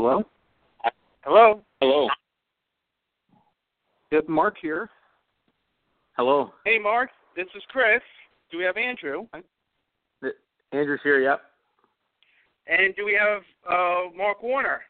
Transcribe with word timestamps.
Hello? 0.00 0.22
Hello? 1.24 1.60
Hello. 1.82 2.08
Yep, 4.10 4.30
Mark 4.30 4.54
here. 4.62 4.88
Hello. 6.16 6.54
Hey, 6.64 6.78
Mark. 6.78 7.10
This 7.36 7.48
is 7.54 7.62
Chris. 7.68 8.00
Do 8.50 8.56
we 8.56 8.64
have 8.64 8.78
Andrew? 8.78 9.26
Andrew's 10.72 11.00
here, 11.02 11.20
yep. 11.20 11.42
And 12.66 12.96
do 12.96 13.04
we 13.04 13.12
have 13.12 13.42
uh, 13.68 14.10
Mark 14.16 14.42
Warner? 14.42 14.80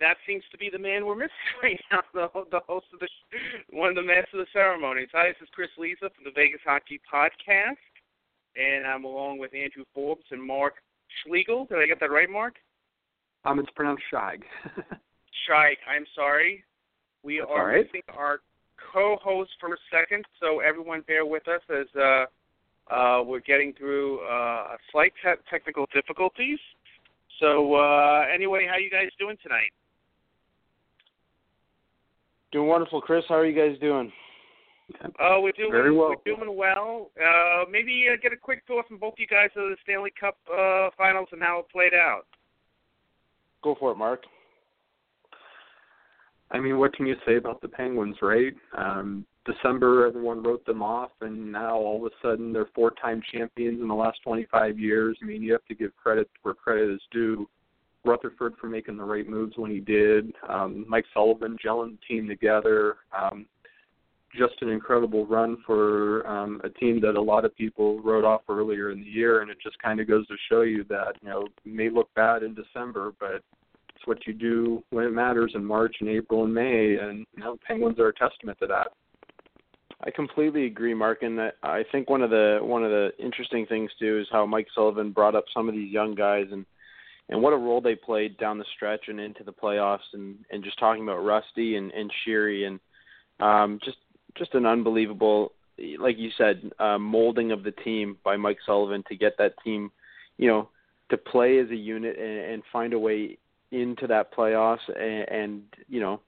That 0.00 0.16
seems 0.26 0.42
to 0.50 0.58
be 0.58 0.70
the 0.72 0.78
man 0.78 1.06
we're 1.06 1.14
missing 1.14 1.30
right 1.62 1.80
now, 1.92 2.00
the, 2.12 2.28
the 2.50 2.60
host 2.66 2.86
of 2.92 2.98
the 2.98 3.06
one 3.70 3.90
of 3.90 3.94
the 3.94 4.02
masters 4.02 4.26
of 4.34 4.40
the 4.40 4.46
ceremonies. 4.52 5.08
Hi, 5.12 5.28
this 5.28 5.36
is 5.40 5.48
Chris 5.54 5.70
Lisa 5.78 6.10
from 6.16 6.24
the 6.24 6.32
Vegas 6.34 6.62
Hockey 6.64 7.00
Podcast, 7.06 7.76
and 8.56 8.84
I'm 8.84 9.04
along 9.04 9.38
with 9.38 9.54
Andrew 9.54 9.84
Forbes 9.94 10.24
and 10.32 10.42
Mark 10.42 10.74
Schlegel. 11.24 11.66
Did 11.66 11.78
I 11.78 11.86
get 11.86 12.00
that 12.00 12.10
right, 12.10 12.30
Mark? 12.30 12.54
Um, 13.44 13.58
it's 13.58 13.70
pronounced 13.74 14.02
Shag. 14.10 14.44
Shrike, 15.46 15.78
I'm 15.88 16.06
sorry. 16.14 16.64
We 17.22 17.38
That's 17.38 17.50
are 17.50 17.60
all 17.60 17.66
right. 17.66 17.86
missing 17.86 18.02
our 18.16 18.40
co-host 18.92 19.50
for 19.60 19.72
a 19.72 19.76
second, 19.90 20.24
so 20.40 20.60
everyone 20.60 21.02
bear 21.06 21.24
with 21.24 21.46
us 21.48 21.60
as 21.70 21.86
uh, 21.96 22.24
uh, 22.92 23.22
we're 23.22 23.40
getting 23.40 23.72
through 23.72 24.20
uh, 24.20 24.76
slight 24.90 25.12
te- 25.22 25.42
technical 25.50 25.86
difficulties. 25.94 26.58
So 27.40 27.74
uh, 27.74 28.24
anyway, 28.32 28.66
how 28.70 28.78
you 28.78 28.90
guys 28.90 29.08
doing 29.18 29.36
tonight? 29.42 29.72
Doing 32.52 32.68
wonderful, 32.68 33.00
Chris. 33.00 33.24
How 33.28 33.36
are 33.36 33.46
you 33.46 33.56
guys 33.56 33.78
doing? 33.80 34.12
Uh, 35.04 35.40
we're 35.40 35.52
doing 35.52 35.70
Very 35.70 35.94
well. 35.94 36.14
we're 36.24 36.34
doing 36.34 36.56
well. 36.56 37.10
Uh, 37.16 37.64
maybe 37.70 38.06
uh, 38.12 38.16
get 38.22 38.32
a 38.32 38.36
quick 38.36 38.62
thought 38.66 38.86
from 38.88 38.98
both 38.98 39.14
you 39.16 39.26
guys 39.26 39.50
of 39.56 39.70
the 39.70 39.76
Stanley 39.82 40.12
Cup 40.18 40.36
uh, 40.52 40.90
Finals 40.96 41.28
and 41.32 41.42
how 41.42 41.60
it 41.60 41.66
played 41.70 41.94
out. 41.94 42.26
Go 43.62 43.76
for 43.78 43.92
it, 43.92 43.96
Mark. 43.96 44.24
I 46.50 46.60
mean, 46.60 46.78
what 46.78 46.94
can 46.94 47.06
you 47.06 47.14
say 47.26 47.36
about 47.36 47.62
the 47.62 47.68
Penguins, 47.68 48.16
right? 48.20 48.52
Um, 48.76 49.24
December, 49.46 50.06
everyone 50.06 50.42
wrote 50.42 50.64
them 50.66 50.82
off, 50.82 51.10
and 51.20 51.50
now 51.50 51.76
all 51.76 52.04
of 52.04 52.12
a 52.12 52.14
sudden 52.20 52.52
they're 52.52 52.68
four-time 52.74 53.22
champions 53.32 53.80
in 53.80 53.88
the 53.88 53.94
last 53.94 54.18
25 54.22 54.78
years. 54.78 55.16
I 55.22 55.24
mean, 55.24 55.42
you 55.42 55.52
have 55.52 55.64
to 55.66 55.74
give 55.74 55.96
credit 55.96 56.28
where 56.42 56.54
credit 56.54 56.90
is 56.90 57.00
due. 57.10 57.48
Rutherford 58.04 58.54
for 58.60 58.68
making 58.68 58.96
the 58.96 59.04
right 59.04 59.28
moves 59.28 59.56
when 59.56 59.70
he 59.70 59.80
did. 59.80 60.32
Um, 60.48 60.84
Mike 60.88 61.04
Sullivan 61.14 61.56
gelling 61.64 61.92
the 61.92 62.14
team 62.14 62.28
together. 62.28 62.96
Um, 63.16 63.46
just 64.36 64.54
an 64.62 64.68
incredible 64.68 65.26
run 65.26 65.58
for 65.66 66.26
um, 66.26 66.60
a 66.64 66.68
team 66.68 67.00
that 67.00 67.16
a 67.16 67.20
lot 67.20 67.44
of 67.44 67.54
people 67.56 68.00
wrote 68.00 68.24
off 68.24 68.42
earlier 68.48 68.90
in 68.90 69.00
the 69.00 69.06
year, 69.06 69.42
and 69.42 69.50
it 69.50 69.58
just 69.62 69.78
kind 69.82 70.00
of 70.00 70.08
goes 70.08 70.26
to 70.28 70.34
show 70.50 70.62
you 70.62 70.84
that 70.88 71.14
you 71.22 71.28
know 71.28 71.46
may 71.64 71.90
look 71.90 72.08
bad 72.14 72.42
in 72.42 72.54
December, 72.54 73.12
but 73.20 73.42
it's 73.94 74.06
what 74.06 74.26
you 74.26 74.32
do 74.32 74.82
when 74.90 75.04
it 75.04 75.12
matters 75.12 75.52
in 75.54 75.64
March 75.64 75.96
and 76.00 76.08
April 76.08 76.44
and 76.44 76.54
May, 76.54 76.96
and 76.96 77.26
you 77.36 77.42
know 77.42 77.58
Penguins 77.66 77.98
are 77.98 78.08
a 78.08 78.14
testament 78.14 78.58
to 78.60 78.66
that. 78.66 78.88
I 80.04 80.10
completely 80.10 80.66
agree, 80.66 80.94
Mark, 80.94 81.22
and 81.22 81.40
I- 81.62 81.84
think 81.92 82.10
one 82.10 82.22
of 82.22 82.30
the 82.30 82.58
one 82.62 82.84
of 82.84 82.90
the 82.90 83.12
interesting 83.18 83.66
things 83.66 83.90
too 83.98 84.18
is 84.18 84.28
how 84.32 84.46
Mike 84.46 84.68
Sullivan 84.74 85.12
brought 85.12 85.34
up 85.34 85.44
some 85.52 85.68
of 85.68 85.74
these 85.74 85.92
young 85.92 86.14
guys 86.14 86.46
and 86.50 86.64
and 87.28 87.40
what 87.40 87.52
a 87.52 87.56
role 87.56 87.80
they 87.80 87.94
played 87.94 88.36
down 88.38 88.58
the 88.58 88.64
stretch 88.74 89.08
and 89.08 89.20
into 89.20 89.44
the 89.44 89.52
playoffs 89.52 90.12
and 90.14 90.38
and 90.50 90.64
just 90.64 90.78
talking 90.78 91.02
about 91.02 91.24
Rusty 91.24 91.76
and 91.76 91.92
and 91.92 92.10
Sheary 92.26 92.66
and 92.66 92.80
um 93.40 93.78
just 93.84 93.98
just 94.36 94.54
an 94.54 94.66
unbelievable 94.66 95.52
like 95.98 96.18
you 96.18 96.30
said 96.36 96.70
uh, 96.78 96.98
molding 96.98 97.50
of 97.50 97.62
the 97.62 97.72
team 97.72 98.16
by 98.24 98.36
Mike 98.36 98.58
Sullivan 98.64 99.04
to 99.08 99.16
get 99.16 99.38
that 99.38 99.54
team 99.64 99.90
you 100.36 100.48
know 100.48 100.68
to 101.10 101.16
play 101.16 101.58
as 101.58 101.70
a 101.70 101.76
unit 101.76 102.18
and, 102.18 102.38
and 102.38 102.62
find 102.72 102.92
a 102.92 102.98
way 102.98 103.38
into 103.70 104.06
that 104.06 104.34
playoffs 104.34 104.86
and, 104.88 105.28
and 105.28 105.62
you 105.88 106.00
know 106.00 106.20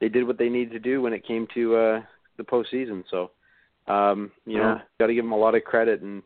they 0.00 0.08
did 0.08 0.26
what 0.26 0.38
they 0.38 0.48
needed 0.48 0.72
to 0.72 0.78
do 0.78 1.02
when 1.02 1.12
it 1.12 1.26
came 1.26 1.46
to 1.54 1.76
uh 1.76 2.00
the 2.40 2.50
postseason. 2.50 3.04
So, 3.10 3.30
um, 3.86 4.32
you 4.46 4.58
know, 4.58 4.80
got 4.98 5.06
to 5.06 5.14
give 5.14 5.24
him 5.24 5.32
a 5.32 5.36
lot 5.36 5.54
of 5.54 5.64
credit 5.64 6.00
and 6.00 6.22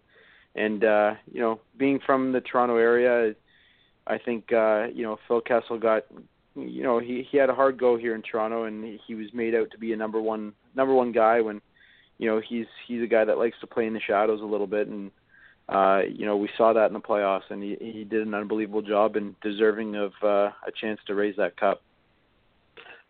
and 0.56 0.84
uh, 0.84 1.14
you 1.32 1.40
know, 1.40 1.60
being 1.76 1.98
from 2.06 2.30
the 2.30 2.40
Toronto 2.40 2.76
area, 2.76 3.34
I 4.06 4.18
think 4.18 4.52
uh, 4.52 4.86
you 4.94 5.02
know 5.02 5.18
Phil 5.26 5.40
Kessel 5.40 5.78
got 5.78 6.04
you 6.54 6.82
know 6.82 6.98
he 6.98 7.26
he 7.30 7.36
had 7.36 7.50
a 7.50 7.54
hard 7.54 7.78
go 7.78 7.96
here 7.96 8.14
in 8.14 8.22
Toronto 8.22 8.64
and 8.64 8.98
he 9.06 9.14
was 9.14 9.26
made 9.32 9.54
out 9.54 9.70
to 9.70 9.78
be 9.78 9.92
a 9.92 9.96
number 9.96 10.20
one 10.20 10.52
number 10.74 10.94
one 10.94 11.12
guy 11.12 11.40
when 11.40 11.60
you 12.18 12.28
know 12.28 12.40
he's 12.46 12.66
he's 12.86 13.02
a 13.02 13.06
guy 13.06 13.24
that 13.24 13.38
likes 13.38 13.56
to 13.60 13.66
play 13.66 13.86
in 13.86 13.94
the 13.94 14.00
shadows 14.00 14.40
a 14.40 14.44
little 14.44 14.66
bit 14.66 14.88
and 14.88 15.10
uh 15.68 16.00
you 16.08 16.26
know 16.26 16.36
we 16.36 16.48
saw 16.56 16.72
that 16.72 16.86
in 16.86 16.92
the 16.92 17.00
playoffs 17.00 17.50
and 17.50 17.62
he 17.62 17.76
he 17.80 18.04
did 18.04 18.26
an 18.26 18.34
unbelievable 18.34 18.82
job 18.82 19.16
and 19.16 19.34
deserving 19.40 19.96
of 19.96 20.12
uh 20.22 20.50
a 20.66 20.72
chance 20.80 21.00
to 21.06 21.14
raise 21.14 21.36
that 21.36 21.56
cup 21.56 21.82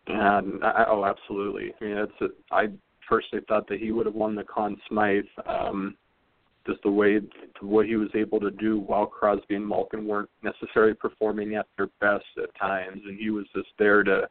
And 0.07 0.63
I, 0.63 0.85
oh, 0.87 1.03
absolutely. 1.05 1.73
I 1.79 1.83
mean, 1.83 1.97
it's 1.97 2.21
a, 2.21 2.27
I 2.53 2.67
personally 3.07 3.43
thought 3.47 3.67
that 3.69 3.79
he 3.79 3.91
would 3.91 4.05
have 4.05 4.15
won 4.15 4.35
the 4.35 4.43
Conn 4.43 4.77
Smythe. 4.87 5.23
Um, 5.47 5.95
just 6.67 6.81
the 6.83 6.89
way 6.91 7.19
to 7.19 7.65
what 7.65 7.85
he 7.85 7.95
was 7.95 8.09
able 8.15 8.39
to 8.39 8.51
do 8.51 8.79
while 8.79 9.05
Crosby 9.05 9.55
and 9.55 9.67
Malkin 9.67 10.05
weren't 10.05 10.29
necessarily 10.43 10.93
performing 10.93 11.55
at 11.55 11.67
their 11.77 11.89
best 11.99 12.25
at 12.41 12.53
times, 12.59 13.01
and 13.05 13.19
he 13.19 13.29
was 13.29 13.45
just 13.55 13.69
there 13.77 14.03
to 14.03 14.27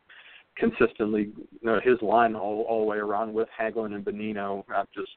consistently, 0.56 1.32
you 1.50 1.58
know, 1.62 1.80
his 1.82 2.00
line 2.02 2.34
all 2.34 2.62
all 2.68 2.80
the 2.80 2.86
way 2.86 2.98
around 2.98 3.32
with 3.32 3.48
Hagelin 3.58 3.94
and 3.94 4.04
Bonino 4.04 4.64
uh, 4.74 4.84
just 4.94 5.12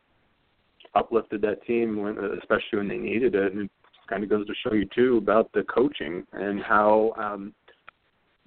uplifted 0.96 1.42
that 1.42 1.66
team 1.66 2.02
when, 2.02 2.18
especially 2.40 2.78
when 2.80 2.88
they 2.88 2.98
needed 2.98 3.36
it, 3.36 3.54
and 3.54 3.64
it 3.64 3.72
kind 4.10 4.24
of 4.24 4.30
goes 4.30 4.48
to 4.48 4.54
show 4.64 4.74
you 4.74 4.88
too 4.96 5.18
about 5.18 5.52
the 5.54 5.64
coaching 5.64 6.26
and 6.34 6.62
how. 6.62 7.14
um 7.18 7.54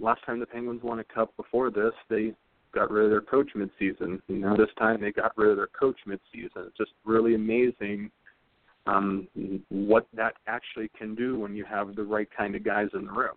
last 0.02 0.24
time 0.24 0.40
the 0.40 0.46
Penguins 0.46 0.82
won 0.82 0.98
a 1.00 1.04
cup 1.04 1.36
before 1.36 1.70
this, 1.70 1.92
they 2.08 2.32
got 2.74 2.90
rid 2.90 3.04
of 3.04 3.10
their 3.10 3.20
coach 3.20 3.50
mid-season. 3.54 4.22
You 4.28 4.38
know, 4.38 4.56
this 4.56 4.70
time 4.78 4.98
they 4.98 5.12
got 5.12 5.36
rid 5.36 5.50
of 5.50 5.58
their 5.58 5.66
coach 5.78 5.98
mid-season. 6.06 6.62
It's 6.68 6.76
just 6.78 6.92
really 7.04 7.34
amazing 7.34 8.10
um, 8.86 9.28
what 9.68 10.06
that 10.14 10.34
actually 10.46 10.90
can 10.96 11.14
do 11.14 11.38
when 11.38 11.54
you 11.54 11.64
have 11.64 11.94
the 11.96 12.02
right 12.02 12.28
kind 12.36 12.54
of 12.54 12.64
guys 12.64 12.88
in 12.94 13.06
the 13.06 13.12
room. 13.12 13.36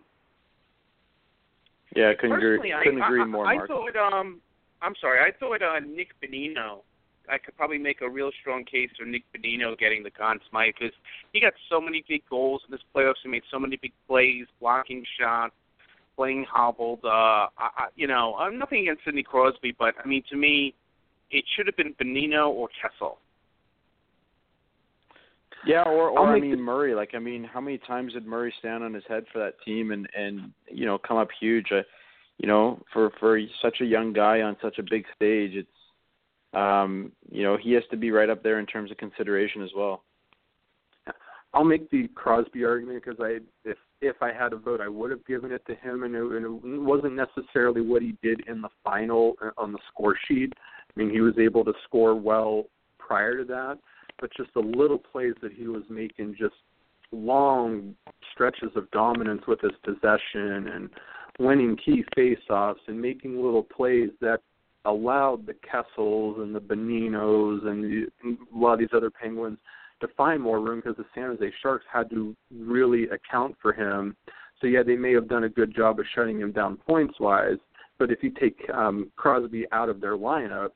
Yeah, 1.94 2.10
I 2.10 2.14
couldn't 2.14 2.40
Personally, 2.40 2.70
agree 2.72 2.84
couldn't 2.84 3.02
I, 3.02 3.06
agree 3.06 3.22
I, 3.22 3.24
more, 3.26 3.46
I 3.46 3.56
Mark. 3.56 3.68
thought, 3.68 3.96
um, 3.96 4.40
I'm 4.82 4.94
sorry, 5.00 5.20
I 5.20 5.36
thought 5.38 5.62
uh, 5.62 5.80
Nick 5.80 6.08
Bonino. 6.22 6.80
I 7.28 7.38
could 7.38 7.56
probably 7.56 7.78
make 7.78 8.02
a 8.02 8.08
real 8.08 8.30
strong 8.40 8.64
case 8.64 8.90
for 8.98 9.06
Nick 9.06 9.22
Bonino 9.34 9.78
getting 9.78 10.02
the 10.02 10.10
Conn 10.10 10.40
Smythe 10.50 10.74
because 10.78 10.94
he 11.32 11.40
got 11.40 11.54
so 11.70 11.80
many 11.80 12.04
big 12.06 12.22
goals 12.28 12.62
in 12.66 12.72
this 12.72 12.82
playoffs. 12.94 13.14
He 13.22 13.30
made 13.30 13.44
so 13.50 13.58
many 13.58 13.76
big 13.76 13.92
plays, 14.06 14.46
blocking 14.60 15.04
shots, 15.18 15.54
playing 16.16 16.44
hobbled. 16.50 17.00
Uh, 17.02 17.08
I, 17.08 17.48
I, 17.58 17.86
you 17.96 18.06
know, 18.06 18.34
I'm 18.34 18.58
nothing 18.58 18.80
against 18.82 19.04
Sidney 19.04 19.22
Crosby, 19.22 19.74
but 19.78 19.94
I 20.02 20.06
mean, 20.06 20.22
to 20.30 20.36
me, 20.36 20.74
it 21.30 21.44
should 21.56 21.66
have 21.66 21.76
been 21.76 21.94
Bonino 21.94 22.48
or 22.48 22.68
Kessel. 22.80 23.18
Yeah, 25.66 25.82
or 25.82 26.10
or 26.10 26.36
I 26.36 26.40
mean 26.40 26.50
the- 26.52 26.56
Murray. 26.56 26.94
Like 26.94 27.10
I 27.14 27.18
mean, 27.18 27.44
how 27.44 27.60
many 27.60 27.78
times 27.78 28.12
did 28.12 28.26
Murray 28.26 28.52
stand 28.58 28.84
on 28.84 28.92
his 28.94 29.04
head 29.08 29.24
for 29.32 29.38
that 29.38 29.54
team 29.64 29.92
and 29.92 30.08
and 30.16 30.52
you 30.68 30.86
know 30.86 30.98
come 30.98 31.16
up 31.16 31.28
huge? 31.40 31.66
Uh, 31.72 31.82
you 32.38 32.48
know, 32.48 32.82
for 32.92 33.10
for 33.20 33.40
such 33.62 33.80
a 33.80 33.84
young 33.84 34.12
guy 34.12 34.42
on 34.42 34.56
such 34.60 34.78
a 34.78 34.82
big 34.82 35.04
stage, 35.14 35.52
it's 35.54 35.68
um 36.52 37.12
you 37.30 37.42
know 37.42 37.56
he 37.56 37.72
has 37.72 37.84
to 37.90 37.96
be 37.96 38.10
right 38.10 38.30
up 38.30 38.42
there 38.42 38.58
in 38.58 38.66
terms 38.66 38.90
of 38.90 38.96
consideration 38.96 39.62
as 39.62 39.70
well. 39.76 40.02
I'll 41.54 41.64
make 41.64 41.88
the 41.90 42.08
Crosby 42.16 42.64
argument 42.64 43.04
because 43.04 43.20
I, 43.20 43.38
if 43.64 43.78
if 44.00 44.16
I 44.20 44.32
had 44.32 44.52
a 44.52 44.56
vote, 44.56 44.80
I 44.80 44.88
would 44.88 45.10
have 45.12 45.24
given 45.24 45.52
it 45.52 45.64
to 45.66 45.74
him, 45.76 46.02
and 46.02 46.14
it, 46.14 46.22
and 46.22 46.44
it 46.44 46.82
wasn't 46.82 47.14
necessarily 47.14 47.80
what 47.80 48.02
he 48.02 48.16
did 48.22 48.46
in 48.48 48.60
the 48.60 48.68
final 48.82 49.36
uh, 49.40 49.50
on 49.56 49.72
the 49.72 49.78
score 49.90 50.16
sheet. 50.26 50.52
I 50.56 51.00
mean, 51.00 51.10
he 51.10 51.20
was 51.20 51.38
able 51.38 51.64
to 51.64 51.72
score 51.84 52.14
well 52.14 52.64
prior 52.98 53.38
to 53.38 53.44
that, 53.44 53.78
but 54.24 54.34
just 54.34 54.54
the 54.54 54.60
little 54.60 54.96
plays 54.96 55.34
that 55.42 55.52
he 55.52 55.66
was 55.66 55.82
making, 55.90 56.34
just 56.38 56.54
long 57.12 57.94
stretches 58.32 58.70
of 58.74 58.90
dominance 58.90 59.42
with 59.46 59.60
his 59.60 59.72
possession 59.84 60.68
and 60.68 60.88
winning 61.38 61.76
key 61.76 62.02
face-offs 62.16 62.80
and 62.86 62.98
making 62.98 63.36
little 63.36 63.62
plays 63.62 64.08
that 64.22 64.38
allowed 64.86 65.44
the 65.44 65.52
Kessels 65.52 66.38
and 66.38 66.54
the 66.54 66.60
Boninos 66.60 67.66
and, 67.66 68.08
a 68.24 68.58
lot 68.58 68.72
of 68.72 68.78
these 68.78 68.88
other 68.94 69.10
Penguins 69.10 69.58
to 70.00 70.08
find 70.16 70.40
more 70.40 70.58
room 70.58 70.80
because 70.80 70.96
the 70.96 71.04
San 71.14 71.24
Jose 71.24 71.52
Sharks 71.62 71.84
had 71.92 72.08
to 72.08 72.34
really 72.50 73.04
account 73.10 73.54
for 73.60 73.74
him. 73.74 74.16
So 74.58 74.66
yeah, 74.66 74.82
they 74.82 74.96
may 74.96 75.12
have 75.12 75.28
done 75.28 75.44
a 75.44 75.50
good 75.50 75.76
job 75.76 76.00
of 76.00 76.06
shutting 76.14 76.40
him 76.40 76.50
down 76.50 76.78
points 76.78 77.20
wise, 77.20 77.58
but 77.98 78.10
if 78.10 78.22
you 78.22 78.30
take 78.30 78.58
um, 78.72 79.12
Crosby 79.16 79.66
out 79.70 79.90
of 79.90 80.00
their 80.00 80.16
lineup, 80.16 80.70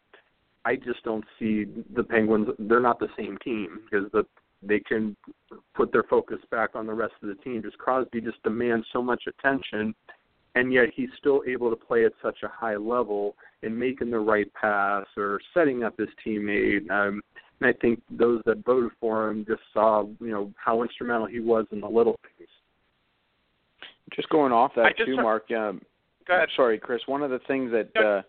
I 0.68 0.76
just 0.76 1.02
don't 1.02 1.24
see 1.38 1.64
the 1.96 2.04
Penguins. 2.04 2.48
They're 2.58 2.78
not 2.78 2.98
the 2.98 3.08
same 3.16 3.38
team 3.42 3.80
because 3.84 4.10
the 4.12 4.24
they 4.62 4.80
can 4.80 5.16
put 5.74 5.92
their 5.92 6.02
focus 6.02 6.38
back 6.50 6.70
on 6.74 6.86
the 6.86 6.92
rest 6.92 7.14
of 7.22 7.28
the 7.28 7.36
team. 7.36 7.62
Just 7.62 7.78
Crosby 7.78 8.20
just 8.20 8.42
demands 8.42 8.86
so 8.92 9.00
much 9.00 9.22
attention, 9.26 9.94
and 10.56 10.72
yet 10.72 10.88
he's 10.94 11.08
still 11.16 11.42
able 11.48 11.70
to 11.70 11.76
play 11.76 12.04
at 12.04 12.12
such 12.20 12.38
a 12.42 12.48
high 12.48 12.76
level 12.76 13.34
and 13.62 13.78
making 13.78 14.10
the 14.10 14.18
right 14.18 14.52
pass 14.54 15.06
or 15.16 15.40
setting 15.54 15.84
up 15.84 15.96
his 15.98 16.08
teammate. 16.26 16.90
Um, 16.90 17.22
and 17.60 17.70
I 17.70 17.72
think 17.80 18.02
those 18.10 18.42
that 18.46 18.64
voted 18.64 18.90
for 19.00 19.30
him 19.30 19.44
just 19.48 19.62
saw, 19.72 20.04
you 20.20 20.30
know, 20.32 20.52
how 20.62 20.82
instrumental 20.82 21.26
he 21.28 21.40
was 21.40 21.64
in 21.70 21.80
the 21.80 21.88
little 21.88 22.18
things. 22.36 22.50
Just 24.14 24.28
going 24.28 24.52
off 24.52 24.72
that 24.76 24.96
just 24.96 25.08
too, 25.08 25.16
heard- 25.16 25.22
Mark. 25.22 25.50
Um, 25.50 25.80
Go 26.26 26.34
ahead. 26.34 26.48
sorry, 26.56 26.78
Chris. 26.78 27.00
One 27.06 27.22
of 27.22 27.30
the 27.30 27.40
things 27.46 27.70
that 27.72 27.94
Go 27.94 28.18
uh, 28.18 28.22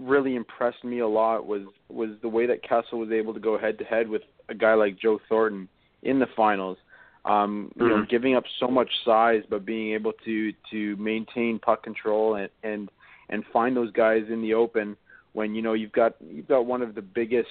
really 0.00 0.34
impressed 0.34 0.82
me 0.82 1.00
a 1.00 1.06
lot 1.08 1.46
was 1.46 1.62
was 1.88 2.10
the 2.22 2.28
way 2.28 2.46
that 2.46 2.62
Kessel 2.62 2.98
was 2.98 3.10
able 3.10 3.34
to 3.34 3.40
go 3.40 3.58
head 3.58 3.78
to 3.78 3.84
head 3.84 4.08
with 4.08 4.22
a 4.48 4.54
guy 4.54 4.74
like 4.74 4.98
Joe 4.98 5.20
Thornton 5.28 5.68
in 6.02 6.18
the 6.18 6.26
finals. 6.36 6.78
Um, 7.26 7.70
you 7.76 7.86
know, 7.86 7.96
Mhm. 7.96 8.08
giving 8.08 8.34
up 8.34 8.44
so 8.58 8.68
much 8.68 8.90
size, 9.04 9.44
but 9.50 9.66
being 9.66 9.92
able 9.92 10.12
to 10.24 10.52
to 10.70 10.96
maintain 10.96 11.58
puck 11.58 11.82
control 11.82 12.36
and 12.36 12.48
and 12.62 12.90
and 13.28 13.44
find 13.46 13.76
those 13.76 13.92
guys 13.92 14.28
in 14.30 14.40
the 14.40 14.54
open 14.54 14.96
when 15.32 15.54
you 15.54 15.62
know 15.62 15.74
you've 15.74 15.92
got 15.92 16.14
you've 16.20 16.48
got 16.48 16.64
one 16.64 16.82
of 16.82 16.94
the 16.94 17.02
biggest 17.02 17.50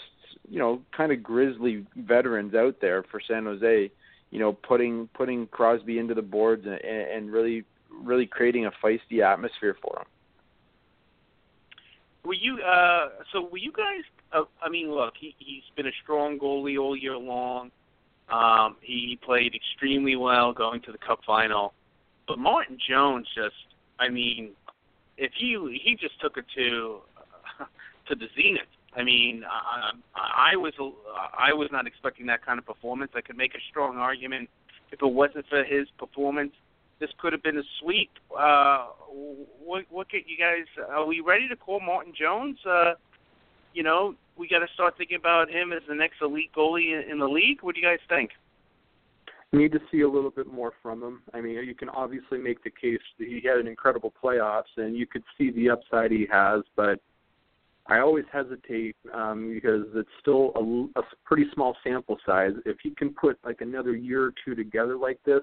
you 0.49 0.57
know 0.57 0.81
kind 0.91 1.11
of 1.11 1.21
grizzly 1.21 1.85
veterans 1.95 2.55
out 2.55 2.79
there 2.81 3.03
for 3.03 3.19
San 3.19 3.45
Jose. 3.45 3.91
You 4.31 4.39
know, 4.39 4.53
putting 4.53 5.07
putting 5.13 5.47
Crosby 5.47 5.99
into 5.99 6.13
the 6.15 6.21
boards 6.21 6.65
and, 6.65 6.81
and 6.83 7.31
really 7.31 7.63
really 7.91 8.25
creating 8.25 8.65
a 8.65 8.71
feisty 8.71 9.21
atmosphere 9.23 9.75
for 9.81 9.99
him. 9.99 10.05
Were 12.25 12.33
you 12.33 12.59
uh 12.61 13.09
so 13.31 13.47
were 13.51 13.57
you 13.57 13.71
guys 13.71 14.03
uh, 14.33 14.43
I 14.61 14.69
mean 14.69 14.91
look, 14.91 15.13
he 15.19 15.35
he's 15.39 15.63
been 15.75 15.87
a 15.87 15.95
strong 16.03 16.39
goalie 16.39 16.79
all 16.79 16.95
year 16.95 17.17
long. 17.17 17.71
Um 18.29 18.75
he 18.81 19.17
played 19.23 19.53
extremely 19.55 20.15
well 20.15 20.53
going 20.53 20.81
to 20.81 20.91
the 20.91 20.97
cup 20.97 21.19
final. 21.25 21.73
But 22.27 22.39
Martin 22.39 22.77
Jones 22.87 23.27
just 23.35 23.55
I 23.99 24.09
mean 24.09 24.51
if 25.17 25.31
he 25.37 25.79
he 25.83 25.95
just 25.95 26.19
took 26.21 26.37
it 26.37 26.45
to 26.55 26.99
to 28.07 28.15
the 28.15 28.27
zenith. 28.35 28.67
I 28.95 29.03
mean, 29.03 29.43
I, 29.47 29.91
I 30.15 30.55
was 30.55 30.73
I 31.37 31.53
was 31.53 31.69
not 31.71 31.85
expecting 31.85 32.25
that 32.25 32.43
kind 32.43 32.57
of 32.57 32.65
performance. 32.65 33.11
I 33.15 33.21
could 33.21 33.37
make 33.37 33.53
a 33.53 33.59
strong 33.69 33.97
argument 33.97 34.49
if 34.91 35.01
it 35.01 35.05
wasn't 35.05 35.45
for 35.47 35.63
his 35.63 35.87
performance, 35.97 36.53
this 36.99 37.09
could 37.17 37.33
have 37.33 37.43
been 37.43 37.57
a 37.57 37.63
sweep. 37.81 38.11
Uh, 38.37 38.87
what 39.63 39.85
what 39.89 40.09
get 40.09 40.23
you 40.27 40.37
guys? 40.37 40.65
Are 40.89 41.05
we 41.05 41.21
ready 41.21 41.47
to 41.47 41.55
call 41.55 41.79
Martin 41.79 42.13
Jones? 42.19 42.57
Uh, 42.65 42.93
you 43.73 43.83
know, 43.83 44.15
we 44.37 44.47
got 44.47 44.59
to 44.59 44.67
start 44.73 44.95
thinking 44.97 45.17
about 45.17 45.49
him 45.49 45.71
as 45.73 45.81
the 45.87 45.95
next 45.95 46.21
elite 46.21 46.51
goalie 46.55 46.93
in, 46.93 47.11
in 47.11 47.19
the 47.19 47.27
league. 47.27 47.59
What 47.61 47.75
do 47.75 47.81
you 47.81 47.87
guys 47.87 47.99
think? 48.07 48.31
Need 49.51 49.71
to 49.71 49.79
see 49.91 50.01
a 50.01 50.09
little 50.09 50.29
bit 50.29 50.47
more 50.47 50.73
from 50.81 51.01
him. 51.01 51.21
I 51.33 51.41
mean, 51.41 51.55
you 51.65 51.73
can 51.73 51.89
obviously 51.89 52.37
make 52.37 52.63
the 52.63 52.69
case 52.69 52.99
that 53.17 53.27
he 53.27 53.41
had 53.43 53.57
an 53.57 53.67
incredible 53.67 54.13
playoffs, 54.23 54.77
and 54.77 54.95
you 54.95 55.07
could 55.07 55.23
see 55.37 55.51
the 55.51 55.71
upside 55.71 56.11
he 56.11 56.27
has, 56.31 56.61
but 56.75 56.99
I 57.87 57.99
always 57.99 58.25
hesitate 58.31 58.95
um, 59.11 59.51
because 59.51 59.87
it's 59.95 60.09
still 60.21 60.51
a, 60.55 60.99
a 60.99 61.03
pretty 61.25 61.45
small 61.55 61.75
sample 61.83 62.17
size. 62.25 62.51
If 62.65 62.77
he 62.83 62.91
can 62.91 63.09
put 63.09 63.39
like 63.43 63.61
another 63.61 63.95
year 63.95 64.25
or 64.25 64.33
two 64.45 64.53
together 64.53 64.95
like 64.95 65.19
this, 65.25 65.41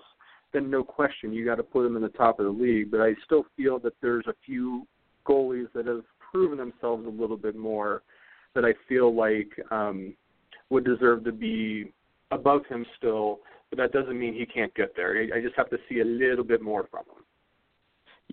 then 0.57 0.71
no 0.71 0.83
question 0.83 1.33
you 1.33 1.45
got 1.45 1.57
to 1.57 1.63
put 1.63 1.87
him 1.87 1.97
in 1.97 2.03
the 2.03 2.09
top 2.09 2.41
of 2.41 2.47
the 2.47 2.51
league. 2.51 2.91
But 2.91 3.01
I 3.01 3.15
still 3.25 3.45
feel 3.57 3.79
that 3.81 3.93
there's 4.01 4.27
a 4.27 4.35
few 4.45 4.87
goalies 5.27 5.71
that 5.75 5.87
have 5.87 6.05
proven 6.19 6.59
themselves 6.59 7.07
a 7.07 7.11
little 7.11 7.37
bit 7.37 7.57
more 7.57 8.03
that 8.55 8.65
I 8.65 8.73
feel 8.89 9.15
like 9.15 9.51
um, 9.71 10.15
would 10.71 10.85
deserve 10.85 11.25
to 11.25 11.33
be 11.33 11.93
above 12.31 12.67
him 12.67 12.87
still. 12.97 13.41
But 13.71 13.79
that 13.79 13.93
doesn't 13.93 14.19
mean 14.19 14.35
he 14.35 14.47
can't 14.47 14.75
get 14.75 14.95
there. 14.97 15.19
I 15.19 15.39
I 15.39 15.43
just 15.43 15.57
have 15.57 15.71
to 15.71 15.79
see 15.89 16.01
a 16.01 16.05
little 16.05 16.45
bit 16.45 16.63
more 16.63 16.87
from 16.91 17.01
him. 17.01 17.25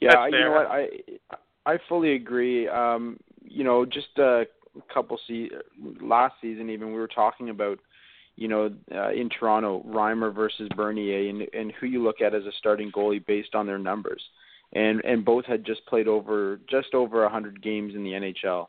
Yeah, 0.02 0.28
you 0.28 0.40
know 0.40 0.52
what? 0.52 0.68
I 0.68 0.88
I 1.66 1.78
fully 1.90 2.14
agree. 2.14 2.68
Um, 2.68 3.18
you 3.44 3.64
know, 3.64 3.86
just 3.86 4.18
a 4.18 4.46
couple 4.94 5.20
se- 5.28 5.52
last 6.02 6.36
season 6.42 6.70
even 6.70 6.88
we 6.88 7.00
were 7.00 7.08
talking 7.08 7.50
about, 7.50 7.80
you 8.36 8.48
know, 8.48 8.72
uh, 8.94 9.12
in 9.12 9.30
Toronto, 9.30 9.84
Reimer 9.88 10.34
versus 10.34 10.70
Bernier, 10.76 11.30
and 11.30 11.48
and 11.54 11.72
who 11.80 11.88
you 11.88 12.04
look 12.04 12.22
at 12.22 12.34
as 12.34 12.46
a 12.46 12.52
starting 12.58 12.92
goalie 12.92 13.26
based 13.26 13.56
on 13.56 13.68
their 13.68 13.80
numbers, 13.80 14.22
and 14.74 15.04
and 15.06 15.24
both 15.26 15.46
had 15.46 15.66
just 15.66 15.86
played 15.86 16.08
over 16.08 16.60
just 16.70 16.94
over 16.94 17.24
a 17.24 17.30
hundred 17.30 17.62
games 17.62 17.94
in 17.96 18.04
the 18.04 18.12
NHL. 18.12 18.68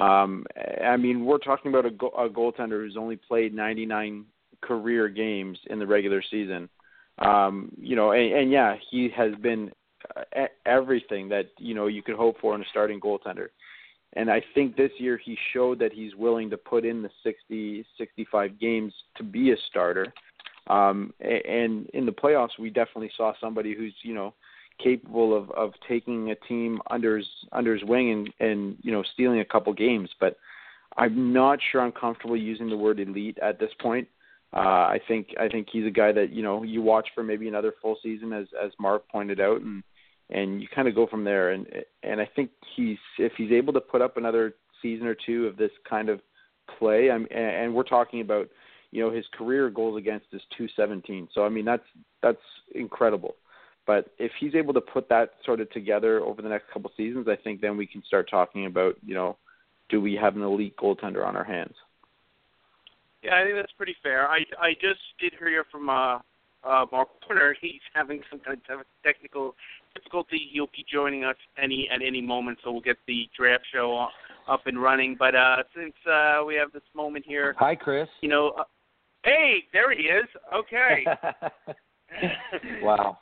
Um, 0.00 0.44
I 0.84 0.96
mean, 0.96 1.24
we're 1.24 1.38
talking 1.38 1.70
about 1.70 1.86
a, 1.86 1.90
go- 1.90 2.08
a 2.08 2.28
goaltender 2.28 2.84
who's 2.84 2.98
only 2.98 3.16
played 3.16 3.54
99 3.54 4.26
career 4.60 5.08
games 5.08 5.58
in 5.70 5.78
the 5.78 5.86
regular 5.86 6.22
season. 6.30 6.68
Um, 7.18 7.72
you 7.80 7.96
know, 7.96 8.12
and, 8.12 8.32
and 8.32 8.50
yeah, 8.50 8.76
he 8.90 9.08
has 9.16 9.34
been 9.36 9.72
uh, 10.14 10.46
everything 10.66 11.30
that 11.30 11.46
you 11.58 11.74
know 11.74 11.86
you 11.86 12.02
could 12.02 12.16
hope 12.16 12.38
for 12.40 12.54
in 12.54 12.60
a 12.60 12.64
starting 12.70 13.00
goaltender. 13.00 13.48
And 14.16 14.30
I 14.30 14.42
think 14.54 14.76
this 14.76 14.90
year 14.98 15.20
he 15.22 15.36
showed 15.52 15.78
that 15.78 15.92
he's 15.92 16.14
willing 16.16 16.48
to 16.50 16.56
put 16.56 16.84
in 16.84 17.02
the 17.02 17.10
60, 17.22 17.84
65 17.98 18.58
games 18.58 18.92
to 19.16 19.22
be 19.22 19.52
a 19.52 19.56
starter. 19.68 20.12
Um, 20.68 21.12
and 21.20 21.86
in 21.92 22.06
the 22.06 22.12
playoffs, 22.12 22.58
we 22.58 22.70
definitely 22.70 23.10
saw 23.16 23.32
somebody 23.40 23.74
who's 23.76 23.94
you 24.02 24.14
know 24.14 24.34
capable 24.82 25.36
of 25.36 25.50
of 25.52 25.72
taking 25.88 26.30
a 26.30 26.34
team 26.34 26.80
under 26.90 27.18
his 27.18 27.26
under 27.52 27.72
his 27.72 27.84
wing 27.84 28.10
and 28.10 28.50
and 28.50 28.76
you 28.82 28.90
know 28.90 29.04
stealing 29.14 29.40
a 29.40 29.44
couple 29.44 29.72
games. 29.72 30.10
But 30.18 30.36
I'm 30.96 31.32
not 31.32 31.58
sure 31.70 31.82
I'm 31.82 31.92
comfortable 31.92 32.36
using 32.36 32.68
the 32.68 32.76
word 32.76 32.98
elite 32.98 33.38
at 33.40 33.60
this 33.60 33.70
point. 33.80 34.08
Uh, 34.52 34.58
I 34.58 35.00
think 35.06 35.28
I 35.38 35.48
think 35.48 35.68
he's 35.70 35.86
a 35.86 35.90
guy 35.90 36.10
that 36.12 36.32
you 36.32 36.42
know 36.42 36.62
you 36.62 36.82
watch 36.82 37.08
for 37.14 37.22
maybe 37.22 37.46
another 37.46 37.74
full 37.80 37.98
season, 38.02 38.32
as 38.32 38.46
as 38.62 38.72
Mark 38.80 39.08
pointed 39.08 39.40
out, 39.40 39.60
and 39.60 39.84
and 40.30 40.60
you 40.60 40.68
kind 40.74 40.88
of 40.88 40.94
go 40.94 41.06
from 41.06 41.24
there. 41.24 41.50
And 41.50 41.66
and 42.02 42.20
I 42.20 42.28
think 42.36 42.50
he's 42.74 42.98
if 43.18 43.32
he's 43.36 43.52
able 43.52 43.72
to 43.74 43.80
put 43.80 44.02
up 44.02 44.16
another 44.16 44.54
season 44.82 45.06
or 45.06 45.14
two 45.14 45.46
of 45.46 45.56
this 45.56 45.70
kind 45.88 46.08
of 46.08 46.20
play, 46.78 47.10
I'm, 47.10 47.26
and 47.30 47.74
we're 47.74 47.84
talking 47.84 48.20
about 48.20 48.48
you 48.90 49.02
know 49.02 49.10
his 49.10 49.24
career 49.36 49.70
goals 49.70 49.98
against 49.98 50.26
is 50.32 50.42
217. 50.56 51.28
So 51.34 51.44
I 51.44 51.48
mean 51.48 51.64
that's 51.64 51.86
that's 52.22 52.38
incredible. 52.74 53.36
But 53.86 54.10
if 54.18 54.32
he's 54.40 54.56
able 54.56 54.74
to 54.74 54.80
put 54.80 55.08
that 55.10 55.34
sort 55.44 55.60
of 55.60 55.70
together 55.70 56.20
over 56.20 56.42
the 56.42 56.48
next 56.48 56.64
couple 56.72 56.90
seasons, 56.96 57.28
I 57.28 57.36
think 57.36 57.60
then 57.60 57.76
we 57.76 57.86
can 57.86 58.02
start 58.04 58.28
talking 58.28 58.66
about 58.66 58.96
you 59.04 59.14
know 59.14 59.36
do 59.88 60.00
we 60.00 60.14
have 60.14 60.36
an 60.36 60.42
elite 60.42 60.76
goaltender 60.76 61.24
on 61.24 61.36
our 61.36 61.44
hands? 61.44 61.74
Yeah, 63.22 63.36
I 63.36 63.44
think 63.44 63.56
that's 63.56 63.72
pretty 63.72 63.96
fair. 64.02 64.28
I 64.28 64.40
I 64.60 64.72
just 64.74 65.00
did 65.20 65.34
hear 65.38 65.64
from 65.70 65.88
uh, 65.88 66.18
uh, 66.64 66.86
Mark 66.90 67.08
Warner. 67.28 67.56
He's 67.60 67.80
having 67.94 68.22
some 68.30 68.40
kind 68.40 68.60
of 68.70 68.80
technical 69.04 69.54
difficulty. 69.96 70.48
He'll 70.52 70.66
be 70.66 70.84
joining 70.90 71.24
us 71.24 71.36
any 71.62 71.88
at 71.92 72.02
any 72.02 72.20
moment, 72.20 72.58
so 72.62 72.72
we'll 72.72 72.80
get 72.80 72.98
the 73.06 73.28
draft 73.36 73.64
show 73.72 74.08
up 74.48 74.66
and 74.66 74.80
running. 74.80 75.16
But 75.18 75.34
uh, 75.34 75.56
since 75.74 75.94
uh, 76.10 76.42
we 76.46 76.54
have 76.56 76.72
this 76.72 76.82
moment 76.94 77.24
here, 77.26 77.54
Hi, 77.58 77.74
Chris. 77.74 78.08
you 78.20 78.28
know, 78.28 78.52
uh, 78.58 78.64
hey, 79.24 79.64
there 79.72 79.92
he 79.92 80.04
is. 80.04 80.26
Okay. 80.54 81.04
wow. 82.82 83.18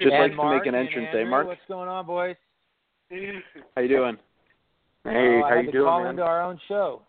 Just 0.00 0.12
and 0.12 0.22
likes 0.22 0.36
to 0.36 0.50
make 0.56 0.66
an 0.66 0.74
and 0.74 0.88
entrance, 0.88 1.08
eh, 1.14 1.24
Mark? 1.24 1.46
What's 1.46 1.60
going 1.68 1.88
on, 1.88 2.06
boys? 2.06 2.36
How 3.74 3.82
you 3.82 3.88
doing? 3.88 4.16
Hey, 5.04 5.40
I 5.44 5.48
how 5.48 5.56
had 5.56 5.64
you 5.64 5.66
to 5.66 5.72
doing, 5.72 5.84
call 5.84 6.00
man? 6.02 6.10
into 6.10 6.22
our 6.22 6.42
own 6.42 6.58
show. 6.68 7.02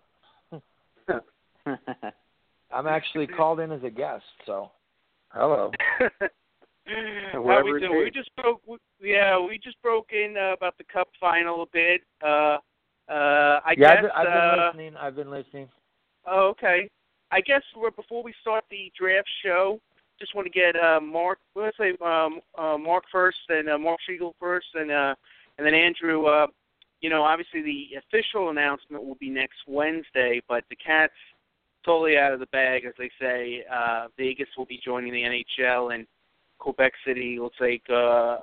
I'm 2.71 2.87
actually 2.87 3.27
called 3.27 3.59
in 3.59 3.71
as 3.71 3.83
a 3.83 3.89
guest, 3.89 4.23
so 4.45 4.71
hello. 5.29 5.71
How 7.33 7.63
we 7.63 7.79
doing? 7.79 8.03
We 8.03 8.11
just 8.11 8.29
broke. 8.35 8.61
Yeah, 9.01 9.39
we 9.39 9.59
just 9.63 9.81
broke 9.81 10.09
in 10.11 10.35
uh, 10.37 10.53
about 10.53 10.77
the 10.77 10.83
Cup 10.91 11.07
final 11.19 11.63
a 11.63 11.65
bit. 11.71 12.01
Uh, 12.23 12.57
uh, 13.09 13.59
I 13.65 13.75
yeah, 13.77 14.01
guess. 14.01 14.11
I've 14.15 14.25
been, 14.25 14.25
I've 14.25 14.25
been 14.25 14.59
uh, 14.59 14.67
listening. 14.67 14.97
I've 14.97 15.15
been 15.15 15.29
listening. 15.31 15.69
Oh, 16.27 16.47
okay. 16.49 16.89
I 17.31 17.41
guess 17.41 17.61
we're, 17.75 17.91
before 17.91 18.23
we 18.23 18.33
start 18.41 18.63
the 18.71 18.91
draft 18.99 19.29
show, 19.43 19.79
just 20.19 20.35
want 20.35 20.45
to 20.45 20.51
get 20.51 20.75
uh, 20.75 20.99
Mark. 20.99 21.39
Let's 21.55 21.77
say 21.77 21.93
um, 22.03 22.39
uh, 22.57 22.77
Mark 22.77 23.03
first, 23.11 23.37
and 23.49 23.69
uh, 23.69 23.77
Mark 23.77 23.99
Siegel 24.07 24.35
first, 24.39 24.67
and 24.73 24.91
uh, 24.91 25.15
and 25.57 25.65
then 25.65 25.73
Andrew. 25.73 26.25
Uh, 26.25 26.47
you 27.01 27.09
know, 27.09 27.23
obviously 27.23 27.61
the 27.61 27.97
official 27.97 28.49
announcement 28.49 29.05
will 29.05 29.15
be 29.15 29.29
next 29.29 29.57
Wednesday, 29.67 30.41
but 30.49 30.65
the 30.69 30.75
Cats 30.75 31.13
totally 31.85 32.17
out 32.17 32.33
of 32.33 32.41
the 32.41 32.47
bag, 32.47 32.83
as 32.85 32.93
they 32.97 33.09
say. 33.21 33.63
Uh, 33.71 34.07
Vegas 34.17 34.49
will 34.57 34.65
be 34.65 34.81
joining 34.83 35.13
the 35.13 35.21
NHL, 35.21 35.95
and 35.95 36.05
Quebec 36.59 36.93
City 37.05 37.37
looks 37.39 37.57
like 37.59 37.81
uh, 37.89 38.37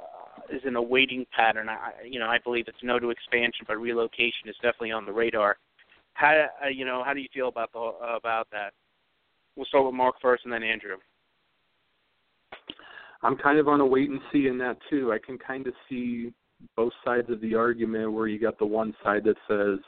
is 0.51 0.63
in 0.65 0.77
a 0.77 0.83
waiting 0.83 1.27
pattern. 1.35 1.69
I, 1.69 1.93
you 2.05 2.19
know, 2.19 2.27
I 2.27 2.39
believe 2.43 2.65
it's 2.67 2.79
no 2.83 2.99
to 2.99 3.11
expansion, 3.11 3.65
but 3.67 3.77
relocation 3.77 4.49
is 4.49 4.57
definitely 4.57 4.93
on 4.93 5.07
the 5.07 5.13
radar. 5.13 5.59
How 6.15 6.47
uh, 6.65 6.69
you 6.69 6.85
know? 6.85 7.03
How 7.05 7.13
do 7.13 7.21
you 7.21 7.29
feel 7.33 7.49
about 7.49 7.73
the 7.73 7.79
about 7.79 8.49
that? 8.53 8.73
We'll 9.55 9.67
start 9.67 9.85
with 9.85 9.95
Mark 9.95 10.17
first, 10.21 10.45
and 10.45 10.53
then 10.53 10.63
Andrew. 10.63 10.97
I'm 13.23 13.37
kind 13.37 13.59
of 13.59 13.69
on 13.69 13.81
a 13.81 13.87
wait 13.87 14.11
and 14.11 14.21
see 14.33 14.47
in 14.47 14.59
that 14.59 14.77
too. 14.89 15.13
I 15.13 15.19
can 15.25 15.39
kind 15.39 15.67
of 15.67 15.75
see 15.89 16.33
both 16.77 16.93
sides 17.05 17.29
of 17.31 17.41
the 17.41 17.55
argument 17.55 18.13
where 18.13 18.29
you 18.29 18.39
got 18.39 18.59
the 18.59 18.67
one 18.67 18.95
side 19.03 19.25
that 19.25 19.37
says, 19.49 19.79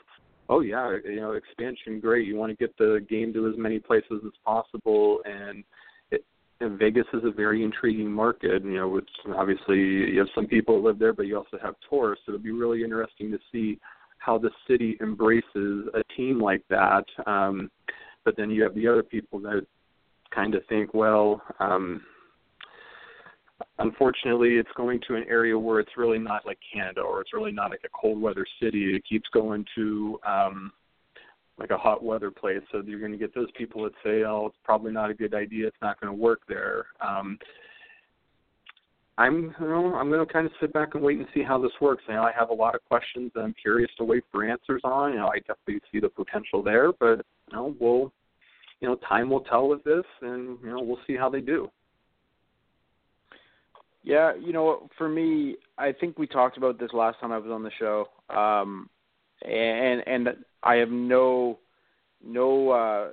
"Oh 0.49 0.59
yeah, 0.61 0.97
you 1.03 1.17
know, 1.17 1.31
expansion 1.31 1.99
great. 1.99 2.27
You 2.27 2.35
want 2.35 2.51
to 2.51 2.55
get 2.55 2.77
the 2.77 3.05
game 3.09 3.33
to 3.33 3.47
as 3.47 3.57
many 3.57 3.79
places 3.79 4.21
as 4.25 4.33
possible 4.45 5.21
and 5.25 5.63
and 6.61 6.77
Vegas 6.77 7.05
is 7.13 7.23
a 7.23 7.31
very 7.31 7.63
intriguing 7.63 8.11
market, 8.11 8.63
you 8.63 8.75
know, 8.75 8.89
which 8.89 9.09
obviously 9.35 9.77
you 9.77 10.19
have 10.19 10.27
some 10.35 10.45
people 10.45 10.75
that 10.75 10.87
live 10.87 10.99
there, 10.99 11.13
but 11.13 11.25
you 11.25 11.37
also 11.37 11.57
have 11.61 11.75
tourists. 11.89 12.25
It'll 12.27 12.39
be 12.39 12.51
really 12.51 12.83
interesting 12.83 13.31
to 13.31 13.39
see 13.51 13.79
how 14.17 14.37
the 14.37 14.49
city 14.67 14.97
embraces 15.01 15.87
a 15.93 16.03
team 16.15 16.39
like 16.39 16.63
that. 16.69 17.05
Um, 17.25 17.71
but 18.25 18.35
then 18.35 18.49
you 18.49 18.61
have 18.63 18.75
the 18.75 18.87
other 18.87 19.03
people 19.03 19.39
that 19.39 19.65
kind 20.35 20.53
of 20.53 20.61
think, 20.67 20.93
well, 20.93 21.41
um, 21.59 22.01
unfortunately, 23.79 24.55
it's 24.55 24.69
going 24.75 24.99
to 25.07 25.15
an 25.15 25.23
area 25.29 25.57
where 25.57 25.79
it's 25.79 25.97
really 25.97 26.19
not 26.19 26.45
like 26.45 26.59
Canada, 26.73 27.01
or 27.01 27.21
it's 27.21 27.33
really 27.33 27.53
not 27.53 27.71
like 27.71 27.81
a 27.85 27.89
cold 27.89 28.21
weather 28.21 28.45
city. 28.61 28.95
It 28.95 29.03
keeps 29.07 29.29
going 29.33 29.65
to 29.75 30.19
um, 30.27 30.71
like 31.59 31.71
a 31.71 31.77
hot 31.77 32.03
weather 32.03 32.31
place. 32.31 32.61
So 32.71 32.81
you're 32.85 32.99
going 32.99 33.11
to 33.11 33.17
get 33.17 33.35
those 33.35 33.51
people 33.57 33.83
that 33.83 33.93
say, 34.03 34.23
"Oh, 34.23 34.47
it's 34.47 34.57
probably 34.63 34.91
not 34.91 35.09
a 35.09 35.13
good 35.13 35.33
idea. 35.33 35.67
It's 35.67 35.81
not 35.81 35.99
going 35.99 36.11
to 36.11 36.19
work 36.19 36.41
there." 36.47 36.85
Um, 37.05 37.37
I'm, 39.17 39.53
you 39.59 39.67
know, 39.67 39.95
I'm 39.95 40.09
going 40.09 40.25
to 40.25 40.33
kind 40.33 40.45
of 40.45 40.53
sit 40.61 40.71
back 40.71 40.95
and 40.95 41.03
wait 41.03 41.17
and 41.17 41.27
see 41.33 41.43
how 41.43 41.61
this 41.61 41.73
works. 41.81 42.03
You 42.07 42.15
I 42.15 42.31
have 42.31 42.51
a 42.51 42.53
lot 42.53 42.73
of 42.73 42.85
questions 42.85 43.31
that 43.35 43.41
I'm 43.41 43.53
curious 43.61 43.91
to 43.97 44.05
wait 44.05 44.23
for 44.31 44.49
answers 44.49 44.81
on. 44.85 45.11
You 45.11 45.19
know, 45.19 45.27
I 45.27 45.39
definitely 45.39 45.81
see 45.91 45.99
the 45.99 46.07
potential 46.07 46.63
there, 46.63 46.93
but 46.93 47.25
you 47.49 47.53
know, 47.53 47.75
we'll, 47.81 48.13
you 48.79 48.87
know, 48.87 48.95
time 49.07 49.29
will 49.29 49.41
tell 49.41 49.67
with 49.67 49.83
this, 49.83 50.05
and 50.21 50.57
you 50.63 50.69
know, 50.69 50.81
we'll 50.81 50.99
see 51.05 51.17
how 51.17 51.29
they 51.29 51.41
do. 51.41 51.69
Yeah, 54.03 54.31
you 54.39 54.53
know, 54.53 54.89
for 54.97 55.09
me, 55.09 55.57
I 55.77 55.91
think 55.91 56.17
we 56.17 56.25
talked 56.25 56.55
about 56.55 56.79
this 56.79 56.91
last 56.93 57.19
time 57.19 57.33
I 57.33 57.37
was 57.37 57.51
on 57.51 57.61
the 57.61 57.71
show, 57.77 58.07
um, 58.33 58.89
and 59.43 60.03
and 60.07 60.29
I 60.63 60.75
have 60.75 60.89
no 60.89 61.59
no 62.23 62.69
uh, 62.71 63.09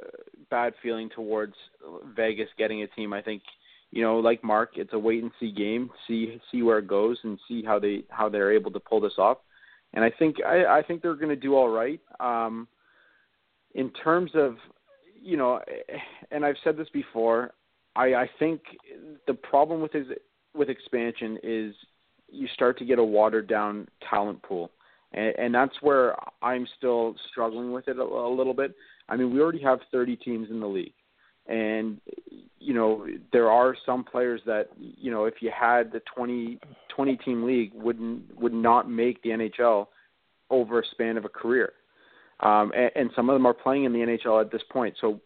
bad 0.51 0.75
feeling 0.83 1.09
towards 1.11 1.55
Vegas 2.17 2.49
getting 2.59 2.83
a 2.83 2.87
team. 2.89 3.13
I 3.13 3.23
think 3.23 3.43
you 3.91 4.03
know, 4.03 4.19
like 4.19 4.43
Mark, 4.43 4.73
it's 4.77 4.93
a 4.93 4.99
wait 4.99 5.23
and 5.23 5.33
see 5.39 5.53
game. 5.53 5.91
See 6.07 6.41
see 6.51 6.63
where 6.63 6.79
it 6.79 6.89
goes 6.89 7.19
and 7.23 7.39
see 7.49 7.63
how 7.63 7.79
they 7.79 8.05
how 8.11 8.29
they're 8.29 8.53
able 8.53 8.71
to 8.73 8.81
pull 8.81 9.01
this 9.01 9.19
off. 9.19 9.39
And 9.95 10.05
I 10.05 10.11
think 10.11 10.37
I, 10.45 10.79
I 10.79 10.83
think 10.83 11.03
they're 11.03 11.15
going 11.15 11.29
to 11.29 11.37
do 11.37 11.55
all 11.55 11.69
right. 11.69 12.01
Um, 12.21 12.69
in 13.75 13.91
terms 13.93 14.31
of, 14.35 14.57
you 15.23 15.37
know, 15.37 15.61
and 16.31 16.45
I've 16.45 16.57
said 16.65 16.77
this 16.77 16.89
before, 16.93 17.53
I, 17.95 18.15
I 18.15 18.31
think 18.39 18.61
the 19.27 19.35
problem 19.35 19.81
with 19.81 19.93
his 19.93 20.07
with 20.55 20.69
expansion 20.69 21.39
is 21.43 21.75
you 22.29 22.49
start 22.49 22.79
to 22.79 22.85
get 22.85 22.99
a 22.99 23.05
watered 23.05 23.49
down 23.49 23.87
talent 24.11 24.43
pool, 24.43 24.71
and, 25.17 25.35
and 25.39 25.55
that's 25.55 25.75
where 25.81 26.15
I'm 26.43 26.67
still 26.79 27.17
struggling 27.31 27.73
with 27.73 27.89
it 27.89 27.99
a, 27.99 28.03
a 28.03 28.35
little 28.35 28.55
bit. 28.55 28.75
I 29.09 29.17
mean, 29.17 29.33
we 29.33 29.41
already 29.41 29.63
have 29.63 29.81
30 29.91 30.17
teams 30.17 30.49
in 30.51 30.61
the 30.61 30.67
league 30.67 30.93
and 31.49 32.01
you 32.59 32.75
know 32.75 33.07
there 33.33 33.49
are 33.49 33.77
some 33.87 34.03
players 34.03 34.41
that 34.47 34.69
you 34.79 35.13
know 35.13 35.27
if 35.27 35.35
you 35.41 35.49
had 35.57 35.93
the 35.93 36.03
20 36.13 36.59
20 36.89 37.17
team 37.19 37.45
league 37.45 37.71
wouldn't 37.75 38.37
would 38.41 38.53
not 38.53 38.91
make 38.91 39.23
the 39.23 39.31
NHL 39.31 39.87
over 40.51 40.81
a 40.81 40.87
span 40.93 41.17
of 41.17 41.25
a 41.25 41.29
career. 41.29 41.73
Um, 42.41 42.73
and, 42.77 42.91
and 42.95 43.11
some 43.17 43.31
of 43.31 43.35
them 43.35 43.47
are 43.47 43.55
playing 43.55 43.85
in 43.85 43.93
the 43.93 44.01
NHL 44.01 44.41
at 44.41 44.53
this 44.53 44.63
point. 44.71 44.95
So 45.01 45.21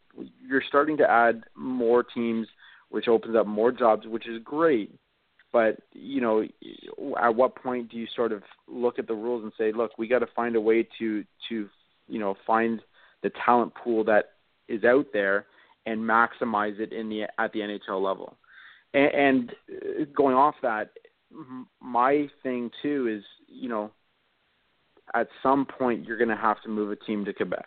you're 0.47 0.63
starting 0.69 0.97
to 0.99 1.11
add 1.11 1.45
more 1.57 2.03
teams, 2.03 2.47
which 2.91 3.09
opens 3.09 3.37
up 3.37 3.47
more 3.47 3.73
jobs, 3.73 4.07
which 4.07 4.29
is 4.29 4.41
great. 4.45 4.95
But 5.53 5.79
you 5.93 6.21
know, 6.21 6.45
at 7.21 7.35
what 7.35 7.57
point 7.57 7.91
do 7.91 7.97
you 7.97 8.07
sort 8.15 8.33
of 8.33 8.43
look 8.69 8.99
at 8.99 9.07
the 9.07 9.15
rules 9.15 9.43
and 9.43 9.53
say, 9.59 9.73
look, 9.73 9.99
we 9.99 10.07
got 10.09 10.21
to 10.21 10.29
find 10.35 10.57
a 10.57 10.61
way 10.61 10.87
to 10.99 11.25
to 11.49 11.69
you 12.09 12.19
know 12.19 12.37
find 12.47 12.81
the 13.23 13.31
talent 13.45 13.75
pool 13.75 14.05
that 14.05 14.33
is 14.69 14.85
out 14.85 15.07
there 15.13 15.47
and 15.87 16.01
maximize 16.01 16.79
it 16.79 16.93
in 16.93 17.09
the 17.09 17.25
at 17.39 17.53
the 17.53 17.61
NHL 17.61 18.03
level. 18.03 18.37
And, 18.95 19.15
and 19.15 19.53
uh, 19.71 20.05
going 20.17 20.37
off 20.37 20.55
that, 20.63 20.91
my 21.81 22.29
thing 22.43 22.71
too 22.83 23.09
is 23.09 23.25
you 23.49 23.69
know 23.69 23.91
at 25.15 25.29
some 25.43 25.67
point 25.67 26.07
you're 26.07 26.19
going 26.19 26.29
to 26.29 26.37
have 26.37 26.63
to 26.63 26.69
move 26.69 26.91
a 26.91 26.97
team 26.97 27.25
to 27.25 27.33
Quebec. 27.33 27.67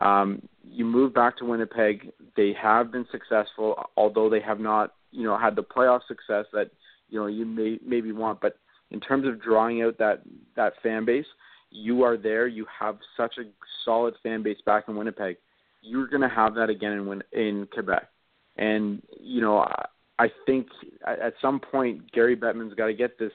Um, 0.00 0.48
you 0.62 0.84
move 0.84 1.14
back 1.14 1.36
to 1.38 1.44
Winnipeg. 1.44 2.12
They 2.36 2.54
have 2.60 2.92
been 2.92 3.06
successful, 3.10 3.82
although 3.96 4.30
they 4.30 4.40
have 4.40 4.60
not, 4.60 4.94
you 5.10 5.24
know, 5.24 5.36
had 5.36 5.56
the 5.56 5.62
playoff 5.62 6.00
success 6.06 6.46
that 6.52 6.70
you 7.10 7.20
know 7.20 7.26
you 7.26 7.44
may 7.44 7.78
maybe 7.84 8.12
want. 8.12 8.40
But 8.40 8.56
in 8.90 9.00
terms 9.00 9.26
of 9.26 9.42
drawing 9.42 9.82
out 9.82 9.98
that 9.98 10.22
that 10.56 10.74
fan 10.82 11.04
base, 11.04 11.26
you 11.70 12.02
are 12.02 12.16
there. 12.16 12.46
You 12.46 12.66
have 12.78 12.98
such 13.16 13.34
a 13.38 13.44
solid 13.84 14.14
fan 14.22 14.42
base 14.42 14.58
back 14.64 14.84
in 14.88 14.96
Winnipeg 14.96 15.36
you're 15.82 16.08
going 16.08 16.22
to 16.22 16.28
have 16.28 16.54
that 16.54 16.70
again 16.70 16.92
in 16.92 17.22
in 17.32 17.68
Quebec. 17.72 18.08
And 18.56 19.02
you 19.18 19.40
know, 19.40 19.58
I, 19.58 19.86
I 20.18 20.28
think 20.46 20.68
at 21.06 21.34
some 21.40 21.60
point 21.60 22.12
Gary 22.12 22.36
Bettman's 22.36 22.74
got 22.74 22.86
to 22.86 22.94
get 22.94 23.18
this 23.18 23.32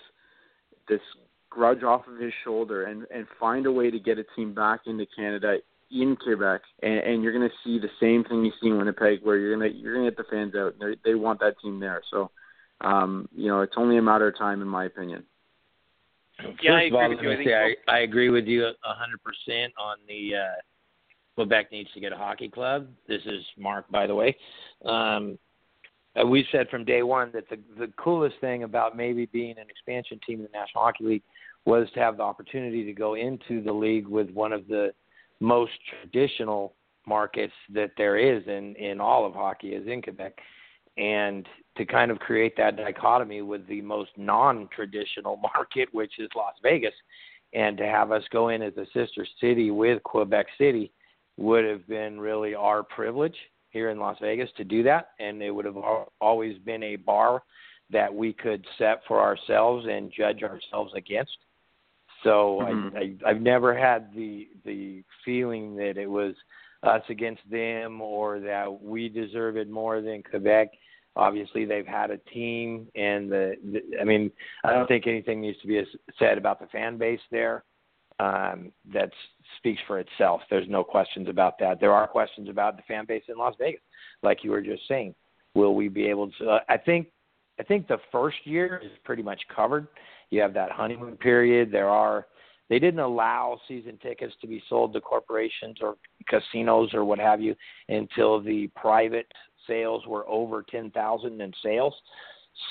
this 0.87 1.01
grudge 1.49 1.83
off 1.83 2.07
of 2.07 2.19
his 2.19 2.33
shoulder 2.43 2.83
and 2.85 3.05
and 3.13 3.25
find 3.39 3.65
a 3.65 3.71
way 3.71 3.89
to 3.89 3.99
get 3.99 4.19
a 4.19 4.25
team 4.35 4.53
back 4.53 4.81
into 4.85 5.05
Canada 5.15 5.57
in 5.91 6.15
Quebec, 6.15 6.61
and, 6.81 6.99
and 6.99 7.23
you're 7.23 7.31
going 7.31 7.47
to 7.47 7.55
see 7.63 7.79
the 7.79 7.91
same 7.99 8.23
thing 8.23 8.43
you 8.43 8.51
see 8.61 8.69
in 8.69 8.77
Winnipeg, 8.77 9.19
where 9.21 9.37
you're 9.37 9.55
going 9.55 9.71
to 9.71 9.77
you're 9.77 9.93
going 9.93 10.05
to 10.05 10.11
get 10.11 10.17
the 10.17 10.29
fans 10.29 10.53
out. 10.55 10.75
They 10.79 11.11
they 11.11 11.15
want 11.15 11.39
that 11.39 11.55
team 11.61 11.79
there. 11.79 12.01
So, 12.11 12.31
um, 12.81 13.27
you 13.35 13.47
know, 13.47 13.61
it's 13.61 13.75
only 13.77 13.97
a 13.97 14.01
matter 14.01 14.27
of 14.27 14.37
time, 14.37 14.61
in 14.61 14.67
my 14.67 14.85
opinion. 14.85 15.23
First 16.37 16.63
Yeah, 16.63 16.73
I 16.73 16.81
of 16.83 16.93
all, 16.93 17.11
agree 17.11 17.27
let 17.29 17.37
with 17.37 17.47
you. 17.47 17.55
I 17.55 17.69
say 17.69 17.75
I, 17.87 17.95
I 17.95 17.99
agree 17.99 18.29
with 18.29 18.45
you 18.45 18.65
a 18.65 18.73
hundred 18.83 19.19
percent 19.23 19.73
on 19.79 19.97
the 20.07 20.35
uh, 20.35 20.61
Quebec 21.35 21.71
needs 21.71 21.89
to 21.93 21.99
get 21.99 22.11
a 22.11 22.17
hockey 22.17 22.49
club. 22.49 22.87
This 23.07 23.21
is 23.25 23.43
Mark, 23.57 23.89
by 23.89 24.07
the 24.07 24.15
way. 24.15 24.35
Um, 24.85 25.37
uh, 26.19 26.25
we 26.25 26.45
said 26.51 26.69
from 26.69 26.83
day 26.85 27.03
one 27.03 27.31
that 27.33 27.49
the 27.49 27.57
the 27.77 27.91
coolest 27.97 28.35
thing 28.41 28.63
about 28.63 28.97
maybe 28.97 29.25
being 29.27 29.57
an 29.57 29.69
expansion 29.69 30.19
team 30.25 30.39
in 30.39 30.43
the 30.43 30.57
National 30.57 30.83
Hockey 30.83 31.03
League 31.05 31.23
was 31.65 31.87
to 31.93 31.99
have 31.99 32.17
the 32.17 32.23
opportunity 32.23 32.83
to 32.83 32.93
go 32.93 33.15
into 33.15 33.61
the 33.63 33.71
league 33.71 34.07
with 34.07 34.29
one 34.31 34.53
of 34.53 34.67
the 34.67 34.93
most 35.39 35.71
traditional 36.01 36.73
markets 37.07 37.53
that 37.73 37.91
there 37.97 38.17
is 38.17 38.43
in 38.47 38.75
in 38.75 38.99
all 38.99 39.25
of 39.25 39.33
hockey 39.33 39.69
is 39.69 39.87
in 39.87 40.01
Quebec 40.01 40.37
and 40.97 41.47
to 41.77 41.85
kind 41.85 42.09
of 42.09 42.19
create 42.19 42.55
that 42.57 42.77
dichotomy 42.77 43.41
with 43.41 43.67
the 43.67 43.81
most 43.81 44.11
non-traditional 44.17 45.37
market 45.55 45.89
which 45.91 46.13
is 46.19 46.29
Las 46.35 46.53
Vegas 46.63 46.93
and 47.53 47.77
to 47.77 47.85
have 47.85 48.11
us 48.11 48.23
go 48.31 48.49
in 48.49 48.61
as 48.61 48.75
a 48.77 48.85
sister 48.93 49.25
city 49.39 49.71
with 49.71 50.01
Quebec 50.03 50.47
City 50.57 50.91
would 51.37 51.65
have 51.65 51.85
been 51.87 52.19
really 52.19 52.55
our 52.55 52.81
privilege 52.83 53.35
here 53.69 53.89
in 53.89 53.99
Las 53.99 54.17
Vegas 54.21 54.49
to 54.57 54.63
do 54.63 54.83
that 54.83 55.09
and 55.19 55.41
it 55.41 55.51
would 55.51 55.65
have 55.65 55.77
always 56.21 56.57
been 56.59 56.83
a 56.83 56.95
bar 56.95 57.43
that 57.91 58.13
we 58.13 58.33
could 58.33 58.65
set 58.77 59.01
for 59.07 59.19
ourselves 59.21 59.85
and 59.89 60.11
judge 60.15 60.43
ourselves 60.43 60.93
against 60.95 61.37
so 62.23 62.59
Mhm. 62.61 62.95
I, 62.95 62.99
I 62.99 63.29
I've 63.29 63.41
never 63.41 63.77
had 63.77 64.13
the 64.13 64.49
the 64.63 65.03
feeling 65.23 65.75
that 65.75 65.97
it 65.97 66.09
was 66.09 66.35
us 66.83 67.03
against 67.09 67.47
them 67.49 68.01
or 68.01 68.39
that 68.39 68.81
we 68.81 69.09
deserve 69.09 69.57
it 69.57 69.69
more 69.69 70.01
than 70.01 70.23
Quebec. 70.23 70.69
Obviously, 71.15 71.65
they've 71.65 71.87
had 71.87 72.11
a 72.11 72.17
team, 72.17 72.87
and 72.95 73.31
the, 73.31 73.55
the 73.71 73.81
I 74.01 74.03
mean, 74.03 74.31
I 74.63 74.71
don't 74.73 74.87
think 74.87 75.07
anything 75.07 75.41
needs 75.41 75.59
to 75.61 75.67
be 75.67 75.81
said 76.19 76.37
about 76.37 76.59
the 76.59 76.67
fan 76.67 76.97
base 76.97 77.21
there. 77.31 77.63
um, 78.19 78.71
that 78.93 79.11
speaks 79.57 79.81
for 79.87 79.99
itself. 79.99 80.41
There's 80.49 80.69
no 80.69 80.83
questions 80.83 81.27
about 81.27 81.59
that. 81.59 81.79
There 81.79 81.93
are 81.93 82.07
questions 82.07 82.49
about 82.49 82.77
the 82.77 82.83
fan 82.87 83.05
base 83.05 83.23
in 83.27 83.37
Las 83.37 83.55
Vegas, 83.59 83.81
like 84.23 84.43
you 84.43 84.51
were 84.51 84.61
just 84.61 84.87
saying. 84.87 85.15
Will 85.53 85.75
we 85.75 85.87
be 85.87 86.05
able 86.07 86.31
to? 86.39 86.49
Uh, 86.51 86.59
I 86.69 86.77
think 86.77 87.07
I 87.59 87.63
think 87.63 87.87
the 87.87 87.97
first 88.11 88.37
year 88.43 88.81
is 88.83 88.91
pretty 89.03 89.23
much 89.23 89.41
covered. 89.53 89.87
You 90.29 90.41
have 90.41 90.53
that 90.53 90.71
honeymoon 90.71 91.17
period. 91.17 91.71
There 91.71 91.89
are 91.89 92.27
they 92.69 92.79
didn't 92.79 92.99
allow 92.99 93.59
season 93.67 93.97
tickets 94.01 94.33
to 94.41 94.47
be 94.47 94.63
sold 94.69 94.93
to 94.93 95.01
corporations 95.01 95.77
or 95.81 95.95
casinos 96.27 96.93
or 96.93 97.05
what 97.05 97.19
have 97.19 97.41
you 97.41 97.55
until 97.89 98.41
the 98.41 98.67
private 98.75 99.27
sales 99.67 100.03
were 100.07 100.27
over 100.27 100.63
10,000 100.63 101.41
in 101.41 101.53
sales. 101.63 101.93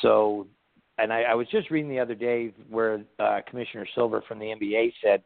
So, 0.02 0.46
and 0.98 1.12
I, 1.12 1.22
I 1.22 1.34
was 1.34 1.46
just 1.48 1.70
reading 1.70 1.90
the 1.90 2.00
other 2.00 2.14
day 2.14 2.52
where 2.68 3.02
uh, 3.18 3.40
Commissioner 3.48 3.86
Silver 3.94 4.22
from 4.26 4.38
the 4.38 4.46
NBA 4.46 4.92
said 5.02 5.22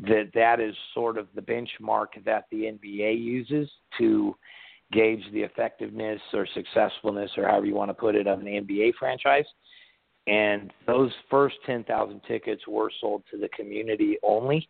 that 0.00 0.30
that 0.34 0.60
is 0.60 0.74
sort 0.94 1.18
of 1.18 1.28
the 1.34 1.42
benchmark 1.42 2.06
that 2.24 2.46
the 2.50 2.62
NBA 2.62 3.22
uses 3.22 3.68
to 3.98 4.34
gauge 4.92 5.22
the 5.32 5.40
effectiveness 5.40 6.20
or 6.32 6.46
successfulness 6.54 7.30
or 7.36 7.46
however 7.46 7.66
you 7.66 7.74
want 7.74 7.90
to 7.90 7.94
put 7.94 8.14
it 8.14 8.26
of 8.26 8.40
an 8.40 8.46
NBA 8.46 8.94
franchise. 8.98 9.44
And 10.26 10.72
those 10.86 11.10
first 11.30 11.56
10,000 11.66 12.20
tickets 12.26 12.62
were 12.66 12.90
sold 13.00 13.22
to 13.30 13.38
the 13.38 13.48
community 13.48 14.16
only. 14.22 14.68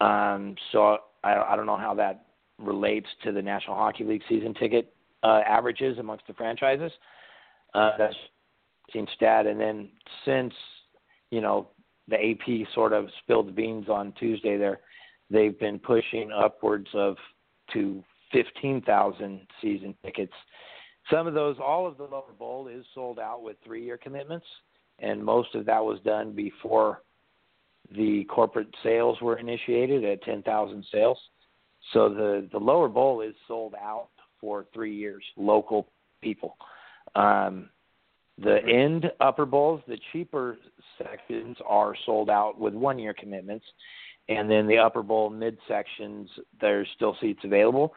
Um, 0.00 0.54
so 0.72 0.98
I, 1.24 1.34
I 1.34 1.56
don't 1.56 1.66
know 1.66 1.76
how 1.76 1.94
that 1.94 2.26
relates 2.58 3.06
to 3.24 3.32
the 3.32 3.42
National 3.42 3.76
Hockey 3.76 4.04
League 4.04 4.22
season 4.28 4.54
ticket 4.54 4.94
uh, 5.22 5.40
averages 5.46 5.98
amongst 5.98 6.26
the 6.26 6.34
franchises. 6.34 6.92
Uh, 7.74 7.92
that's 7.98 8.16
seen 8.92 9.06
stat. 9.14 9.46
And 9.46 9.60
then 9.60 9.90
since 10.24 10.54
you 11.30 11.40
know 11.40 11.68
the 12.08 12.16
AP 12.16 12.66
sort 12.74 12.92
of 12.92 13.06
spilled 13.22 13.48
the 13.48 13.52
beans 13.52 13.88
on 13.88 14.12
Tuesday, 14.18 14.56
there 14.56 14.80
they've 15.30 15.58
been 15.58 15.78
pushing 15.78 16.30
upwards 16.32 16.88
of 16.94 17.16
to 17.74 18.02
15,000 18.32 19.40
season 19.60 19.94
tickets. 20.04 20.32
Some 21.10 21.26
of 21.26 21.34
those, 21.34 21.56
all 21.62 21.86
of 21.86 21.96
the 21.96 22.04
lower 22.04 22.32
bowl 22.38 22.68
is 22.68 22.84
sold 22.94 23.18
out 23.18 23.42
with 23.42 23.56
three-year 23.64 23.98
commitments, 23.98 24.46
and 24.98 25.22
most 25.22 25.54
of 25.54 25.64
that 25.66 25.82
was 25.82 25.98
done 26.04 26.32
before 26.32 27.02
the 27.96 28.24
corporate 28.24 28.68
sales 28.82 29.18
were 29.20 29.38
initiated 29.38 30.04
at 30.04 30.22
10,000 30.22 30.84
sales. 30.92 31.18
So 31.92 32.08
the 32.08 32.48
the 32.52 32.58
lower 32.58 32.88
bowl 32.88 33.20
is 33.20 33.34
sold 33.46 33.74
out 33.74 34.08
for 34.40 34.66
three 34.72 34.94
years, 34.94 35.22
local 35.36 35.88
people. 36.22 36.56
Um, 37.14 37.70
the 38.38 38.58
end 38.64 39.10
upper 39.20 39.46
bowls, 39.46 39.82
the 39.88 39.98
cheaper 40.12 40.58
sections 40.96 41.56
are 41.66 41.94
sold 42.06 42.30
out 42.30 42.58
with 42.58 42.74
one 42.74 42.98
year 42.98 43.14
commitments, 43.14 43.64
and 44.28 44.50
then 44.50 44.66
the 44.66 44.78
upper 44.78 45.02
bowl 45.02 45.30
mid 45.30 45.58
sections, 45.66 46.28
there's 46.60 46.86
still 46.94 47.16
seats 47.20 47.40
available. 47.44 47.94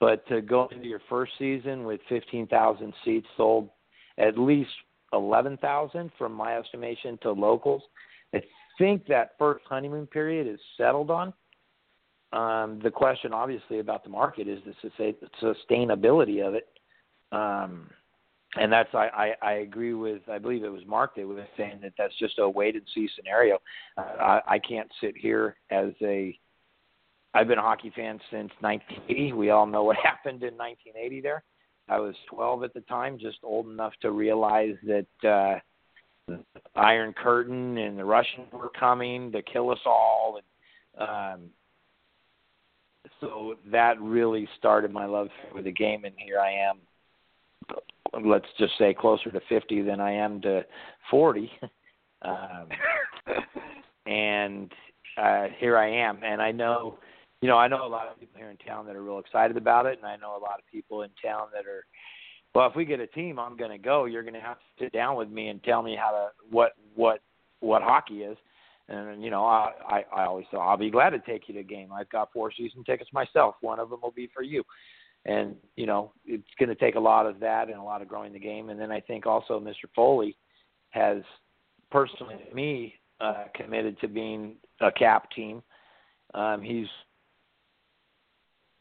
But 0.00 0.26
to 0.28 0.42
go 0.42 0.68
into 0.72 0.86
your 0.86 1.00
first 1.08 1.32
season 1.38 1.84
with 1.84 2.00
15,000 2.08 2.92
seats 3.04 3.26
sold, 3.36 3.70
at 4.18 4.38
least 4.38 4.70
11,000 5.12 6.10
from 6.18 6.32
my 6.32 6.56
estimation 6.58 7.18
to 7.22 7.32
locals, 7.32 7.82
I 8.34 8.42
think 8.78 9.06
that 9.06 9.32
first 9.38 9.64
honeymoon 9.68 10.06
period 10.06 10.46
is 10.46 10.60
settled 10.76 11.10
on. 11.10 11.32
Um, 12.36 12.80
the 12.82 12.90
question, 12.90 13.32
obviously, 13.32 13.78
about 13.78 14.04
the 14.04 14.10
market 14.10 14.46
is 14.46 14.60
the 14.64 15.14
sustainability 15.42 16.46
of 16.46 16.54
it. 16.54 16.68
Um, 17.32 17.88
and 18.56 18.70
that's 18.72 18.94
I, 18.94 19.34
I, 19.42 19.48
I 19.48 19.52
agree 19.54 19.94
with 19.94 20.22
I 20.30 20.38
believe 20.38 20.62
it 20.62 20.68
was 20.68 20.82
Mark 20.86 21.16
that 21.16 21.26
was 21.26 21.38
saying 21.56 21.80
that 21.82 21.94
that's 21.96 22.16
just 22.18 22.38
a 22.38 22.48
wait 22.48 22.74
and 22.74 22.84
see 22.94 23.08
scenario. 23.16 23.58
Uh, 23.96 24.00
I, 24.00 24.40
I 24.46 24.58
can't 24.58 24.88
sit 25.00 25.16
here 25.16 25.56
as 25.70 25.92
a 26.02 26.38
I've 27.34 27.48
been 27.48 27.58
a 27.58 27.62
hockey 27.62 27.92
fan 27.94 28.18
since 28.30 28.50
1980. 28.60 29.32
We 29.32 29.50
all 29.50 29.66
know 29.66 29.84
what 29.84 29.96
happened 30.02 30.42
in 30.42 30.56
1980 30.56 31.20
there. 31.20 31.42
I 31.88 31.98
was 31.98 32.14
12 32.30 32.64
at 32.64 32.74
the 32.74 32.80
time, 32.82 33.18
just 33.18 33.38
old 33.42 33.66
enough 33.66 33.92
to 34.02 34.10
realize 34.10 34.74
that 34.86 35.06
uh, 35.28 35.58
the 36.28 36.40
Iron 36.74 37.12
Curtain 37.12 37.78
and 37.78 37.98
the 37.98 38.04
Russians 38.04 38.48
were 38.52 38.70
coming 38.78 39.32
to 39.32 39.42
kill 39.42 39.70
us 39.70 39.78
all. 39.84 40.40
And 40.98 41.08
um, 41.08 41.50
so 43.20 43.54
that 43.70 44.00
really 44.00 44.48
started 44.58 44.92
my 44.92 45.06
love 45.06 45.28
for 45.52 45.62
the 45.62 45.72
game, 45.72 46.04
and 46.04 46.14
here 46.18 46.38
I 46.38 46.52
am. 46.52 46.78
Let's 48.24 48.46
just 48.58 48.72
say 48.78 48.94
closer 48.94 49.30
to 49.30 49.40
50 49.48 49.82
than 49.82 50.00
I 50.00 50.12
am 50.12 50.40
to 50.42 50.64
40. 51.10 51.50
um, 52.22 52.68
and 54.06 54.72
uh, 55.16 55.46
here 55.58 55.76
I 55.76 55.90
am, 55.90 56.22
and 56.22 56.40
I 56.40 56.52
know, 56.52 56.98
you 57.40 57.48
know, 57.48 57.56
I 57.56 57.68
know 57.68 57.86
a 57.86 57.88
lot 57.88 58.06
of 58.08 58.18
people 58.20 58.38
here 58.38 58.50
in 58.50 58.56
town 58.58 58.86
that 58.86 58.96
are 58.96 59.02
real 59.02 59.18
excited 59.18 59.56
about 59.56 59.86
it, 59.86 59.98
and 59.98 60.06
I 60.06 60.16
know 60.16 60.36
a 60.36 60.42
lot 60.42 60.58
of 60.58 60.66
people 60.70 61.02
in 61.02 61.10
town 61.22 61.48
that 61.52 61.66
are, 61.66 61.84
well, 62.54 62.68
if 62.68 62.76
we 62.76 62.84
get 62.84 63.00
a 63.00 63.06
team, 63.06 63.38
I'm 63.38 63.56
going 63.56 63.70
to 63.70 63.78
go. 63.78 64.04
You're 64.04 64.22
going 64.22 64.34
to 64.34 64.40
have 64.40 64.58
to 64.58 64.84
sit 64.84 64.92
down 64.92 65.16
with 65.16 65.28
me 65.28 65.48
and 65.48 65.62
tell 65.62 65.82
me 65.82 65.96
how 65.96 66.10
to 66.10 66.28
what 66.50 66.72
what 66.94 67.20
what 67.60 67.82
hockey 67.82 68.22
is 68.22 68.36
and 68.88 69.22
you 69.22 69.30
know, 69.30 69.44
I, 69.44 69.72
I 69.88 70.04
I 70.14 70.26
always 70.26 70.46
say 70.50 70.58
I'll 70.58 70.76
be 70.76 70.90
glad 70.90 71.10
to 71.10 71.18
take 71.18 71.48
you 71.48 71.54
to 71.54 71.60
a 71.60 71.64
game. 71.64 71.92
I've 71.92 72.10
got 72.10 72.32
four 72.32 72.52
season 72.52 72.84
tickets 72.84 73.10
myself. 73.12 73.56
One 73.60 73.80
of 73.80 73.90
them 73.90 74.00
will 74.02 74.12
be 74.12 74.30
for 74.34 74.42
you. 74.42 74.62
And 75.24 75.56
you 75.74 75.86
know, 75.86 76.12
it's 76.24 76.44
going 76.58 76.68
to 76.68 76.74
take 76.74 76.94
a 76.94 77.00
lot 77.00 77.26
of 77.26 77.40
that 77.40 77.68
and 77.68 77.78
a 77.78 77.82
lot 77.82 78.02
of 78.02 78.08
growing 78.08 78.32
the 78.32 78.38
game. 78.38 78.70
And 78.70 78.78
then 78.78 78.92
I 78.92 79.00
think 79.00 79.26
also 79.26 79.58
Mr. 79.58 79.88
Foley 79.94 80.36
has 80.90 81.18
personally 81.90 82.36
me 82.54 82.94
uh, 83.20 83.44
committed 83.54 83.98
to 84.00 84.08
being 84.08 84.54
a 84.80 84.92
cap 84.92 85.30
team. 85.32 85.62
Um, 86.34 86.62
he's 86.62 86.86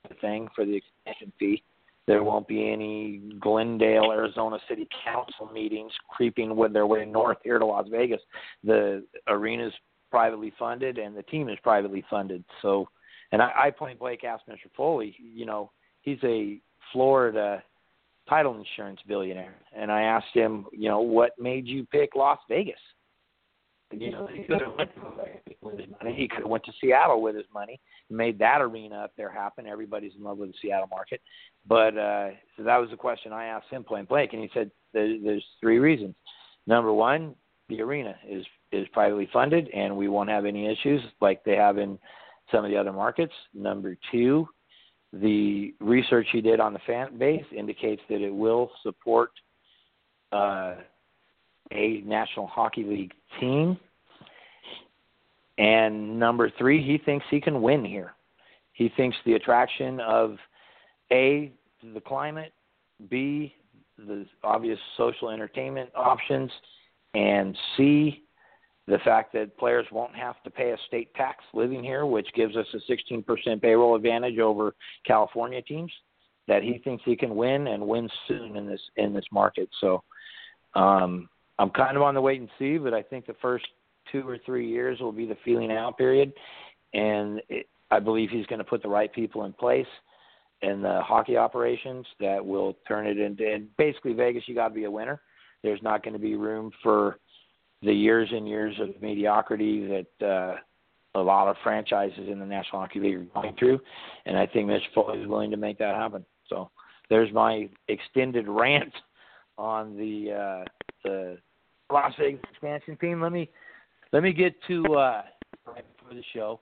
the 0.07 0.15
thing 0.15 0.47
for 0.55 0.65
the 0.65 0.75
expansion 0.75 1.33
fee. 1.39 1.63
There 2.07 2.23
won't 2.23 2.47
be 2.47 2.71
any 2.71 3.33
Glendale, 3.39 4.11
Arizona 4.11 4.59
City 4.69 4.87
Council 5.03 5.49
meetings 5.51 5.91
creeping 6.09 6.55
with 6.55 6.71
their 6.71 6.85
way 6.85 7.05
north 7.05 7.37
here 7.43 7.57
to 7.57 7.65
Las 7.65 7.87
Vegas. 7.89 8.21
The 8.63 9.03
arena's 9.27 9.73
privately 10.15 10.53
funded 10.57 10.97
and 10.97 11.13
the 11.13 11.23
team 11.23 11.49
is 11.49 11.57
privately 11.61 12.01
funded. 12.09 12.41
So, 12.61 12.87
and 13.33 13.41
I, 13.41 13.51
I 13.65 13.69
point 13.69 13.99
blank 13.99 14.23
asked 14.23 14.47
Mr. 14.47 14.71
Foley, 14.77 15.13
you 15.19 15.45
know, 15.45 15.71
he's 16.03 16.19
a 16.23 16.57
Florida 16.93 17.61
title 18.29 18.55
insurance 18.55 19.01
billionaire, 19.09 19.55
and 19.75 19.91
I 19.91 20.03
asked 20.03 20.33
him, 20.33 20.67
you 20.71 20.87
know, 20.87 21.01
what 21.01 21.31
made 21.37 21.67
you 21.67 21.85
pick 21.87 22.15
Las 22.15 22.39
Vegas? 22.47 22.79
And, 23.91 24.01
you 24.01 24.11
know, 24.11 24.25
he 24.25 24.43
could 24.43 24.61
have 24.61 24.73
went 24.77 24.89
with 25.61 25.79
his 25.79 25.89
money. 26.01 26.15
He 26.15 26.29
could 26.29 26.39
have 26.39 26.49
went 26.49 26.63
to 26.63 26.71
Seattle 26.79 27.21
with 27.21 27.35
his 27.35 27.45
money, 27.53 27.81
made 28.09 28.39
that 28.39 28.61
arena 28.61 28.95
up 28.95 29.11
there 29.17 29.29
happen. 29.29 29.67
Everybody's 29.67 30.13
in 30.17 30.23
love 30.23 30.37
with 30.37 30.51
the 30.51 30.55
Seattle 30.61 30.87
market, 30.87 31.19
but 31.67 31.97
uh, 31.97 32.29
so 32.55 32.63
that 32.63 32.77
was 32.77 32.89
the 32.89 32.95
question 32.95 33.33
I 33.33 33.47
asked 33.47 33.67
him 33.69 33.83
point 33.83 34.07
blank, 34.07 34.31
and 34.31 34.41
he 34.41 34.49
said 34.53 34.71
there, 34.93 35.17
there's 35.21 35.45
three 35.59 35.79
reasons. 35.79 36.15
Number 36.67 36.93
one, 36.93 37.35
the 37.67 37.81
arena 37.81 38.15
is 38.25 38.45
is 38.75 38.87
privately 38.93 39.29
funded, 39.31 39.69
and 39.69 39.95
we 39.95 40.07
won't 40.07 40.29
have 40.29 40.45
any 40.45 40.67
issues 40.67 41.01
like 41.21 41.43
they 41.43 41.55
have 41.55 41.77
in 41.77 41.97
some 42.51 42.65
of 42.65 42.71
the 42.71 42.77
other 42.77 42.93
markets. 42.93 43.33
Number 43.53 43.97
two, 44.11 44.47
the 45.13 45.73
research 45.79 46.27
he 46.31 46.41
did 46.41 46.59
on 46.59 46.73
the 46.73 46.79
fan 46.85 47.17
base 47.17 47.45
indicates 47.55 48.01
that 48.09 48.21
it 48.21 48.33
will 48.33 48.71
support 48.83 49.31
uh, 50.31 50.75
a 51.71 52.01
National 52.05 52.47
Hockey 52.47 52.83
League 52.83 53.13
team. 53.39 53.77
And 55.57 56.19
number 56.19 56.51
three, 56.57 56.85
he 56.85 56.97
thinks 56.97 57.25
he 57.31 57.39
can 57.39 57.61
win 57.61 57.85
here. 57.85 58.13
He 58.73 58.91
thinks 58.97 59.15
the 59.25 59.33
attraction 59.33 60.01
of 60.01 60.35
A, 61.11 61.53
the 61.93 62.01
climate, 62.01 62.51
B, 63.09 63.53
the 63.97 64.25
obvious 64.43 64.79
social 64.97 65.29
entertainment 65.29 65.89
options, 65.95 66.51
and 67.13 67.57
C, 67.77 68.24
the 68.87 68.99
fact 68.99 69.33
that 69.33 69.57
players 69.57 69.87
won't 69.91 70.15
have 70.15 70.41
to 70.43 70.51
pay 70.51 70.71
a 70.71 70.77
state 70.87 71.13
tax 71.15 71.43
living 71.53 71.83
here, 71.83 72.05
which 72.05 72.27
gives 72.35 72.55
us 72.55 72.67
a 72.73 72.91
16% 72.91 73.61
payroll 73.61 73.95
advantage 73.95 74.37
over 74.37 74.75
California 75.05 75.61
teams, 75.61 75.91
that 76.47 76.61
he 76.61 76.79
thinks 76.83 77.03
he 77.05 77.15
can 77.15 77.35
win 77.35 77.67
and 77.67 77.85
win 77.85 78.07
soon 78.27 78.55
in 78.55 78.67
this 78.67 78.81
in 78.97 79.13
this 79.13 79.25
market. 79.31 79.67
So 79.81 80.03
um, 80.75 81.27
I'm 81.57 81.71
kind 81.71 81.97
of 81.97 82.03
on 82.03 82.13
the 82.13 82.21
wait 82.21 82.39
and 82.39 82.49
see, 82.59 82.77
but 82.77 82.93
I 82.93 83.01
think 83.01 83.25
the 83.25 83.35
first 83.41 83.65
two 84.11 84.27
or 84.27 84.37
three 84.45 84.69
years 84.69 84.99
will 84.99 85.11
be 85.11 85.25
the 85.25 85.37
feeling 85.43 85.71
out 85.71 85.97
period, 85.97 86.31
and 86.93 87.41
it, 87.49 87.67
I 87.89 87.99
believe 87.99 88.29
he's 88.29 88.45
going 88.45 88.59
to 88.59 88.65
put 88.65 88.83
the 88.83 88.89
right 88.89 89.11
people 89.11 89.45
in 89.45 89.53
place 89.53 89.87
in 90.61 90.81
the 90.81 91.01
hockey 91.01 91.37
operations 91.37 92.05
that 92.19 92.43
will 92.45 92.77
turn 92.87 93.07
it 93.07 93.17
into. 93.17 93.51
And 93.51 93.67
basically, 93.77 94.13
Vegas, 94.13 94.43
you 94.47 94.55
got 94.55 94.69
to 94.69 94.73
be 94.73 94.85
a 94.85 94.91
winner. 94.91 95.21
There's 95.63 95.81
not 95.81 96.03
going 96.03 96.13
to 96.13 96.19
be 96.19 96.35
room 96.35 96.71
for 96.83 97.17
the 97.85 97.93
years 97.93 98.29
and 98.31 98.47
years 98.47 98.75
of 98.79 99.01
mediocrity 99.01 99.87
that 99.87 100.25
uh, 100.25 100.55
a 101.15 101.21
lot 101.21 101.47
of 101.47 101.55
franchises 101.63 102.27
in 102.29 102.39
the 102.39 102.45
National 102.45 102.81
Hockey 102.81 102.99
League 102.99 103.15
are 103.15 103.41
going 103.41 103.55
through, 103.57 103.79
and 104.25 104.37
I 104.37 104.45
think 104.45 104.67
Mitch 104.67 104.83
Foley 104.93 105.19
is 105.19 105.27
willing 105.27 105.51
to 105.51 105.57
make 105.57 105.77
that 105.77 105.95
happen. 105.95 106.25
So 106.49 106.69
there's 107.09 107.31
my 107.31 107.69
extended 107.87 108.47
rant 108.49 108.93
on 109.57 109.95
the 109.97 110.31
uh, 110.31 110.65
the 111.03 111.37
Las 111.91 112.13
Vegas 112.19 112.41
expansion 112.51 112.97
team. 112.97 113.21
Let 113.21 113.31
me 113.31 113.49
let 114.11 114.23
me 114.23 114.33
get 114.33 114.53
to 114.67 114.83
uh, 114.95 115.21
for 115.65 116.13
the 116.13 116.23
show. 116.33 116.59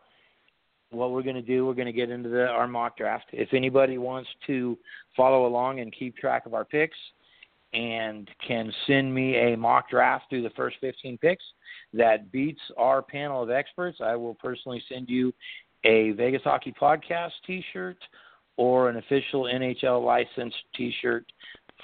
What 0.91 1.11
we're 1.11 1.23
going 1.23 1.35
to 1.35 1.41
do, 1.41 1.65
we're 1.65 1.73
going 1.73 1.87
to 1.87 1.91
get 1.91 2.11
into 2.11 2.29
the, 2.29 2.45
our 2.45 2.67
mock 2.67 2.97
draft. 2.97 3.25
If 3.33 3.49
anybody 3.53 3.97
wants 3.97 4.29
to 4.45 4.77
follow 5.17 5.47
along 5.47 5.79
and 5.79 5.91
keep 5.91 6.15
track 6.15 6.45
of 6.45 6.53
our 6.53 6.63
picks, 6.63 6.97
and 7.73 8.29
can 8.45 8.71
send 8.87 9.13
me 9.13 9.35
a 9.35 9.57
mock 9.57 9.89
draft 9.89 10.25
through 10.29 10.43
the 10.43 10.49
first 10.51 10.77
15 10.81 11.17
picks 11.17 11.43
that 11.93 12.31
beats 12.31 12.61
our 12.77 13.01
panel 13.01 13.43
of 13.43 13.49
experts, 13.49 13.97
I 14.01 14.15
will 14.15 14.35
personally 14.35 14.81
send 14.89 15.09
you 15.09 15.33
a 15.83 16.11
Vegas 16.11 16.43
Hockey 16.43 16.73
Podcast 16.79 17.31
t 17.45 17.61
shirt 17.73 17.97
or 18.55 18.89
an 18.89 18.95
official 18.97 19.43
NHL 19.43 20.05
licensed 20.05 20.55
t 20.75 20.93
shirt 21.01 21.25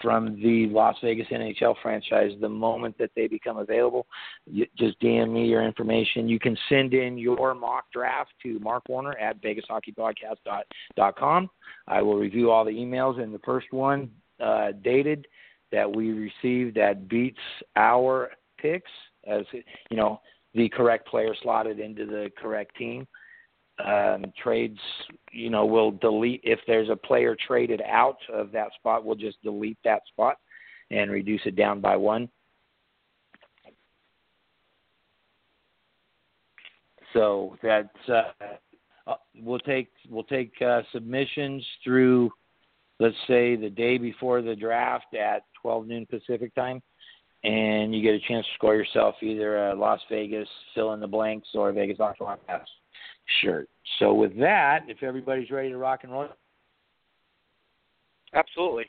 from 0.02 0.42
the 0.42 0.68
Las 0.68 0.96
Vegas 1.04 1.28
NHL 1.32 1.76
franchise 1.82 2.32
the 2.40 2.48
moment 2.48 2.96
that 3.00 3.10
they 3.16 3.28
become 3.28 3.58
available. 3.58 4.06
Just 4.78 5.02
DM 5.02 5.34
me 5.34 5.48
your 5.48 5.64
information. 5.64 6.30
You 6.30 6.40
can 6.40 6.56
send 6.70 6.94
in 6.94 7.18
your 7.18 7.56
mock 7.56 7.92
draft 7.92 8.32
to 8.44 8.60
Mark 8.60 8.84
Warner 8.88 9.18
at 9.18 9.42
VegasHockeyPodcast.com. 9.42 11.50
I 11.88 12.02
will 12.02 12.18
review 12.18 12.52
all 12.52 12.64
the 12.64 12.72
emails, 12.72 13.20
and 13.20 13.34
the 13.34 13.40
first 13.40 13.68
one 13.72 14.12
uh, 14.40 14.74
dated– 14.84 15.28
that 15.72 15.94
we 15.94 16.12
receive 16.12 16.74
that 16.76 17.08
beats 17.08 17.40
our 17.76 18.32
picks 18.58 18.92
as 19.28 19.44
you 19.90 19.98
know 19.98 20.20
the 20.54 20.70
correct 20.70 21.08
player 21.08 21.36
slotted 21.42 21.80
into 21.80 22.06
the 22.06 22.32
correct 22.38 22.76
team. 22.76 23.08
Um, 23.86 24.26
trades, 24.42 24.80
you 25.32 25.50
know, 25.50 25.66
we'll 25.66 25.92
delete 25.92 26.42
if 26.44 26.60
there's 26.68 26.90
a 26.90 26.96
player 26.98 27.38
traded 27.48 27.82
out 27.88 28.18
of 28.32 28.52
that 28.52 28.74
spot. 28.74 29.06
We'll 29.06 29.16
just 29.16 29.42
delete 29.42 29.78
that 29.86 30.02
spot 30.10 30.36
and 30.92 31.10
reduce 31.10 31.42
it 31.46 31.56
down 31.56 31.80
by 31.80 31.96
one. 31.96 32.30
So 37.14 37.56
that's 37.64 37.88
uh, 38.10 38.24
uh 39.08 39.16
we'll 39.42 39.60
take 39.60 39.90
we'll 40.10 40.24
take 40.24 40.54
uh, 40.62 40.82
submissions 40.92 41.66
through 41.84 42.32
let's 43.00 43.16
say 43.28 43.56
the 43.56 43.70
day 43.70 43.98
before 43.98 44.42
the 44.42 44.56
draft 44.56 45.16
at 45.16 45.44
12 45.62 45.88
noon 45.88 46.06
Pacific 46.06 46.54
time, 46.56 46.82
and 47.44 47.96
you 47.96 48.02
get 48.02 48.14
a 48.14 48.28
chance 48.28 48.46
to 48.46 48.54
score 48.56 48.76
yourself 48.76 49.16
either 49.22 49.70
a 49.70 49.76
Las 49.76 50.00
Vegas 50.10 50.48
fill 50.74 50.94
in 50.94 51.00
the 51.00 51.08
blanks 51.08 51.48
or 51.54 51.70
a 51.70 51.74
Vegas 51.74 52.00
Octagon 52.00 52.38
Pass 52.48 52.68
shirt. 53.42 53.70
So 54.00 54.14
with 54.14 54.38
that, 54.40 54.82
if 54.88 55.04
everybody's 55.04 55.52
ready 55.52 55.70
to 55.70 55.78
rock 55.78 56.02
and 56.04 56.12
roll, 56.12 56.30
absolutely. 58.34 58.86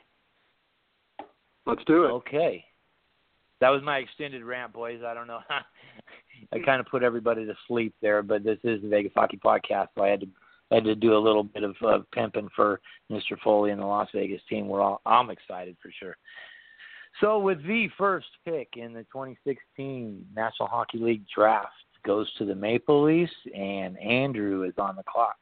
Let's 1.65 1.83
do 1.85 2.05
it. 2.05 2.09
Okay. 2.09 2.65
That 3.59 3.69
was 3.69 3.83
my 3.83 3.97
extended 3.97 4.43
rant, 4.43 4.73
boys. 4.73 5.01
I 5.05 5.13
don't 5.13 5.27
know. 5.27 5.39
I 6.53 6.59
kind 6.59 6.79
of 6.79 6.87
put 6.87 7.03
everybody 7.03 7.45
to 7.45 7.53
sleep 7.67 7.93
there, 8.01 8.23
but 8.23 8.43
this 8.43 8.57
is 8.63 8.81
the 8.81 8.87
Vegas 8.89 9.11
Hockey 9.15 9.39
Podcast, 9.43 9.89
so 9.95 10.03
I 10.03 10.09
had 10.09 10.21
to 10.21 10.27
I 10.71 10.75
had 10.75 10.85
to 10.85 10.95
do 10.95 11.17
a 11.17 11.19
little 11.19 11.43
bit 11.43 11.63
of 11.63 11.75
uh, 11.85 11.99
pimping 12.13 12.47
for 12.55 12.79
Mr. 13.11 13.37
Foley 13.43 13.71
and 13.71 13.81
the 13.81 13.85
Las 13.85 14.07
Vegas 14.15 14.41
team. 14.49 14.67
We're 14.67 14.81
all 14.81 15.01
I'm 15.05 15.29
excited 15.29 15.75
for 15.81 15.91
sure. 15.99 16.15
So 17.19 17.39
with 17.39 17.61
the 17.67 17.87
first 17.97 18.27
pick 18.45 18.69
in 18.75 18.93
the 18.93 19.03
2016 19.03 20.25
National 20.35 20.67
Hockey 20.67 20.97
League 20.97 21.25
draft 21.33 21.69
goes 22.03 22.31
to 22.37 22.45
the 22.45 22.55
Maple 22.55 23.03
Leafs, 23.03 23.31
and 23.55 23.97
Andrew 23.99 24.63
is 24.63 24.73
on 24.77 24.95
the 24.95 25.03
clock. 25.03 25.37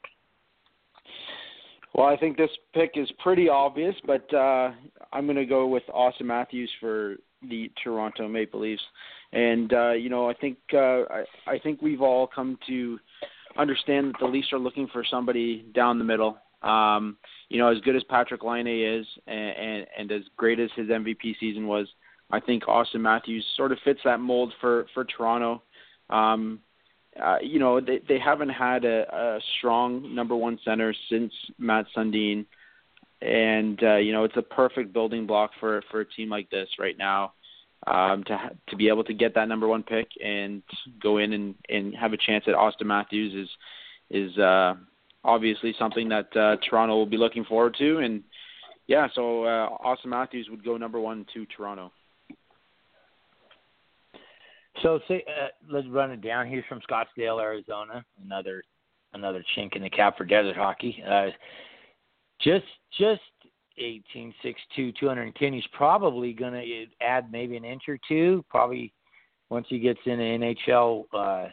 Well, 1.93 2.07
I 2.07 2.17
think 2.17 2.37
this 2.37 2.49
pick 2.73 2.91
is 2.95 3.09
pretty 3.19 3.49
obvious, 3.49 3.95
but 4.05 4.31
uh, 4.33 4.71
I'm 5.11 5.25
going 5.25 5.37
to 5.37 5.45
go 5.45 5.67
with 5.67 5.83
Auston 5.93 6.25
Matthews 6.25 6.71
for 6.79 7.15
the 7.47 7.71
Toronto 7.83 8.27
Maple 8.27 8.59
Leafs. 8.59 8.83
And 9.31 9.73
uh, 9.73 9.91
you 9.91 10.09
know, 10.09 10.29
I 10.29 10.33
think 10.33 10.57
uh, 10.73 11.03
I, 11.09 11.23
I 11.47 11.59
think 11.63 11.81
we've 11.81 12.01
all 12.01 12.27
come 12.27 12.57
to 12.67 12.99
understand 13.57 14.07
that 14.07 14.19
the 14.19 14.27
Leafs 14.27 14.53
are 14.53 14.59
looking 14.59 14.87
for 14.91 15.03
somebody 15.09 15.65
down 15.73 15.97
the 15.97 16.05
middle. 16.05 16.37
Um, 16.61 17.17
you 17.49 17.57
know, 17.57 17.69
as 17.69 17.79
good 17.81 17.95
as 17.95 18.03
Patrik 18.03 18.43
Laine 18.43 18.67
is, 18.67 19.05
and, 19.27 19.57
and 19.57 19.87
and 19.97 20.11
as 20.11 20.23
great 20.35 20.59
as 20.59 20.69
his 20.75 20.87
MVP 20.87 21.35
season 21.39 21.67
was, 21.67 21.87
I 22.31 22.39
think 22.39 22.63
Auston 22.63 23.01
Matthews 23.01 23.45
sort 23.55 23.71
of 23.71 23.79
fits 23.83 24.01
that 24.03 24.19
mold 24.19 24.53
for 24.59 24.85
for 24.93 25.05
Toronto. 25.05 25.63
Um, 26.09 26.59
uh, 27.21 27.37
you 27.41 27.59
know, 27.59 27.79
they 27.79 28.01
they 28.07 28.19
haven't 28.19 28.49
had 28.49 28.85
a, 28.85 29.03
a 29.13 29.39
strong 29.57 30.13
number 30.13 30.35
one 30.35 30.59
center 30.63 30.93
since 31.09 31.33
Mats 31.57 31.89
Sundin, 31.95 32.45
and 33.21 33.81
uh, 33.83 33.95
you 33.95 34.11
know 34.11 34.23
it's 34.23 34.37
a 34.37 34.41
perfect 34.41 34.93
building 34.93 35.25
block 35.25 35.51
for 35.59 35.81
for 35.89 36.01
a 36.01 36.05
team 36.05 36.29
like 36.29 36.49
this 36.49 36.67
right 36.77 36.97
now 36.97 37.33
um, 37.87 38.23
to 38.25 38.37
ha- 38.37 38.51
to 38.69 38.75
be 38.75 38.87
able 38.87 39.03
to 39.05 39.13
get 39.13 39.35
that 39.35 39.47
number 39.47 39.67
one 39.67 39.83
pick 39.83 40.07
and 40.23 40.61
go 41.01 41.17
in 41.17 41.33
and, 41.33 41.55
and 41.69 41.95
have 41.95 42.13
a 42.13 42.17
chance 42.17 42.45
at 42.47 42.55
Auston 42.55 42.85
Matthews 42.85 43.33
is 43.33 43.49
is 44.31 44.37
uh, 44.37 44.75
obviously 45.23 45.75
something 45.77 46.09
that 46.09 46.35
uh, 46.35 46.57
Toronto 46.69 46.95
will 46.95 47.05
be 47.05 47.17
looking 47.17 47.45
forward 47.45 47.75
to. 47.79 47.99
And 47.99 48.23
yeah, 48.87 49.07
so 49.13 49.43
uh, 49.43 49.69
Auston 49.85 50.07
Matthews 50.07 50.47
would 50.49 50.63
go 50.63 50.77
number 50.77 50.99
one 50.99 51.25
to 51.33 51.45
Toronto. 51.45 51.91
So 54.81 54.99
say, 55.07 55.23
uh, 55.27 55.47
let's 55.69 55.87
run 55.87 56.11
it 56.11 56.21
down. 56.21 56.47
He's 56.47 56.63
from 56.69 56.79
Scottsdale, 56.89 57.41
Arizona. 57.41 58.03
Another 58.23 58.63
another 59.13 59.43
chink 59.57 59.75
in 59.75 59.81
the 59.81 59.89
cap 59.89 60.17
for 60.17 60.23
desert 60.23 60.55
hockey. 60.55 61.03
Uh, 61.07 61.27
just 62.41 62.65
just 62.97 63.21
18, 63.77 64.33
6'2", 64.43 64.93
210. 64.99 65.53
He's 65.53 65.63
probably 65.73 66.33
going 66.33 66.53
to 66.53 66.85
add 67.01 67.31
maybe 67.31 67.57
an 67.57 67.65
inch 67.65 67.83
or 67.87 67.97
two. 68.07 68.43
Probably 68.49 68.93
once 69.49 69.65
he 69.69 69.79
gets 69.79 69.99
in 70.05 70.17
the 70.17 70.55
NHL 70.63 71.03
uh, 71.13 71.49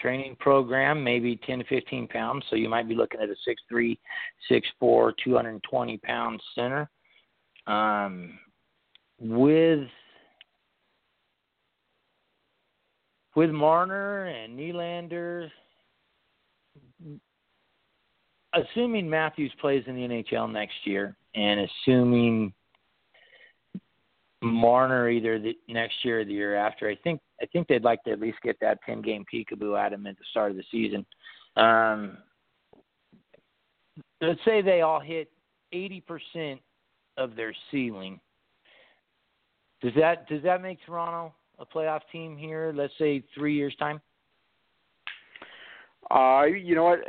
training 0.00 0.36
program, 0.40 1.02
maybe 1.02 1.38
10 1.46 1.60
to 1.60 1.64
15 1.64 2.08
pounds. 2.08 2.44
So 2.50 2.56
you 2.56 2.68
might 2.68 2.88
be 2.88 2.94
looking 2.94 3.20
at 3.20 3.28
a 3.28 3.74
6'3", 3.74 3.98
6'4", 4.50 5.12
220 5.22 5.98
pound 5.98 6.42
center. 6.54 6.90
Um, 7.66 8.38
with 9.18 9.86
with 13.36 13.50
Marner 13.50 14.26
and 14.26 14.58
Nylander, 14.58 15.50
assuming 18.54 19.08
Matthews 19.08 19.52
plays 19.60 19.84
in 19.86 19.94
the 19.94 20.02
NHL 20.02 20.50
next 20.50 20.74
year, 20.84 21.16
and 21.34 21.60
assuming 21.60 22.52
Marner 24.42 25.10
either 25.10 25.38
the 25.38 25.56
next 25.68 25.96
year 26.02 26.20
or 26.20 26.24
the 26.24 26.32
year 26.32 26.56
after, 26.56 26.88
I 26.88 26.96
think 26.96 27.20
I 27.42 27.46
think 27.46 27.68
they'd 27.68 27.84
like 27.84 28.02
to 28.04 28.10
at 28.10 28.20
least 28.20 28.38
get 28.42 28.58
that 28.60 28.78
ten 28.86 29.02
game 29.02 29.24
peekaboo 29.32 29.78
at 29.78 29.92
him 29.92 30.06
at 30.06 30.16
the 30.18 30.24
start 30.30 30.50
of 30.50 30.56
the 30.56 30.64
season. 30.70 31.04
Um, 31.56 32.18
let's 34.20 34.40
say 34.44 34.62
they 34.62 34.80
all 34.80 35.00
hit 35.00 35.30
eighty 35.72 36.00
percent 36.00 36.60
of 37.16 37.36
their 37.36 37.54
ceiling. 37.70 38.20
Does 39.82 39.92
that 39.96 40.28
does 40.28 40.42
that 40.42 40.62
make 40.62 40.78
Toronto 40.84 41.34
a 41.58 41.66
playoff 41.66 42.00
team 42.10 42.36
here? 42.36 42.72
Let's 42.74 42.94
say 42.98 43.22
three 43.34 43.54
years 43.54 43.74
time. 43.78 44.00
Uh, 46.10 46.44
you 46.44 46.74
know 46.74 46.84
what? 46.84 47.00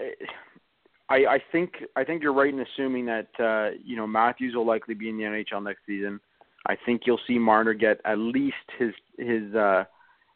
I, 1.09 1.15
I 1.15 1.39
think 1.51 1.73
I 1.95 2.03
think 2.03 2.23
you're 2.23 2.33
right 2.33 2.53
in 2.53 2.59
assuming 2.59 3.05
that 3.05 3.27
uh, 3.39 3.75
you 3.83 3.95
know 3.95 4.07
Matthews 4.07 4.55
will 4.55 4.65
likely 4.65 4.93
be 4.93 5.09
in 5.09 5.17
the 5.17 5.23
NHL 5.23 5.63
next 5.63 5.81
season. 5.85 6.19
I 6.67 6.75
think 6.85 7.03
you'll 7.05 7.19
see 7.27 7.39
Marner 7.39 7.73
get 7.73 7.99
at 8.05 8.17
least 8.17 8.55
his 8.77 8.93
his 9.17 9.53
uh, 9.55 9.85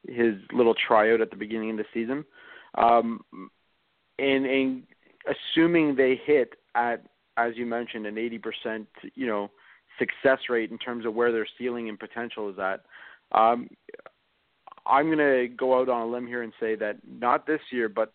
his 0.08 0.36
little 0.52 0.76
tryout 0.88 1.22
at 1.22 1.30
the 1.30 1.36
beginning 1.36 1.72
of 1.72 1.78
the 1.78 1.86
season, 1.94 2.26
um, 2.76 3.22
and 4.20 4.46
and 4.46 4.84
assuming 5.28 5.96
they 5.96 6.20
hit 6.26 6.54
at 6.76 7.04
as 7.38 7.54
you 7.56 7.66
mentioned 7.66 8.06
an 8.06 8.16
80% 8.16 8.88
you 9.14 9.28
know 9.28 9.52
success 10.00 10.40
rate 10.50 10.72
in 10.72 10.78
terms 10.78 11.06
of 11.06 11.14
where 11.14 11.32
their 11.32 11.48
ceiling 11.58 11.90
and 11.90 12.00
potential 12.00 12.50
is 12.50 12.58
at. 12.60 12.82
Um, 13.38 13.70
I'm 14.86 15.08
going 15.08 15.18
to 15.18 15.48
go 15.56 15.80
out 15.80 15.90
on 15.90 16.02
a 16.02 16.06
limb 16.06 16.28
here 16.28 16.44
and 16.44 16.54
say 16.60 16.76
that 16.76 16.98
not 17.08 17.48
this 17.48 17.62
year, 17.72 17.90
but 17.90 18.14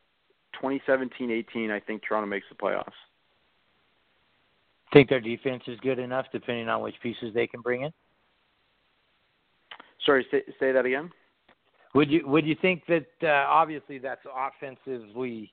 2017-18, 0.62 1.70
I 1.70 1.80
think 1.80 2.02
Toronto 2.06 2.26
makes 2.26 2.46
the 2.48 2.54
playoffs. 2.54 2.92
Think 4.92 5.08
their 5.08 5.20
defense 5.20 5.62
is 5.66 5.78
good 5.80 5.98
enough, 5.98 6.26
depending 6.32 6.68
on 6.68 6.82
which 6.82 6.94
pieces 7.02 7.32
they 7.32 7.46
can 7.46 7.60
bring 7.60 7.82
in. 7.82 7.92
Sorry, 10.04 10.26
say, 10.30 10.42
say 10.58 10.72
that 10.72 10.84
again. 10.84 11.10
Would 11.94 12.10
you 12.10 12.26
would 12.26 12.46
you 12.46 12.56
think 12.60 12.84
that 12.86 13.06
uh, 13.22 13.46
obviously 13.48 13.98
that's 13.98 14.24
offensively 14.34 15.52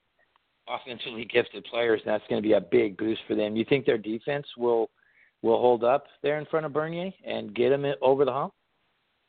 offensively 0.67 1.25
gifted 1.25 1.65
players, 1.65 2.01
and 2.05 2.13
that's 2.13 2.23
going 2.29 2.41
to 2.41 2.47
be 2.47 2.53
a 2.53 2.61
big 2.61 2.97
boost 2.97 3.21
for 3.27 3.35
them. 3.35 3.55
You 3.55 3.65
think 3.65 3.85
their 3.85 3.97
defense 3.97 4.45
will 4.57 4.89
will 5.41 5.59
hold 5.59 5.83
up 5.83 6.05
there 6.23 6.39
in 6.39 6.45
front 6.45 6.65
of 6.65 6.73
Bernier 6.73 7.11
and 7.25 7.53
get 7.55 7.69
them 7.69 7.85
over 8.01 8.25
the 8.25 8.31
hump? 8.31 8.53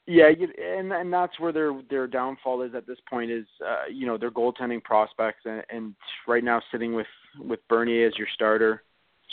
Yeah, 0.07 0.29
and 0.29 0.93
and 0.93 1.13
that's 1.13 1.39
where 1.39 1.53
their 1.53 1.79
their 1.91 2.07
downfall 2.07 2.63
is 2.63 2.75
at 2.75 2.87
this 2.87 2.99
point 3.09 3.31
is 3.31 3.47
uh, 3.67 3.85
you 3.91 4.07
know 4.07 4.17
their 4.17 4.31
goaltending 4.31 4.83
prospects 4.83 5.43
and, 5.45 5.63
and 5.71 5.95
right 6.27 6.45
now 6.45 6.63
sitting 6.73 6.95
with 6.95 7.07
with 7.39 7.61
Bernier 7.69 8.07
as 8.09 8.17
your 8.17 8.29
starter, 8.35 8.85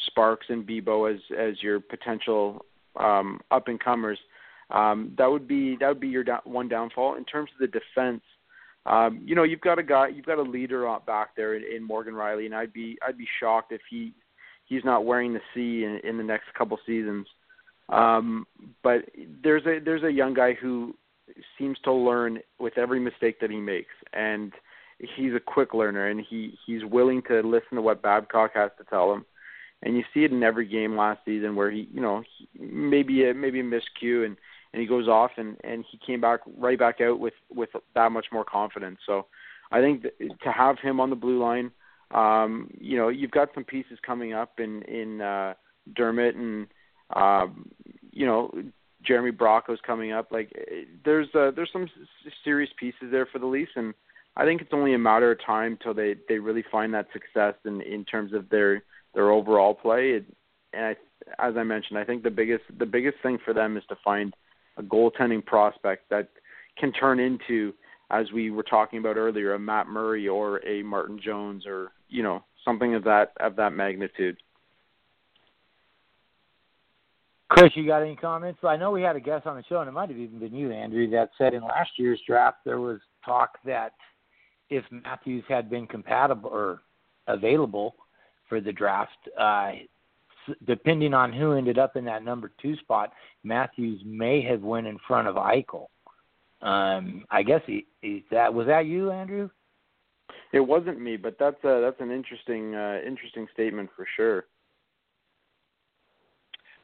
Sparks 0.08 0.48
and 0.50 0.66
Bibeau 0.66 1.14
as 1.14 1.20
as 1.38 1.62
your 1.62 1.80
potential 1.80 2.66
um, 3.00 3.40
up 3.52 3.68
and 3.68 3.80
comers. 3.80 4.20
Um, 4.72 5.14
that 5.18 5.30
would 5.30 5.48
be 5.48 5.78
that 5.80 5.88
would 5.88 6.00
be 6.00 6.08
your 6.08 6.24
down, 6.24 6.42
one 6.44 6.68
downfall 6.68 7.16
in 7.16 7.26
terms 7.26 7.50
of 7.54 7.60
the 7.60 7.80
defense. 7.80 8.22
um, 8.86 9.22
you 9.26 9.36
know, 9.36 9.44
you've 9.44 9.62
got 9.62 9.80
a 9.80 9.84
guy, 9.84 10.08
you've 10.08 10.26
got 10.26 10.38
a 10.38 10.44
leader 10.44 10.88
out 10.88 11.06
back 11.06 11.36
there 11.36 11.56
in, 11.56 11.64
in 11.64 11.84
Morgan 11.84 12.14
Rielly, 12.14 12.46
and 12.46 12.56
I'd 12.56 12.74
be 12.74 12.98
I'd 13.06 13.18
be 13.18 13.28
shocked 13.40 13.72
if 13.72 13.82
he 13.90 14.14
he's 14.66 14.84
not 14.84 15.06
wearing 15.06 15.34
the 15.34 15.42
C 15.54 15.84
in, 15.84 16.00
in 16.04 16.18
the 16.18 16.24
next 16.24 16.54
couple 16.58 16.78
seasons. 16.86 17.28
Um, 17.90 18.46
but 18.84 19.06
there's 19.44 19.66
a 19.66 19.80
there's 19.84 20.04
a 20.04 20.12
young 20.12 20.34
guy 20.34 20.54
who 20.54 20.96
seems 21.58 21.78
to 21.84 21.94
learn 21.94 22.40
with 22.60 22.78
every 22.78 23.00
mistake 23.00 23.40
that 23.40 23.50
he 23.50 23.58
makes, 23.58 23.94
and 24.14 24.54
he's 25.00 25.34
a 25.34 25.40
quick 25.40 25.74
learner, 25.74 26.08
and 26.08 26.24
he 26.28 26.58
he's 26.66 26.84
willing 26.84 27.22
to 27.24 27.42
listen 27.42 27.76
to 27.76 27.82
what 27.82 28.04
Babcock 28.04 28.52
has 28.56 28.72
to 28.78 28.84
tell 28.86 29.14
him. 29.14 29.26
And 29.84 29.96
you 29.96 30.04
see 30.14 30.24
it 30.24 30.32
in 30.32 30.42
every 30.42 30.66
game 30.66 30.98
last 30.98 31.22
season 31.26 31.56
where 31.56 31.70
he, 31.70 31.88
you 31.94 32.02
know, 32.02 32.24
maybe 32.60 33.30
a 33.30 33.34
maybe 33.34 33.60
a 33.60 33.64
miscue 33.64 34.26
and 34.26 34.38
and 34.74 34.82
he 34.82 34.88
goes 34.88 35.08
off 35.08 35.32
and 35.38 35.58
and 35.64 35.86
he 35.90 36.00
came 36.06 36.20
back 36.22 36.42
right 36.58 36.80
back 36.80 37.02
out 37.02 37.20
with 37.20 37.34
with 37.54 37.70
that 37.94 38.12
much 38.12 38.28
more 38.32 38.44
confidence. 38.44 39.00
So 39.06 39.28
I 39.72 39.82
think 39.82 40.04
that 40.04 40.18
to 40.44 40.52
have 40.52 40.80
him 40.80 41.00
on 41.00 41.10
the 41.10 41.16
blue 41.16 41.40
line, 41.40 41.72
um, 42.12 42.70
you 42.80 42.98
know, 42.98 43.10
you've 43.10 43.32
got 43.32 43.50
some 43.54 43.64
pieces 43.64 44.00
coming 44.06 44.34
up 44.34 44.60
in 44.60 44.82
in 44.84 45.22
uh, 45.22 45.54
Dermott 45.96 46.36
and 46.36 46.68
um, 47.16 47.70
you 48.12 48.26
know 48.26 48.52
Jeremy 49.06 49.32
Bracco's 49.32 49.80
coming 49.86 50.12
up. 50.12 50.32
Like 50.32 50.52
there's 51.04 51.28
uh, 51.36 51.52
there's 51.56 51.72
some 51.72 51.90
serious 52.44 52.72
pieces 52.78 53.12
there 53.12 53.26
for 53.26 53.40
the 53.40 53.46
Leafs, 53.46 53.72
and 53.76 53.94
I 54.36 54.46
think 54.46 54.62
it's 54.62 54.74
only 54.74 54.94
a 54.94 55.00
matter 55.00 55.32
of 55.32 55.44
time 55.46 55.78
till 55.82 55.94
they 55.94 56.16
they 56.28 56.40
really 56.40 56.64
find 56.72 56.94
that 56.94 57.08
success 57.14 57.56
in 57.66 57.82
in 57.82 58.06
terms 58.06 58.34
of 58.34 58.50
their 58.50 58.84
their 59.16 59.32
overall 59.32 59.74
play. 59.74 60.12
It, 60.12 60.26
and 60.74 60.86
I, 60.86 60.96
as 61.48 61.56
I 61.58 61.64
mentioned, 61.64 61.98
I 61.98 62.04
think 62.04 62.22
the 62.24 62.30
biggest 62.30 62.64
the 62.78 62.86
biggest 62.86 63.18
thing 63.24 63.40
for 63.44 63.54
them 63.54 63.78
is 63.78 63.84
to 63.90 63.96
find 64.04 64.34
a 64.78 64.84
goaltending 64.84 65.44
prospect 65.44 66.10
that 66.10 66.30
can 66.78 66.92
turn 66.92 67.20
into, 67.20 67.74
as 68.12 68.32
we 68.34 68.52
were 68.52 68.64
talking 68.64 69.00
about 69.00 69.16
earlier, 69.16 69.54
a 69.54 69.60
Matt 69.60 69.88
Murray 69.88 70.28
or 70.28 70.66
a 70.68 70.84
Martin 70.84 71.20
Jones 71.24 71.66
or 71.66 71.92
you 72.10 72.22
know 72.22 72.44
something 72.64 72.94
of 72.94 73.04
that 73.06 73.32
of 73.40 73.56
that 73.56 73.74
magnitude. 73.74 74.38
Chris, 77.48 77.72
you 77.76 77.86
got 77.86 78.02
any 78.02 78.16
comments? 78.16 78.60
I 78.64 78.76
know 78.76 78.92
we 78.92 79.04
had 79.04 79.16
a 79.16 79.20
guest 79.20 79.46
on 79.46 79.56
the 79.56 79.64
show, 79.70 79.80
and 79.80 79.88
it 79.88 79.94
might 79.94 80.10
have 80.10 80.18
even 80.18 80.40
been 80.40 80.54
you, 80.54 80.72
Andrew, 80.72 81.10
that 81.12 81.30
said 81.38 81.54
in 81.54 81.62
last 81.62 81.92
year's 81.98 82.20
draft 82.28 82.58
there 82.66 82.82
was 82.82 83.00
talk 83.24 83.60
that 83.66 83.94
if 84.70 84.84
Matthews 84.92 85.44
had 85.48 85.70
been 85.70 85.86
compatible 85.86 86.50
or 86.50 86.82
available 87.28 87.96
for 88.48 88.62
the 88.62 88.72
draft, 88.72 89.12
uh, 89.40 89.72
depending 90.66 91.14
on 91.14 91.34
who 91.34 91.54
ended 91.54 91.78
up 91.78 91.96
in 91.96 92.06
that 92.06 92.24
number 92.24 92.52
two 92.62 92.76
spot, 92.78 93.12
Matthews 93.44 94.02
may 94.06 94.42
have 94.42 94.62
went 94.62 94.88
in 94.88 94.98
front 95.08 95.28
of 95.28 95.36
Eichel. 95.36 95.88
Um, 96.62 97.26
I 97.30 97.44
guess 97.44 97.62
he, 97.66 97.86
he 98.02 98.24
that 98.32 98.54
was 98.54 98.68
that 98.68 98.86
you, 98.86 99.12
Andrew. 99.12 99.50
It 100.54 100.60
wasn't 100.60 101.02
me, 101.02 101.18
but 101.18 101.38
that's 101.40 101.62
a, 101.64 101.82
that's 101.82 102.00
an 102.00 102.12
interesting 102.12 102.76
uh, 102.76 103.00
interesting 103.06 103.48
statement 103.54 103.90
for 103.96 104.08
sure. 104.16 104.46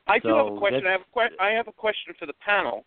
I 0.08 0.20
do 0.20 0.36
have 0.36 0.48
a 0.48 0.58
question. 0.58 0.86
I 0.86 0.92
have 0.92 1.02
a 1.02 1.14
que- 1.14 1.38
I 1.40 1.50
have 1.52 1.68
a 1.68 1.72
question 1.72 2.14
for 2.20 2.26
the 2.26 2.34
panel, 2.46 2.86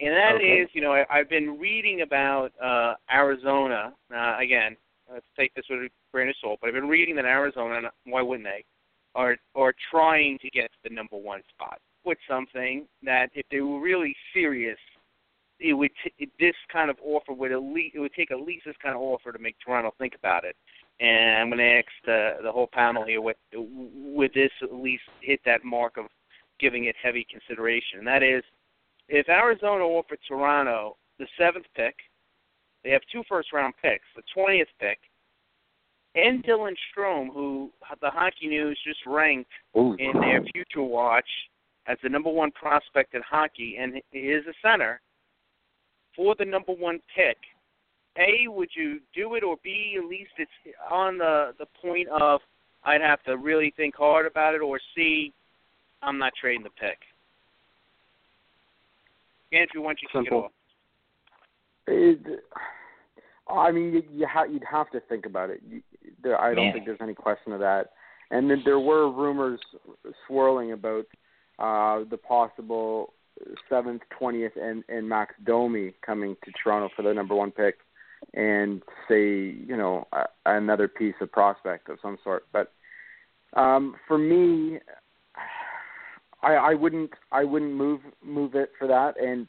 and 0.00 0.14
that 0.14 0.36
is, 0.36 0.64
Okay. 0.64 0.70
you 0.72 0.80
know, 0.80 0.92
I, 0.92 1.04
I've 1.10 1.28
been 1.28 1.58
reading 1.58 2.00
about 2.02 2.52
uh, 2.62 2.94
Arizona. 3.12 3.92
Uh, 4.14 4.36
again, 4.40 4.76
let's 5.12 5.26
take 5.36 5.54
this 5.54 5.64
with 5.70 5.80
a 5.80 5.88
grain 6.12 6.28
of 6.28 6.34
salt, 6.40 6.58
but 6.60 6.68
I've 6.68 6.74
been 6.74 6.88
reading 6.88 7.16
that 7.16 7.24
Arizona, 7.24 7.76
and 7.78 7.86
why 8.04 8.22
wouldn't 8.22 8.46
they, 8.46 8.64
are 9.14 9.36
are 9.54 9.74
trying 9.90 10.38
to 10.40 10.50
get 10.50 10.70
the 10.84 10.90
number 10.90 11.16
one 11.16 11.40
spot 11.48 11.78
with 12.04 12.18
something 12.28 12.86
that 13.02 13.30
if 13.34 13.44
they 13.50 13.60
were 13.60 13.80
really 13.80 14.14
serious, 14.32 14.78
it 15.60 15.72
would 15.72 15.90
t- 16.04 16.30
this 16.38 16.54
kind 16.72 16.90
of 16.90 16.96
offer 17.02 17.32
would 17.32 17.52
at 17.52 17.62
least 17.62 17.96
it 17.96 18.00
would 18.00 18.14
take 18.14 18.30
at 18.30 18.40
least 18.40 18.64
this 18.66 18.76
kind 18.82 18.94
of 18.94 19.00
offer 19.00 19.32
to 19.32 19.38
make 19.38 19.56
Toronto 19.64 19.92
think 19.98 20.14
about 20.14 20.44
it. 20.44 20.56
And 21.00 21.36
I'm 21.38 21.48
going 21.48 21.58
to 21.58 21.78
ask 21.78 21.86
the 22.04 22.42
the 22.42 22.52
whole 22.52 22.68
panel 22.72 23.04
here, 23.04 23.20
would 23.20 23.36
would 23.54 24.32
this 24.34 24.52
at 24.62 24.72
least 24.72 25.04
hit 25.20 25.40
that 25.44 25.64
mark 25.64 25.96
of 25.96 26.06
giving 26.60 26.84
it 26.84 26.96
heavy 27.02 27.26
consideration. 27.30 27.98
And 27.98 28.06
that 28.06 28.22
is, 28.22 28.42
if 29.08 29.28
Arizona 29.28 29.84
offered 29.84 30.18
Toronto 30.26 30.96
the 31.18 31.26
seventh 31.38 31.66
pick, 31.74 31.94
they 32.84 32.90
have 32.90 33.02
two 33.12 33.22
first 33.28 33.52
round 33.52 33.74
picks, 33.82 34.04
the 34.16 34.22
twentieth 34.34 34.68
pick, 34.80 34.98
and 36.14 36.44
Dylan 36.44 36.74
Strome, 36.90 37.32
who 37.32 37.70
the 38.00 38.10
Hockey 38.10 38.46
News 38.48 38.78
just 38.86 39.00
ranked 39.06 39.50
Ooh. 39.76 39.94
in 39.98 40.12
their 40.20 40.42
future 40.52 40.82
watch 40.82 41.28
as 41.86 41.96
the 42.02 42.08
number 42.08 42.30
one 42.30 42.50
prospect 42.52 43.14
in 43.14 43.22
hockey, 43.22 43.76
and 43.80 44.00
he 44.10 44.18
is 44.18 44.44
a 44.46 44.52
center 44.62 45.00
for 46.14 46.34
the 46.38 46.44
number 46.44 46.72
one 46.72 47.00
pick. 47.14 47.36
A, 48.18 48.48
would 48.48 48.70
you 48.74 49.00
do 49.14 49.34
it, 49.36 49.44
or 49.44 49.56
B, 49.62 49.96
at 49.96 50.04
least 50.04 50.32
it's 50.38 50.50
on 50.90 51.18
the 51.18 51.54
the 51.58 51.66
point 51.80 52.08
of 52.08 52.40
I'd 52.84 53.00
have 53.00 53.22
to 53.24 53.36
really 53.36 53.72
think 53.76 53.94
hard 53.96 54.26
about 54.26 54.54
it, 54.54 54.60
or 54.60 54.80
C, 54.94 55.32
I'm 56.02 56.18
not 56.18 56.32
trading 56.40 56.62
the 56.62 56.70
pick. 56.70 56.98
Andrew, 59.52 59.82
why 59.82 59.88
don't 59.88 60.02
you 60.02 60.08
kick 60.08 60.20
it 60.20 60.24
Simple. 60.24 60.44
off? 60.44 60.52
It, 61.88 62.44
I 63.48 63.72
mean, 63.72 63.92
you, 63.92 64.02
you 64.12 64.26
ha- 64.26 64.44
you'd 64.44 64.64
have 64.70 64.90
to 64.90 65.00
think 65.00 65.26
about 65.26 65.50
it. 65.50 65.60
You, 65.68 65.82
there, 66.22 66.40
I 66.40 66.54
don't 66.54 66.66
Man. 66.66 66.72
think 66.74 66.86
there's 66.86 66.98
any 67.00 67.14
question 67.14 67.52
of 67.52 67.60
that. 67.60 67.90
And 68.30 68.50
then 68.50 68.62
there 68.64 68.78
were 68.78 69.10
rumors 69.10 69.60
swirling 70.26 70.72
about 70.72 71.06
uh, 71.58 72.04
the 72.10 72.18
possible 72.18 73.14
seventh, 73.70 74.02
twentieth, 74.18 74.52
and 74.60 74.84
and 74.88 75.08
Max 75.08 75.34
Domi 75.44 75.94
coming 76.04 76.36
to 76.44 76.52
Toronto 76.62 76.90
for 76.94 77.02
the 77.02 77.14
number 77.14 77.34
one 77.34 77.50
pick, 77.50 77.78
and 78.34 78.82
say 79.08 79.24
you 79.66 79.76
know 79.76 80.06
a, 80.12 80.24
another 80.44 80.88
piece 80.88 81.14
of 81.20 81.32
prospect 81.32 81.88
of 81.88 81.98
some 82.02 82.18
sort. 82.22 82.46
But 82.52 82.72
um, 83.54 83.96
for 84.06 84.18
me, 84.18 84.78
I, 86.42 86.52
I 86.52 86.74
wouldn't 86.74 87.10
I 87.32 87.44
wouldn't 87.44 87.72
move 87.72 88.00
move 88.22 88.54
it 88.54 88.72
for 88.78 88.86
that 88.88 89.18
and 89.18 89.48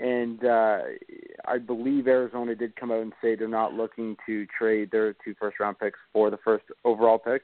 and 0.00 0.42
uh, 0.44 0.78
I 1.44 1.58
believe 1.58 2.08
Arizona 2.08 2.54
did 2.54 2.74
come 2.74 2.90
out 2.90 3.02
and 3.02 3.12
say 3.22 3.36
they're 3.36 3.48
not 3.48 3.74
looking 3.74 4.16
to 4.26 4.46
trade 4.58 4.90
their 4.90 5.12
two 5.12 5.34
first 5.38 5.60
round 5.60 5.78
picks 5.78 5.98
for 6.12 6.30
the 6.30 6.38
first 6.42 6.64
overall 6.84 7.18
pick. 7.18 7.42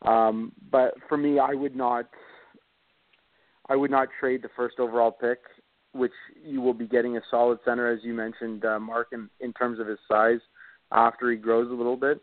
Um, 0.00 0.52
but 0.70 0.94
for 1.08 1.18
me, 1.18 1.38
I 1.38 1.54
would 1.54 1.76
not. 1.76 2.08
I 3.68 3.76
would 3.76 3.90
not 3.90 4.08
trade 4.18 4.42
the 4.42 4.50
first 4.56 4.80
overall 4.80 5.12
pick, 5.12 5.38
which 5.92 6.12
you 6.44 6.60
will 6.60 6.74
be 6.74 6.86
getting 6.86 7.16
a 7.16 7.20
solid 7.30 7.58
center, 7.64 7.90
as 7.92 8.00
you 8.02 8.12
mentioned, 8.12 8.64
uh, 8.64 8.80
Mark, 8.80 9.08
in, 9.12 9.30
in 9.40 9.52
terms 9.52 9.78
of 9.78 9.86
his 9.86 9.98
size 10.10 10.40
after 10.90 11.30
he 11.30 11.36
grows 11.36 11.70
a 11.70 11.74
little 11.74 11.96
bit. 11.96 12.20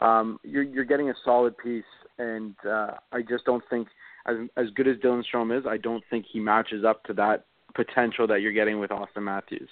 Um, 0.00 0.38
you're, 0.44 0.62
you're 0.62 0.84
getting 0.84 1.08
a 1.10 1.14
solid 1.24 1.56
piece, 1.56 1.84
and 2.18 2.54
uh, 2.68 2.92
I 3.10 3.22
just 3.22 3.44
don't 3.46 3.64
think, 3.70 3.88
as 4.26 4.36
as 4.56 4.66
good 4.74 4.86
as 4.86 4.96
Dylan 4.98 5.22
Strome 5.32 5.56
is, 5.58 5.64
I 5.66 5.76
don't 5.78 6.04
think 6.10 6.26
he 6.30 6.40
matches 6.40 6.84
up 6.84 7.04
to 7.04 7.14
that 7.14 7.46
potential 7.74 8.26
that 8.26 8.40
you're 8.40 8.52
getting 8.52 8.78
with 8.78 8.90
Auston 8.90 9.22
Matthews. 9.22 9.68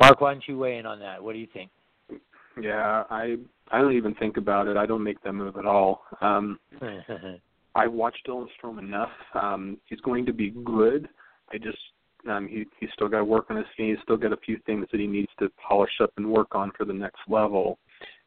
Mark, 0.00 0.20
why 0.20 0.32
don't 0.32 0.44
you 0.46 0.58
weigh 0.58 0.78
in 0.78 0.86
on 0.86 0.98
that? 1.00 1.22
What 1.22 1.32
do 1.32 1.38
you 1.38 1.46
think? 1.52 1.70
Yeah, 2.60 3.04
I 3.10 3.36
I 3.70 3.80
don't 3.80 3.96
even 3.96 4.14
think 4.14 4.36
about 4.36 4.68
it. 4.68 4.76
I 4.76 4.86
don't 4.86 5.02
make 5.02 5.22
that 5.22 5.32
move 5.32 5.56
at 5.56 5.66
all. 5.66 6.02
Um, 6.20 6.58
I 7.74 7.86
watched 7.86 8.26
Dylan 8.28 8.46
Strome 8.56 8.78
enough. 8.78 9.10
Um, 9.34 9.78
he's 9.86 10.00
going 10.00 10.26
to 10.26 10.32
be 10.32 10.50
good. 10.64 11.08
I 11.52 11.58
just 11.58 11.78
um, 12.28 12.48
he 12.48 12.64
he's 12.80 12.90
still 12.94 13.08
got 13.08 13.18
to 13.18 13.24
work 13.24 13.46
on 13.50 13.56
his 13.56 13.66
game. 13.76 13.94
He's 13.94 14.02
still 14.02 14.16
got 14.16 14.32
a 14.32 14.38
few 14.38 14.58
things 14.66 14.86
that 14.92 15.00
he 15.00 15.06
needs 15.06 15.30
to 15.38 15.50
polish 15.68 16.00
up 16.02 16.12
and 16.16 16.30
work 16.30 16.54
on 16.54 16.72
for 16.76 16.84
the 16.84 16.92
next 16.92 17.20
level. 17.28 17.78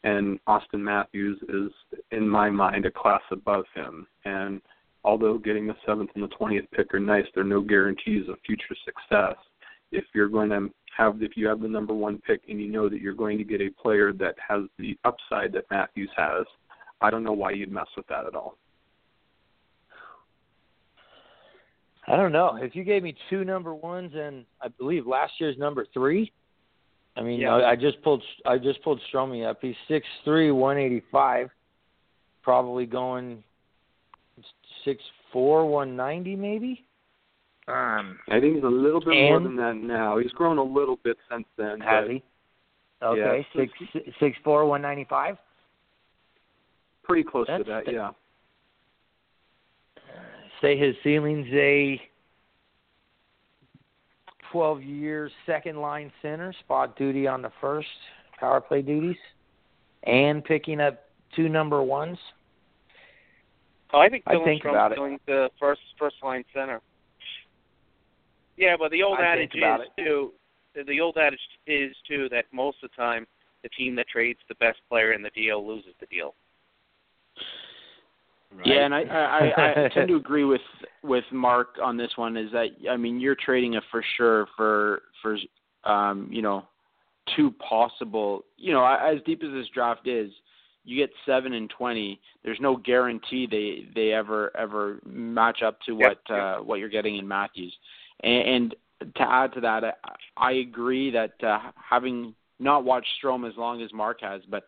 And 0.03 0.39
Auston 0.47 0.79
Matthews 0.79 1.39
is, 1.49 1.71
in 2.11 2.27
my 2.27 2.49
mind, 2.49 2.85
a 2.85 2.91
class 2.91 3.21
above 3.31 3.65
him. 3.73 4.05
And 4.25 4.61
although 5.07 5.37
getting 5.37 5.65
the 5.65 5.75
seventh 5.85 6.09
and 6.15 6.23
the 6.23 6.35
twentieth 6.35 6.65
pick 6.71 6.93
are 6.93 6.99
nice, 6.99 7.23
they're 7.33 7.45
no 7.45 7.61
guarantees 7.61 8.27
of 8.27 8.35
future 8.45 8.75
success. 8.83 9.35
If 9.93 10.03
you're 10.13 10.27
going 10.27 10.49
to 10.49 10.69
have, 10.97 11.21
if 11.21 11.37
you 11.37 11.47
have 11.47 11.61
the 11.61 11.67
number 11.67 11.93
one 11.93 12.21
pick 12.27 12.41
and 12.49 12.59
you 12.59 12.67
know 12.67 12.89
that 12.89 12.99
you're 12.99 13.13
going 13.13 13.37
to 13.37 13.45
get 13.45 13.61
a 13.61 13.69
player 13.81 14.11
that 14.13 14.35
has 14.45 14.63
the 14.77 14.97
upside 15.05 15.53
that 15.53 15.63
Matthews 15.71 16.09
has, 16.17 16.45
I 16.99 17.09
don't 17.09 17.23
know 17.23 17.31
why 17.31 17.51
you'd 17.51 17.71
mess 17.71 17.87
with 17.95 18.05
that 18.07 18.25
at 18.25 18.35
all. 18.35 18.57
I 22.05 22.17
don't 22.17 22.33
know. 22.33 22.57
If 22.61 22.75
you 22.75 22.83
gave 22.83 23.01
me 23.01 23.15
two 23.29 23.45
number 23.45 23.73
ones 23.73 24.11
and 24.13 24.45
I 24.61 24.67
believe 24.67 25.07
last 25.07 25.33
year's 25.39 25.57
number 25.57 25.85
three, 25.93 26.33
I 27.15 27.21
mean, 27.21 27.39
Yeah. 27.39 27.55
I, 27.55 27.71
I 27.71 27.75
just 27.77 28.01
pulled 28.01 28.23
I 28.45 28.57
just 28.57 28.83
pulled 28.83 28.99
Stromy 29.11 29.49
up. 29.49 29.59
He's 29.61 29.75
six 29.87 30.05
three, 30.25 30.51
one 30.51 30.77
eighty 30.77 31.01
five, 31.11 31.49
probably 32.43 32.85
going 32.85 33.43
six 34.87 35.03
four, 35.33 35.65
one 35.69 35.95
ninety 35.95 36.35
maybe. 36.35 36.85
Um, 37.67 38.17
I 38.29 38.39
think 38.39 38.55
he's 38.55 38.63
a 38.63 38.67
little 38.67 39.01
bit 39.01 39.13
more 39.29 39.41
than 39.41 39.57
that 39.57 39.75
now. 39.75 40.17
He's 40.17 40.31
grown 40.31 40.57
a 40.57 40.63
little 40.63 40.97
bit 41.03 41.17
since 41.29 41.45
then. 41.57 41.81
has 41.81 42.05
but 42.05 42.11
he? 42.11 42.23
Okay, 43.03 43.45
Yeah. 43.53 43.61
six 43.61 43.73
six 44.19 44.37
four, 44.43 44.65
one 44.65 44.81
ninety 44.81 45.03
five. 45.03 45.37
Pretty 47.03 47.23
close 47.23 47.45
to 47.47 47.63
that, 47.65 47.85
the- 47.85 47.91
yeah. 47.93 48.11
Say 50.61 50.75
his 50.77 50.95
ceiling's 51.03 51.47
a 51.53 52.01
12 54.51 54.81
years 54.81 55.31
second 55.45 55.79
line 55.81 56.11
center, 56.21 56.51
spot 56.53 56.95
duty 56.97 57.27
on 57.27 57.41
the 57.41 57.51
first, 57.61 57.87
power 58.39 58.59
play 58.59 58.81
duties, 58.81 59.17
and 60.03 60.43
picking 60.43 60.81
up 60.81 61.03
two 61.35 61.47
number 61.49 61.83
ones. 61.83 62.17
Oh, 63.93 63.99
I 63.99 64.09
think 64.09 64.23
I 64.27 64.43
think 64.43 64.61
Strome's 64.61 64.75
about 64.75 64.91
it. 64.91 64.95
doing 64.95 65.19
the 65.27 65.49
first 65.59 65.81
first 65.97 66.17
line 66.21 66.43
center. 66.53 66.81
Yeah, 68.57 68.75
but 68.77 68.91
the 68.91 69.03
old 69.03 69.19
I 69.19 69.23
adage 69.23 69.51
think 69.51 69.63
about 69.63 69.81
is 69.81 69.87
too. 69.97 70.31
The 70.85 70.99
old 70.99 71.17
adage 71.17 71.39
is 71.65 71.95
too 72.07 72.27
that 72.29 72.45
most 72.51 72.77
of 72.83 72.89
the 72.91 72.95
time 72.95 73.25
the 73.63 73.69
team 73.69 73.95
that 73.95 74.07
trades 74.07 74.39
the 74.47 74.55
best 74.55 74.79
player 74.89 75.13
in 75.13 75.21
the 75.21 75.29
deal 75.31 75.65
loses 75.65 75.93
the 75.99 76.05
deal. 76.07 76.35
Yeah, 78.65 78.85
and 78.85 78.95
I, 78.95 79.01
I, 79.01 79.53
I, 79.57 79.85
I 79.85 79.89
tend 79.93 80.07
to 80.09 80.15
agree 80.15 80.43
with 80.43 80.61
with 81.03 81.23
Mark 81.31 81.75
on 81.81 81.97
this 81.97 82.11
one. 82.15 82.37
Is 82.37 82.51
that 82.51 82.67
I 82.89 82.97
mean 82.97 83.19
you're 83.19 83.35
trading 83.35 83.75
a 83.75 83.81
for 83.91 84.03
sure 84.17 84.47
for 84.55 85.01
for 85.21 85.37
um, 85.89 86.27
you 86.31 86.41
know 86.41 86.67
two 87.35 87.51
possible 87.51 88.45
you 88.57 88.73
know 88.73 88.85
as 88.85 89.21
deep 89.25 89.43
as 89.43 89.51
this 89.51 89.67
draft 89.73 90.07
is, 90.07 90.31
you 90.87 90.95
get 90.95 91.09
seven 91.25 91.53
and 91.53 91.69
twenty. 91.69 92.19
There's 92.45 92.61
no 92.61 92.77
guarantee 92.77 93.45
they 93.45 93.89
they 93.93 94.13
ever 94.13 94.55
ever 94.55 94.99
match 95.05 95.61
up 95.61 95.79
to 95.81 95.97
Yep, 95.99 96.17
what 96.27 96.33
uh, 96.33 96.57
what 96.59 96.79
you're 96.79 96.87
getting 96.87 97.17
in 97.17 97.27
Matthews. 97.27 97.75
And, 98.21 98.73
and 99.01 99.13
to 99.15 99.21
add 99.21 99.53
to 99.53 99.61
that, 99.61 99.83
I, 99.83 99.93
I 100.37 100.51
agree 100.53 101.11
that 101.11 101.33
uh, 101.43 101.59
having 101.75 102.33
not 102.59 102.85
watched 102.85 103.09
Strome 103.21 103.47
as 103.47 103.57
long 103.57 103.81
as 103.81 103.91
Mark 103.93 104.21
has, 104.21 104.41
but 104.49 104.63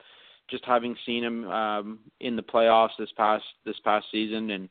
just 0.49 0.65
having 0.65 0.95
seen 1.05 1.23
him 1.23 1.47
um, 1.49 1.99
in 2.19 2.35
the 2.35 2.43
playoffs 2.43 2.97
this 2.99 3.11
past 3.15 3.45
this 3.65 3.79
past 3.85 4.05
season 4.11 4.51
and 4.51 4.69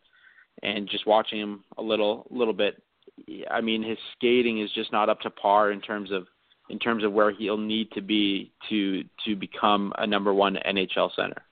and 0.63 0.89
just 0.89 1.07
watching 1.07 1.41
him 1.41 1.65
a 1.79 1.83
little 1.83 2.27
little 2.31 2.53
bit, 2.53 2.83
I 3.51 3.63
mean 3.63 3.83
his 3.83 3.99
skating 4.17 4.61
is 4.61 4.71
just 4.75 4.93
not 4.93 5.09
up 5.09 5.21
to 5.23 5.31
par 5.31 5.73
in 5.73 5.81
terms 5.81 6.13
of 6.13 6.27
in 6.71 6.79
terms 6.79 7.05
of 7.05 7.13
where 7.13 7.31
he'll 7.31 7.57
need 7.57 7.91
to 7.93 8.01
be 8.01 8.51
to 8.69 9.05
to 9.25 9.35
become 9.35 9.93
a 9.99 10.07
number 10.07 10.33
one 10.35 10.59
NHL 10.67 11.11
center. 11.17 11.43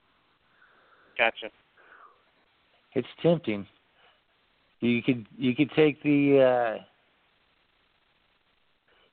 Gotcha. 1.17 1.51
It's 2.95 3.09
tempting. 3.23 3.67
You 4.81 5.03
could 5.03 5.27
you 5.37 5.55
could 5.55 5.71
take 5.75 6.03
the 6.03 6.79
uh 6.79 6.83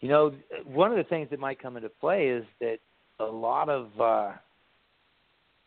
you 0.01 0.09
know 0.09 0.33
one 0.65 0.91
of 0.91 0.97
the 0.97 1.03
things 1.03 1.29
that 1.31 1.39
might 1.39 1.61
come 1.61 1.77
into 1.77 1.89
play 1.89 2.27
is 2.27 2.45
that 2.59 2.77
a 3.19 3.25
lot 3.25 3.69
of 3.69 3.89
uh 3.99 4.31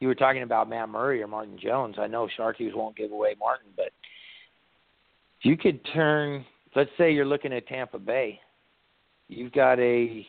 you 0.00 0.08
were 0.08 0.14
talking 0.14 0.42
about 0.42 0.68
Matt 0.68 0.90
Murray 0.90 1.22
or 1.22 1.26
Martin 1.26 1.58
Jones. 1.58 1.96
I 1.98 2.06
know 2.06 2.28
Sharkies 2.38 2.74
won't 2.74 2.96
give 2.96 3.12
away 3.12 3.34
Martin, 3.40 3.68
but 3.74 3.92
you 5.40 5.56
could 5.56 5.80
turn 5.94 6.44
let's 6.74 6.90
say 6.98 7.12
you're 7.12 7.24
looking 7.24 7.54
at 7.54 7.66
Tampa 7.66 7.98
Bay. 7.98 8.38
You've 9.28 9.52
got 9.52 9.78
a 9.78 10.26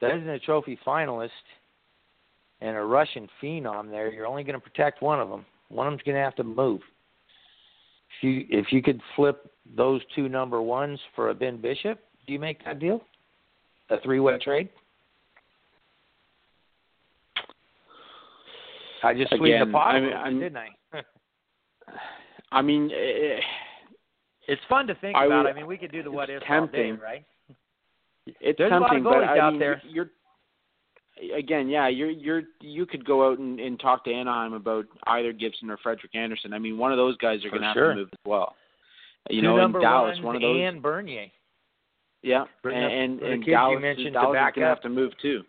Vezina 0.00 0.40
Trophy 0.42 0.78
finalist 0.86 1.28
and 2.60 2.76
a 2.76 2.80
Russian 2.82 3.28
phenom 3.42 3.90
there. 3.90 4.10
You're 4.12 4.26
only 4.26 4.44
going 4.44 4.54
to 4.54 4.60
protect 4.60 5.02
one 5.02 5.20
of 5.20 5.28
them. 5.28 5.44
One 5.68 5.86
of 5.86 5.92
them's 5.92 6.02
going 6.02 6.16
to 6.16 6.22
have 6.22 6.36
to 6.36 6.44
move. 6.44 6.80
If 8.18 8.22
you 8.22 8.46
if 8.48 8.66
you 8.72 8.80
could 8.82 9.00
flip 9.16 9.50
those 9.76 10.00
two 10.14 10.28
number 10.28 10.62
ones 10.62 11.00
for 11.16 11.30
a 11.30 11.34
Ben 11.34 11.60
Bishop, 11.60 11.98
do 12.26 12.32
you 12.32 12.38
make 12.38 12.64
that 12.64 12.78
deal? 12.78 13.00
A 13.90 14.00
three 14.00 14.20
way 14.20 14.38
trade? 14.38 14.68
I 19.02 19.12
just 19.12 19.32
Again, 19.32 19.66
the 19.66 19.72
pot, 19.72 19.94
I 19.94 20.00
mean, 20.00 20.12
I'm- 20.12 20.38
didn't 20.40 20.56
I? 20.56 20.68
I 22.52 22.62
mean, 22.62 22.90
eh, 22.90 23.40
it's 24.48 24.62
fun 24.68 24.86
to 24.86 24.94
think 24.94 25.16
I 25.16 25.26
about. 25.26 25.44
would- 25.44 25.50
I 25.50 25.54
mean, 25.54 25.66
we 25.66 25.76
could 25.76 25.92
do 25.92 26.02
the 26.02 26.10
what 26.10 26.30
if 26.30 26.42
all 26.48 26.66
day, 26.68 26.92
right? 26.92 27.24
It's 28.26 28.58
There's 28.58 28.72
a 28.72 28.76
lot 28.76 28.96
of 28.96 29.02
tempting, 29.02 29.04
but 29.04 29.24
I 29.24 29.38
out 29.38 29.52
mean, 29.52 29.60
there. 29.60 29.82
you're 29.86 30.10
again, 31.36 31.68
yeah, 31.68 31.88
you're 31.88 32.10
you're 32.10 32.42
you 32.60 32.86
could 32.86 33.04
go 33.04 33.30
out 33.30 33.38
and, 33.38 33.60
and 33.60 33.78
talk 33.78 34.04
to 34.04 34.12
Anaheim 34.12 34.54
about 34.54 34.86
either 35.06 35.32
Gibson 35.32 35.70
or 35.70 35.76
Frederik 35.78 36.14
Andersen. 36.14 36.52
I 36.52 36.58
mean, 36.58 36.78
one 36.78 36.92
of 36.92 36.98
those 36.98 37.16
guys 37.18 37.44
are 37.44 37.50
going 37.50 37.62
to 37.62 37.68
have 37.68 37.74
sure. 37.74 37.90
to 37.90 37.96
move 37.96 38.08
as 38.12 38.18
well. 38.26 38.54
You 39.30 39.40
Two 39.40 39.46
know, 39.46 39.64
in 39.64 39.72
Dallas, 39.72 40.18
one 40.22 40.36
of 40.36 40.42
those, 40.42 40.60
and 40.60 40.82
Bernier. 40.82 41.26
yeah, 42.22 42.44
bring 42.62 42.76
and 42.76 43.20
and, 43.20 43.22
and 43.22 43.46
you 43.46 43.52
Dallas, 43.52 43.80
mentioned 43.80 44.14
Dallas 44.14 44.34
is 44.34 44.34
back 44.34 44.54
going 44.54 44.64
to 44.64 44.68
have 44.68 44.82
to 44.82 44.88
move 44.88 45.12
too. 45.20 45.42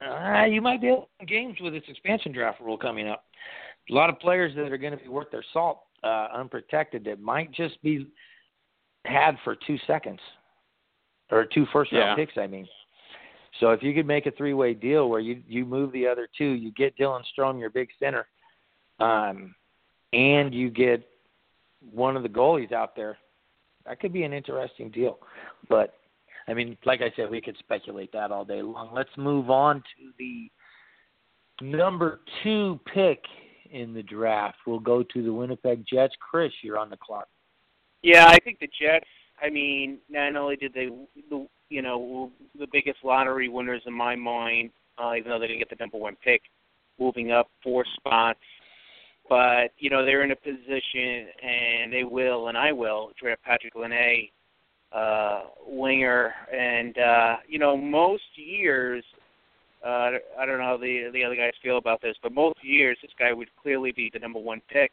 Uh, 0.00 0.46
you 0.46 0.62
might 0.62 0.80
be 0.80 0.86
able 0.86 1.08
to 1.20 1.26
games 1.26 1.56
with 1.60 1.74
this 1.74 1.82
expansion 1.86 2.32
draft 2.32 2.58
rule 2.60 2.78
coming 2.78 3.06
up. 3.06 3.24
A 3.90 3.92
lot 3.92 4.08
of 4.08 4.18
players 4.18 4.54
that 4.56 4.72
are 4.72 4.78
going 4.78 4.96
to 4.96 5.02
be 5.02 5.08
worth 5.10 5.30
their 5.30 5.44
salt, 5.52 5.80
uh, 6.02 6.28
unprotected, 6.34 7.04
that 7.04 7.20
might 7.20 7.52
just 7.52 7.80
be 7.82 8.06
had 9.04 9.36
for 9.44 9.56
two 9.66 9.78
seconds 9.86 10.20
or 11.30 11.44
two 11.44 11.66
first 11.72 11.92
round 11.92 12.18
Yeah. 12.18 12.24
picks. 12.24 12.36
I 12.38 12.46
mean, 12.46 12.68
so 13.58 13.70
if 13.70 13.82
you 13.82 13.94
could 13.94 14.06
make 14.06 14.26
a 14.26 14.30
three 14.32 14.54
way 14.54 14.74
deal 14.74 15.08
where 15.08 15.20
you 15.20 15.42
you 15.46 15.64
move 15.64 15.92
the 15.92 16.06
other 16.06 16.28
two, 16.36 16.50
you 16.50 16.72
get 16.72 16.96
Dylan 16.96 17.22
Strome, 17.36 17.58
your 17.58 17.70
big 17.70 17.88
center, 17.98 18.26
um, 18.98 19.54
and 20.12 20.54
you 20.54 20.70
get 20.70 21.02
one 21.92 22.16
of 22.16 22.22
the 22.22 22.28
goalies 22.28 22.72
out 22.72 22.94
there, 22.94 23.16
that 23.86 24.00
could 24.00 24.12
be 24.12 24.24
an 24.24 24.32
interesting 24.32 24.90
deal. 24.90 25.18
But 25.68 25.94
I 26.46 26.54
mean, 26.54 26.76
like 26.84 27.00
I 27.00 27.12
said, 27.16 27.30
we 27.30 27.40
could 27.40 27.56
speculate 27.58 28.12
that 28.12 28.30
all 28.30 28.44
day 28.44 28.62
long. 28.62 28.90
Let's 28.92 29.16
move 29.16 29.50
on 29.50 29.76
to 29.76 30.12
the 30.18 30.50
number 31.62 32.20
two 32.42 32.80
pick 32.92 33.22
in 33.70 33.94
the 33.94 34.02
draft. 34.02 34.58
We'll 34.66 34.80
go 34.80 35.02
to 35.02 35.22
the 35.22 35.32
Winnipeg 35.32 35.84
Jets. 35.86 36.14
Chris, 36.18 36.52
you're 36.62 36.78
on 36.78 36.90
the 36.90 36.96
clock. 36.96 37.28
Yeah, 38.02 38.26
I 38.26 38.38
think 38.38 38.58
the 38.60 38.68
Jets. 38.80 39.06
I 39.42 39.50
mean, 39.50 39.98
not 40.08 40.36
only 40.36 40.56
did 40.56 40.72
they, 40.74 40.88
the 41.28 41.46
you 41.68 41.82
know, 41.82 42.30
the 42.58 42.66
biggest 42.72 42.98
lottery 43.04 43.48
winners 43.48 43.82
in 43.86 43.92
my 43.92 44.16
mind, 44.16 44.70
uh, 45.02 45.14
even 45.14 45.30
though 45.30 45.38
they 45.38 45.46
didn't 45.46 45.60
get 45.60 45.70
the 45.70 45.76
number 45.78 45.98
one 45.98 46.16
pick, 46.22 46.42
moving 46.98 47.30
up 47.30 47.48
four 47.62 47.84
spots. 47.96 48.40
But 49.28 49.72
you 49.78 49.90
know, 49.90 50.04
they're 50.04 50.24
in 50.24 50.32
a 50.32 50.36
position, 50.36 51.28
and 51.42 51.92
they 51.92 52.04
will, 52.04 52.48
and 52.48 52.58
I 52.58 52.72
will 52.72 53.10
draft 53.20 53.42
Patrik 53.44 53.76
Laine, 53.76 54.28
uh, 54.92 55.42
winger, 55.66 56.34
and 56.52 56.98
uh, 56.98 57.36
you 57.48 57.58
know, 57.58 57.76
most 57.76 58.24
years. 58.34 59.04
Uh, 59.84 60.18
I 60.38 60.44
don't 60.44 60.58
know 60.58 60.64
how 60.64 60.76
the 60.76 61.10
the 61.12 61.24
other 61.24 61.36
guys 61.36 61.52
feel 61.62 61.78
about 61.78 62.02
this, 62.02 62.16
but 62.22 62.32
most 62.32 62.58
years 62.62 62.98
this 63.00 63.12
guy 63.18 63.32
would 63.32 63.48
clearly 63.62 63.92
be 63.92 64.10
the 64.12 64.18
number 64.18 64.40
one 64.40 64.60
pick 64.68 64.90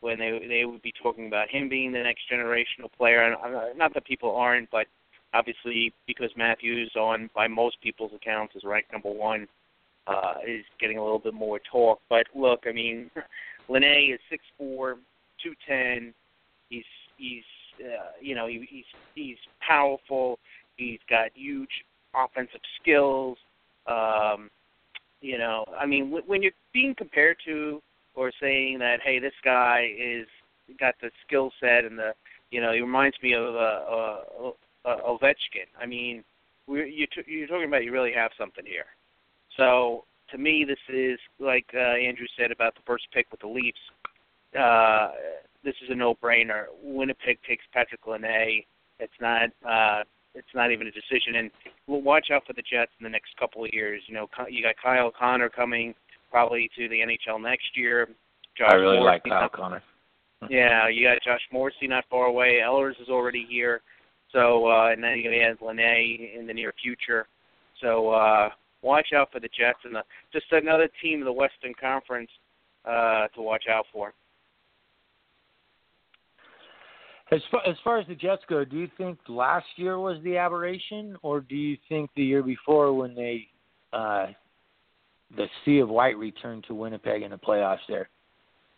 when 0.00 0.18
they 0.18 0.40
they 0.48 0.64
would 0.64 0.82
be 0.82 0.92
talking 1.02 1.26
about 1.26 1.48
him 1.48 1.68
being 1.68 1.92
the 1.92 2.02
next 2.02 2.22
generational 2.32 2.90
player. 2.96 3.22
And 3.22 3.34
uh, 3.34 3.72
not 3.76 3.94
that 3.94 4.04
people 4.04 4.34
aren't, 4.34 4.70
but 4.70 4.86
obviously 5.34 5.92
because 6.06 6.30
Matthews, 6.36 6.92
on 6.96 7.30
by 7.34 7.48
most 7.48 7.80
people's 7.80 8.12
accounts, 8.14 8.54
is 8.56 8.62
ranked 8.64 8.92
number 8.92 9.10
one, 9.10 9.46
uh, 10.06 10.34
is 10.46 10.64
getting 10.80 10.98
a 10.98 11.02
little 11.02 11.18
bit 11.18 11.34
more 11.34 11.60
talk. 11.70 12.00
But 12.08 12.26
look, 12.34 12.64
I 12.66 12.72
mean, 12.72 13.10
Laine 13.68 14.14
is 14.14 14.20
six 14.30 14.42
four, 14.56 14.96
two 15.42 15.54
ten. 15.68 16.14
He's 16.68 16.84
he's 17.16 17.44
uh, 17.80 18.12
you 18.20 18.34
know 18.34 18.46
he, 18.46 18.66
he's 18.68 18.84
he's 19.14 19.38
powerful. 19.66 20.38
He's 20.76 21.00
got 21.08 21.28
huge 21.34 21.84
offensive 22.14 22.60
skills. 22.80 23.36
Um, 23.86 24.50
you 25.20 25.36
know, 25.36 25.64
I 25.78 25.84
mean, 25.86 26.10
wh- 26.10 26.26
when 26.28 26.42
you're 26.42 26.52
being 26.72 26.94
compared 26.96 27.36
to 27.44 27.82
or 28.14 28.32
saying 28.40 28.78
that, 28.80 29.00
hey, 29.04 29.18
this 29.18 29.34
guy 29.44 29.88
is 29.98 30.26
got 30.78 30.94
the 31.00 31.10
skill 31.26 31.50
set 31.60 31.84
and 31.84 31.98
the, 31.98 32.12
you 32.50 32.60
know, 32.60 32.72
he 32.72 32.80
reminds 32.80 33.16
me 33.22 33.34
of 33.34 33.54
uh, 33.54 33.58
uh, 33.58 34.50
uh, 34.84 34.96
Ovechkin. 35.08 35.66
I 35.80 35.86
mean, 35.86 36.24
we're, 36.66 36.86
you 36.86 37.06
t- 37.06 37.22
you're 37.26 37.46
talking 37.46 37.66
about 37.66 37.84
you 37.84 37.92
really 37.92 38.12
have 38.12 38.30
something 38.38 38.64
here. 38.64 38.86
So 39.56 40.04
to 40.30 40.38
me, 40.38 40.64
this 40.66 40.78
is 40.88 41.18
like 41.38 41.66
uh, 41.74 41.78
Andrew 41.96 42.26
said 42.38 42.50
about 42.52 42.74
the 42.74 42.82
first 42.86 43.06
pick 43.12 43.26
with 43.30 43.40
the 43.40 43.48
Leafs. 43.48 43.78
Uh, 44.58 45.10
this 45.64 45.74
is 45.82 45.90
a 45.90 45.94
no-brainer. 45.94 46.64
Winnipeg 46.82 47.38
takes 47.46 47.64
Patrik 47.74 48.06
Laine. 48.06 48.64
It's 48.98 49.12
not. 49.20 49.50
Uh, 49.68 50.04
it's 50.34 50.54
not 50.54 50.70
even 50.70 50.86
a 50.86 50.92
decision. 50.92 51.36
And 51.36 51.50
we'll 51.86 52.02
watch 52.02 52.28
out 52.32 52.46
for 52.46 52.52
the 52.52 52.62
Jets 52.62 52.92
in 53.00 53.04
the 53.04 53.10
next 53.10 53.36
couple 53.36 53.64
of 53.64 53.70
years. 53.72 54.02
You 54.06 54.14
know, 54.14 54.28
you 54.48 54.62
got 54.62 54.76
Kyle 54.80 55.10
Connor 55.10 55.48
coming 55.48 55.94
probably 56.30 56.70
to 56.76 56.88
the 56.88 56.96
NHL 57.00 57.42
next 57.42 57.76
year. 57.76 58.08
Josh 58.56 58.70
I 58.72 58.74
really 58.76 58.98
Morrissey 58.98 59.30
like 59.30 59.32
Kyle 59.32 59.40
not- 59.42 59.52
Connor. 59.52 59.82
Yeah, 60.48 60.88
you 60.88 61.06
got 61.06 61.22
Josh 61.22 61.42
Morrissey 61.52 61.86
not 61.86 62.04
far 62.08 62.24
away. 62.24 62.60
Ehlers 62.64 62.98
is 63.00 63.10
already 63.10 63.46
here. 63.48 63.82
So 64.32 64.68
uh 64.70 64.90
and 64.90 65.02
then 65.04 65.18
you 65.18 65.30
have 65.46 65.60
Laine 65.60 66.30
in 66.38 66.46
the 66.46 66.54
near 66.54 66.72
future. 66.82 67.26
So 67.82 68.10
uh 68.10 68.48
watch 68.80 69.08
out 69.14 69.30
for 69.32 69.40
the 69.40 69.48
Jets 69.48 69.80
and 69.84 69.94
the, 69.94 70.02
just 70.32 70.46
another 70.52 70.88
team 71.02 71.18
in 71.18 71.26
the 71.26 71.32
Western 71.32 71.74
Conference 71.78 72.30
uh 72.86 73.26
to 73.34 73.42
watch 73.42 73.64
out 73.70 73.84
for. 73.92 74.14
As 77.32 77.40
far, 77.50 77.60
as 77.66 77.76
far 77.84 77.98
as 77.98 78.06
the 78.08 78.14
Jets 78.14 78.42
go, 78.48 78.64
do 78.64 78.76
you 78.76 78.88
think 78.98 79.18
last 79.28 79.66
year 79.76 79.98
was 80.00 80.20
the 80.24 80.36
aberration, 80.36 81.16
or 81.22 81.40
do 81.40 81.54
you 81.54 81.76
think 81.88 82.10
the 82.16 82.24
year 82.24 82.42
before 82.42 82.92
when 82.92 83.14
they 83.14 83.46
uh, 83.92 84.26
the 85.36 85.46
Sea 85.64 85.78
of 85.78 85.88
White 85.88 86.16
returned 86.18 86.64
to 86.68 86.74
Winnipeg 86.74 87.22
in 87.22 87.30
the 87.30 87.38
playoffs 87.38 87.86
there, 87.88 88.08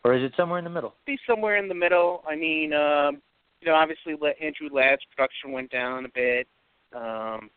or 0.05 0.14
is 0.14 0.22
it 0.22 0.32
somewhere 0.36 0.59
in 0.59 0.64
the 0.64 0.70
middle? 0.70 0.94
Be 1.07 1.18
somewhere 1.26 1.57
in 1.57 1.68
the 1.68 1.74
middle. 1.74 2.22
I 2.28 2.36
mean, 2.36 2.72
um 2.72 3.22
you 3.62 3.68
know, 3.68 3.76
obviously 3.76 4.14
Andrew 4.40 4.68
Ladd's 4.72 5.03
production 5.14 5.53
went 5.53 5.70
down 5.70 6.05
a 6.05 6.09
bit. 6.09 6.48
Um, 6.94 7.48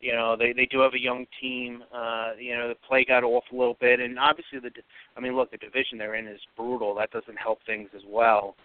you 0.00 0.12
know, 0.12 0.34
they 0.34 0.52
they 0.54 0.64
do 0.64 0.80
have 0.80 0.94
a 0.94 1.00
young 1.00 1.26
team. 1.40 1.84
Uh, 1.94 2.30
you 2.38 2.56
know, 2.56 2.68
the 2.68 2.74
play 2.88 3.04
got 3.04 3.22
off 3.22 3.44
a 3.52 3.56
little 3.56 3.76
bit, 3.80 4.00
and 4.00 4.18
obviously 4.18 4.58
the, 4.58 4.70
I 5.16 5.20
mean, 5.20 5.36
look, 5.36 5.50
the 5.50 5.58
division 5.58 5.98
they're 5.98 6.14
in 6.14 6.26
is 6.26 6.40
brutal. 6.56 6.94
That 6.94 7.10
doesn't 7.10 7.36
help 7.36 7.58
things 7.66 7.90
as 7.94 8.02
well. 8.08 8.56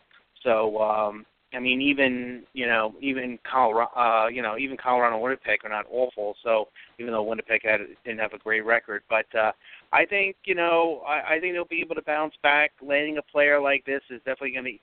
So, 0.43 0.81
um, 0.81 1.25
I 1.53 1.59
mean, 1.59 1.81
even 1.81 2.43
you 2.53 2.67
know, 2.67 2.93
even 3.01 3.39
Colorado, 3.49 3.91
uh, 3.95 4.27
you 4.27 4.41
know, 4.41 4.57
even 4.57 4.77
Colorado 4.77 5.15
and 5.15 5.23
Winnipeg 5.23 5.63
are 5.63 5.69
not 5.69 5.85
awful. 5.89 6.35
So, 6.43 6.67
even 6.99 7.13
though 7.13 7.23
Winnipeg 7.23 7.61
had 7.63 7.81
didn't 8.03 8.19
have 8.19 8.33
a 8.33 8.39
great 8.39 8.65
record, 8.65 9.03
but 9.09 9.25
uh, 9.37 9.51
I 9.93 10.05
think 10.05 10.35
you 10.45 10.55
know, 10.55 11.03
I, 11.07 11.35
I 11.35 11.39
think 11.39 11.53
they'll 11.53 11.65
be 11.65 11.81
able 11.81 11.95
to 11.95 12.01
bounce 12.01 12.33
back. 12.43 12.71
Landing 12.81 13.17
a 13.17 13.21
player 13.21 13.59
like 13.61 13.85
this 13.85 14.01
is 14.09 14.19
definitely 14.19 14.51
going 14.51 14.65
to 14.65 14.77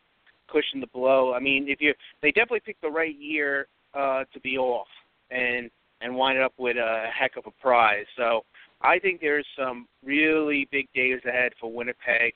cushion 0.49 0.81
the 0.81 0.87
blow. 0.89 1.35
I 1.35 1.41
mean, 1.41 1.69
if 1.69 1.81
you 1.81 1.95
they 2.23 2.31
definitely 2.31 2.61
picked 2.61 2.83
the 2.83 2.91
right 2.91 3.19
year 3.19 3.67
uh, 3.95 4.25
to 4.33 4.41
be 4.41 4.57
off 4.57 4.89
and 5.31 5.71
and 6.01 6.15
wind 6.15 6.39
up 6.39 6.53
with 6.59 6.77
a 6.77 7.07
heck 7.17 7.37
of 7.37 7.45
a 7.47 7.63
prize. 7.63 8.07
So 8.17 8.43
I 8.81 8.99
think 8.99 9.21
there's 9.21 9.47
some 9.57 9.87
really 10.05 10.69
big 10.71 10.89
days 10.95 11.21
ahead 11.27 11.53
for 11.61 11.73
Winnipeg. 11.73 12.33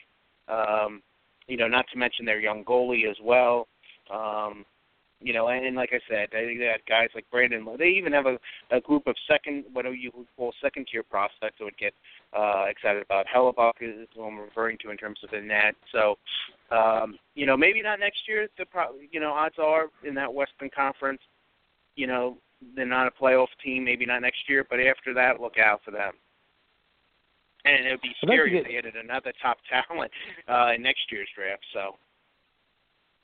Um, 0.48 1.02
you 1.48 1.56
know, 1.56 1.68
not 1.68 1.86
to 1.92 1.98
mention 1.98 2.24
their 2.24 2.40
young 2.40 2.64
goalie 2.64 3.08
as 3.10 3.16
well. 3.22 3.68
Um, 4.10 4.64
you 5.20 5.32
know, 5.32 5.48
and, 5.48 5.64
and 5.64 5.76
like 5.76 5.90
I 5.92 6.00
said, 6.08 6.28
I 6.32 6.44
think 6.44 6.58
they 6.58 6.66
had 6.66 6.84
guys 6.86 7.08
like 7.14 7.24
Brandon. 7.30 7.66
They 7.78 7.88
even 7.88 8.12
have 8.12 8.26
a, 8.26 8.38
a 8.70 8.80
group 8.80 9.06
of 9.06 9.16
second, 9.28 9.64
what 9.72 9.84
do 9.84 9.92
you 9.92 10.12
call 10.36 10.52
second 10.62 10.88
tier 10.92 11.02
prospects 11.02 11.56
that 11.58 11.64
would 11.64 11.78
get 11.78 11.94
uh, 12.36 12.64
excited 12.68 13.02
about. 13.02 13.24
Hellebuyck 13.34 13.72
is 13.80 14.08
who 14.14 14.24
I'm 14.24 14.38
referring 14.38 14.76
to 14.82 14.90
in 14.90 14.96
terms 14.98 15.18
of 15.24 15.30
the 15.30 15.40
net. 15.40 15.74
So, 15.90 16.16
um, 16.70 17.18
you 17.34 17.46
know, 17.46 17.56
maybe 17.56 17.80
not 17.80 17.98
next 17.98 18.28
year. 18.28 18.48
The 18.58 18.66
pro- 18.66 18.94
you 19.10 19.20
know, 19.20 19.32
odds 19.32 19.56
are 19.58 19.86
in 20.06 20.14
that 20.16 20.32
Western 20.32 20.68
Conference, 20.74 21.20
you 21.94 22.06
know, 22.06 22.36
they're 22.74 22.84
not 22.84 23.06
a 23.06 23.22
playoff 23.22 23.48
team. 23.64 23.84
Maybe 23.84 24.04
not 24.04 24.20
next 24.20 24.48
year, 24.48 24.66
but 24.68 24.80
after 24.80 25.14
that, 25.14 25.40
look 25.40 25.54
out 25.58 25.80
for 25.84 25.92
them. 25.92 26.12
And 27.64 27.86
it 27.86 27.90
would 27.90 28.02
be 28.02 28.14
scary 28.22 28.58
if 28.58 28.66
they 28.66 28.76
added 28.76 28.94
another 29.02 29.32
top 29.42 29.56
talent 29.88 30.12
uh, 30.46 30.74
in 30.74 30.82
next 30.82 31.10
year's 31.10 31.28
draft. 31.34 31.64
So. 31.72 31.96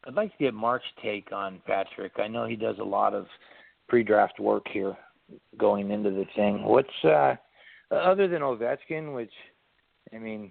I'd 0.07 0.14
like 0.14 0.32
to 0.32 0.44
get 0.44 0.55
Mark's 0.55 0.84
take 1.03 1.32
on 1.32 1.61
Patrik. 1.68 2.18
I 2.18 2.28
know 2.28 2.46
he 2.46 2.57
does 2.57 2.76
a 2.80 2.84
lot 2.84 3.14
of 3.14 3.26
pre-draft 3.88 4.40
work 4.40 4.64
here 4.72 4.96
going 5.59 5.90
into 5.90 6.11
the 6.11 6.24
thing. 6.34 6.64
What's 6.64 6.88
uh 7.05 7.34
other 7.90 8.26
than 8.26 8.40
Ovechkin, 8.40 9.14
which 9.14 9.32
I 10.14 10.18
mean, 10.18 10.50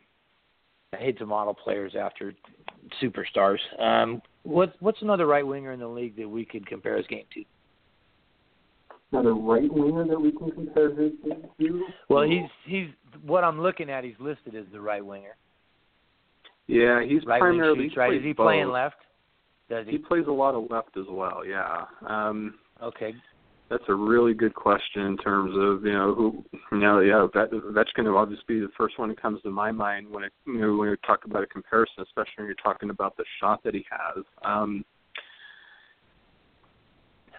I 0.93 0.97
hate 0.97 1.17
to 1.19 1.25
model 1.25 1.53
players 1.53 1.93
after 1.99 2.33
superstars. 3.01 3.59
Um, 3.79 4.21
what 4.43 4.73
what's 4.79 5.01
another 5.01 5.25
right 5.27 5.45
winger 5.45 5.71
in 5.71 5.79
the 5.79 5.87
league 5.87 6.15
that 6.17 6.29
we 6.29 6.45
could 6.45 6.65
compare 6.67 6.97
his 6.97 7.07
game 7.07 7.25
to? 7.33 7.43
Another 9.11 9.33
right 9.33 9.71
winger 9.71 10.05
that 10.07 10.19
we 10.19 10.31
can 10.31 10.51
compare 10.51 10.89
his 10.89 11.11
game 11.23 11.45
to? 11.59 11.85
Well, 12.09 12.23
he's 12.23 12.49
he's 12.65 12.87
what 13.23 13.43
I'm 13.43 13.61
looking 13.61 13.89
at. 13.89 14.03
He's 14.03 14.19
listed 14.19 14.55
as 14.55 14.65
the 14.71 14.81
right 14.81 15.05
winger. 15.05 15.35
Yeah, 16.67 17.03
he's 17.03 17.25
right 17.25 17.39
primarily 17.39 17.85
shoots, 17.85 17.97
right. 17.97 18.13
Is 18.13 18.23
he 18.23 18.33
both. 18.33 18.45
playing 18.45 18.69
left? 18.69 18.95
Does 19.71 19.85
he? 19.85 19.93
He 19.93 19.97
plays 19.97 20.25
a 20.27 20.31
lot 20.31 20.53
of 20.53 20.69
left 20.69 20.97
as 20.97 21.05
well. 21.09 21.43
Yeah. 21.47 21.85
Um, 22.05 22.55
okay. 22.83 23.13
That's 23.69 23.83
a 23.87 23.95
really 23.95 24.33
good 24.33 24.53
question 24.53 25.03
in 25.03 25.17
terms 25.17 25.53
of 25.55 25.85
you 25.85 25.93
know 25.93 26.13
who 26.13 26.43
you 26.73 26.79
know 26.79 26.99
yeah 26.99 27.25
Ovechkin 27.33 28.03
will 28.03 28.17
obviously 28.17 28.43
be 28.45 28.59
the 28.59 28.67
first 28.77 28.99
one 28.99 29.07
that 29.07 29.21
comes 29.21 29.41
to 29.43 29.49
my 29.49 29.71
mind 29.71 30.09
when 30.11 30.25
it 30.25 30.33
you 30.45 30.59
know 30.59 30.75
when 30.75 30.89
you 30.89 30.97
talk 31.07 31.23
about 31.23 31.41
a 31.41 31.47
comparison, 31.47 32.03
especially 32.03 32.33
when 32.39 32.47
you're 32.47 32.55
talking 32.55 32.89
about 32.89 33.15
the 33.15 33.23
shot 33.39 33.63
that 33.63 33.73
he 33.73 33.85
has. 33.89 34.25
Um, 34.43 34.83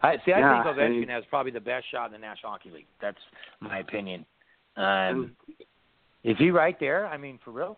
I 0.02 0.16
see. 0.24 0.32
I 0.32 0.38
yeah, 0.40 0.62
think 0.64 0.74
Ovechkin 0.74 1.02
and, 1.02 1.10
has 1.10 1.24
probably 1.28 1.52
the 1.52 1.60
best 1.60 1.84
shot 1.92 2.06
in 2.06 2.12
the 2.12 2.18
National 2.18 2.50
Hockey 2.52 2.70
League. 2.70 2.86
That's 3.02 3.20
my 3.60 3.80
opinion. 3.80 4.24
Um, 4.78 5.36
is 6.24 6.36
he 6.38 6.50
right 6.50 6.80
there? 6.80 7.06
I 7.08 7.18
mean, 7.18 7.38
for 7.44 7.50
real? 7.50 7.76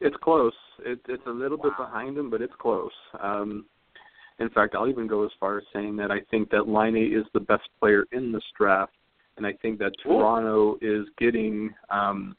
It's 0.00 0.16
close. 0.22 0.52
It, 0.84 1.00
it's 1.08 1.22
a 1.26 1.30
little 1.30 1.56
wow. 1.56 1.64
bit 1.64 1.72
behind 1.78 2.18
him, 2.18 2.28
but 2.28 2.42
it's 2.42 2.52
close. 2.58 2.92
Um, 3.22 3.64
in 4.40 4.48
fact, 4.50 4.74
I'll 4.74 4.88
even 4.88 5.06
go 5.06 5.24
as 5.24 5.30
far 5.38 5.58
as 5.58 5.64
saying 5.72 5.96
that 5.96 6.10
I 6.10 6.20
think 6.30 6.50
that 6.50 6.66
Laine 6.66 6.96
is 6.96 7.26
the 7.34 7.40
best 7.40 7.68
player 7.78 8.06
in 8.12 8.32
this 8.32 8.42
draft, 8.58 8.92
and 9.36 9.46
I 9.46 9.52
think 9.60 9.78
that 9.78 9.92
Toronto 10.02 10.76
is 10.80 11.06
getting 11.18 11.72
um, 11.90 12.34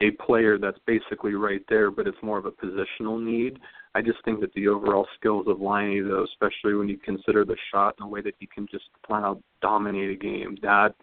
a 0.00 0.10
player 0.12 0.58
that's 0.58 0.78
basically 0.86 1.34
right 1.34 1.62
there, 1.68 1.90
but 1.90 2.06
it's 2.06 2.16
more 2.22 2.38
of 2.38 2.46
a 2.46 2.50
positional 2.50 3.22
need. 3.22 3.58
I 3.94 4.00
just 4.00 4.18
think 4.24 4.40
that 4.40 4.52
the 4.54 4.68
overall 4.68 5.06
skills 5.18 5.46
of 5.48 5.60
Laine, 5.60 6.08
though, 6.08 6.24
especially 6.24 6.74
when 6.74 6.88
you 6.88 6.96
consider 6.96 7.44
the 7.44 7.56
shot 7.70 7.94
and 7.98 8.08
the 8.08 8.12
way 8.12 8.22
that 8.22 8.34
he 8.38 8.46
can 8.46 8.66
just 8.70 8.84
flat 9.06 9.22
out 9.22 9.40
dominate 9.60 10.10
a 10.10 10.16
game, 10.16 10.56
that 10.62 10.94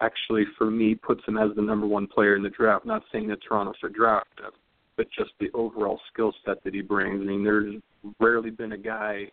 actually 0.00 0.44
for 0.56 0.70
me 0.70 0.94
puts 0.94 1.20
him 1.26 1.36
as 1.36 1.50
the 1.54 1.62
number 1.62 1.86
one 1.86 2.06
player 2.06 2.36
in 2.36 2.42
the 2.42 2.48
draft. 2.48 2.86
Not 2.86 3.02
saying 3.12 3.28
that 3.28 3.42
Toronto 3.46 3.72
should 3.80 3.94
draft 3.94 4.40
him, 4.40 4.50
but 4.96 5.06
just 5.16 5.30
the 5.38 5.50
overall 5.54 6.00
skill 6.12 6.32
set 6.44 6.64
that 6.64 6.74
he 6.74 6.80
brings. 6.80 7.20
I 7.20 7.24
mean, 7.24 7.44
there's 7.44 7.74
rarely 8.18 8.50
been 8.50 8.72
a 8.72 8.78
guy 8.78 9.30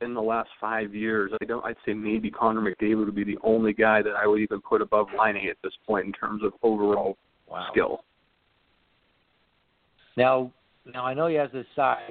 in 0.00 0.14
the 0.14 0.22
last 0.22 0.50
five 0.60 0.94
years. 0.94 1.32
I 1.40 1.44
don't. 1.44 1.64
I'd 1.64 1.76
say 1.84 1.94
maybe 1.94 2.30
Connor 2.30 2.60
McDavid 2.60 3.06
would 3.06 3.14
be 3.14 3.24
the 3.24 3.38
only 3.42 3.72
guy 3.72 4.02
that 4.02 4.14
I 4.14 4.26
would 4.26 4.40
even 4.40 4.60
put 4.60 4.82
above 4.82 5.08
Laine 5.18 5.48
at 5.48 5.56
this 5.62 5.72
point 5.86 6.06
in 6.06 6.12
terms 6.12 6.42
of 6.42 6.52
overall 6.62 7.16
wow. 7.48 7.66
skill. 7.70 8.04
Now, 10.16 10.52
now 10.92 11.04
I 11.06 11.14
know 11.14 11.26
he 11.26 11.36
has 11.36 11.50
this 11.52 11.66
size. 11.74 12.10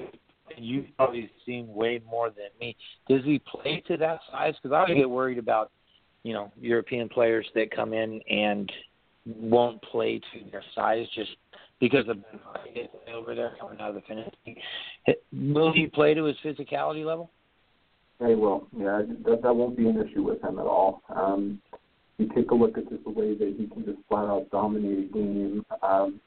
And 0.55 0.63
you've 0.63 0.85
probably 0.95 1.29
seen 1.43 1.73
way 1.73 2.01
more 2.07 2.29
than 2.29 2.49
me. 2.61 2.75
Does 3.09 3.23
he 3.25 3.39
play 3.39 3.83
to 3.87 3.97
that 3.97 4.19
size? 4.31 4.53
Because 4.61 4.75
I 4.75 4.93
get 4.93 5.09
worried 5.09 5.39
about, 5.39 5.71
you 6.21 6.33
know, 6.33 6.51
European 6.61 7.09
players 7.09 7.47
that 7.55 7.71
come 7.75 7.93
in 7.93 8.21
and 8.29 8.71
won't 9.25 9.81
play 9.81 10.19
to 10.19 10.51
their 10.51 10.63
size 10.75 11.07
just 11.15 11.31
because 11.80 12.07
of 12.07 12.17
over 13.13 13.36
there 13.36 13.53
coming 13.59 13.80
out 13.80 13.89
of 13.89 13.95
the 13.95 14.01
finish. 14.01 14.30
Will 15.34 15.73
he 15.73 15.88
play 15.88 16.13
to 16.13 16.23
his 16.23 16.38
physicality 16.43 17.05
level? 17.05 17.30
He 18.19 18.34
will. 18.34 18.67
Yeah, 18.78 19.01
that 19.26 19.41
that 19.43 19.55
won't 19.55 19.76
be 19.76 19.88
an 19.88 20.01
issue 20.01 20.23
with 20.23 20.41
him 20.41 20.59
at 20.59 20.65
all. 20.65 21.01
Um, 21.09 21.61
you 22.17 22.30
take 22.34 22.51
a 22.51 22.55
look 22.55 22.78
at 22.78 22.89
just 22.89 23.03
the 23.03 23.09
way 23.09 23.36
that 23.36 23.55
he 23.57 23.67
can 23.67 23.84
just 23.84 23.97
flat 24.07 24.26
out 24.26 24.49
dominate 24.51 25.09
a 25.09 25.13
game. 25.13 25.65
Um, 25.84 26.21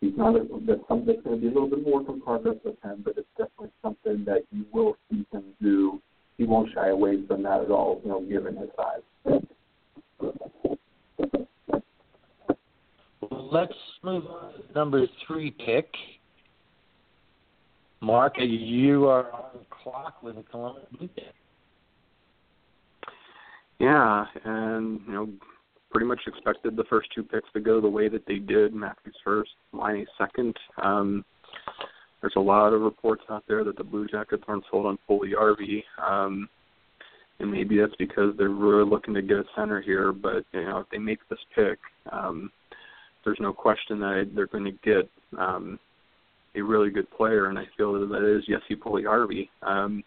he's 0.00 0.16
not 0.16 0.36
a, 0.36 0.46
that's 0.66 0.80
something 0.88 1.06
that's 1.06 1.22
going 1.22 1.40
to 1.40 1.42
be 1.42 1.48
a 1.48 1.50
little 1.52 1.68
bit 1.68 1.82
more 1.82 2.00
in 2.00 2.20
progress 2.20 2.56
with 2.64 2.80
him, 2.82 3.02
but 3.04 3.14
it's 3.16 3.26
definitely 3.36 3.72
something 3.82 4.24
that 4.24 4.42
you 4.52 4.64
will 4.72 4.96
see 5.10 5.26
him 5.32 5.42
do. 5.60 6.00
He 6.38 6.44
won't 6.44 6.72
shy 6.72 6.88
away 6.88 7.26
from 7.26 7.42
that 7.42 7.60
at 7.60 7.70
all, 7.70 8.00
you 8.04 8.10
know, 8.10 8.20
given 8.20 8.56
his 8.56 8.70
size. 8.76 9.42
Let's 13.30 13.72
move 14.02 14.26
on 14.26 14.52
to 14.52 14.72
number 14.74 15.06
three 15.26 15.50
pick. 15.50 15.88
Mark, 18.00 18.34
you 18.38 19.06
are 19.06 19.30
on 19.32 19.50
the 19.54 19.64
clock 19.70 20.22
with 20.22 20.36
the 20.36 20.42
Columbus 20.42 20.84
Blue 20.98 21.08
Jackets. 21.08 21.36
Yeah, 23.78 24.24
and 24.44 25.00
you 25.06 25.12
know, 25.12 25.28
pretty 25.90 26.06
much 26.06 26.20
expected 26.26 26.76
the 26.76 26.84
first 26.84 27.08
two 27.14 27.22
picks 27.22 27.50
to 27.52 27.60
go 27.60 27.80
the 27.80 27.88
way 27.88 28.08
that 28.08 28.26
they 28.26 28.36
did. 28.36 28.74
Matthews 28.74 29.16
first, 29.22 29.50
Laine 29.72 30.06
second. 30.18 30.56
Um, 30.82 31.24
there's 32.20 32.34
a 32.36 32.40
lot 32.40 32.72
of 32.72 32.80
reports 32.80 33.22
out 33.30 33.44
there 33.48 33.64
that 33.64 33.76
the 33.76 33.84
Blue 33.84 34.06
Jackets 34.06 34.44
aren't 34.48 34.64
sold 34.70 34.86
on 34.86 34.98
Puljujarvi, 35.08 35.82
um, 36.00 36.48
and 37.40 37.50
maybe 37.50 37.78
that's 37.78 37.94
because 37.98 38.34
they're 38.36 38.48
really 38.48 38.88
looking 38.88 39.14
to 39.14 39.22
get 39.22 39.38
a 39.38 39.44
center 39.56 39.80
here. 39.80 40.12
But 40.12 40.44
you 40.52 40.64
know, 40.64 40.78
if 40.78 40.86
they 40.90 40.98
make 40.98 41.18
this 41.28 41.38
pick, 41.54 41.78
um, 42.10 42.50
there's 43.24 43.38
no 43.40 43.52
question 43.52 44.00
that 44.00 44.30
they're 44.34 44.46
going 44.46 44.64
to 44.64 44.72
get 44.84 45.08
um, 45.38 45.78
a 46.54 46.60
really 46.60 46.90
good 46.90 47.10
player, 47.10 47.46
and 47.46 47.58
I 47.58 47.64
feel 47.76 47.92
that 47.94 48.06
that 48.08 48.36
is 48.36 48.44
Jesse 48.46 48.80
Puljujarvi. 48.80 49.48
Um, 49.62 50.02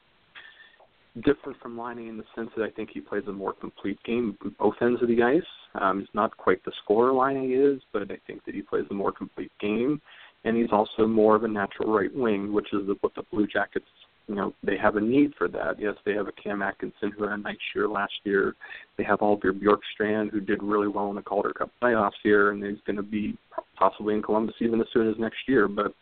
different 1.23 1.57
from 1.61 1.79
Laine 1.79 2.09
in 2.09 2.17
the 2.17 2.25
sense 2.35 2.49
that 2.57 2.63
I 2.63 2.69
think 2.69 2.89
he 2.93 2.99
plays 2.99 3.23
a 3.27 3.31
more 3.31 3.53
complete 3.53 3.97
game 4.03 4.37
both 4.59 4.75
ends 4.81 5.01
of 5.01 5.07
the 5.07 5.23
ice. 5.23 5.41
Um, 5.79 5.99
he's 5.99 6.09
not 6.13 6.35
quite 6.37 6.63
the 6.65 6.71
scorer 6.83 7.13
Laine 7.13 7.51
is, 7.51 7.81
but 7.93 8.03
I 8.03 8.17
think 8.27 8.43
that 8.45 8.55
he 8.55 8.61
plays 8.61 8.85
a 8.91 8.93
more 8.93 9.11
complete 9.11 9.51
game, 9.59 10.01
and 10.43 10.57
he's 10.57 10.71
also 10.71 11.07
more 11.07 11.35
of 11.35 11.43
a 11.43 11.47
natural 11.47 11.93
right 11.93 12.13
wing, 12.13 12.53
which 12.53 12.67
is 12.73 12.81
what 13.01 13.15
the 13.15 13.23
Blue 13.31 13.47
Jackets, 13.47 13.85
you 14.27 14.35
know, 14.35 14.53
they 14.63 14.77
have 14.77 14.95
a 14.95 15.01
need 15.01 15.33
for 15.37 15.47
that. 15.47 15.79
Yes, 15.79 15.95
they 16.05 16.13
have 16.13 16.27
a 16.27 16.31
Cam 16.31 16.61
Atkinson 16.61 17.11
who 17.11 17.23
had 17.23 17.33
a 17.33 17.41
nice 17.41 17.57
year 17.75 17.87
last 17.87 18.13
year. 18.23 18.55
They 18.97 19.03
have 19.03 19.21
Oliver 19.21 19.53
Bjorkstrand 19.53 20.31
who 20.31 20.39
did 20.39 20.63
really 20.63 20.87
well 20.87 21.09
in 21.09 21.15
the 21.15 21.21
Calder 21.21 21.53
Cup 21.53 21.71
playoffs 21.81 22.11
here, 22.23 22.51
and 22.51 22.63
he's 22.63 22.79
going 22.85 22.97
to 22.97 23.03
be 23.03 23.37
possibly 23.75 24.15
in 24.15 24.23
Columbus 24.23 24.55
even 24.61 24.81
as 24.81 24.87
soon 24.93 25.09
as 25.09 25.15
next 25.19 25.37
year. 25.47 25.67
But 25.67 25.93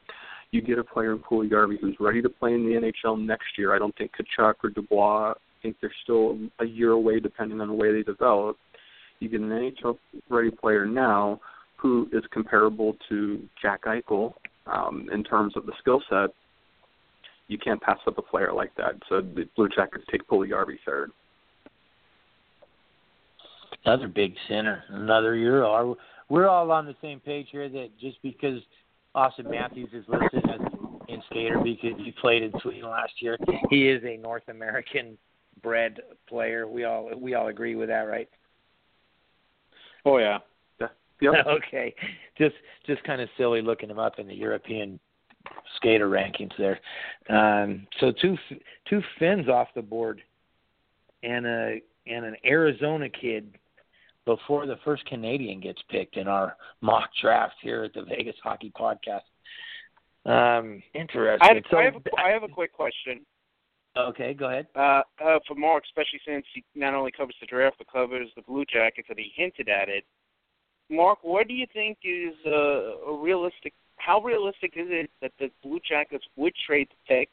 you 0.51 0.61
get 0.61 0.79
a 0.79 0.83
player 0.83 1.11
in 1.11 1.19
Puljujarvi 1.19 1.79
who's 1.81 1.97
ready 1.99 2.21
to 2.21 2.29
play 2.29 2.53
in 2.53 2.63
the 2.63 2.91
NHL 3.05 3.19
next 3.19 3.57
year. 3.57 3.75
I 3.75 3.79
don't 3.79 3.95
think 3.97 4.11
Tkachuk 4.11 4.55
or 4.63 4.69
Dubois. 4.69 5.31
I 5.31 5.61
think 5.61 5.75
they're 5.81 5.93
still 6.03 6.37
a 6.59 6.65
year 6.65 6.91
away, 6.91 7.19
depending 7.19 7.59
on 7.59 7.67
the 7.67 7.73
way 7.73 7.91
they 7.91 8.03
develop. 8.03 8.57
You 9.19 9.29
get 9.29 9.41
an 9.41 9.49
NHL 9.49 9.97
ready 10.29 10.51
player 10.51 10.85
now 10.85 11.39
who 11.77 12.07
is 12.13 12.23
comparable 12.31 12.95
to 13.09 13.41
Jack 13.61 13.83
Eichel 13.83 14.33
um, 14.67 15.09
in 15.11 15.23
terms 15.23 15.57
of 15.57 15.65
the 15.65 15.73
skill 15.79 16.01
set. 16.09 16.29
You 17.47 17.57
can't 17.57 17.81
pass 17.81 17.99
up 18.07 18.17
a 18.17 18.21
player 18.21 18.51
like 18.53 18.73
that. 18.75 18.93
So 19.09 19.21
the 19.21 19.47
Blue 19.55 19.69
Jackets 19.69 20.03
take 20.11 20.27
Puljujarvi 20.27 20.77
third. 20.85 21.11
Another 23.85 24.07
big 24.07 24.35
center, 24.47 24.83
another 24.89 25.35
Euro. 25.35 25.97
We're 26.29 26.47
all 26.47 26.71
on 26.71 26.85
the 26.85 26.95
same 27.01 27.19
page 27.19 27.47
here 27.51 27.67
that 27.67 27.89
just 27.99 28.21
because 28.21 28.61
Auston 29.15 29.49
Matthews 29.49 29.89
is 29.93 30.05
listed 30.07 30.49
as 30.49 30.59
an 30.59 30.83
in 31.09 31.21
skater 31.29 31.59
because 31.59 31.97
he 31.97 32.13
played 32.21 32.43
in 32.43 32.51
Sweden 32.61 32.89
last 32.89 33.13
year, 33.19 33.37
he 33.69 33.89
is 33.89 34.01
a 34.05 34.17
North 34.17 34.47
American 34.47 35.17
bred 35.61 35.99
player. 36.27 36.67
We 36.67 36.85
all 36.85 37.09
we 37.17 37.33
all 37.33 37.47
agree 37.47 37.75
with 37.75 37.89
that, 37.89 38.03
right? 38.03 38.29
Oh 40.05 40.17
yeah. 40.17 40.39
Yep. 41.21 41.33
okay. 41.47 41.93
Just 42.37 42.55
just 42.85 43.03
kind 43.03 43.21
of 43.21 43.29
silly 43.37 43.61
looking 43.61 43.89
him 43.89 43.99
up 43.99 44.19
in 44.19 44.27
the 44.27 44.35
European 44.35 44.99
skater 45.75 46.09
rankings 46.09 46.51
there. 46.57 46.79
Um, 47.29 47.87
so 47.99 48.11
two 48.21 48.37
two 48.89 49.01
Finns 49.19 49.47
off 49.47 49.67
the 49.75 49.81
board, 49.81 50.21
and 51.23 51.45
a 51.45 51.81
and 52.07 52.25
an 52.25 52.35
Arizona 52.45 53.09
kid 53.09 53.57
before 54.25 54.65
the 54.65 54.77
first 54.85 55.05
Canadian 55.05 55.59
gets 55.59 55.81
picked 55.89 56.17
in 56.17 56.27
our 56.27 56.55
mock 56.81 57.09
draft 57.21 57.55
here 57.61 57.83
at 57.83 57.93
the 57.93 58.03
Vegas 58.03 58.35
Hockey 58.43 58.71
Podcast. 58.77 59.21
Um, 60.25 60.81
interesting. 60.93 61.49
I 61.49 61.55
have, 61.55 61.63
so, 61.69 61.77
I 61.77 61.83
have, 61.83 61.95
a, 61.95 62.21
I 62.21 62.29
have 62.29 62.43
a 62.43 62.47
quick 62.47 62.71
question. 62.71 63.25
Okay, 63.95 64.33
go 64.33 64.47
ahead. 64.49 64.67
Uh, 64.75 65.01
uh, 65.23 65.39
for 65.47 65.55
Mark, 65.55 65.83
especially 65.85 66.19
since 66.25 66.45
he 66.53 66.63
not 66.73 66.93
only 66.93 67.11
covers 67.11 67.35
the 67.39 67.45
draft 67.45 67.77
but 67.77 67.91
covers 67.91 68.29
the 68.35 68.41
Blue 68.41 68.65
Jackets, 68.65 69.07
and 69.09 69.19
he 69.19 69.31
hinted 69.35 69.69
at 69.69 69.89
it. 69.89 70.03
Mark, 70.89 71.19
what 71.21 71.47
do 71.47 71.53
you 71.53 71.67
think 71.73 71.97
is 72.03 72.33
uh, 72.45 73.11
a 73.11 73.17
realistic? 73.17 73.73
How 73.97 74.21
realistic 74.21 74.73
is 74.75 74.87
it 74.89 75.09
that 75.21 75.31
the 75.39 75.49
Blue 75.63 75.79
Jackets 75.87 76.25
would 76.35 76.53
trade 76.67 76.87
the 76.89 77.15
pick, 77.15 77.29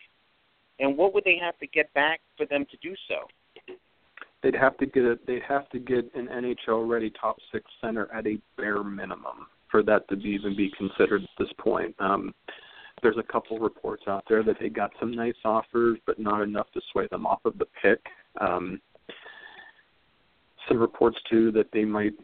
and 0.78 0.96
what 0.96 1.14
would 1.14 1.24
they 1.24 1.38
have 1.40 1.58
to 1.58 1.66
get 1.66 1.92
back 1.94 2.20
for 2.36 2.46
them 2.46 2.64
to 2.70 2.76
do 2.82 2.94
so? 3.08 3.74
They'd 4.42 4.54
have 4.54 4.78
to 4.78 4.86
get 4.86 5.04
a, 5.04 5.18
they'd 5.26 5.42
have 5.46 5.68
to 5.70 5.78
get 5.78 6.10
an 6.14 6.28
NHL 6.28 6.88
ready 6.88 7.12
top 7.20 7.36
six 7.52 7.64
center 7.80 8.08
at 8.14 8.26
a 8.26 8.38
bare 8.56 8.82
minimum 8.82 9.46
for 9.70 9.82
that 9.82 10.08
to 10.08 10.16
be, 10.16 10.30
even 10.30 10.56
be 10.56 10.72
considered 10.76 11.22
at 11.22 11.28
this 11.38 11.52
point. 11.58 11.94
Um, 11.98 12.34
there's 13.02 13.18
a 13.18 13.32
couple 13.32 13.58
reports 13.58 14.04
out 14.08 14.24
there 14.28 14.42
that 14.42 14.56
they 14.60 14.68
got 14.68 14.90
some 14.98 15.12
nice 15.12 15.34
offers, 15.44 15.98
but 16.06 16.18
not 16.18 16.42
enough 16.42 16.66
to 16.74 16.80
sway 16.92 17.06
them 17.10 17.26
off 17.26 17.40
of 17.44 17.56
the 17.58 17.66
pick. 17.82 18.00
Um, 18.40 18.80
some 20.68 20.78
reports 20.78 21.18
too 21.28 21.50
that 21.52 21.70
they 21.72 21.84
might 21.84 22.14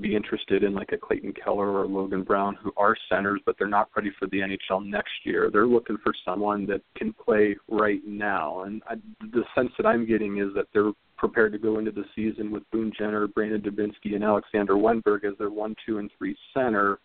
be 0.00 0.16
interested 0.16 0.64
in 0.64 0.74
like 0.74 0.92
a 0.92 0.96
Clayton 0.96 1.32
Keller 1.32 1.70
or 1.70 1.86
Logan 1.86 2.22
Brown, 2.22 2.56
who 2.62 2.72
are 2.76 2.96
centers, 3.10 3.40
but 3.44 3.56
they're 3.58 3.68
not 3.68 3.90
ready 3.94 4.10
for 4.18 4.26
the 4.28 4.38
NHL 4.38 4.84
next 4.84 5.12
year. 5.24 5.50
They're 5.52 5.66
looking 5.66 5.98
for 6.02 6.14
someone 6.24 6.66
that 6.66 6.80
can 6.96 7.12
play 7.12 7.56
right 7.68 8.00
now, 8.06 8.62
and 8.62 8.82
I, 8.88 8.94
the 9.20 9.44
sense 9.54 9.70
that 9.76 9.86
I'm 9.86 10.06
getting 10.06 10.38
is 10.38 10.48
that 10.54 10.66
they're 10.72 10.92
prepared 11.18 11.52
to 11.52 11.58
go 11.58 11.78
into 11.78 11.90
the 11.90 12.04
season 12.14 12.50
with 12.50 12.62
Boone 12.70 12.92
Jenner, 12.96 13.26
Brandon 13.26 13.60
Dubinsky, 13.60 14.14
and 14.14 14.24
Alexander 14.24 14.74
Wennberg 14.74 15.24
as 15.24 15.36
their 15.38 15.50
one, 15.50 15.74
two, 15.84 15.98
and 15.98 16.10
three 16.18 16.36
center. 16.54 16.98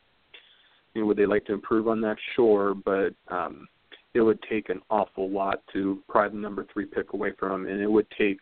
You 0.94 1.02
know, 1.02 1.08
would 1.08 1.18
they 1.18 1.26
like 1.26 1.46
to 1.46 1.54
improve 1.54 1.88
on 1.88 2.02
that? 2.02 2.18
Sure, 2.36 2.74
but 2.74 3.14
um, 3.30 3.68
it 4.14 4.22
would 4.22 4.40
take 4.50 4.70
an 4.70 4.82
awful 4.90 5.30
lot 5.30 5.62
to 5.74 6.02
pry 6.10 6.28
the 6.28 6.36
number 6.36 6.66
three 6.74 6.86
pick 6.86 7.14
away 7.14 7.32
from 7.40 7.64
them, 7.64 7.72
and 7.72 7.82
it 7.82 7.90
would 7.90 8.08
take 8.18 8.40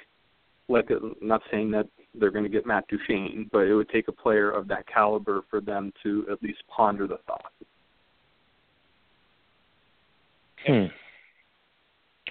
like 0.68 0.90
not 1.22 1.42
saying 1.52 1.72
that 1.72 1.88
they're 2.16 2.32
going 2.32 2.43
to 2.43 2.49
get 2.49 2.66
Matt 2.66 2.86
Duchene, 2.88 3.49
but 3.51 3.68
it 3.68 3.76
would 3.76 3.89
take 3.89 4.07
a 4.07 4.12
player 4.12 4.51
of 4.51 4.68
that 4.68 4.88
caliber 4.88 5.41
for 5.49 5.62
them 5.62 5.91
to 6.03 6.26
at 6.32 6.41
least 6.41 6.60
ponder 6.68 7.07
the 7.07 7.20
thought. 7.28 7.51
Hmm. 10.66 10.86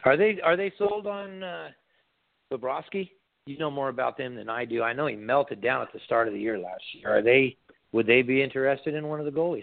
Are 0.04 0.16
they 0.16 0.38
are 0.44 0.56
they 0.56 0.72
sold 0.78 1.06
on 1.06 1.42
uh, 1.42 1.68
Bobrovsky? 2.52 3.10
You 3.46 3.58
know 3.58 3.70
more 3.70 3.88
about 3.88 4.18
them 4.18 4.34
than 4.34 4.48
I 4.48 4.64
do. 4.64 4.82
I 4.82 4.92
know 4.92 5.06
he 5.06 5.16
melted 5.16 5.62
down 5.62 5.80
at 5.82 5.92
the 5.92 6.00
start 6.04 6.28
of 6.28 6.34
the 6.34 6.40
year 6.40 6.58
last 6.58 6.82
year. 6.92 7.16
Are 7.16 7.22
they? 7.22 7.56
Would 7.92 8.06
they 8.06 8.20
be 8.20 8.42
interested 8.42 8.94
in 8.94 9.08
one 9.08 9.18
of 9.18 9.24
the 9.24 9.32
goalies? 9.32 9.62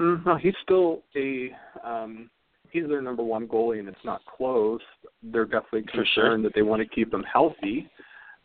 Mm, 0.00 0.24
no, 0.24 0.36
he's 0.36 0.54
still 0.62 1.02
a 1.14 1.50
um, 1.84 2.30
he's 2.70 2.88
their 2.88 3.02
number 3.02 3.22
one 3.22 3.46
goalie, 3.46 3.78
and 3.78 3.88
it's 3.88 4.04
not 4.04 4.22
close. 4.24 4.80
They're 5.22 5.44
definitely 5.44 5.82
concerned 5.82 6.06
sure. 6.14 6.42
that 6.42 6.52
they 6.54 6.62
want 6.62 6.80
to 6.80 6.88
keep 6.88 7.12
him 7.12 7.24
healthy. 7.30 7.90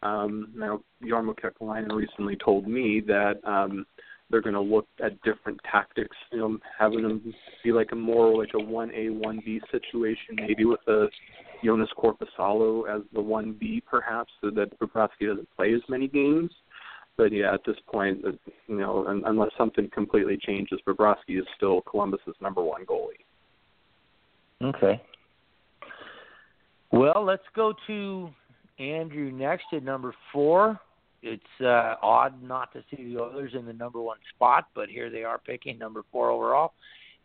Um, 0.03 0.51
now, 0.55 0.81
Jarmo 1.03 1.35
Kekalainen 1.35 1.93
recently 1.93 2.35
told 2.43 2.67
me 2.67 3.01
that 3.07 3.35
um, 3.43 3.85
they're 4.29 4.41
going 4.41 4.55
to 4.55 4.61
look 4.61 4.87
at 5.03 5.21
different 5.21 5.59
tactics. 5.69 6.15
You 6.31 6.39
know, 6.39 6.57
having 6.77 6.99
him 7.01 7.33
be 7.63 7.71
like 7.71 7.89
a 7.91 7.95
more 7.95 8.35
like 8.37 8.51
a 8.55 8.59
one 8.59 8.91
A 8.95 9.09
one 9.09 9.41
B 9.45 9.61
situation, 9.71 10.35
maybe 10.35 10.65
with 10.65 10.79
a 10.87 11.07
Joonas 11.63 11.87
Korpisalo 11.97 12.89
as 12.93 13.03
the 13.13 13.21
one 13.21 13.55
B, 13.59 13.83
perhaps, 13.87 14.31
so 14.41 14.49
that 14.51 14.79
Bobrovsky 14.79 15.27
doesn't 15.27 15.49
play 15.55 15.73
as 15.73 15.81
many 15.87 16.07
games. 16.07 16.51
But 17.17 17.31
yeah, 17.31 17.53
at 17.53 17.61
this 17.65 17.75
point, 17.91 18.25
uh, 18.25 18.31
you 18.67 18.77
know, 18.79 19.05
unless 19.25 19.49
something 19.57 19.89
completely 19.93 20.37
changes, 20.41 20.79
Bobrovsky 20.87 21.37
is 21.39 21.45
still 21.57 21.81
Columbus's 21.81 22.35
number 22.41 22.63
one 22.63 22.85
goalie. 22.85 23.21
Okay. 24.63 25.01
Well, 26.91 27.23
let's 27.23 27.43
go 27.55 27.73
to 27.87 28.29
Andrew 28.81 29.31
next 29.31 29.65
at 29.73 29.83
number 29.83 30.13
four. 30.33 30.79
It's 31.23 31.43
uh, 31.61 31.95
odd 32.01 32.41
not 32.41 32.73
to 32.73 32.83
see 32.89 33.13
the 33.13 33.21
others 33.21 33.51
in 33.53 33.65
the 33.65 33.73
number 33.73 34.01
one 34.01 34.17
spot, 34.35 34.69
but 34.73 34.89
here 34.89 35.09
they 35.11 35.23
are 35.23 35.37
picking 35.37 35.77
number 35.77 36.03
four 36.11 36.31
overall. 36.31 36.73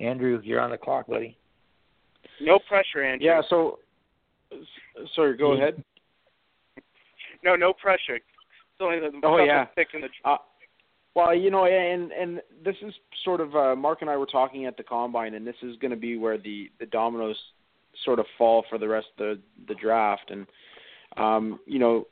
Andrew, 0.00 0.38
you're 0.44 0.60
on 0.60 0.70
the 0.70 0.76
clock, 0.76 1.06
buddy. 1.06 1.36
No 2.40 2.58
pressure, 2.68 3.02
Andrew. 3.02 3.26
Yeah. 3.26 3.40
So, 3.48 3.78
sorry. 5.14 5.38
Go 5.38 5.52
ahead. 5.52 5.82
No, 7.42 7.56
no 7.56 7.72
pressure. 7.72 8.16
It's 8.16 8.24
only 8.80 9.00
the 9.00 9.10
Oh, 9.22 9.42
yeah. 9.42 9.64
pick 9.64 9.88
in 9.94 10.02
the 10.02 10.08
Uh, 10.24 10.36
well, 11.14 11.34
you 11.34 11.50
know, 11.50 11.64
and 11.64 12.12
and 12.12 12.42
this 12.62 12.76
is 12.82 12.92
sort 13.24 13.40
of 13.40 13.56
uh, 13.56 13.74
Mark 13.74 14.02
and 14.02 14.10
I 14.10 14.18
were 14.18 14.26
talking 14.26 14.66
at 14.66 14.76
the 14.76 14.82
combine, 14.82 15.32
and 15.32 15.46
this 15.46 15.56
is 15.62 15.76
going 15.78 15.92
to 15.92 15.96
be 15.96 16.18
where 16.18 16.36
the 16.36 16.70
the 16.78 16.86
dominoes 16.86 17.40
sort 18.04 18.18
of 18.18 18.26
fall 18.36 18.66
for 18.68 18.76
the 18.76 18.86
rest 18.86 19.06
of 19.18 19.24
the 19.26 19.40
the 19.68 19.74
draft. 19.74 20.30
And 20.30 20.46
um, 21.16 21.60
you 21.66 21.78
know, 21.78 22.06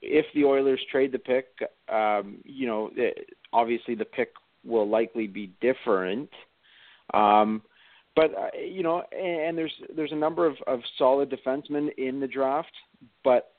if 0.00 0.26
the 0.34 0.44
Oilers 0.44 0.80
trade 0.90 1.12
the 1.12 1.18
pick, 1.18 1.46
um, 1.92 2.38
you 2.44 2.66
know, 2.66 2.90
it, 2.96 3.30
obviously 3.52 3.94
the 3.94 4.04
pick 4.04 4.32
will 4.64 4.88
likely 4.88 5.26
be 5.26 5.52
different. 5.60 6.30
Um, 7.12 7.62
but 8.14 8.34
uh, 8.34 8.58
you 8.58 8.82
know, 8.82 9.02
and, 9.12 9.40
and 9.40 9.58
there's 9.58 9.72
there's 9.94 10.12
a 10.12 10.16
number 10.16 10.46
of 10.46 10.56
of 10.66 10.80
solid 10.98 11.30
defensemen 11.30 11.88
in 11.96 12.20
the 12.20 12.26
draft, 12.26 12.72
but 13.24 13.52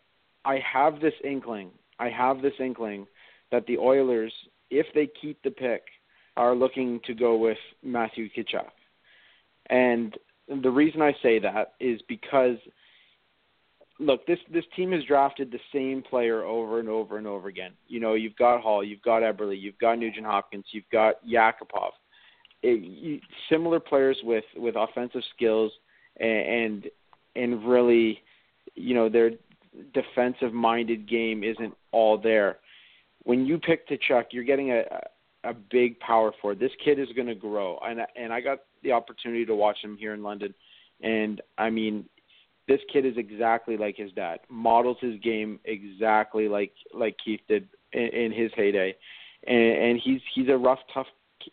I 0.46 0.60
have 0.60 1.00
this 1.00 1.14
inkling. 1.24 1.72
I 2.00 2.10
have 2.10 2.42
this 2.42 2.54
inkling 2.60 3.08
that 3.52 3.66
the 3.68 3.78
Oilers, 3.78 4.34
if 4.70 4.88
they 4.96 5.08
keep 5.22 5.42
the 5.44 5.52
pick, 5.52 5.84
are 6.38 6.56
looking 6.56 7.00
to 7.06 7.14
go 7.14 7.38
with 7.38 7.58
Matthew 7.84 8.30
Tkachuk. 8.30 8.70
And 9.70 10.18
the 10.62 10.72
reason 10.72 11.02
I 11.02 11.14
say 11.22 11.40
that 11.40 11.74
is 11.80 12.02
because 12.08 12.58
look, 14.00 14.26
this 14.26 14.40
this 14.52 14.66
team 14.76 14.92
has 14.92 15.04
drafted 15.06 15.52
the 15.52 15.60
same 15.74 16.02
player 16.02 16.44
over 16.44 16.80
and 16.80 16.90
over 16.90 17.18
and 17.18 17.28
over 17.28 17.48
again. 17.48 17.72
You 17.88 18.00
know, 18.00 18.14
you've 18.14 18.36
got 18.36 18.62
Hall, 18.62 18.84
you've 18.84 19.02
got 19.02 19.22
Eberle, 19.22 19.60
you've 19.60 19.78
got 19.80 20.00
Nugent 20.00 20.26
Hopkins, 20.26 20.66
you've 20.72 20.90
got 20.92 21.26
Yakupov. 21.26 21.92
It, 22.62 22.82
you, 22.84 23.20
similar 23.50 23.80
players 23.80 24.18
with 24.24 24.46
with 24.56 24.76
offensive 24.76 25.22
skills 25.36 25.72
and 26.18 26.88
and 27.36 27.66
really, 27.68 28.22
you 28.76 28.94
know, 28.94 29.10
their 29.10 29.32
defensive 29.94 30.54
minded 30.54 31.10
game 31.10 31.44
isn't 31.44 31.74
all 31.92 32.18
there. 32.18 32.60
When 33.24 33.46
you 33.46 33.58
pick 33.58 33.88
Tkachuk, 33.88 34.26
you're 34.32 34.44
getting 34.44 34.72
a 34.72 34.84
a 35.44 35.54
big 35.54 36.00
power 36.00 36.32
forward. 36.42 36.60
This 36.60 36.72
kid 36.84 37.00
is 37.00 37.10
going 37.16 37.28
to 37.28 37.36
grow, 37.36 37.80
and 37.84 38.00
and 38.16 38.32
I 38.32 38.42
got 38.42 38.60
the 38.82 38.92
opportunity 38.92 39.46
to 39.46 39.56
watch 39.56 39.78
him 39.84 39.98
here 39.98 40.14
in 40.14 40.24
London, 40.24 40.54
and 41.02 41.42
I 41.58 41.70
mean, 41.70 42.06
this 42.68 42.80
kid 42.92 43.06
is 43.06 43.18
exactly 43.18 43.78
like 43.78 43.98
his 43.98 44.12
dad. 44.14 44.40
Models 44.50 44.98
his 45.02 45.20
game 45.20 45.60
exactly 45.66 46.48
like 46.48 46.74
like 46.94 47.18
Keith 47.24 47.42
did 47.48 47.68
in, 47.92 48.08
in 48.08 48.32
his 48.32 48.52
heyday, 48.56 48.96
and, 49.46 49.58
and 49.58 50.00
he's 50.00 50.22
he's 50.34 50.50
a 50.50 50.58
rough, 50.58 50.80
tough, 50.94 51.08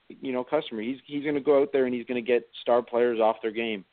you 0.08 0.32
know, 0.32 0.44
customer. 0.44 0.82
He's 0.82 0.98
he's 1.06 1.22
going 1.24 1.34
to 1.34 1.40
go 1.40 1.62
out 1.62 1.72
there 1.72 1.86
and 1.86 1.94
he's 1.94 2.06
going 2.06 2.22
to 2.22 2.26
get 2.26 2.48
star 2.61 2.82
players 2.82 3.18
off 3.20 3.36
their 3.42 3.50
game. 3.50 3.84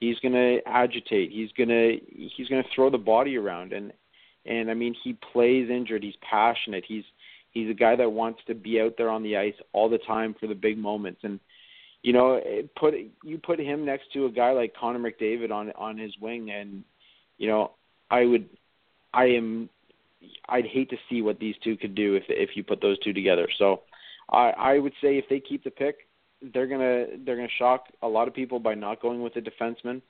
He's 0.00 0.18
going 0.18 0.34
to 0.34 0.58
agitate. 0.66 1.30
He's 1.30 1.52
going 1.52 1.68
to 1.68 1.98
he's 2.08 2.48
going 2.48 2.62
to 2.62 2.68
throw 2.74 2.90
the 2.90 2.98
body 2.98 3.36
around, 3.36 3.72
and 3.72 3.92
and 4.44 4.70
I 4.70 4.74
mean, 4.74 4.94
he 5.02 5.16
plays 5.32 5.70
injured. 5.70 6.02
He's 6.02 6.16
passionate. 6.28 6.84
He's 6.86 7.04
he's 7.52 7.70
a 7.70 7.74
guy 7.74 7.96
that 7.96 8.10
wants 8.10 8.40
to 8.46 8.54
be 8.54 8.80
out 8.80 8.94
there 8.98 9.08
on 9.08 9.22
the 9.22 9.36
ice 9.36 9.54
all 9.72 9.88
the 9.88 9.98
time 9.98 10.34
for 10.38 10.46
the 10.46 10.54
big 10.54 10.76
moments 10.78 11.20
and 11.22 11.40
you 12.06 12.12
know 12.12 12.40
put 12.76 12.94
you 13.24 13.38
put 13.38 13.58
him 13.58 13.84
next 13.84 14.12
to 14.12 14.26
a 14.26 14.30
guy 14.30 14.52
like 14.52 14.74
Connor 14.78 15.00
McDavid 15.00 15.50
on 15.50 15.72
on 15.72 15.98
his 15.98 16.12
wing 16.20 16.50
and 16.50 16.84
you 17.36 17.48
know 17.48 17.72
I 18.10 18.24
would 18.24 18.48
I 19.12 19.24
am 19.24 19.68
I'd 20.48 20.66
hate 20.66 20.88
to 20.90 20.96
see 21.10 21.20
what 21.20 21.40
these 21.40 21.56
two 21.64 21.76
could 21.76 21.96
do 21.96 22.14
if 22.14 22.22
if 22.28 22.50
you 22.54 22.62
put 22.62 22.80
those 22.80 22.98
two 23.00 23.12
together 23.12 23.48
so 23.58 23.82
I 24.30 24.50
I 24.50 24.78
would 24.78 24.92
say 25.02 25.18
if 25.18 25.28
they 25.28 25.40
keep 25.40 25.64
the 25.64 25.70
pick 25.70 26.06
they're 26.54 26.68
to 26.80 27.18
they're 27.24 27.36
to 27.48 27.54
shock 27.58 27.86
a 28.02 28.08
lot 28.08 28.28
of 28.28 28.34
people 28.34 28.60
by 28.60 28.74
not 28.74 29.02
going 29.02 29.20
with 29.20 29.34
a 29.34 29.40
defenseman 29.40 30.00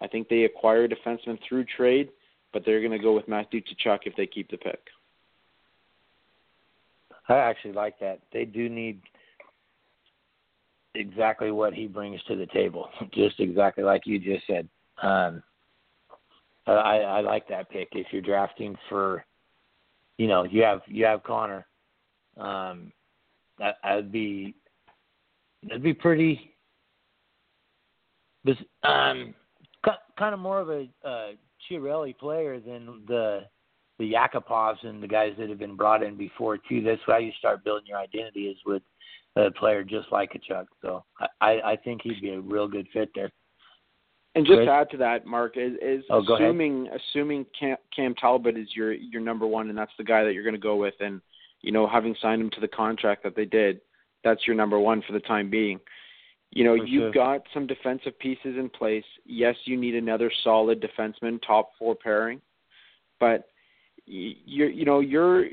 I 0.00 0.06
think 0.06 0.28
they 0.28 0.44
acquire 0.44 0.84
a 0.84 0.88
defenseman 0.88 1.38
through 1.46 1.64
trade, 1.64 2.10
but 2.52 2.64
they're 2.64 2.80
to 2.92 2.98
go 2.98 3.14
with 3.14 3.28
Matthew 3.28 3.60
Tkachuk 3.60 4.00
if 4.04 4.14
they 4.16 4.26
keep 4.26 4.50
the 4.50 4.56
pick. 4.56 4.80
I 7.28 7.36
actually 7.36 7.74
like 7.74 7.98
that. 8.00 8.20
They 8.32 8.44
do 8.44 8.68
need 8.68 9.02
exactly 10.98 11.50
what 11.50 11.72
he 11.72 11.86
brings 11.86 12.22
to 12.24 12.36
the 12.36 12.46
table, 12.46 12.88
just 13.12 13.40
exactly 13.40 13.84
like 13.84 14.06
you 14.06 14.18
just 14.18 14.46
said. 14.46 14.68
Um, 15.02 15.42
I, 16.66 16.98
I 17.00 17.20
like 17.20 17.48
that 17.48 17.70
pick. 17.70 17.88
If 17.92 18.08
you're 18.10 18.20
drafting 18.20 18.76
for, 18.88 19.24
you 20.18 20.26
know, 20.26 20.44
you 20.44 20.62
have 20.62 20.82
you 20.86 21.04
have 21.04 21.22
Connor, 21.22 21.66
um, 22.36 22.92
that 23.58 23.76
would 23.86 24.12
be 24.12 24.54
that'd 25.62 25.82
be 25.82 25.94
pretty. 25.94 26.54
Um, 28.82 29.34
kind 30.18 30.34
of 30.34 30.40
more 30.40 30.60
of 30.60 30.70
a 30.70 30.88
uh, 31.04 31.28
Chiarelli 31.68 32.16
player 32.16 32.60
than 32.60 33.02
the 33.06 33.44
the 33.98 34.12
Yakupovs 34.12 34.84
and 34.86 35.02
the 35.02 35.08
guys 35.08 35.32
that 35.38 35.48
have 35.48 35.58
been 35.58 35.76
brought 35.76 36.02
in 36.02 36.16
before 36.16 36.56
too. 36.56 36.82
That's 36.82 37.00
how 37.06 37.18
you 37.18 37.32
start 37.38 37.64
building 37.64 37.86
your 37.88 37.98
identity 37.98 38.46
is 38.46 38.56
with 38.64 38.82
a 39.46 39.50
player 39.52 39.84
just 39.84 40.10
like 40.10 40.34
a 40.34 40.38
Tkachuk. 40.38 40.66
So 40.82 41.04
I, 41.40 41.60
I 41.64 41.76
think 41.82 42.02
he'd 42.02 42.20
be 42.20 42.30
a 42.30 42.40
real 42.40 42.68
good 42.68 42.86
fit 42.92 43.10
there. 43.14 43.30
And 44.34 44.46
just 44.46 44.60
to 44.60 44.70
add 44.70 44.90
to 44.90 44.96
that, 44.98 45.26
Mark, 45.26 45.56
is, 45.56 45.72
is 45.82 46.04
oh, 46.10 46.22
assuming 46.22 46.88
assuming 46.88 47.46
Cam, 47.58 47.76
Cam 47.94 48.14
Talbot 48.14 48.56
is 48.56 48.68
your 48.74 48.92
your 48.92 49.20
number 49.20 49.46
one, 49.46 49.68
and 49.68 49.76
that's 49.76 49.90
the 49.98 50.04
guy 50.04 50.22
that 50.22 50.32
you're 50.32 50.44
going 50.44 50.54
to 50.54 50.60
go 50.60 50.76
with, 50.76 50.94
and 51.00 51.20
you 51.62 51.72
know 51.72 51.88
having 51.88 52.14
signed 52.20 52.42
him 52.42 52.50
to 52.50 52.60
the 52.60 52.68
contract 52.68 53.24
that 53.24 53.34
they 53.34 53.46
did, 53.46 53.80
that's 54.22 54.46
your 54.46 54.54
number 54.54 54.78
one 54.78 55.02
for 55.06 55.12
the 55.12 55.20
time 55.20 55.50
being. 55.50 55.80
You 56.50 56.64
know, 56.64 56.76
for 56.76 56.84
you've 56.84 57.14
sure. 57.14 57.38
got 57.38 57.42
some 57.52 57.66
defensive 57.66 58.18
pieces 58.18 58.56
in 58.56 58.68
place. 58.68 59.04
Yes, 59.26 59.56
you 59.64 59.76
need 59.76 59.94
another 59.94 60.30
solid 60.44 60.80
defenseman, 60.82 61.40
top 61.44 61.70
four 61.78 61.94
pairing, 61.96 62.40
but 63.18 63.48
you're 64.06 64.70
you 64.70 64.84
know 64.84 65.00
you're 65.00 65.46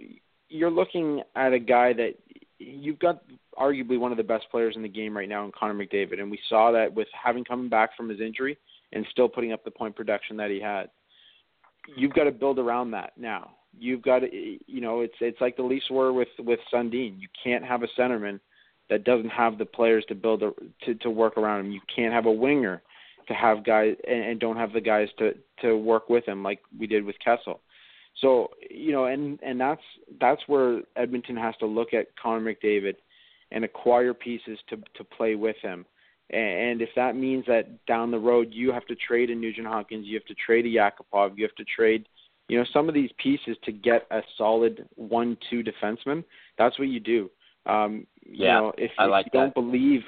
you're 0.49 0.71
looking 0.71 1.21
at 1.35 1.53
a 1.53 1.59
guy 1.59 1.93
that 1.93 2.15
you've 2.59 2.99
got 2.99 3.23
arguably 3.57 3.99
one 3.99 4.11
of 4.11 4.17
the 4.17 4.23
best 4.23 4.45
players 4.51 4.75
in 4.75 4.81
the 4.81 4.89
game 4.89 5.15
right 5.15 5.29
now 5.29 5.45
in 5.45 5.51
Connor 5.51 5.73
McDavid, 5.73 6.19
and 6.19 6.29
we 6.31 6.39
saw 6.49 6.71
that 6.71 6.93
with 6.93 7.07
having 7.11 7.43
coming 7.43 7.69
back 7.69 7.95
from 7.95 8.09
his 8.09 8.19
injury 8.19 8.57
and 8.93 9.05
still 9.11 9.27
putting 9.27 9.51
up 9.51 9.63
the 9.63 9.71
point 9.71 9.95
production 9.95 10.37
that 10.37 10.49
he 10.49 10.59
had. 10.59 10.89
You've 11.95 12.13
got 12.13 12.23
to 12.23 12.31
build 12.31 12.59
around 12.59 12.91
that 12.91 13.13
now. 13.17 13.51
You've 13.77 14.01
got 14.01 14.19
to, 14.19 14.29
you 14.31 14.81
know, 14.81 15.01
it's 15.01 15.15
it's 15.19 15.39
like 15.41 15.57
the 15.57 15.63
Leafs 15.63 15.89
were 15.89 16.13
with 16.13 16.29
with 16.39 16.59
Sundin. 16.73 17.19
You 17.19 17.27
can't 17.43 17.63
have 17.63 17.83
a 17.83 17.87
centerman 17.99 18.39
that 18.89 19.03
doesn't 19.03 19.29
have 19.29 19.57
the 19.57 19.65
players 19.65 20.05
to 20.07 20.15
build 20.15 20.43
a, 20.43 20.51
to 20.85 20.95
to 20.95 21.09
work 21.09 21.37
around 21.37 21.65
him. 21.65 21.71
You 21.71 21.81
can't 21.93 22.13
have 22.13 22.25
a 22.25 22.31
winger 22.31 22.81
to 23.27 23.33
have 23.33 23.65
guys 23.65 23.95
and, 24.07 24.23
and 24.23 24.39
don't 24.39 24.57
have 24.57 24.71
the 24.71 24.81
guys 24.81 25.09
to 25.19 25.33
to 25.61 25.75
work 25.77 26.09
with 26.09 26.25
him 26.25 26.41
like 26.41 26.59
we 26.79 26.87
did 26.87 27.03
with 27.03 27.17
Kessel. 27.23 27.59
So 28.21 28.49
you 28.69 28.91
know, 28.91 29.05
and 29.05 29.39
and 29.43 29.59
that's 29.59 29.81
that's 30.19 30.41
where 30.47 30.81
Edmonton 30.95 31.35
has 31.37 31.55
to 31.59 31.65
look 31.65 31.93
at 31.93 32.07
Connor 32.21 32.53
McDavid 32.53 32.95
and 33.51 33.63
acquire 33.63 34.13
pieces 34.13 34.57
to 34.69 34.77
to 34.95 35.03
play 35.03 35.35
with 35.35 35.57
him. 35.61 35.85
And 36.31 36.81
if 36.81 36.89
that 36.95 37.15
means 37.15 37.45
that 37.45 37.85
down 37.85 38.09
the 38.09 38.17
road 38.17 38.47
you 38.51 38.71
have 38.71 38.85
to 38.87 38.95
trade 38.95 39.29
a 39.29 39.35
Nugent 39.35 39.67
Hopkins, 39.67 40.07
you 40.07 40.15
have 40.15 40.25
to 40.25 40.33
trade 40.33 40.65
a 40.65 40.69
Yakupov, 40.69 41.37
you 41.37 41.43
have 41.43 41.53
to 41.55 41.65
trade, 41.65 42.07
you 42.47 42.57
know, 42.57 42.65
some 42.73 42.89
of 42.89 42.95
these 42.95 43.11
pieces 43.19 43.55
to 43.63 43.71
get 43.71 44.07
a 44.09 44.21
solid 44.35 44.89
one-two 44.95 45.63
defenseman. 45.63 46.23
That's 46.57 46.79
what 46.79 46.87
you 46.87 46.99
do. 46.99 47.29
Um, 47.67 48.07
you 48.25 48.45
yeah, 48.45 48.59
know, 48.59 48.73
if, 48.75 48.89
I 48.97 49.05
like 49.05 49.27
if 49.27 49.33
you 49.33 49.39
that. 49.39 49.53
don't 49.53 49.53
believe, 49.53 50.01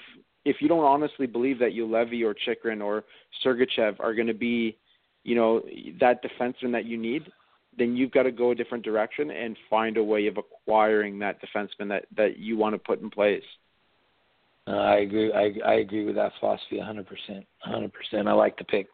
if 0.44 0.56
you 0.60 0.68
don't 0.68 0.84
honestly 0.84 1.28
believe 1.28 1.60
that 1.60 1.74
Juolevi 1.74 2.24
or 2.24 2.34
Chychrun 2.34 2.82
or 2.82 3.04
Sergachev 3.46 4.00
are 4.00 4.16
going 4.16 4.28
to 4.28 4.34
be, 4.34 4.76
you 5.24 5.36
know, 5.36 5.62
that 6.00 6.24
defenseman 6.24 6.72
that 6.72 6.86
you 6.86 6.98
need, 6.98 7.32
then 7.78 7.96
you've 7.96 8.12
got 8.12 8.24
to 8.24 8.32
go 8.32 8.52
a 8.52 8.56
different 8.56 8.84
direction 8.84 9.32
and 9.32 9.58
find 9.70 9.98
a 9.98 10.04
way 10.04 10.28
of 10.28 10.38
acquiring 10.38 11.20
that 11.20 11.38
defenseman 11.42 11.88
that 11.90 12.06
that 12.16 12.38
you 12.38 12.58
want 12.58 12.74
to 12.74 12.80
put 12.80 13.02
in 13.02 13.10
place. 13.10 13.44
Uh, 14.68 14.72
I 14.72 14.96
agree. 14.98 15.32
I, 15.32 15.54
I 15.66 15.74
agree 15.76 16.06
with 16.06 16.16
that 16.16 16.34
philosophy 16.40 16.78
100%. 16.78 17.06
100%. 17.66 17.92
I 18.28 18.32
like 18.34 18.58
the 18.58 18.66
pick. 18.66 18.88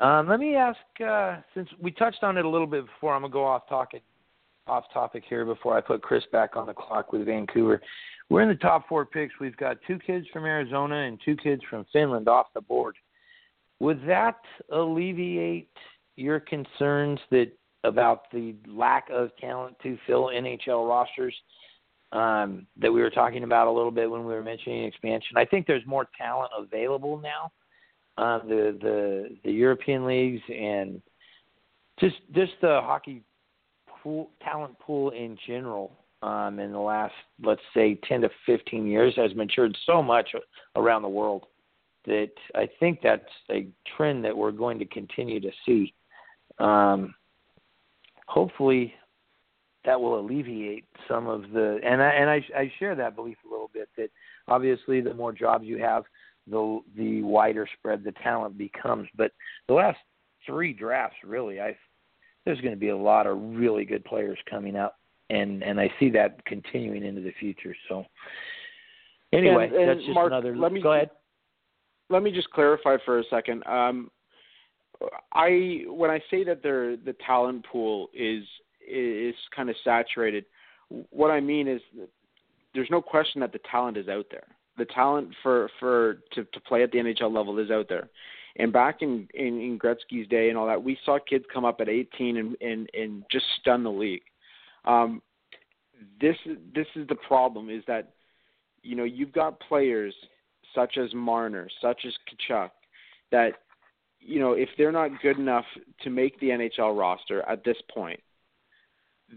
Um, 0.00 0.28
let 0.28 0.38
me 0.38 0.54
ask, 0.54 0.78
uh, 1.04 1.38
since 1.54 1.68
we 1.80 1.90
touched 1.90 2.22
on 2.22 2.36
it 2.36 2.44
a 2.44 2.48
little 2.48 2.66
bit 2.66 2.84
before, 2.84 3.14
I'm 3.14 3.22
gonna 3.22 3.32
go 3.32 3.46
off 3.46 3.66
topic, 3.68 4.02
off 4.66 4.84
topic 4.92 5.24
here 5.26 5.46
before 5.46 5.76
I 5.76 5.80
put 5.80 6.02
Chris 6.02 6.24
back 6.30 6.56
on 6.56 6.66
the 6.66 6.74
clock 6.74 7.12
with 7.12 7.24
Vancouver. 7.24 7.80
We're 8.28 8.42
in 8.42 8.48
the 8.48 8.56
top 8.56 8.86
four 8.88 9.06
picks. 9.06 9.32
We've 9.40 9.56
got 9.56 9.78
two 9.86 9.98
kids 9.98 10.26
from 10.32 10.44
Arizona 10.44 10.96
and 11.06 11.18
two 11.24 11.36
kids 11.36 11.62
from 11.70 11.86
Finland 11.92 12.28
off 12.28 12.48
the 12.54 12.60
board. 12.60 12.96
Would 13.80 14.06
that 14.06 14.40
alleviate 14.70 15.70
your 16.16 16.40
concerns 16.40 17.20
that 17.30 17.52
about 17.86 18.30
the 18.32 18.54
lack 18.66 19.08
of 19.10 19.30
talent 19.36 19.76
to 19.82 19.96
fill 20.06 20.26
NHL 20.26 20.88
rosters 20.88 21.34
um, 22.12 22.66
that 22.80 22.92
we 22.92 23.00
were 23.00 23.10
talking 23.10 23.44
about 23.44 23.66
a 23.66 23.70
little 23.70 23.90
bit 23.90 24.10
when 24.10 24.24
we 24.24 24.32
were 24.32 24.42
mentioning 24.42 24.84
expansion. 24.84 25.36
I 25.36 25.44
think 25.44 25.66
there's 25.66 25.86
more 25.86 26.08
talent 26.16 26.50
available 26.56 27.18
now. 27.18 27.52
Um, 28.18 28.48
the 28.48 28.78
the 28.80 29.36
the 29.44 29.52
European 29.52 30.06
leagues 30.06 30.40
and 30.48 31.02
just 32.00 32.16
just 32.34 32.52
the 32.62 32.80
hockey 32.82 33.22
pool 34.02 34.30
talent 34.42 34.78
pool 34.78 35.10
in 35.10 35.36
general 35.46 35.92
um, 36.22 36.58
in 36.58 36.72
the 36.72 36.78
last 36.78 37.12
let's 37.42 37.60
say 37.74 37.98
10 38.08 38.22
to 38.22 38.30
15 38.46 38.86
years 38.86 39.14
has 39.16 39.34
matured 39.34 39.76
so 39.84 40.02
much 40.02 40.30
around 40.76 41.02
the 41.02 41.08
world 41.08 41.44
that 42.06 42.30
I 42.54 42.68
think 42.80 43.00
that's 43.02 43.24
a 43.50 43.68
trend 43.96 44.24
that 44.24 44.36
we're 44.36 44.52
going 44.52 44.78
to 44.78 44.86
continue 44.86 45.40
to 45.40 45.50
see. 45.66 45.92
Um, 46.58 47.14
hopefully 48.26 48.94
that 49.84 50.00
will 50.00 50.18
alleviate 50.18 50.84
some 51.08 51.26
of 51.28 51.42
the 51.52 51.78
and 51.84 52.02
I 52.02 52.10
and 52.10 52.28
I, 52.28 52.44
I 52.56 52.72
share 52.78 52.94
that 52.96 53.16
belief 53.16 53.36
a 53.46 53.50
little 53.50 53.70
bit 53.72 53.88
that 53.96 54.10
obviously 54.48 55.00
the 55.00 55.14
more 55.14 55.32
jobs 55.32 55.64
you 55.64 55.78
have, 55.78 56.04
the 56.48 56.80
the 56.96 57.22
wider 57.22 57.66
spread 57.78 58.04
the 58.04 58.12
talent 58.22 58.58
becomes. 58.58 59.08
But 59.16 59.32
the 59.68 59.74
last 59.74 59.98
three 60.44 60.72
drafts, 60.72 61.16
really, 61.24 61.60
I 61.60 61.76
there's 62.44 62.60
going 62.60 62.74
to 62.74 62.80
be 62.80 62.88
a 62.88 62.96
lot 62.96 63.26
of 63.26 63.38
really 63.40 63.84
good 63.84 64.04
players 64.04 64.38
coming 64.50 64.76
up, 64.76 64.98
and 65.30 65.62
and 65.62 65.80
I 65.80 65.90
see 65.98 66.10
that 66.10 66.44
continuing 66.46 67.04
into 67.04 67.20
the 67.20 67.32
future. 67.38 67.74
So 67.88 68.04
anyway, 69.32 69.66
and, 69.66 69.76
and 69.76 69.88
that's 69.88 70.00
just 70.00 70.14
Mark, 70.14 70.28
another. 70.32 70.56
Let 70.56 70.72
me, 70.72 70.82
go 70.82 70.92
ahead. 70.92 71.10
Let 72.10 72.22
me 72.22 72.30
just 72.30 72.50
clarify 72.50 72.96
for 73.04 73.20
a 73.20 73.24
second. 73.30 73.64
Um, 73.66 74.10
I 75.32 75.84
when 75.88 76.10
I 76.10 76.20
say 76.30 76.44
that 76.44 76.62
there 76.62 76.96
the 76.96 77.14
talent 77.26 77.66
pool 77.70 78.08
is 78.14 78.44
is 78.88 79.34
kind 79.54 79.68
of 79.68 79.76
saturated, 79.84 80.44
what 81.10 81.30
I 81.30 81.40
mean 81.40 81.68
is 81.68 81.80
there's 82.74 82.90
no 82.90 83.02
question 83.02 83.40
that 83.40 83.52
the 83.52 83.60
talent 83.70 83.96
is 83.96 84.08
out 84.08 84.26
there. 84.30 84.46
The 84.78 84.84
talent 84.86 85.30
for 85.42 85.70
for 85.80 86.18
to 86.32 86.44
to 86.44 86.60
play 86.60 86.82
at 86.82 86.92
the 86.92 86.98
NHL 86.98 87.32
level 87.34 87.58
is 87.58 87.70
out 87.70 87.88
there. 87.88 88.08
And 88.58 88.72
back 88.72 89.02
in, 89.02 89.28
in 89.34 89.60
in 89.60 89.78
Gretzky's 89.78 90.28
day 90.28 90.48
and 90.48 90.56
all 90.56 90.66
that, 90.66 90.82
we 90.82 90.98
saw 91.04 91.18
kids 91.18 91.44
come 91.52 91.64
up 91.64 91.80
at 91.80 91.88
18 91.88 92.36
and 92.36 92.56
and 92.60 92.88
and 92.94 93.24
just 93.30 93.44
stun 93.60 93.82
the 93.82 93.90
league. 93.90 94.22
Um, 94.84 95.22
this 96.20 96.36
this 96.74 96.86
is 96.94 97.06
the 97.08 97.16
problem 97.28 97.70
is 97.70 97.82
that 97.86 98.12
you 98.82 98.96
know 98.96 99.04
you've 99.04 99.32
got 99.32 99.60
players 99.60 100.14
such 100.74 100.98
as 100.98 101.12
Marner, 101.14 101.68
such 101.80 102.04
as 102.06 102.12
Tkachuk, 102.50 102.70
that 103.32 103.52
you 104.20 104.40
know, 104.40 104.52
if 104.52 104.68
they're 104.76 104.92
not 104.92 105.10
good 105.22 105.38
enough 105.38 105.64
to 106.02 106.10
make 106.10 106.38
the 106.40 106.48
NHL 106.48 106.98
roster 106.98 107.42
at 107.42 107.64
this 107.64 107.76
point, 107.94 108.20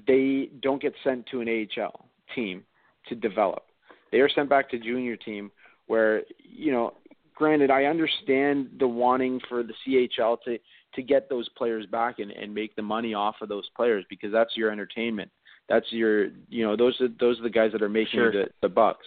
they 0.08 0.50
don't 0.62 0.82
get 0.82 0.94
sent 1.04 1.26
to 1.28 1.42
an 1.42 1.68
AHL 1.78 2.06
team 2.36 2.64
to 3.08 3.16
develop. 3.16 3.64
They 4.12 4.20
are 4.20 4.30
sent 4.30 4.50
back 4.50 4.70
to 4.72 4.80
junior 4.80 5.16
team 5.16 5.52
where, 5.88 6.24
you 6.40 6.72
know, 6.72 6.94
granted 7.36 7.72
I 7.72 7.86
understand 7.86 8.70
the 8.80 8.88
wanting 8.88 9.40
for 9.48 9.64
the 9.64 9.74
CHL 9.86 10.38
to 10.46 10.58
to 10.96 11.04
get 11.04 11.30
those 11.30 11.48
players 11.50 11.86
back 11.86 12.18
and, 12.20 12.32
and 12.32 12.54
make 12.54 12.76
the 12.76 12.82
money 12.82 13.14
off 13.14 13.36
of 13.42 13.50
those 13.50 13.70
players 13.76 14.04
because 14.10 14.32
that's 14.32 14.58
your 14.58 14.72
entertainment. 14.72 15.30
That's 15.68 15.86
your 15.92 16.26
you 16.50 16.66
know, 16.66 16.76
those 16.76 17.00
are 17.02 17.08
those 17.20 17.40
are 17.40 17.44
the 17.44 17.50
guys 17.50 17.72
that 17.72 17.82
are 17.82 17.90
making 17.90 18.20
Sure. 18.20 18.32
the, 18.32 18.48
the 18.62 18.70
bucks. 18.70 19.06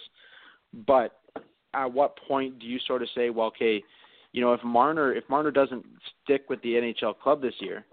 But 0.87 1.19
at 1.73 1.91
what 1.91 2.17
point 2.27 2.59
do 2.59 2.65
you 2.65 2.79
sort 2.87 3.01
of 3.01 3.09
say, 3.15 3.29
well, 3.29 3.47
okay, 3.47 3.83
you 4.33 4.41
know, 4.41 4.53
if 4.53 4.63
Marner 4.63 5.13
if 5.13 5.23
Marner 5.29 5.51
doesn't 5.51 5.85
stick 6.23 6.45
with 6.49 6.61
the 6.63 6.73
NHL 6.73 7.17
club 7.19 7.41
this 7.41 7.53
year, 7.59 7.85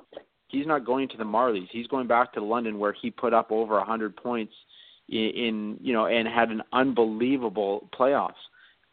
he's 0.49 0.67
not 0.67 0.85
going 0.85 1.09
to 1.11 1.17
the 1.17 1.25
Marlies. 1.25 1.69
He's 1.71 1.87
going 1.87 2.09
back 2.09 2.33
to 2.33 2.43
London 2.43 2.79
where 2.79 2.95
he 3.01 3.11
put 3.11 3.33
up 3.33 3.53
over 3.53 3.79
a 3.79 3.85
hundred 3.85 4.17
points 4.17 4.53
in, 5.09 5.19
in 5.19 5.79
you 5.81 5.93
know 5.93 6.07
and 6.07 6.27
had 6.27 6.49
an 6.49 6.63
unbelievable 6.73 7.89
playoffs. 7.99 8.33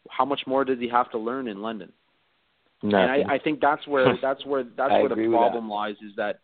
How 0.10 0.26
much 0.26 0.42
more 0.46 0.64
does 0.66 0.80
he 0.80 0.90
have 0.90 1.10
to 1.12 1.18
learn 1.18 1.48
in 1.48 1.62
London? 1.62 1.92
Nothing. 2.84 3.00
And 3.00 3.32
I, 3.32 3.36
I 3.36 3.40
think 3.40 3.62
that's 3.62 3.88
where 3.88 4.18
that's 4.22 4.46
where 4.46 4.64
that's 4.64 4.92
where 4.92 5.10
the 5.10 5.28
problem 5.30 5.70
lies 5.70 5.96
is 6.06 6.16
that 6.18 6.42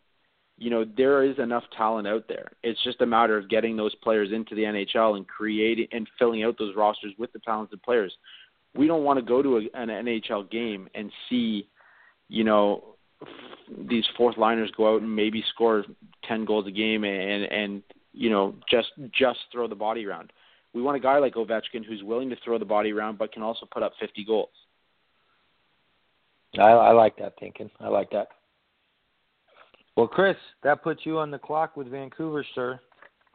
you 0.56 0.70
know 0.70 0.86
there 0.96 1.22
is 1.22 1.38
enough 1.38 1.64
talent 1.76 2.08
out 2.08 2.24
there. 2.28 2.50
It's 2.62 2.82
just 2.82 3.02
a 3.02 3.06
matter 3.06 3.36
of 3.36 3.50
getting 3.50 3.76
those 3.76 3.94
players 3.96 4.30
into 4.32 4.54
the 4.54 4.62
NHL 4.62 5.16
and 5.16 5.28
creating 5.28 5.88
and 5.92 6.08
filling 6.18 6.44
out 6.44 6.56
those 6.58 6.74
rosters 6.74 7.12
with 7.18 7.30
the 7.34 7.40
talented 7.40 7.82
players. 7.82 8.14
We 8.74 8.86
don't 8.86 9.04
want 9.04 9.18
to 9.18 9.24
go 9.24 9.42
to 9.42 9.56
a, 9.58 9.60
an 9.74 9.88
NHL 9.88 10.50
game 10.50 10.88
and 10.94 11.10
see, 11.28 11.68
you 12.28 12.44
know, 12.44 12.96
f- 13.22 13.28
these 13.88 14.04
fourth 14.16 14.36
liners 14.36 14.70
go 14.76 14.94
out 14.94 15.02
and 15.02 15.14
maybe 15.14 15.44
score 15.54 15.84
10 16.28 16.44
goals 16.44 16.66
a 16.66 16.70
game 16.70 17.04
and 17.04 17.44
and 17.44 17.82
you 18.12 18.30
know 18.30 18.54
just 18.70 18.88
just 19.12 19.38
throw 19.52 19.68
the 19.68 19.74
body 19.74 20.06
around. 20.06 20.32
We 20.72 20.82
want 20.82 20.96
a 20.96 21.00
guy 21.00 21.18
like 21.18 21.34
Ovechkin 21.34 21.84
who's 21.86 22.02
willing 22.02 22.30
to 22.30 22.36
throw 22.44 22.58
the 22.58 22.64
body 22.64 22.92
around 22.92 23.18
but 23.18 23.32
can 23.32 23.42
also 23.42 23.66
put 23.70 23.82
up 23.82 23.92
50 24.00 24.24
goals. 24.24 24.48
I, 26.58 26.70
I 26.70 26.92
like 26.92 27.16
that 27.18 27.34
thinking. 27.38 27.70
I 27.80 27.88
like 27.88 28.10
that. 28.10 28.28
Well, 29.96 30.08
Chris, 30.08 30.36
that 30.62 30.82
puts 30.82 31.00
you 31.04 31.18
on 31.18 31.30
the 31.30 31.38
clock 31.38 31.76
with 31.76 31.88
Vancouver, 31.88 32.44
sir. 32.54 32.80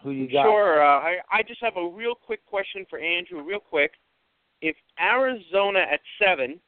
Who 0.03 0.11
you 0.11 0.31
got? 0.31 0.43
Sure. 0.43 0.83
Uh, 0.83 0.99
I 0.99 1.17
I 1.31 1.43
just 1.43 1.61
have 1.61 1.75
a 1.77 1.89
real 1.89 2.15
quick 2.15 2.45
question 2.45 2.85
for 2.89 2.99
Andrew. 2.99 3.41
Real 3.43 3.59
quick, 3.59 3.91
if 4.61 4.75
Arizona 4.99 5.79
at 5.79 5.99
seven 6.21 6.59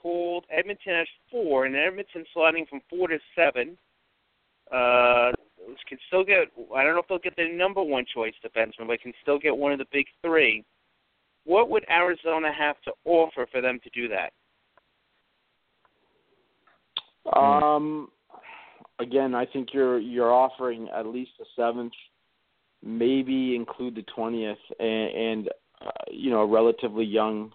pulled 0.00 0.44
Edmonton 0.50 0.94
at 0.94 1.06
four, 1.30 1.66
and 1.66 1.76
Edmonton 1.76 2.24
sliding 2.32 2.66
from 2.66 2.80
four 2.88 3.08
to 3.08 3.18
seven, 3.34 3.76
uh, 4.72 5.32
can 5.88 5.98
still 6.06 6.24
get. 6.24 6.48
I 6.74 6.82
don't 6.82 6.94
know 6.94 7.00
if 7.00 7.08
they'll 7.08 7.18
get 7.18 7.36
their 7.36 7.52
number 7.52 7.82
one 7.82 8.04
choice 8.12 8.34
defenseman, 8.44 8.86
but 8.86 9.00
can 9.00 9.12
still 9.22 9.38
get 9.38 9.56
one 9.56 9.72
of 9.72 9.78
the 9.78 9.86
big 9.92 10.06
three. 10.22 10.64
What 11.44 11.70
would 11.70 11.84
Arizona 11.90 12.52
have 12.52 12.76
to 12.82 12.92
offer 13.04 13.46
for 13.50 13.60
them 13.60 13.80
to 13.82 13.90
do 13.90 14.08
that? 14.08 14.32
Um, 17.36 18.08
again, 18.98 19.34
I 19.34 19.46
think 19.46 19.68
you're 19.72 19.98
you're 19.98 20.32
offering 20.32 20.88
at 20.94 21.06
least 21.06 21.32
a 21.40 21.44
seventh, 21.56 21.92
maybe 22.82 23.54
include 23.54 23.94
the 23.94 24.04
twentieth, 24.14 24.58
and, 24.78 24.88
and 24.88 25.48
uh, 25.84 25.90
you 26.10 26.30
know 26.30 26.40
a 26.40 26.46
relatively 26.46 27.04
young, 27.04 27.52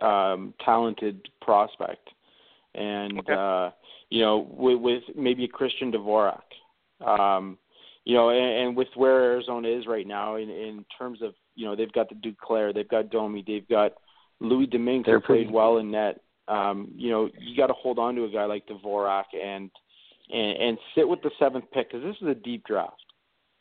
um, 0.00 0.54
talented 0.64 1.28
prospect, 1.40 2.08
and 2.74 3.18
Okay. 3.20 3.32
uh, 3.32 3.70
you 4.10 4.22
know 4.22 4.46
with, 4.50 4.80
with 4.80 5.02
maybe 5.14 5.44
a 5.44 5.48
Christian 5.48 5.92
Dvorak. 5.92 6.42
Um, 7.04 7.58
you 8.04 8.14
know, 8.14 8.30
and, 8.30 8.68
and 8.68 8.76
with 8.76 8.88
where 8.94 9.32
Arizona 9.32 9.68
is 9.68 9.86
right 9.86 10.06
now 10.06 10.36
in 10.36 10.48
in 10.48 10.84
terms 10.96 11.22
of 11.22 11.34
you 11.54 11.66
know 11.66 11.74
they've 11.74 11.92
got 11.92 12.08
the 12.08 12.14
Duclair, 12.14 12.72
they've 12.72 12.88
got 12.88 13.10
Domi, 13.10 13.42
they've 13.46 13.68
got 13.68 13.94
Louis 14.40 14.66
Domingue 14.66 15.04
who 15.04 15.20
played 15.20 15.50
well 15.50 15.78
in 15.78 15.90
net. 15.90 16.20
Um, 16.48 16.92
you 16.94 17.10
know, 17.10 17.28
you 17.38 17.56
got 17.56 17.66
to 17.66 17.72
hold 17.72 17.98
on 17.98 18.14
to 18.14 18.24
a 18.24 18.28
guy 18.30 18.44
like 18.44 18.66
Dvorak 18.68 19.24
and 19.34 19.70
and, 20.32 20.56
and 20.58 20.78
sit 20.94 21.08
with 21.08 21.22
the 21.22 21.30
seventh 21.38 21.64
pick 21.72 21.90
because 21.90 22.04
this 22.04 22.16
is 22.20 22.28
a 22.28 22.34
deep 22.34 22.64
draft. 22.64 23.02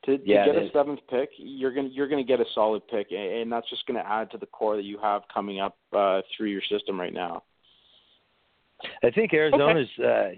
To, 0.05 0.17
to 0.17 0.23
get 0.23 0.55
a 0.55 0.69
seventh 0.71 0.99
pick, 1.09 1.29
you're 1.37 1.73
gonna 1.73 1.89
you're 1.91 2.07
gonna 2.07 2.23
get 2.23 2.39
a 2.39 2.45
solid 2.53 2.87
pick, 2.87 3.07
and, 3.11 3.51
that's 3.51 3.69
just 3.69 3.85
gonna 3.87 4.03
add 4.05 4.29
to 4.31 4.37
the 4.37 4.45
core 4.45 4.75
that 4.75 4.83
you 4.83 4.99
have 5.01 5.23
coming 5.33 5.59
up 5.59 5.77
uh, 5.95 6.21
through 6.35 6.49
your 6.49 6.61
system 6.69 6.99
right 6.99 7.13
now. 7.13 7.43
I 9.03 9.09
think 9.09 9.33
Arizona's 9.33 9.87
uh, 9.99 10.29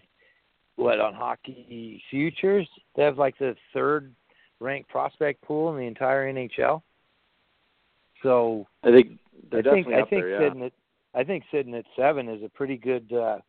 what 0.78 1.00
on 1.00 1.14
hockey 1.14 2.02
futures. 2.10 2.68
They 2.96 3.04
have 3.04 3.18
like 3.18 3.38
the 3.40 3.56
third 3.74 4.14
ranked 4.60 4.90
prospect 4.90 5.42
pool 5.42 5.72
in 5.72 5.78
the 5.78 5.88
entire 5.88 6.32
NHL. 6.32 6.82
So 8.24 8.68
I 8.84 8.92
think 8.92 9.20
they're 9.52 9.60
I 9.60 9.74
think 9.74 9.88
I 9.88 9.98
think 10.02 10.10
there. 10.10 10.30
Yeah. 10.30 10.48
sitting 10.48 10.64
at 10.64 10.72
I 11.14 11.24
think 11.24 11.44
sitting 11.52 11.76
at 11.76 11.86
seven 11.96 12.30
is 12.30 12.44
a 12.44 12.50
pretty 12.50 12.78
good. 12.78 13.12
uh 13.12 13.40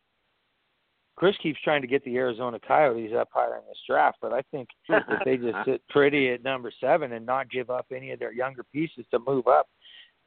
Chris 1.19 1.35
keeps 1.43 1.59
trying 1.65 1.81
to 1.81 1.87
get 1.87 2.01
the 2.05 2.15
Arizona 2.15 2.57
Coyotes 2.65 3.11
up 3.13 3.27
higher 3.33 3.57
in 3.57 3.63
this 3.67 3.77
draft, 3.85 4.19
but 4.21 4.31
I 4.31 4.41
think 4.51 4.69
if 4.87 5.25
they 5.25 5.35
just 5.35 5.57
sit 5.65 5.81
pretty 5.89 6.29
at 6.29 6.45
number 6.45 6.71
seven 6.79 7.11
and 7.11 7.25
not 7.25 7.51
give 7.51 7.69
up 7.69 7.87
any 7.93 8.11
of 8.11 8.19
their 8.19 8.31
younger 8.31 8.63
pieces 8.63 9.05
to 9.11 9.19
move 9.19 9.45
up. 9.45 9.67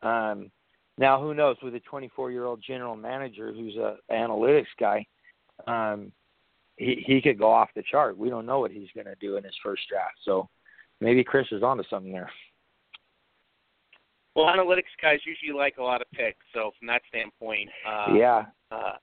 Um, 0.02 0.50
now, 0.98 1.18
who 1.18 1.32
knows? 1.32 1.56
With 1.62 1.74
a 1.74 1.80
24-year-old 1.90 2.62
general 2.62 2.94
manager 2.94 3.54
who's 3.54 3.74
a 3.76 3.96
analytics 4.12 4.66
guy, 4.78 5.06
um, 5.66 6.12
he 6.76 7.02
he 7.06 7.22
could 7.22 7.38
go 7.38 7.50
off 7.50 7.70
the 7.74 7.82
chart. 7.90 8.18
We 8.18 8.28
don't 8.28 8.44
know 8.44 8.60
what 8.60 8.70
he's 8.70 8.90
going 8.94 9.06
to 9.06 9.14
do 9.18 9.38
in 9.38 9.44
his 9.44 9.56
first 9.62 9.84
draft, 9.88 10.16
so 10.26 10.46
maybe 11.00 11.24
Chris 11.24 11.46
is 11.52 11.62
onto 11.62 11.84
something 11.88 12.12
there. 12.12 12.30
Well, 14.36 14.44
analytics 14.44 14.92
guys 15.00 15.20
usually 15.24 15.58
like 15.58 15.78
a 15.78 15.82
lot 15.82 16.02
of 16.02 16.10
picks, 16.10 16.44
so 16.52 16.72
from 16.78 16.88
that 16.88 17.00
standpoint, 17.08 17.70
uh, 17.88 18.12
yeah, 18.12 18.44
Uh, 18.70 18.96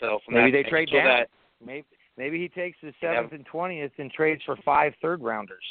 so 0.00 0.18
maybe 0.28 0.50
they 0.50 0.62
trade 0.68 0.88
so 0.90 0.96
down. 0.98 1.06
That, 1.06 1.28
Maybe 1.64 1.86
maybe 2.16 2.38
he 2.38 2.48
takes 2.48 2.76
the 2.82 2.92
Yeah. 3.02 3.14
seventh 3.14 3.32
and 3.32 3.46
twentieth 3.46 3.92
and 3.98 4.10
trades 4.12 4.42
for 4.44 4.56
five 4.64 4.94
third 5.00 5.22
rounders. 5.22 5.64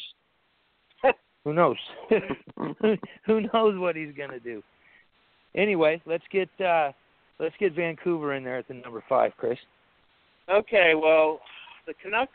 Who 1.46 1.54
knows? 1.54 1.78
who, 2.10 2.20
who 3.26 3.42
knows 3.54 3.78
what 3.78 3.96
he's 3.96 4.14
gonna 4.18 4.40
do? 4.40 4.64
Anyway, 5.56 6.02
let's 6.06 6.24
get 6.32 6.50
uh 6.62 6.92
let's 7.40 7.56
get 7.60 7.74
Vancouver 7.74 8.34
in 8.34 8.44
there 8.44 8.58
at 8.58 8.68
the 8.68 8.74
number 8.74 9.04
five, 9.08 9.34
Chris. 9.38 9.60
Okay, 10.50 10.94
well, 10.96 11.40
the 11.88 11.94
Canucks, 12.02 12.32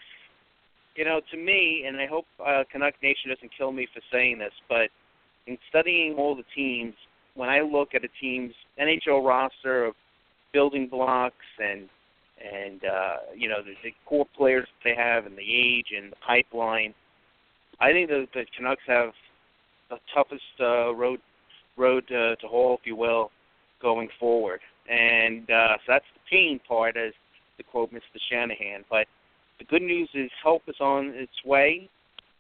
you 0.97 1.05
know, 1.05 1.20
to 1.31 1.37
me, 1.37 1.85
and 1.87 1.99
I 1.99 2.07
hope 2.07 2.26
uh, 2.45 2.64
Canuck 2.72 2.95
Nation 3.03 3.31
doesn't 3.31 3.51
kill 3.57 3.70
me 3.70 3.87
for 3.93 4.01
saying 4.11 4.39
this, 4.39 4.53
but 4.68 4.89
in 5.47 5.59
studying 5.68 6.14
all 6.14 6.35
the 6.35 6.45
teams, 6.55 6.95
when 7.35 7.49
I 7.49 7.61
look 7.61 7.95
at 7.95 8.05
a 8.05 8.09
team's 8.20 8.55
NHL 8.81 9.26
roster 9.26 9.85
of 9.85 9.95
building 10.53 10.88
blocks 10.88 11.34
and 11.59 11.88
and 12.38 12.84
uh, 12.84 13.16
you 13.36 13.49
know 13.49 13.62
the, 13.62 13.74
the 13.82 13.92
core 14.07 14.26
players 14.36 14.66
that 14.66 14.90
they 14.90 15.01
have 15.01 15.26
and 15.26 15.36
the 15.36 15.42
age 15.42 15.86
and 15.96 16.12
the 16.12 16.16
pipeline, 16.26 16.94
I 17.80 17.92
think 17.92 18.09
the, 18.09 18.26
the 18.34 18.44
Canucks 18.57 18.82
have 18.86 19.11
the 19.90 19.96
toughest 20.14 20.42
uh, 20.61 20.94
road 20.94 21.20
road 21.76 22.05
uh, 22.11 22.36
to 22.36 22.46
haul, 22.46 22.78
if 22.80 22.86
you 22.86 22.96
will, 22.96 23.30
going 23.80 24.09
forward. 24.18 24.61
And 24.88 25.51
uh, 25.51 25.76
so 25.78 25.92
that's 25.92 26.05
the 26.14 26.20
pain 26.30 26.61
part, 26.66 26.96
as 26.96 27.12
to 27.57 27.62
quote 27.62 27.92
Mr. 27.92 28.18
Shanahan. 28.30 28.84
But 28.90 29.07
the 29.59 29.64
good 29.64 29.82
news 29.82 30.09
is 30.14 30.30
help 30.42 30.62
is 30.66 30.76
on 30.80 31.09
its 31.14 31.32
way, 31.44 31.88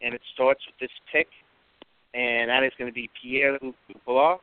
and 0.02 0.14
it 0.14 0.20
starts 0.34 0.60
with 0.66 0.78
this 0.80 0.96
pick, 1.12 1.28
and 2.14 2.48
that 2.48 2.62
is 2.64 2.72
going 2.78 2.90
to 2.90 2.94
be 2.94 3.10
Pierre 3.20 3.58
Dubois. 3.58 4.38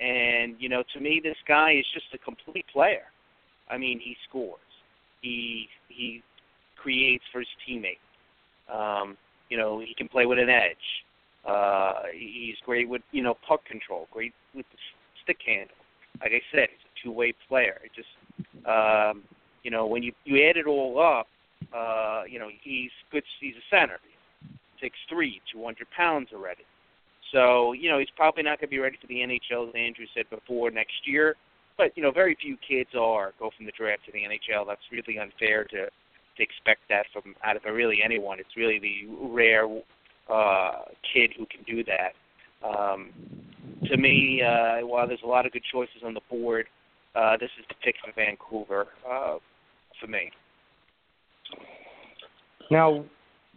And 0.00 0.56
you 0.58 0.68
know, 0.68 0.82
to 0.94 1.00
me, 1.00 1.20
this 1.22 1.36
guy 1.46 1.72
is 1.72 1.86
just 1.92 2.06
a 2.14 2.18
complete 2.18 2.66
player. 2.72 3.04
I 3.70 3.78
mean, 3.78 4.00
he 4.00 4.16
scores, 4.28 4.58
he 5.22 5.68
he 5.88 6.22
creates 6.76 7.24
for 7.32 7.38
his 7.38 7.48
teammates. 7.66 8.00
Um, 8.72 9.16
you 9.48 9.56
know, 9.56 9.80
he 9.80 9.94
can 9.96 10.08
play 10.08 10.26
with 10.26 10.38
an 10.38 10.48
edge. 10.48 10.76
Uh, 11.46 12.04
he's 12.12 12.56
great 12.64 12.88
with 12.88 13.02
you 13.12 13.22
know 13.22 13.36
puck 13.46 13.64
control, 13.66 14.08
great 14.10 14.32
with 14.54 14.66
the 14.72 14.78
stick 15.22 15.38
handle. 15.46 15.76
Like 16.20 16.32
I 16.32 16.40
said, 16.52 16.68
he's 16.70 16.86
a 16.86 17.04
two-way 17.04 17.34
player. 17.48 17.80
It 17.84 17.90
just 17.94 18.08
um, 18.66 19.22
you 19.62 19.70
know 19.70 19.86
when 19.86 20.02
you 20.02 20.12
you 20.24 20.48
add 20.48 20.56
it 20.56 20.66
all 20.66 20.98
up, 20.98 21.26
uh, 21.74 22.22
you 22.28 22.38
know 22.38 22.48
he's 22.62 22.90
good. 23.12 23.24
He's 23.40 23.54
a 23.56 23.76
center, 23.76 23.98
six 24.80 24.96
three, 25.08 25.40
two 25.52 25.62
hundred 25.62 25.88
pounds 25.96 26.28
already. 26.32 26.64
So 27.34 27.72
you 27.72 27.90
know 27.90 27.98
he's 27.98 28.14
probably 28.16 28.44
not 28.44 28.60
going 28.60 28.68
to 28.68 28.76
be 28.76 28.78
ready 28.78 28.96
for 29.00 29.08
the 29.08 29.16
NHL, 29.16 29.68
as 29.68 29.74
Andrew 29.74 30.06
said 30.14 30.30
before, 30.30 30.70
next 30.70 30.94
year. 31.04 31.34
But 31.76 31.90
you 31.96 32.02
know 32.02 32.12
very 32.12 32.36
few 32.40 32.56
kids 32.66 32.90
are 32.98 33.34
go 33.38 33.50
from 33.56 33.66
the 33.66 33.72
draft 33.76 34.06
to 34.06 34.12
the 34.12 34.20
NHL. 34.20 34.64
That's 34.66 34.80
really 34.92 35.18
unfair 35.18 35.64
to 35.64 35.86
to 35.86 36.42
expect 36.42 36.82
that 36.88 37.06
from 37.12 37.34
out 37.44 37.56
of 37.56 37.62
really 37.64 37.98
anyone. 38.04 38.38
It's 38.38 38.56
really 38.56 38.78
the 38.78 39.28
rare 39.28 39.66
uh, 40.30 40.82
kid 41.12 41.32
who 41.36 41.46
can 41.46 41.64
do 41.66 41.84
that. 41.84 42.14
Um, 42.66 43.10
to 43.86 43.96
me, 43.96 44.40
uh, 44.40 44.86
while 44.86 45.06
there's 45.06 45.20
a 45.24 45.28
lot 45.28 45.44
of 45.44 45.52
good 45.52 45.62
choices 45.70 46.02
on 46.04 46.14
the 46.14 46.20
board, 46.30 46.66
uh, 47.14 47.36
this 47.38 47.50
is 47.58 47.64
the 47.68 47.74
pick 47.84 47.96
for 48.02 48.12
Vancouver 48.16 48.86
uh, 49.08 49.38
for 50.00 50.06
me. 50.06 50.30
Now, 52.70 53.04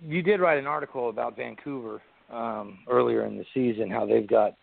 you 0.06 0.22
did 0.22 0.40
write 0.40 0.58
an 0.58 0.68
article 0.68 1.10
about 1.10 1.38
Vancouver 1.38 2.02
um, 2.32 2.80
earlier 2.90 3.26
in 3.26 3.38
the 3.38 3.46
season, 3.54 3.90
how 3.90 4.06
they've 4.06 4.28
got 4.28 4.56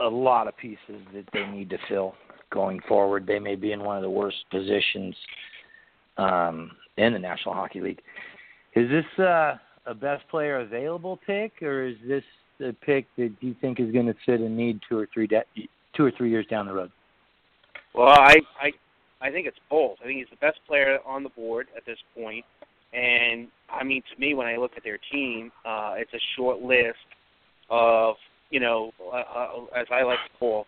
a 0.00 0.08
lot 0.08 0.48
of 0.48 0.56
pieces 0.56 1.00
that 1.14 1.24
they 1.32 1.46
need 1.46 1.70
to 1.70 1.78
fill 1.88 2.14
going 2.50 2.80
forward. 2.88 3.26
They 3.26 3.38
may 3.38 3.54
be 3.54 3.72
in 3.72 3.82
one 3.82 3.96
of 3.96 4.02
the 4.02 4.10
worst 4.10 4.38
positions 4.50 5.14
um, 6.18 6.72
in 6.96 7.12
the 7.12 7.18
National 7.18 7.54
Hockey 7.54 7.80
League. 7.80 8.00
Is 8.74 8.88
this 8.90 9.24
uh, 9.24 9.54
a 9.86 9.94
best 9.94 10.28
player 10.28 10.60
available 10.60 11.18
pick, 11.26 11.62
or 11.62 11.84
is 11.84 11.96
this 12.06 12.24
a 12.60 12.72
pick 12.72 13.06
that 13.16 13.32
you 13.40 13.54
think 13.60 13.80
is 13.80 13.92
going 13.92 14.06
to 14.06 14.14
fit 14.24 14.40
a 14.40 14.48
need 14.48 14.80
two 14.88 14.98
or 14.98 15.08
three 15.12 15.26
de- 15.26 15.68
two 15.96 16.04
or 16.04 16.12
three 16.16 16.30
years 16.30 16.46
down 16.46 16.66
the 16.66 16.72
road? 16.72 16.90
Well, 17.94 18.08
I 18.08 18.36
I 18.60 18.72
I 19.20 19.30
think 19.30 19.46
it's 19.46 19.58
both. 19.70 19.98
I 20.02 20.06
think 20.06 20.18
he's 20.18 20.30
the 20.30 20.44
best 20.44 20.58
player 20.66 20.98
on 21.06 21.22
the 21.22 21.28
board 21.30 21.68
at 21.76 21.84
this 21.86 21.98
point, 22.16 22.44
and 22.92 23.48
I 23.70 23.84
mean 23.84 24.02
to 24.14 24.20
me, 24.20 24.34
when 24.34 24.46
I 24.46 24.56
look 24.56 24.72
at 24.76 24.84
their 24.84 24.98
team, 25.10 25.50
uh, 25.64 25.94
it's 25.96 26.12
a 26.12 26.20
short 26.36 26.60
list 26.60 26.98
of 27.70 28.16
you 28.50 28.60
know, 28.60 28.92
uh, 29.00 29.16
uh, 29.16 29.64
as 29.74 29.86
I 29.90 30.02
like 30.02 30.18
to 30.30 30.38
call, 30.38 30.66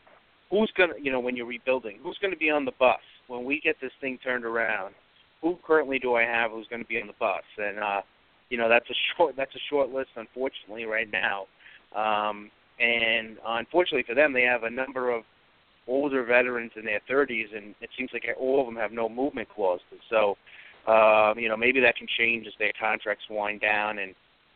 who's 0.50 0.72
gonna 0.76 0.94
you 1.00 1.12
know 1.12 1.20
when 1.20 1.36
you're 1.36 1.46
rebuilding, 1.46 1.98
who's 2.02 2.18
going 2.20 2.32
to 2.32 2.38
be 2.38 2.50
on 2.50 2.64
the 2.64 2.72
bus 2.78 3.00
when 3.28 3.44
we 3.44 3.60
get 3.60 3.76
this 3.80 3.92
thing 4.00 4.18
turned 4.24 4.44
around. 4.44 4.94
Who 5.42 5.58
currently 5.66 5.98
do 5.98 6.14
I 6.14 6.22
have 6.22 6.52
who's 6.52 6.66
going 6.68 6.80
to 6.82 6.88
be 6.88 6.98
on 7.00 7.06
the 7.06 7.14
bus? 7.20 7.42
And 7.58 7.78
uh, 7.78 8.00
you 8.48 8.56
know 8.56 8.68
that's 8.68 8.88
a 8.88 8.94
short 9.16 9.34
that's 9.36 9.54
a 9.54 9.64
short 9.68 9.90
list, 9.90 10.10
unfortunately, 10.16 10.84
right 10.84 11.08
now. 11.12 11.46
Um, 11.94 12.50
and 12.80 13.36
unfortunately 13.46 14.04
for 14.06 14.14
them, 14.14 14.32
they 14.32 14.42
have 14.42 14.64
a 14.64 14.70
number 14.70 15.10
of 15.10 15.22
older 15.86 16.24
veterans 16.24 16.72
in 16.76 16.84
their 16.84 17.00
30s, 17.10 17.54
and 17.54 17.74
it 17.80 17.90
seems 17.96 18.10
like 18.12 18.24
all 18.38 18.60
of 18.60 18.66
them 18.66 18.76
have 18.76 18.92
no 18.92 19.08
movement 19.08 19.48
clauses. 19.54 20.00
So, 20.10 20.36
uh, 20.86 21.34
you 21.36 21.48
know, 21.48 21.56
maybe 21.56 21.80
that 21.80 21.96
can 21.96 22.06
change 22.18 22.46
as 22.46 22.52
their 22.58 22.72
contracts 22.78 23.24
wind 23.30 23.60
down, 23.60 23.98
and 23.98 24.14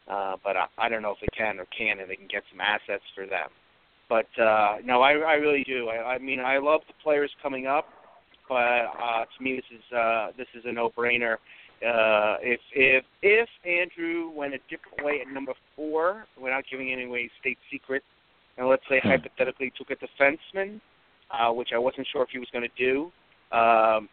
uh, 0.09 0.37
but 0.43 0.57
I, 0.57 0.66
I 0.79 0.89
don't 0.89 1.03
know 1.03 1.12
if 1.12 1.20
they 1.20 1.29
can 1.37 1.59
or 1.59 1.66
can, 1.66 2.01
and 2.01 2.11
they 2.11 2.16
can 2.16 2.29
get 2.29 2.43
some 2.51 2.61
assets 2.61 3.05
for 3.14 3.26
them. 3.26 3.49
But 4.09 4.26
uh, 4.41 4.76
no, 4.85 5.03
I, 5.03 5.12
I 5.12 5.35
really 5.35 5.64
do. 5.64 5.89
I, 5.89 6.14
I 6.14 6.18
mean, 6.18 6.41
I 6.41 6.59
love 6.59 6.81
the 6.89 6.95
players 7.03 7.31
coming 7.43 7.66
up, 7.66 7.87
but 8.49 8.55
uh, 8.57 9.24
to 9.37 9.43
me, 9.43 9.57
this 9.57 9.79
is 9.79 9.97
uh, 9.97 10.29
this 10.37 10.47
is 10.55 10.64
a 10.64 10.72
no-brainer. 10.72 11.35
Uh, 11.81 12.37
if 12.43 12.61
if 12.74 13.05
if 13.22 13.49
Andrew 13.64 14.31
went 14.31 14.55
a 14.55 14.59
different 14.70 15.05
way 15.05 15.20
at 15.20 15.33
number 15.33 15.53
four, 15.76 16.24
without 16.41 16.64
giving 16.70 16.93
any 16.93 17.31
state 17.41 17.59
secret, 17.70 18.03
and 18.57 18.68
let's 18.68 18.83
say 18.89 19.01
Hmm. 19.03 19.11
hypothetically 19.11 19.72
took 19.76 19.91
a 19.91 19.97
defenseman, 19.97 20.81
uh, 21.31 21.53
which 21.53 21.68
I 21.74 21.79
wasn't 21.79 22.07
sure 22.11 22.22
if 22.22 22.31
he 22.31 22.39
was 22.39 22.49
going 22.51 22.68
to 22.68 22.76
do, 22.76 23.12
um, 23.57 24.09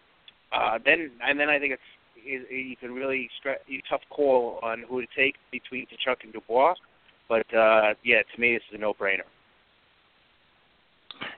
uh, 0.52 0.78
then 0.86 1.12
and 1.24 1.40
then 1.40 1.50
I 1.50 1.58
think 1.58 1.74
it's 1.74 1.82
it, 2.26 2.52
you 2.52 2.76
can 2.76 2.94
really 2.94 3.30
stre- 3.40 3.64
you 3.68 3.82
tough 3.90 4.02
call 4.10 4.60
on 4.64 4.84
who 4.88 5.02
to 5.02 5.08
take 5.16 5.36
between 5.52 5.86
Tkachuk 5.86 6.24
and 6.24 6.34
Dubois. 6.34 6.74
But 7.30 7.46
uh, 7.54 7.94
yeah, 8.04 8.22
to 8.34 8.42
me, 8.42 8.54
this 8.54 8.64
is 8.72 8.76
a 8.76 8.78
no-brainer. 8.78 9.22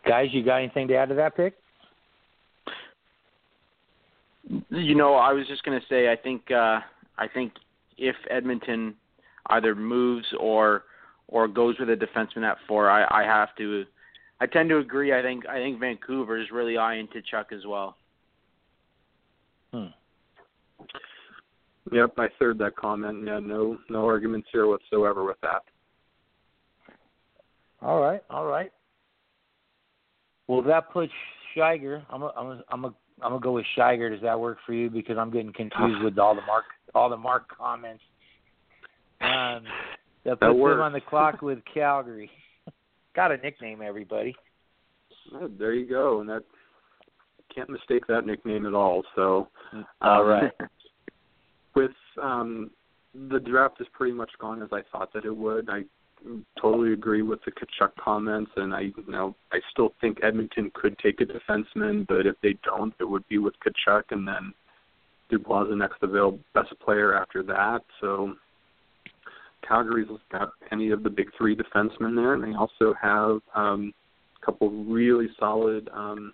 Guys, 0.07 0.29
you 0.31 0.43
got 0.43 0.57
anything 0.57 0.87
to 0.87 0.95
add 0.95 1.09
to 1.09 1.15
that 1.15 1.35
pick? 1.35 1.53
You 4.69 4.95
know, 4.95 5.15
I 5.15 5.33
was 5.33 5.45
just 5.47 5.63
going 5.63 5.79
to 5.79 5.85
say, 5.87 6.11
I 6.11 6.15
think, 6.15 6.49
uh, 6.51 6.79
I 7.17 7.27
think 7.33 7.53
if 7.97 8.15
Edmonton 8.29 8.95
either 9.47 9.75
moves 9.75 10.25
or 10.39 10.83
or 11.29 11.47
goes 11.47 11.75
with 11.79 11.89
a 11.89 11.95
defenseman 11.95 12.49
at 12.49 12.57
four, 12.67 12.89
I, 12.89 13.05
I 13.11 13.23
have 13.25 13.49
to. 13.57 13.85
I 14.39 14.45
tend 14.45 14.69
to 14.69 14.77
agree. 14.77 15.13
I 15.17 15.21
think 15.21 15.45
I 15.47 15.55
think 15.55 15.79
Vancouver 15.79 16.39
is 16.39 16.51
really 16.51 16.77
eyeing 16.77 17.07
Tkachuk 17.07 17.51
as 17.51 17.65
well. 17.65 17.97
Hmm. 19.73 19.87
Yep, 21.91 22.13
I 22.17 22.27
third 22.39 22.57
that 22.59 22.75
comment. 22.75 23.23
Yeah, 23.25 23.39
no 23.39 23.77
no 23.89 24.05
arguments 24.05 24.47
here 24.51 24.67
whatsoever 24.67 25.23
with 25.23 25.37
that. 25.41 25.61
All 27.81 28.01
right, 28.01 28.21
all 28.29 28.45
right. 28.45 28.71
Well, 30.47 30.61
that 30.63 30.91
puts 30.91 31.11
Shiger. 31.55 32.03
I'm 32.09 32.23
a, 32.23 32.33
I'm 32.35 32.47
a, 32.47 32.63
I'm 32.69 32.85
a, 32.85 32.87
I'm 33.21 33.31
gonna 33.31 33.39
go 33.39 33.53
with 33.53 33.65
Shiger. 33.77 34.11
Does 34.11 34.21
that 34.21 34.39
work 34.39 34.57
for 34.65 34.73
you? 34.73 34.89
Because 34.89 35.17
I'm 35.17 35.31
getting 35.31 35.53
confused 35.53 36.03
with 36.03 36.17
all 36.17 36.35
the 36.35 36.41
mark 36.41 36.65
all 36.95 37.09
the 37.09 37.17
mark 37.17 37.55
comments. 37.55 38.03
Um, 39.21 39.63
that 40.25 40.39
puts 40.39 40.55
works. 40.55 40.75
him 40.75 40.81
on 40.81 40.93
the 40.93 41.01
clock 41.01 41.41
with 41.41 41.59
Calgary. 41.71 42.29
Got 43.15 43.31
a 43.31 43.37
nickname, 43.37 43.81
everybody. 43.81 44.35
Oh, 45.33 45.49
there 45.59 45.73
you 45.73 45.87
go, 45.87 46.21
and 46.21 46.29
that 46.29 46.43
can't 47.53 47.69
mistake 47.69 48.05
that 48.07 48.25
nickname 48.25 48.65
at 48.65 48.73
all. 48.73 49.03
So, 49.15 49.49
All 50.01 50.21
um, 50.21 50.27
right. 50.27 50.51
with 51.77 51.91
um, 52.21 52.71
the 53.29 53.39
draft 53.39 53.79
is 53.79 53.87
pretty 53.93 54.13
much 54.13 54.31
gone 54.39 54.63
as 54.63 54.69
I 54.71 54.81
thought 54.91 55.13
that 55.13 55.25
it 55.25 55.35
would. 55.35 55.69
I 55.69 55.83
totally 56.59 56.93
agree 56.93 57.21
with 57.21 57.39
the 57.45 57.51
Tkachuk 57.51 57.91
comments, 58.03 58.51
and 58.55 58.73
I, 58.73 58.81
you 58.81 59.05
know, 59.07 59.35
I 59.51 59.59
still 59.71 59.93
think 60.01 60.17
Edmonton 60.23 60.71
could 60.73 60.97
take 60.97 61.21
a 61.21 61.25
defenseman, 61.25 62.07
but 62.07 62.25
if 62.25 62.35
they 62.41 62.57
don't, 62.63 62.93
it 62.99 63.03
would 63.03 63.27
be 63.27 63.37
with 63.37 63.53
Tkachuk, 63.63 64.03
and 64.09 64.27
then 64.27 64.53
Dubois 65.29 65.65
the 65.65 65.75
next 65.75 66.01
available 66.01 66.39
best 66.53 66.73
player 66.83 67.15
after 67.15 67.43
that. 67.43 67.81
So. 68.01 68.33
Calgary's 69.67 70.07
got 70.31 70.51
any 70.71 70.91
of 70.91 71.03
the 71.03 71.09
big 71.09 71.29
three 71.37 71.55
defensemen 71.55 72.15
there, 72.15 72.35
and 72.35 72.43
they 72.43 72.55
also 72.55 72.93
have 73.01 73.39
um, 73.53 73.91
a 74.41 74.45
couple 74.45 74.69
really 74.85 75.27
solid 75.37 75.89
um, 75.93 76.31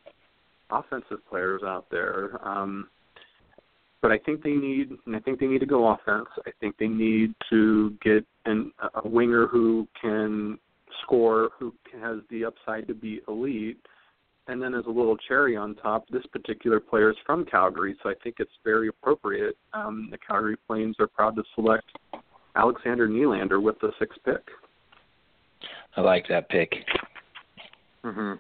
offensive 0.70 1.18
players 1.30 1.62
out 1.66 1.86
there. 1.90 2.40
Um, 2.48 2.90
but 4.04 4.12
I 4.12 4.18
think 4.20 4.44
they 4.44 4.52
need, 4.52 4.90
and 5.06 5.16
I 5.16 5.20
think 5.20 5.40
they 5.40 5.48
need 5.48 5.60
to 5.60 5.66
go 5.66 5.88
offense. 5.88 6.28
I 6.46 6.52
think 6.60 6.76
they 6.78 6.90
need 6.90 7.34
to 7.50 7.96
get 8.04 8.26
an, 8.46 8.74
a 9.02 9.08
winger 9.08 9.48
who 9.48 9.88
can 10.00 10.60
score, 11.02 11.52
who 11.58 11.74
has 12.02 12.18
the 12.30 12.44
upside 12.44 12.86
to 12.90 12.94
be 12.94 13.22
elite. 13.30 13.80
And 14.48 14.62
then 14.62 14.74
as 14.76 14.84
a 14.88 14.90
little 14.90 15.16
cherry 15.16 15.56
on 15.56 15.76
top, 15.76 16.06
this 16.10 16.26
particular 16.34 16.82
player 16.82 17.12
is 17.12 17.16
from 17.26 17.46
Calgary, 17.46 17.96
so 18.04 18.10
I 18.10 18.14
think 18.22 18.36
it's 18.40 18.52
very 18.66 18.90
appropriate. 18.90 19.56
Um, 19.74 20.10
the 20.12 20.18
Calgary 20.18 20.58
Flames 20.68 20.98
are 21.00 21.08
proud 21.08 21.38
to 21.38 21.44
select 21.56 21.86
Alexander 22.58 23.08
Nylander 23.08 23.62
with 23.64 23.80
the 23.80 23.94
sixth 24.00 24.20
pick. 24.26 24.42
I 25.96 26.02
like 26.02 26.28
that 26.28 26.50
pick. 26.50 26.74
hmm 28.04 28.34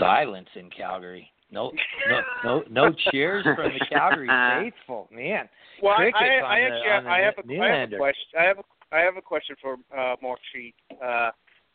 Silence 0.00 0.48
in 0.56 0.70
Calgary. 0.70 1.30
No, 1.52 1.72
no, 2.08 2.20
no, 2.44 2.64
no 2.70 2.94
cheers 3.10 3.44
from 3.44 3.72
the 3.78 3.86
Calgary 3.86 4.28
faithful. 4.62 5.08
Man, 5.12 5.48
Well, 5.82 5.94
I, 5.94 5.96
Crickets 5.96 6.18
I, 6.20 6.26
on 6.26 6.44
I 6.44 6.60
the- 6.60 6.66
actually 6.66 6.90
on 6.90 7.06
I 7.06 7.18
have 7.18 7.34
a, 7.38 7.62
I 7.62 7.80
have 7.80 7.92
a 7.92 7.96
question. 7.96 8.38
I 8.38 8.42
have 8.44 8.58
a 8.58 8.62
I 8.92 8.98
have 9.00 9.16
a 9.16 9.22
question 9.22 9.56
for 9.60 9.74
uh, 9.96 10.16
Mark 10.22 10.40
Scheig. 10.54 10.74
Uh, 11.00 11.30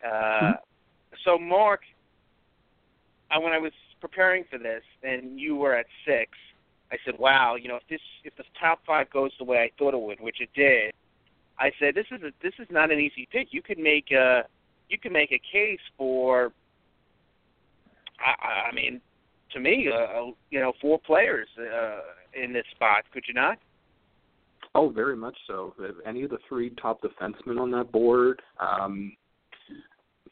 uh, 0.06 0.54
so 1.24 1.38
Mark, 1.38 1.82
I, 3.32 3.38
when 3.38 3.54
I 3.54 3.58
was 3.58 3.72
preparing 4.02 4.44
for 4.50 4.58
this, 4.60 4.84
and 5.04 5.40
you 5.40 5.56
were 5.56 5.76
at 5.76 5.86
six, 6.06 6.32
I 6.92 6.98
said, 7.06 7.16
"Wow, 7.18 7.56
you 7.56 7.68
know, 7.68 7.78
if 7.78 7.84
this 7.90 8.02
if 8.24 8.36
the 8.38 8.44
top 8.60 8.80
five 8.86 9.10
goes 9.12 9.32
the 9.40 9.46
way 9.46 9.60
I 9.60 9.72
thought 9.78 9.94
it 9.94 10.02
would, 10.02 10.20
which 10.20 10.42
it 10.42 10.50
did, 10.56 10.94
I 11.60 11.72
said 11.80 11.96
this 11.96 12.08
is 12.12 12.22
a 12.24 12.32
this 12.42 12.54
is 12.60 12.68
not 12.70 12.92
an 12.92 13.00
easy 13.00 13.28
pick. 13.32 13.50
You 13.52 13.62
could 13.62 13.80
make 13.80 14.12
a 14.12 14.44
you 14.90 14.98
could 14.98 15.12
make 15.12 15.32
a 15.32 15.42
case 15.52 15.80
for. 15.98 16.54
I, 18.26 18.70
I- 18.70 18.76
mean, 18.76 19.02
to 19.54 19.60
me, 19.60 19.88
uh, 19.92 19.96
uh, 19.96 20.32
you 20.52 20.60
know, 20.60 20.74
four 20.82 21.00
players 21.00 21.48
uh, 21.60 22.00
in 22.42 22.52
this 22.52 22.66
spot. 22.76 23.04
Could 23.14 23.24
you 23.28 23.34
not? 23.34 23.58
Oh, 24.74 24.90
very 24.90 25.16
much 25.16 25.38
so. 25.48 25.74
If 25.80 25.96
any 26.06 26.24
of 26.24 26.32
the 26.32 26.40
three 26.50 26.72
top 26.72 27.02
defensemen 27.02 27.60
on 27.60 27.72
that 27.72 27.92
board, 27.92 28.42
um, 28.60 29.16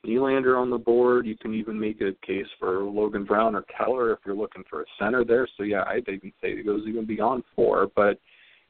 Nylander 0.06 0.60
on 0.60 0.70
the 0.70 0.78
board, 0.78 1.26
you 1.26 1.38
can 1.38 1.54
even 1.54 1.80
make 1.80 2.02
a 2.02 2.12
case 2.26 2.48
for 2.60 2.84
Logan 2.84 3.24
Brown 3.24 3.56
or 3.56 3.64
Keller 3.78 4.12
if 4.12 4.20
you're 4.26 4.36
looking 4.36 4.64
for 4.70 4.82
a 4.82 4.86
center 5.00 5.24
there. 5.24 5.48
So 5.56 5.64
yeah, 5.64 5.84
I'd 5.88 6.08
even 6.10 6.34
say 6.41 6.50
it 6.50 6.66
goes 6.66 6.84
even 6.88 7.06
beyond 7.06 7.44
four. 7.56 7.88
But 7.96 8.20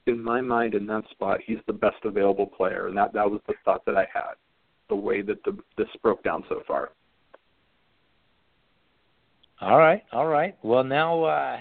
in 0.05 0.23
my 0.23 0.41
mind, 0.41 0.75
in 0.75 0.85
that 0.87 1.03
spot, 1.09 1.39
he's 1.43 1.57
the 1.65 1.73
best 1.73 1.97
available 2.03 2.45
player, 2.45 2.87
and 2.87 2.97
that 2.97 3.13
that 3.13 3.29
was 3.29 3.41
the 3.47 3.53
thought 3.65 3.83
that 3.85 3.95
I 3.95 4.05
had. 4.13 4.35
The 4.89 4.95
way 4.95 5.23
that 5.23 5.43
the 5.43 5.57
this 5.77 5.87
broke 6.03 6.23
down 6.23 6.43
so 6.49 6.61
far. 6.67 6.91
All 9.63 9.77
right, 9.77 10.03
all 10.11 10.27
right. 10.27 10.57
Well, 10.61 10.83
now 10.83 11.23
uh, 11.23 11.59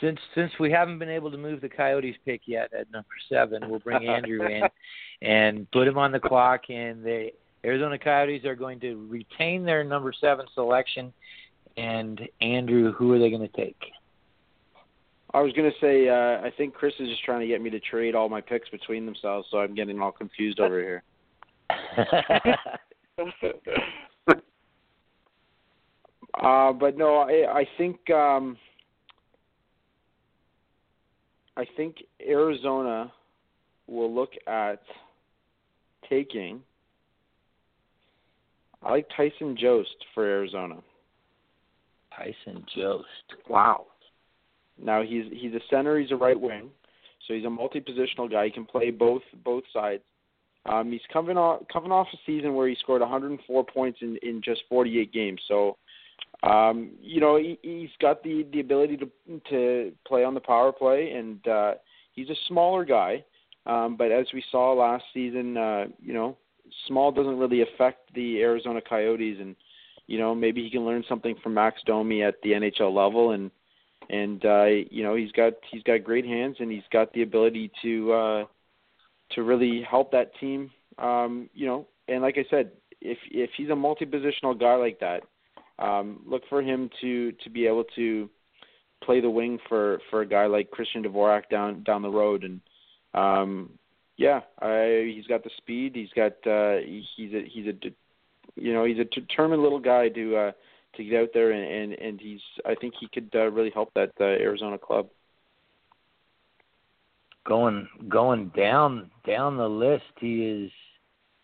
since 0.00 0.18
since 0.34 0.50
we 0.58 0.70
haven't 0.70 0.98
been 0.98 1.08
able 1.08 1.30
to 1.30 1.38
move 1.38 1.60
the 1.60 1.68
Coyotes 1.68 2.16
pick 2.24 2.42
yet 2.46 2.72
at 2.72 2.90
number 2.90 3.06
seven, 3.28 3.70
we'll 3.70 3.78
bring 3.78 4.08
Andrew 4.08 4.44
in 4.44 4.64
and 5.22 5.70
put 5.70 5.86
him 5.86 5.96
on 5.96 6.10
the 6.10 6.18
clock. 6.18 6.62
And 6.70 7.04
the 7.04 7.28
Arizona 7.64 7.96
Coyotes 7.98 8.44
are 8.44 8.56
going 8.56 8.80
to 8.80 9.06
retain 9.08 9.64
their 9.64 9.84
number 9.84 10.12
seven 10.12 10.46
selection. 10.54 11.12
And 11.76 12.20
Andrew, 12.40 12.92
who 12.92 13.12
are 13.12 13.18
they 13.20 13.30
going 13.30 13.48
to 13.48 13.56
take? 13.56 13.80
I 15.32 15.40
was 15.40 15.52
going 15.52 15.70
to 15.70 15.78
say, 15.80 16.08
uh, 16.08 16.44
I 16.44 16.52
think 16.58 16.74
Chris 16.74 16.94
is 16.98 17.08
just 17.08 17.24
trying 17.24 17.40
to 17.40 17.46
get 17.46 17.62
me 17.62 17.70
to 17.70 17.80
trade 17.80 18.16
all 18.16 18.28
my 18.28 18.40
picks 18.40 18.68
between 18.70 19.06
themselves, 19.06 19.46
so 19.50 19.58
I'm 19.58 19.74
getting 19.74 20.00
all 20.00 20.12
confused 20.12 20.58
over 20.58 20.80
here. 20.80 21.04
Uh, 26.42 26.72
but 26.72 26.96
no, 26.98 27.18
I, 27.18 27.60
I 27.60 27.68
think 27.78 28.10
um, 28.10 28.56
I 31.56 31.64
think 31.76 31.96
Arizona 32.26 33.12
will 33.86 34.12
look 34.12 34.32
at 34.46 34.82
taking. 36.08 36.60
I 38.82 38.90
like 38.90 39.06
Tyson 39.16 39.56
Jost 39.56 39.94
for 40.14 40.24
Arizona. 40.24 40.76
Tyson 42.16 42.64
Jost. 42.74 43.06
Wow. 43.48 43.86
Now 44.82 45.02
he's 45.02 45.24
he's 45.32 45.54
a 45.54 45.60
center. 45.70 45.98
He's 45.98 46.10
a 46.10 46.16
right 46.16 46.38
wing, 46.38 46.70
so 47.26 47.34
he's 47.34 47.44
a 47.44 47.50
multi-positional 47.50 48.30
guy. 48.30 48.46
He 48.46 48.50
can 48.50 48.64
play 48.64 48.90
both 48.90 49.22
both 49.44 49.64
sides. 49.72 50.02
Um, 50.66 50.92
he's 50.92 51.00
coming 51.12 51.36
off 51.36 51.62
coming 51.72 51.92
off 51.92 52.06
a 52.12 52.16
season 52.26 52.54
where 52.54 52.68
he 52.68 52.76
scored 52.80 53.00
104 53.00 53.64
points 53.64 53.98
in 54.02 54.16
in 54.22 54.40
just 54.42 54.62
48 54.68 55.12
games. 55.12 55.40
So, 55.46 55.76
um, 56.42 56.90
you 57.00 57.20
know, 57.20 57.36
he, 57.36 57.58
he's 57.62 57.90
got 58.00 58.22
the 58.22 58.46
the 58.52 58.60
ability 58.60 58.96
to 58.98 59.10
to 59.50 59.92
play 60.06 60.24
on 60.24 60.34
the 60.34 60.40
power 60.40 60.72
play, 60.72 61.12
and 61.12 61.46
uh, 61.46 61.74
he's 62.12 62.30
a 62.30 62.36
smaller 62.48 62.84
guy. 62.84 63.24
Um, 63.64 63.96
but 63.96 64.10
as 64.10 64.26
we 64.34 64.42
saw 64.50 64.72
last 64.72 65.04
season, 65.14 65.56
uh, 65.56 65.84
you 66.00 66.12
know, 66.12 66.36
small 66.88 67.12
doesn't 67.12 67.38
really 67.38 67.62
affect 67.62 68.12
the 68.14 68.40
Arizona 68.40 68.80
Coyotes, 68.80 69.38
and 69.40 69.54
you 70.08 70.18
know 70.18 70.34
maybe 70.34 70.62
he 70.62 70.70
can 70.70 70.84
learn 70.84 71.04
something 71.08 71.36
from 71.42 71.54
Max 71.54 71.80
Domi 71.86 72.22
at 72.22 72.34
the 72.42 72.50
NHL 72.50 72.92
level, 72.92 73.30
and 73.32 73.50
and 74.10 74.44
uh, 74.44 74.64
you 74.64 75.04
know 75.04 75.14
he's 75.14 75.32
got 75.32 75.52
he's 75.70 75.82
got 75.84 76.02
great 76.02 76.24
hands, 76.24 76.56
and 76.58 76.72
he's 76.72 76.82
got 76.92 77.12
the 77.12 77.22
ability 77.22 77.70
to 77.82 78.12
uh, 78.12 78.44
to 79.32 79.42
really 79.42 79.82
help 79.88 80.10
that 80.12 80.32
team 80.40 80.70
Um, 80.98 81.48
you 81.54 81.66
know, 81.66 81.86
and 82.08 82.20
like 82.20 82.36
I 82.36 82.44
said, 82.50 82.72
if 83.00 83.18
if 83.30 83.50
he's 83.56 83.70
a 83.70 83.76
multi-positional 83.76 84.58
guy 84.58 84.74
like 84.74 84.98
that, 84.98 85.22
um, 85.78 86.20
look 86.26 86.42
for 86.48 86.62
him 86.62 86.90
to 87.00 87.32
to 87.32 87.50
be 87.50 87.66
able 87.66 87.84
to 87.96 88.28
play 89.02 89.20
the 89.20 89.30
wing 89.30 89.58
for 89.68 90.00
for 90.10 90.22
a 90.22 90.26
guy 90.26 90.46
like 90.46 90.70
Christian 90.70 91.02
Dvorak 91.02 91.48
down 91.50 91.82
down 91.82 92.02
the 92.02 92.10
road, 92.10 92.44
and 92.44 92.60
um, 93.14 93.70
yeah, 94.16 94.40
I, 94.60 95.10
he's 95.14 95.26
got 95.26 95.44
the 95.44 95.50
speed. 95.56 95.94
He's 95.94 96.12
got 96.14 96.32
uh, 96.46 96.78
he's 96.84 97.32
a 97.34 97.44
he's 97.48 97.66
a 97.66 97.74
you 98.54 98.72
know 98.72 98.84
he's 98.84 98.98
a 98.98 99.04
determined 99.04 99.62
little 99.62 99.80
guy 99.80 100.08
to 100.10 100.36
uh, 100.36 100.52
to 100.96 101.04
get 101.04 101.20
out 101.20 101.28
there 101.34 101.52
and 101.52 101.92
and, 101.92 102.00
and 102.00 102.20
he's 102.20 102.40
I 102.64 102.74
think 102.74 102.94
he 103.00 103.08
could 103.12 103.30
uh, 103.34 103.50
really 103.50 103.70
help 103.70 103.92
that 103.94 104.12
uh, 104.20 104.24
Arizona 104.24 104.78
club. 104.78 105.08
Going 107.44 107.88
going 108.08 108.52
down 108.56 109.10
down 109.26 109.56
the 109.56 109.68
list, 109.68 110.04
he 110.20 110.44
is. 110.44 110.70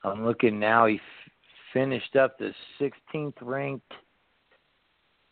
I'm 0.04 0.24
looking 0.24 0.60
now. 0.60 0.86
He 0.86 0.94
f- 0.94 1.32
finished 1.72 2.14
up 2.14 2.38
the 2.38 2.52
16th 2.80 3.34
ranked 3.40 3.92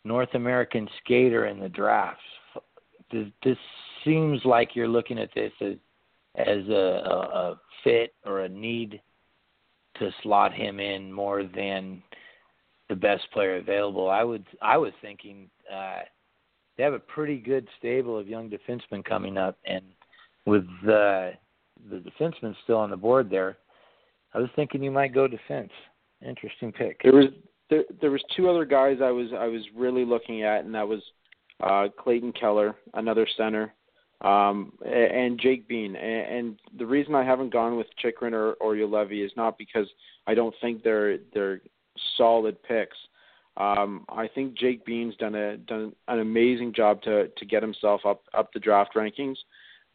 North 0.07 0.35
American 0.35 0.89
skater 1.03 1.47
in 1.47 1.59
the 1.59 1.69
drafts. 1.69 2.23
This, 3.11 3.27
this 3.45 3.59
seems 4.05 4.41
like 4.45 4.75
you're 4.75 4.89
looking 4.89 5.19
at 5.19 5.31
this 5.35 5.53
as 5.61 5.75
as 6.37 6.69
a, 6.69 7.03
a, 7.07 7.17
a 7.17 7.61
fit 7.83 8.13
or 8.27 8.41
a 8.41 8.49
need 8.49 9.01
to 9.99 10.11
slot 10.23 10.53
him 10.53 10.81
in 10.81 11.11
more 11.11 11.45
than 11.45 12.03
the 12.89 12.95
best 12.95 13.23
player 13.33 13.57
available. 13.57 14.11
I 14.11 14.23
would 14.23 14.45
I 14.61 14.77
was 14.77 14.93
thinking 15.01 15.49
uh, 15.73 16.01
they 16.77 16.83
have 16.83 16.93
a 16.93 16.99
pretty 16.99 17.39
good 17.39 17.67
stable 17.79 18.19
of 18.19 18.29
young 18.29 18.51
defensemen 18.51 19.05
coming 19.05 19.39
up, 19.39 19.57
and 19.65 19.85
with 20.45 20.67
uh, 20.83 21.33
the 21.91 22.03
defensemen 22.21 22.55
still 22.65 22.77
on 22.77 22.91
the 22.91 22.97
board 22.97 23.31
there, 23.31 23.57
I 24.35 24.39
was 24.39 24.51
thinking 24.57 24.83
you 24.83 24.91
might 24.91 25.15
go 25.15 25.27
defense. 25.27 25.73
Interesting 26.27 26.73
pick. 26.73 27.03
There 27.03 27.13
was 27.13 27.27
there, 27.71 27.85
there 28.01 28.11
was 28.11 28.23
two 28.37 28.49
other 28.49 28.65
guys 28.65 28.99
I 29.03 29.11
was 29.11 29.29
I 29.37 29.47
was 29.47 29.63
really 29.75 30.05
looking 30.05 30.43
at, 30.43 30.65
and 30.65 30.75
that 30.75 30.87
was 30.87 31.03
uh, 31.63 31.89
Clayton 31.99 32.33
Keller, 32.33 32.77
another 32.95 33.27
center, 33.37 33.75
um, 34.21 34.73
and 34.85 35.41
Jake 35.41 35.67
Bean. 35.69 35.97
And, 35.97 36.37
and 36.37 36.59
the 36.79 36.87
reason 36.87 37.15
I 37.15 37.25
haven't 37.25 37.53
gone 37.53 37.77
with 37.77 37.87
Chychrun 37.99 38.35
or, 38.35 38.53
or 38.55 38.75
Juolevi 38.75 39.25
is 39.25 39.33
not 39.37 39.59
because 39.59 39.89
I 40.27 40.35
don't 40.35 40.55
think 40.61 40.83
they're 40.83 41.19
they're 41.35 41.61
solid 42.17 42.63
picks. 42.63 42.97
Um, 43.57 44.05
I 44.11 44.29
think 44.29 44.57
Jake 44.57 44.85
Bean's 44.85 45.17
done 45.17 45.35
a 45.35 45.57
done 45.57 45.93
an 46.09 46.21
amazing 46.21 46.73
job 46.75 47.03
to 47.03 47.29
to 47.29 47.45
get 47.45 47.63
himself 47.63 48.03
up 48.05 48.23
up 48.35 48.53
the 48.53 48.61
draft 48.61 48.95
rankings. 48.95 49.37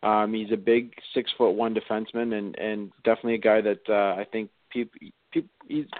Um, 0.03 0.33
he's 0.33 0.51
a 0.51 0.57
big 0.57 0.93
six 1.13 1.31
foot 1.37 1.51
one 1.51 1.75
defenseman 1.75 2.33
and 2.37 2.57
and 2.57 2.91
definitely 3.03 3.35
a 3.35 3.37
guy 3.37 3.61
that 3.61 3.81
uh, 3.87 4.19
I 4.19 4.25
think 4.31 4.49
people 4.71 4.99
people 5.31 5.49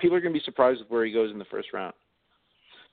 people 0.01 0.15
are 0.15 0.21
going 0.21 0.34
to 0.34 0.39
be 0.39 0.45
surprised 0.45 0.79
with 0.79 0.89
where 0.89 1.05
he 1.05 1.11
goes 1.11 1.32
in 1.32 1.39
the 1.39 1.45
first 1.45 1.73
round. 1.73 1.93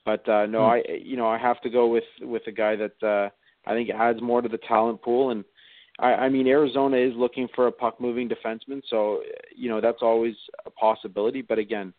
But 0.04 0.28
uh, 0.28 0.46
no, 0.46 0.60
hmm. 0.60 0.70
I 0.70 0.82
you 1.02 1.16
know 1.16 1.28
I 1.28 1.38
have 1.38 1.60
to 1.62 1.70
go 1.70 1.86
with 1.88 2.04
with 2.20 2.42
a 2.46 2.52
guy 2.52 2.76
that 2.76 3.02
uh, 3.02 3.28
I 3.68 3.74
think 3.74 3.90
adds 3.90 4.22
more 4.22 4.40
to 4.40 4.48
the 4.48 4.58
talent 4.58 5.02
pool. 5.02 5.30
And 5.30 5.44
I, 5.98 6.14
I 6.14 6.28
mean 6.28 6.46
Arizona 6.46 6.96
is 6.96 7.12
looking 7.16 7.48
for 7.54 7.66
a 7.66 7.72
puck 7.72 8.00
moving 8.00 8.28
defenseman, 8.28 8.82
so 8.88 9.20
you 9.54 9.68
know 9.68 9.80
that's 9.80 10.02
always 10.02 10.34
a 10.66 10.70
possibility. 10.70 11.42
But 11.42 11.58
again, 11.58 11.92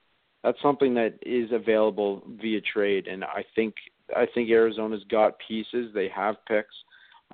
that's 0.43 0.61
something 0.61 0.93
that 0.95 1.19
is 1.21 1.51
available 1.51 2.23
via 2.41 2.61
trade, 2.61 3.07
and 3.07 3.23
I 3.23 3.43
think 3.55 3.75
I 4.15 4.25
think 4.33 4.49
Arizona's 4.49 5.03
got 5.09 5.35
pieces. 5.45 5.91
They 5.93 6.09
have 6.09 6.35
picks, 6.47 6.75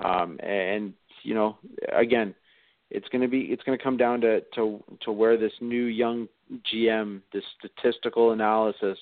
um, 0.03 0.39
and 0.41 0.93
you 1.23 1.35
know 1.35 1.57
again 1.93 2.35
it's 2.91 3.07
going 3.09 3.21
to 3.21 3.27
be 3.27 3.41
it's 3.41 3.63
going 3.63 3.77
to 3.77 3.83
come 3.83 3.97
down 3.97 4.21
to 4.21 4.41
to 4.55 4.83
to 5.01 5.11
where 5.11 5.37
this 5.37 5.53
new 5.61 5.85
young 5.85 6.27
GM, 6.73 7.21
the 7.33 7.41
statistical 7.57 8.31
analysis, 8.31 8.97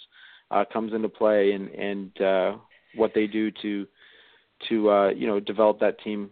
uh, 0.51 0.63
comes 0.71 0.93
into 0.93 1.09
play, 1.09 1.51
and 1.53 1.69
and 1.69 2.21
uh, 2.21 2.57
what 2.95 3.11
they 3.13 3.27
do 3.27 3.51
to 3.61 3.87
to 4.69 4.89
uh, 4.89 5.09
you 5.09 5.27
know 5.27 5.39
develop 5.39 5.79
that 5.79 5.99
team 6.01 6.29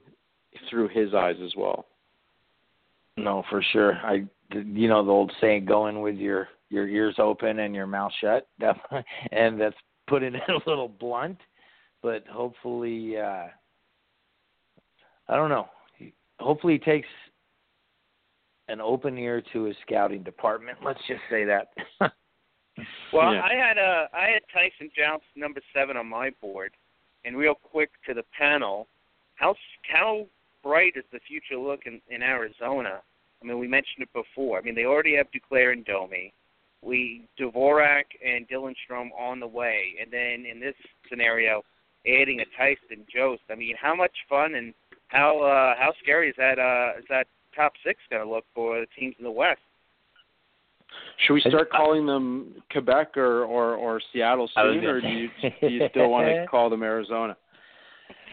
through 0.69 0.87
his 0.89 1.13
eyes 1.13 1.37
as 1.43 1.53
well. 1.55 1.85
No, 3.17 3.43
for 3.49 3.61
sure. 3.71 3.95
I 3.95 4.25
you 4.53 4.87
know 4.87 5.03
the 5.03 5.11
old 5.11 5.31
saying, 5.41 5.65
"Going 5.65 6.01
with 6.01 6.15
your 6.15 6.47
your 6.69 6.87
ears 6.87 7.15
open 7.17 7.59
and 7.59 7.75
your 7.75 7.87
mouth 7.87 8.11
shut," 8.21 8.47
and 9.31 9.59
that's 9.59 9.75
putting 10.07 10.35
it 10.35 10.41
a 10.49 10.69
little 10.69 10.87
blunt, 10.87 11.39
but 12.01 12.25
hopefully, 12.27 13.17
uh, 13.17 13.47
I 15.27 15.35
don't 15.35 15.49
know. 15.49 15.67
Hopefully, 16.39 16.73
he 16.73 16.79
takes 16.79 17.07
an 18.67 18.81
open 18.81 19.17
ear 19.17 19.41
to 19.53 19.63
his 19.63 19.75
scouting 19.85 20.23
department. 20.23 20.77
Let's 20.85 21.01
just 21.07 21.21
say 21.29 21.45
that. 21.45 21.67
well, 23.13 23.33
yeah. 23.33 23.41
I 23.41 23.53
had 23.53 23.77
uh, 23.77 24.07
I 24.13 24.27
had 24.31 24.41
Tyson 24.53 24.91
Jost 24.95 25.23
number 25.35 25.61
seven 25.73 25.97
on 25.97 26.07
my 26.07 26.31
board, 26.41 26.71
and 27.25 27.37
real 27.37 27.55
quick 27.55 27.89
to 28.07 28.13
the 28.13 28.23
panel, 28.37 28.87
how 29.35 29.55
how 29.91 30.27
bright 30.63 30.93
is 30.95 31.03
the 31.11 31.19
future 31.27 31.57
look 31.61 31.81
in, 31.85 32.01
in 32.09 32.21
Arizona? 32.21 33.01
I 33.41 33.45
mean, 33.45 33.57
we 33.57 33.67
mentioned 33.67 34.03
it 34.03 34.13
before. 34.13 34.59
I 34.59 34.61
mean, 34.61 34.75
they 34.75 34.85
already 34.85 35.15
have 35.15 35.27
Duclair 35.31 35.73
and 35.73 35.83
Domi. 35.83 36.33
We 36.83 37.27
Dvorak 37.39 38.05
and 38.25 38.47
Dylan 38.47 38.73
Strome 38.89 39.09
on 39.17 39.39
the 39.39 39.47
way, 39.47 39.95
and 40.01 40.11
then 40.11 40.45
in 40.51 40.59
this 40.59 40.75
scenario, 41.09 41.63
adding 42.07 42.39
a 42.39 42.45
Tyson 42.57 43.05
Jost. 43.13 43.41
I 43.49 43.55
mean, 43.55 43.75
how 43.79 43.95
much 43.95 44.11
fun 44.27 44.55
and 44.55 44.73
how 45.07 45.39
uh, 45.41 45.79
how 45.79 45.93
scary 46.01 46.29
is 46.29 46.35
that? 46.37 46.57
Uh, 46.57 46.99
is 46.99 47.05
that 47.09 47.27
top 47.55 47.73
six 47.85 47.99
going 48.09 48.23
to 48.23 48.29
look 48.29 48.45
for 48.53 48.79
the 48.79 48.87
teams 48.97 49.15
in 49.17 49.23
the 49.23 49.31
West. 49.31 49.59
Should 51.25 51.33
we 51.33 51.41
start 51.41 51.71
calling 51.71 52.05
them 52.05 52.55
Quebec 52.71 53.15
or 53.15 53.43
or, 53.43 53.75
or 53.75 54.01
Seattle 54.11 54.49
soon, 54.53 54.83
or 54.83 54.99
do 54.99 55.07
you 55.07 55.29
do 55.61 55.67
you 55.67 55.87
still 55.89 56.09
want 56.09 56.27
to 56.27 56.45
call 56.49 56.69
them 56.69 56.83
Arizona? 56.83 57.37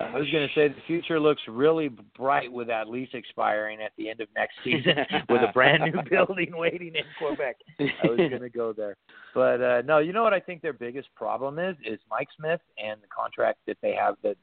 I 0.01 0.17
was 0.17 0.31
going 0.31 0.47
to 0.47 0.55
say 0.55 0.69
the 0.69 0.81
future 0.87 1.19
looks 1.19 1.43
really 1.49 1.91
bright 2.17 2.53
with 2.53 2.69
that 2.69 2.89
lease 2.89 3.09
expiring 3.15 3.81
at 3.81 3.93
the 3.99 4.09
end 4.09 4.21
of 4.21 4.29
next 4.37 4.55
season 4.63 4.95
with 5.29 5.43
a 5.43 5.53
brand 5.53 5.83
new 5.93 6.03
building 6.09 6.57
waiting 6.57 6.95
in 6.95 7.03
Quebec. 7.19 7.57
I 7.81 8.07
was 8.07 8.17
going 8.17 8.41
to 8.41 8.49
go 8.49 8.73
there, 8.73 8.97
but 9.35 9.61
uh, 9.61 9.83
no. 9.83 9.99
You 9.99 10.13
know 10.13 10.23
what 10.23 10.33
I 10.33 10.41
think 10.41 10.63
their 10.63 10.73
biggest 10.73 11.09
problem 11.15 11.59
is 11.59 11.77
is 11.85 11.99
Mike 12.11 12.29
Smith 12.39 12.61
and 12.83 13.01
the 13.03 13.09
contract 13.09 13.59
that 13.67 13.77
they 13.83 13.95
have 13.95 14.15
that's 14.23 14.39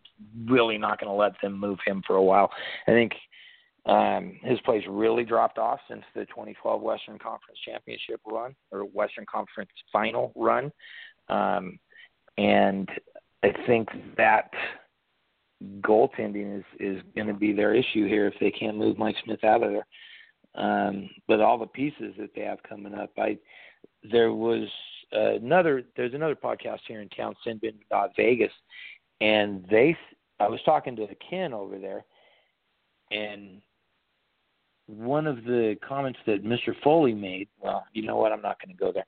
really 0.46 0.78
not 0.78 1.00
going 1.00 1.10
to 1.10 1.16
let 1.16 1.34
them 1.42 1.58
move 1.58 1.80
him 1.86 2.04
for 2.06 2.18
a 2.18 2.24
while. 2.24 2.52
I 2.88 2.92
think 2.92 3.14
um, 3.86 4.40
his 4.42 4.60
plays 4.62 4.84
really 4.90 5.24
dropped 5.24 5.58
off 5.58 5.80
since 5.88 6.04
the 6.16 6.26
2012 6.26 6.82
Western 6.82 7.20
Conference 7.20 7.60
Championship 7.64 8.20
run 8.26 8.56
or 8.72 8.82
Western 8.82 9.26
Conference 9.32 9.70
Final 9.92 10.32
run, 10.36 10.72
um, 11.30 11.78
and 12.38 12.90
I 13.44 13.50
think 13.68 13.90
that 14.18 14.50
goaltending 15.82 16.60
is 16.60 16.66
is 16.80 17.02
going 17.16 17.28
to 17.28 17.34
be 17.34 17.54
their 17.54 17.74
issue 17.74 18.08
here 18.08 18.28
if 18.28 18.34
they 18.40 18.52
can't 18.52 18.78
move 18.78 18.98
Mike 18.98 19.16
Smith 19.24 19.44
out 19.44 19.64
of 19.64 19.72
there. 19.72 19.88
Um, 20.56 21.10
but 21.28 21.42
all 21.42 21.58
the 21.58 21.68
pieces 21.68 22.14
that 22.18 22.32
they 22.36 22.42
have 22.42 22.64
coming 22.64 22.94
up, 22.94 23.12
I 23.18 23.38
there 24.12 24.34
was 24.34 24.68
another 25.12 25.84
there's 25.96 26.14
another 26.14 26.36
podcast 26.36 26.80
here 26.88 27.02
in 27.02 27.10
town, 27.10 27.36
Sinbin 27.46 27.76
Vegas, 28.18 28.52
and 29.22 29.66
they 29.70 29.96
I 30.40 30.48
was 30.48 30.60
talking 30.66 30.96
to 30.96 31.08
Ken 31.30 31.54
over 31.54 31.78
there, 31.78 32.04
and 33.12 33.62
one 34.88 35.28
of 35.28 35.44
the 35.44 35.76
comments 35.88 36.20
that 36.26 36.44
Mr. 36.44 36.74
Foley 36.84 37.14
made. 37.14 37.48
Well, 37.60 37.86
you 37.94 38.06
know 38.06 38.18
what? 38.18 38.32
I'm 38.32 38.42
not 38.42 38.60
going 38.62 38.76
to 38.76 38.80
go 38.80 38.92
there. 38.92 39.06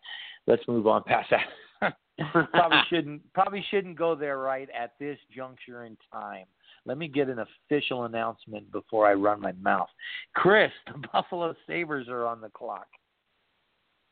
Let's 0.47 0.67
move 0.67 0.88
on 0.88 1.03
past 1.03 1.30
that. 1.32 1.45
probably 2.51 2.80
shouldn't 2.89 3.34
probably 3.34 3.65
shouldn't 3.69 3.97
go 3.97 4.15
there 4.15 4.39
right 4.39 4.69
at 4.78 4.93
this 4.99 5.17
juncture 5.36 5.86
in 5.86 5.97
time. 6.11 6.45
Let 6.86 6.97
me 6.97 7.07
get 7.07 7.28
an 7.28 7.39
official 7.39 8.05
announcement 8.05 8.71
before 8.71 9.07
I 9.07 9.13
run 9.13 9.41
my 9.41 9.51
mouth. 9.53 9.89
Chris, 10.34 10.71
the 10.88 11.07
Buffalo 11.13 11.53
Sabres 11.67 12.07
are 12.07 12.25
on 12.25 12.41
the 12.41 12.49
clock. 12.49 12.88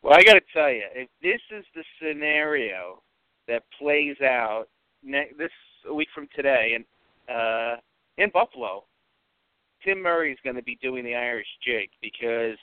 Well, 0.03 0.13
I 0.13 0.24
got 0.24 0.34
to 0.34 0.41
tell 0.53 0.70
you, 0.70 0.84
if 0.93 1.09
this 1.22 1.41
is 1.57 1.66
the 1.74 1.84
scenario 1.99 3.01
that 3.47 3.63
plays 3.80 4.18
out 4.22 4.66
ne- 5.03 5.32
this 5.38 5.51
a 5.88 5.93
week 5.93 6.09
from 6.13 6.28
today, 6.36 6.76
and 6.76 6.86
uh, 7.36 7.78
in 8.18 8.30
Buffalo, 8.32 8.84
Tim 9.86 10.01
Murray 10.01 10.31
is 10.31 10.39
going 10.43 10.55
to 10.55 10.63
be 10.63 10.77
doing 10.81 11.05
the 11.05 11.15
Irish 11.15 11.47
jig 11.63 11.89
because, 12.01 12.57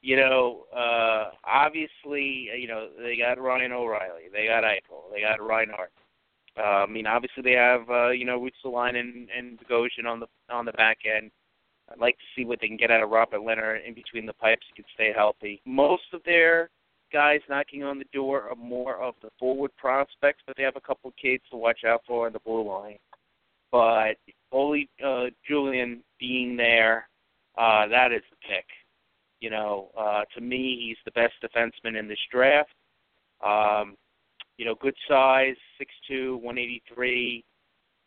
you 0.00 0.16
know, 0.16 0.64
uh, 0.74 1.30
obviously, 1.44 2.48
you 2.58 2.66
know, 2.66 2.88
they 2.98 3.16
got 3.16 3.40
Ryan 3.40 3.72
O'Reilly, 3.72 4.24
they 4.32 4.46
got 4.46 4.64
Eichel, 4.64 5.12
they 5.12 5.20
got 5.20 5.44
Reinhart. 5.46 5.92
Uh, 6.58 6.84
I 6.84 6.86
mean, 6.86 7.06
obviously 7.06 7.42
they 7.42 7.52
have, 7.52 7.88
uh, 7.90 8.10
you 8.10 8.24
know, 8.24 8.40
Ristolainen 8.40 9.00
and, 9.00 9.28
and 9.36 9.58
Bogosian 9.60 10.06
on 10.06 10.20
the 10.20 10.26
on 10.50 10.64
the 10.64 10.72
back 10.72 10.98
end. 11.04 11.30
I'd 11.90 11.98
like 12.00 12.16
to 12.16 12.24
see 12.34 12.46
what 12.46 12.60
they 12.60 12.68
can 12.68 12.76
get 12.76 12.90
out 12.90 13.02
of 13.02 13.10
Robert 13.10 13.42
Leonard 13.42 13.82
in 13.86 13.92
between 13.92 14.24
the 14.24 14.32
pipes. 14.32 14.64
He 14.68 14.82
can 14.82 14.90
stay 14.94 15.12
healthy. 15.14 15.60
Most 15.66 16.04
of 16.12 16.22
their 16.24 16.70
guys 17.12 17.40
knocking 17.48 17.82
on 17.82 17.98
the 17.98 18.06
door 18.12 18.48
are 18.48 18.56
more 18.56 18.96
of 19.02 19.14
the 19.20 19.28
forward 19.38 19.70
prospects, 19.76 20.42
but 20.46 20.56
they 20.56 20.62
have 20.62 20.76
a 20.76 20.80
couple 20.80 21.08
of 21.08 21.16
kids 21.16 21.42
to 21.50 21.56
watch 21.56 21.80
out 21.86 22.00
for 22.06 22.26
in 22.26 22.32
the 22.32 22.38
blue 22.40 22.66
line. 22.66 22.98
But 23.70 24.16
Olli 24.54 24.88
uh, 25.04 25.26
Julian 25.46 26.02
being 26.20 26.56
there, 26.56 27.08
uh, 27.58 27.88
that 27.88 28.12
is 28.12 28.22
the 28.30 28.36
pick. 28.48 28.64
You 29.40 29.50
know, 29.50 29.90
uh, 29.98 30.22
to 30.34 30.40
me, 30.40 30.86
he's 30.86 30.96
the 31.04 31.10
best 31.10 31.34
defenseman 31.42 31.98
in 31.98 32.06
this 32.06 32.18
draft. 32.30 32.70
Um, 33.44 33.96
you 34.56 34.64
know, 34.64 34.76
good 34.80 34.94
size, 35.08 35.56
six 35.76 35.90
two, 36.08 36.36
one 36.36 36.56
eighty 36.56 36.82
three, 36.94 37.44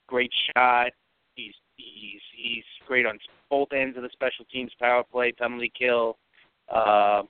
great 0.08 0.32
shot. 0.56 0.92
He's 1.36 1.54
he's 1.76 2.22
he's 2.36 2.64
great 2.88 3.06
on 3.06 3.20
both 3.50 3.74
ends 3.74 3.98
of 3.98 4.04
the 4.04 4.10
special 4.14 4.46
teams, 4.52 4.72
power 4.80 5.04
play, 5.04 5.34
penalty 5.34 5.72
kill. 5.78 6.18
Uh, 6.74 7.24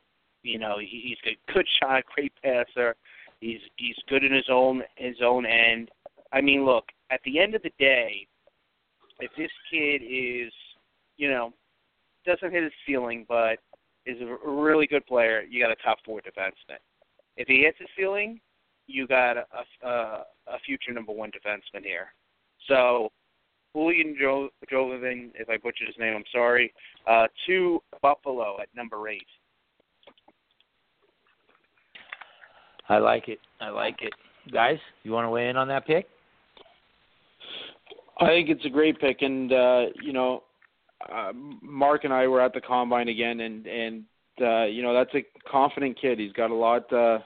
you 0.43 0.59
know, 0.59 0.77
he, 0.79 1.01
he's 1.03 1.33
a 1.33 1.51
good 1.53 1.65
shot, 1.81 2.03
great 2.15 2.33
passer. 2.43 2.95
He's 3.41 3.61
he's 3.77 3.97
good 4.07 4.23
in 4.23 4.31
his 4.31 4.47
own 4.49 4.83
his 4.95 5.17
own 5.23 5.45
end. 5.47 5.89
I 6.31 6.41
mean, 6.41 6.65
look, 6.65 6.85
at 7.09 7.19
the 7.25 7.39
end 7.39 7.55
of 7.55 7.63
the 7.63 7.71
day, 7.79 8.27
if 9.19 9.31
this 9.37 9.51
kid 9.71 10.01
is, 10.03 10.51
you 11.17 11.29
know, 11.29 11.53
doesn't 12.25 12.51
hit 12.51 12.63
his 12.63 12.73
ceiling, 12.85 13.25
but 13.27 13.59
is 14.05 14.17
a 14.21 14.49
really 14.49 14.87
good 14.87 15.05
player, 15.05 15.41
you 15.41 15.61
got 15.61 15.71
a 15.71 15.75
top 15.83 15.97
four 16.05 16.21
defenseman. 16.21 16.79
If 17.35 17.47
he 17.47 17.61
hits 17.61 17.77
his 17.79 17.89
ceiling, 17.97 18.39
you 18.87 19.07
got 19.07 19.37
a, 19.37 19.45
a, 19.83 19.89
a 20.47 20.59
future 20.65 20.93
number 20.93 21.11
one 21.11 21.29
defenseman 21.29 21.83
here. 21.83 22.07
So, 22.67 23.11
Julian 23.75 24.15
jo- 24.19 24.49
Jolivin, 24.71 25.31
if 25.35 25.49
I 25.49 25.57
butchered 25.57 25.87
his 25.87 25.97
name, 25.99 26.15
I'm 26.15 26.23
sorry, 26.31 26.73
uh, 27.05 27.27
to 27.47 27.81
Buffalo 28.01 28.57
at 28.61 28.69
number 28.75 29.07
eight. 29.09 29.27
I 32.89 32.97
like 32.97 33.27
it. 33.27 33.39
I 33.59 33.69
like 33.69 34.01
it. 34.01 34.13
Guys, 34.51 34.77
you 35.03 35.11
want 35.11 35.25
to 35.25 35.29
weigh 35.29 35.49
in 35.49 35.57
on 35.57 35.67
that 35.67 35.85
pick? 35.85 36.07
I 38.19 38.27
think 38.27 38.49
it's 38.49 38.65
a 38.65 38.69
great 38.69 38.99
pick, 38.99 39.21
and 39.21 39.51
uh, 39.51 39.85
you 40.01 40.13
know, 40.13 40.43
uh, 41.11 41.31
Mark 41.61 42.03
and 42.03 42.13
I 42.13 42.27
were 42.27 42.41
at 42.41 42.53
the 42.53 42.61
combine 42.61 43.09
again, 43.09 43.41
and 43.41 43.67
and 43.67 44.03
uh, 44.41 44.65
you 44.65 44.81
know 44.81 44.93
that's 44.93 45.13
a 45.15 45.25
confident 45.49 45.99
kid. 45.99 46.19
He's 46.19 46.33
got 46.33 46.49
a 46.49 46.55
lot. 46.55 46.91
Uh, 46.91 47.19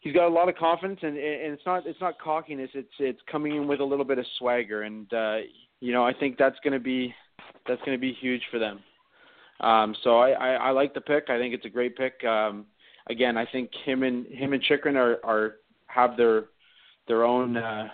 he's 0.00 0.14
got 0.14 0.28
a 0.28 0.32
lot 0.32 0.48
of 0.48 0.54
confidence, 0.54 1.00
and, 1.02 1.16
and 1.16 1.52
it's 1.52 1.66
not 1.66 1.86
it's 1.86 2.00
not 2.00 2.20
cockiness. 2.20 2.70
It's 2.74 2.92
it's 2.98 3.20
coming 3.30 3.56
in 3.56 3.66
with 3.66 3.80
a 3.80 3.84
little 3.84 4.04
bit 4.04 4.18
of 4.18 4.26
swagger, 4.38 4.82
and 4.82 5.12
uh, 5.12 5.38
you 5.80 5.92
know 5.92 6.06
I 6.06 6.12
think 6.12 6.38
that's 6.38 6.58
going 6.62 6.74
to 6.74 6.80
be 6.80 7.12
that's 7.66 7.80
going 7.80 7.96
to 7.96 8.00
be 8.00 8.12
huge 8.12 8.42
for 8.50 8.58
them. 8.58 8.80
Um, 9.60 9.96
so 10.04 10.18
I, 10.18 10.30
I 10.30 10.48
I 10.52 10.70
like 10.70 10.94
the 10.94 11.00
pick. 11.00 11.30
I 11.30 11.38
think 11.38 11.54
it's 11.54 11.64
a 11.64 11.70
great 11.70 11.96
pick. 11.96 12.22
Um, 12.24 12.66
again, 13.08 13.36
I 13.36 13.46
think 13.50 13.70
him 13.84 14.04
and 14.04 14.26
him 14.26 14.52
and 14.52 14.62
Chychrun 14.62 14.96
are 14.96 15.18
are 15.24 15.56
have 15.88 16.16
their 16.16 16.44
their 17.08 17.24
own. 17.24 17.56
Uh, 17.56 17.88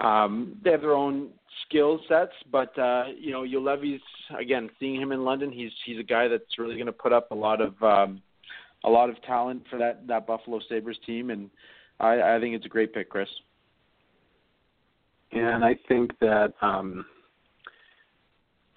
um, 0.00 0.58
they 0.64 0.70
have 0.70 0.80
their 0.80 0.94
own 0.94 1.30
skill 1.66 2.00
sets, 2.08 2.32
but 2.50 2.76
uh, 2.78 3.04
you 3.18 3.32
know, 3.32 3.42
Juolevi's 3.42 4.02
again 4.38 4.70
seeing 4.80 5.00
him 5.00 5.12
in 5.12 5.24
London. 5.24 5.52
He's 5.52 5.72
he's 5.84 5.98
a 5.98 6.04
guy 6.04 6.28
that's 6.28 6.58
really 6.58 6.74
going 6.74 6.86
to 6.86 6.92
put 6.92 7.12
up 7.12 7.30
a 7.30 7.34
lot 7.34 7.60
of 7.60 7.80
um, 7.82 8.22
a 8.84 8.90
lot 8.90 9.10
of 9.10 9.20
talent 9.22 9.64
for 9.70 9.78
that 9.78 10.06
that 10.06 10.26
Buffalo 10.26 10.60
Sabres 10.68 10.98
team, 11.06 11.30
and 11.30 11.50
I, 12.00 12.36
I 12.36 12.40
think 12.40 12.54
it's 12.54 12.66
a 12.66 12.70
great 12.70 12.94
pick, 12.94 13.10
Chris. 13.10 13.28
And 15.32 15.64
I 15.64 15.76
think 15.88 16.10
that 16.20 16.52
um, 16.60 17.06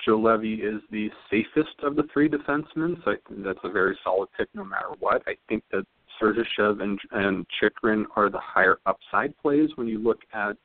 Levy 0.07 0.55
is 0.55 0.82
the 0.91 1.09
safest 1.30 1.76
of 1.84 1.95
the 1.95 2.03
three 2.13 2.30
defensemen, 2.30 3.03
so 3.03 3.11
I 3.11 3.16
think 3.28 3.43
that's 3.43 3.59
a 3.63 3.70
very 3.70 3.97
solid 4.03 4.30
pick 4.38 4.47
no 4.53 4.63
matter 4.63 4.89
what. 4.99 5.24
I 5.28 5.36
think 5.49 5.63
that 5.72 5.86
Sergachev 6.22 6.82
and, 6.82 6.99
and 7.11 7.45
Chychrun 7.59 8.05
are 8.16 8.30
the 8.30 8.39
higher 8.39 8.78
upside 8.86 9.38
plays 9.39 9.70
when 9.76 9.88
you 9.88 9.99
look 9.99 10.20
at 10.34 10.55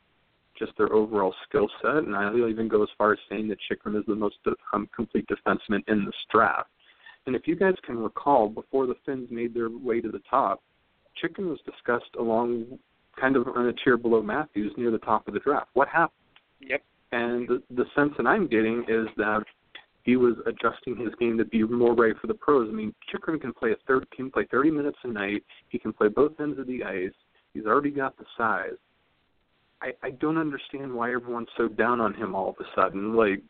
just 0.61 0.77
their 0.77 0.93
overall 0.93 1.35
skill 1.49 1.69
set, 1.83 1.97
and 1.97 2.15
I'll 2.15 2.49
even 2.49 2.69
go 2.69 2.83
as 2.85 2.89
far 2.97 3.13
as 3.13 3.19
saying 3.29 3.49
that 3.49 3.59
Chychrun 3.69 3.97
is 3.97 4.05
the 4.07 4.15
most 4.15 4.37
um, 4.73 4.89
complete 4.95 5.27
defenseman 5.27 5.83
in 5.89 6.05
this 6.05 6.15
draft. 6.31 6.69
And 7.27 7.35
if 7.35 7.49
you 7.49 7.57
guys 7.57 7.75
can 7.85 7.99
recall, 7.99 8.49
before 8.49 8.87
the 8.87 8.95
Finns 9.05 9.31
made 9.31 9.55
their 9.55 9.71
way 9.71 10.01
to 10.01 10.11
the 10.11 10.23
top, 10.31 10.63
Chychrun 11.21 11.49
was 11.49 11.59
discussed 11.65 12.15
along 12.19 12.79
kind 13.19 13.37
of 13.37 13.49
on 13.49 13.67
a 13.67 13.73
tier 13.73 13.97
below 13.97 14.23
Matthews 14.23 14.73
near 14.77 14.91
the 14.91 14.99
top 14.99 15.27
of 15.27 15.35
the 15.35 15.41
draft. 15.41 15.69
What 15.73 15.89
happened? 15.89 16.13
Yep. 16.61 16.83
And 17.13 17.49
the, 17.49 17.63
the 17.71 17.87
sense 17.97 18.13
that 18.19 18.27
I'm 18.27 18.47
getting 18.47 18.85
is 18.89 19.09
that 19.17 19.43
he 20.05 20.17
was 20.17 20.35
adjusting 20.47 20.97
his 20.97 21.15
game 21.19 21.37
to 21.39 21.45
be 21.45 21.63
more 21.63 21.95
ready 21.95 22.15
for 22.21 22.27
the 22.27 22.35
pros. 22.35 22.69
I 22.71 22.73
mean, 22.73 22.95
Chychrun 23.11 23.39
can 23.39 23.53
play 23.53 23.73
a 23.73 23.77
third, 23.87 24.07
can 24.11 24.31
play 24.31 24.47
30 24.51 24.71
minutes 24.71 24.99
a 25.05 25.09
night. 25.09 25.45
He 25.69 25.79
can 25.79 25.93
play 25.93 26.09
both 26.09 26.33
ends 26.41 26.59
of 26.59 26.67
the 26.67 26.83
ice. 26.85 27.13
He's 27.53 27.67
already 27.67 27.91
got 27.91 28.17
the 28.17 28.25
size. 28.37 28.79
I, 29.83 29.93
I 30.03 30.11
don't 30.11 30.39
understand 30.39 30.93
why 30.93 31.13
everyone's 31.13 31.49
so 31.57 31.69
down 31.69 32.01
on 32.01 32.15
him 32.15 32.35
all 32.35 32.51
of 32.51 32.57
a 32.61 32.69
sudden. 32.75 33.15
Like 33.15 33.43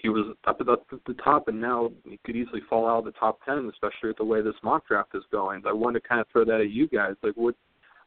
he 0.00 0.08
was 0.08 0.34
up 0.46 0.58
at 0.60 0.66
the, 0.66 0.76
the 1.06 1.14
top, 1.14 1.48
and 1.48 1.60
now 1.60 1.90
he 2.04 2.18
could 2.24 2.36
easily 2.36 2.60
fall 2.68 2.88
out 2.88 3.00
of 3.00 3.04
the 3.04 3.12
top 3.12 3.40
ten, 3.44 3.70
especially 3.72 4.08
with 4.08 4.16
the 4.18 4.24
way 4.24 4.40
this 4.40 4.54
mock 4.62 4.86
draft 4.86 5.10
is 5.14 5.24
going. 5.30 5.62
I 5.66 5.72
wanted 5.72 6.02
to 6.02 6.08
kind 6.08 6.20
of 6.20 6.26
throw 6.32 6.44
that 6.44 6.60
at 6.60 6.70
you 6.70 6.88
guys. 6.88 7.14
Like, 7.22 7.34
what 7.34 7.54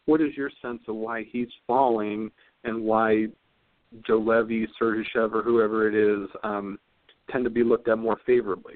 what 0.06 0.22
is 0.22 0.36
your 0.36 0.52
sense 0.62 0.82
of 0.88 0.96
why 0.96 1.26
he's 1.32 1.48
falling, 1.68 2.32
and 2.64 2.84
why 2.84 3.28
Juolevi, 4.08 4.68
Sergachev, 4.82 5.34
or 5.34 5.42
whoever 5.44 5.88
it 5.88 5.96
is 5.96 6.30
um, 6.44 6.80
tend 7.30 7.44
to 7.44 7.50
be 7.50 7.64
looked 7.64 7.88
at 7.88 7.98
more 7.98 8.18
favorably? 8.26 8.76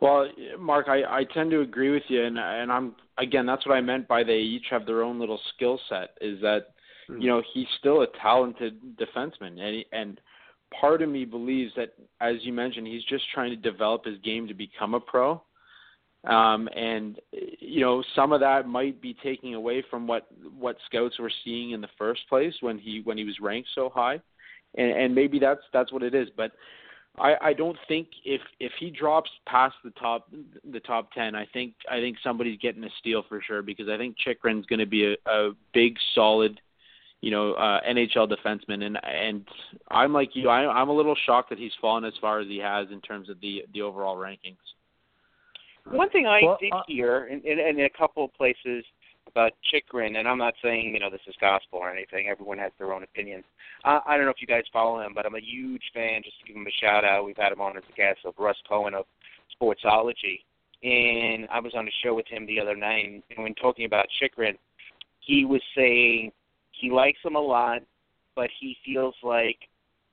Well, 0.00 0.28
Mark, 0.58 0.88
I, 0.88 1.02
I 1.04 1.24
tend 1.32 1.50
to 1.52 1.60
agree 1.60 1.90
with 1.90 2.02
you, 2.08 2.24
and 2.24 2.38
and 2.38 2.70
I'm 2.72 2.94
again 3.18 3.46
that's 3.46 3.66
what 3.66 3.74
I 3.74 3.80
meant 3.80 4.08
by 4.08 4.24
they 4.24 4.38
each 4.38 4.66
have 4.70 4.86
their 4.86 5.02
own 5.02 5.18
little 5.18 5.40
skill 5.54 5.80
set. 5.88 6.16
Is 6.20 6.40
that 6.40 6.73
Mm-hmm. 7.08 7.20
You 7.20 7.28
know, 7.28 7.42
he's 7.52 7.66
still 7.78 8.02
a 8.02 8.06
talented 8.20 8.78
defenseman, 8.96 9.58
and 9.60 9.74
he, 9.74 9.86
and 9.92 10.20
part 10.78 11.02
of 11.02 11.08
me 11.08 11.24
believes 11.24 11.72
that, 11.76 11.94
as 12.20 12.36
you 12.40 12.52
mentioned, 12.52 12.86
he's 12.86 13.04
just 13.04 13.24
trying 13.32 13.50
to 13.50 13.56
develop 13.56 14.04
his 14.04 14.18
game 14.18 14.48
to 14.48 14.54
become 14.54 14.94
a 14.94 15.00
pro. 15.00 15.42
Um, 16.24 16.68
and 16.74 17.20
you 17.32 17.80
know, 17.80 18.02
some 18.16 18.32
of 18.32 18.40
that 18.40 18.66
might 18.66 19.00
be 19.02 19.14
taking 19.22 19.54
away 19.54 19.84
from 19.90 20.06
what 20.06 20.26
what 20.58 20.76
scouts 20.86 21.18
were 21.18 21.32
seeing 21.44 21.72
in 21.72 21.82
the 21.82 21.88
first 21.98 22.22
place 22.28 22.54
when 22.60 22.78
he 22.78 23.02
when 23.04 23.18
he 23.18 23.24
was 23.24 23.40
ranked 23.40 23.68
so 23.74 23.90
high, 23.94 24.20
and, 24.76 24.90
and 24.90 25.14
maybe 25.14 25.38
that's 25.38 25.60
that's 25.72 25.92
what 25.92 26.02
it 26.02 26.14
is. 26.14 26.28
But 26.34 26.52
I, 27.18 27.34
I 27.40 27.52
don't 27.52 27.76
think 27.86 28.08
if 28.24 28.40
if 28.58 28.72
he 28.80 28.90
drops 28.90 29.30
past 29.46 29.74
the 29.84 29.90
top 29.90 30.30
the 30.72 30.80
top 30.80 31.12
ten, 31.12 31.34
I 31.34 31.46
think 31.52 31.74
I 31.90 32.00
think 32.00 32.16
somebody's 32.24 32.58
getting 32.58 32.84
a 32.84 32.90
steal 32.98 33.22
for 33.28 33.42
sure 33.42 33.62
because 33.62 33.88
I 33.88 33.98
think 33.98 34.16
Chychrun's 34.18 34.66
going 34.66 34.80
to 34.80 34.86
be 34.86 35.12
a, 35.12 35.30
a 35.30 35.50
big 35.74 35.96
solid 36.14 36.58
you 37.24 37.30
know, 37.30 37.54
uh, 37.54 37.80
NHL 37.88 38.30
defenseman, 38.30 38.84
and 38.84 38.98
and 39.02 39.46
I'm 39.90 40.12
like 40.12 40.32
you, 40.34 40.50
I, 40.50 40.70
I'm 40.70 40.90
a 40.90 40.92
little 40.92 41.16
shocked 41.24 41.48
that 41.48 41.58
he's 41.58 41.72
fallen 41.80 42.04
as 42.04 42.12
far 42.20 42.38
as 42.40 42.48
he 42.48 42.58
has 42.58 42.88
in 42.92 43.00
terms 43.00 43.30
of 43.30 43.40
the 43.40 43.64
the 43.72 43.80
overall 43.80 44.14
rankings. 44.14 44.58
One 45.90 46.10
thing 46.10 46.26
I 46.26 46.40
well, 46.44 46.58
did 46.60 46.70
uh, 46.70 46.82
hear 46.86 47.28
in, 47.28 47.40
in, 47.40 47.58
in 47.58 47.80
a 47.80 47.88
couple 47.96 48.26
of 48.26 48.34
places 48.34 48.84
about 49.26 49.52
Chychrun, 49.70 50.16
and 50.16 50.28
I'm 50.28 50.36
not 50.36 50.52
saying 50.62 50.92
you 50.92 51.00
know 51.00 51.08
this 51.08 51.22
is 51.26 51.34
gospel 51.40 51.78
or 51.78 51.90
anything. 51.90 52.28
Everyone 52.28 52.58
has 52.58 52.72
their 52.78 52.92
own 52.92 53.04
opinion. 53.04 53.42
Uh, 53.86 54.00
I 54.06 54.18
don't 54.18 54.26
know 54.26 54.30
if 54.30 54.42
you 54.42 54.46
guys 54.46 54.64
follow 54.70 55.00
him, 55.00 55.12
but 55.14 55.24
I'm 55.24 55.34
a 55.34 55.40
huge 55.40 55.82
fan. 55.94 56.20
Just 56.22 56.38
to 56.40 56.46
give 56.46 56.56
him 56.56 56.66
a 56.66 56.84
shout 56.84 57.06
out, 57.06 57.24
we've 57.24 57.38
had 57.38 57.52
him 57.52 57.62
on 57.62 57.78
as 57.78 57.84
a 57.90 57.96
guest 57.96 58.18
of 58.26 58.34
Russ 58.38 58.58
Cohen 58.68 58.92
of 58.92 59.06
Sportsology, 59.58 60.40
and 60.82 61.48
I 61.50 61.58
was 61.60 61.72
on 61.74 61.88
a 61.88 61.94
show 62.04 62.12
with 62.12 62.26
him 62.28 62.44
the 62.44 62.60
other 62.60 62.76
night, 62.76 63.06
and 63.30 63.42
when 63.42 63.54
talking 63.54 63.86
about 63.86 64.08
Chychrun, 64.20 64.58
he 65.20 65.46
was 65.46 65.62
saying 65.74 66.32
he 66.80 66.90
likes 66.90 67.18
him 67.24 67.36
a 67.36 67.40
lot, 67.40 67.82
but 68.36 68.50
he 68.60 68.76
feels 68.84 69.14
like 69.22 69.58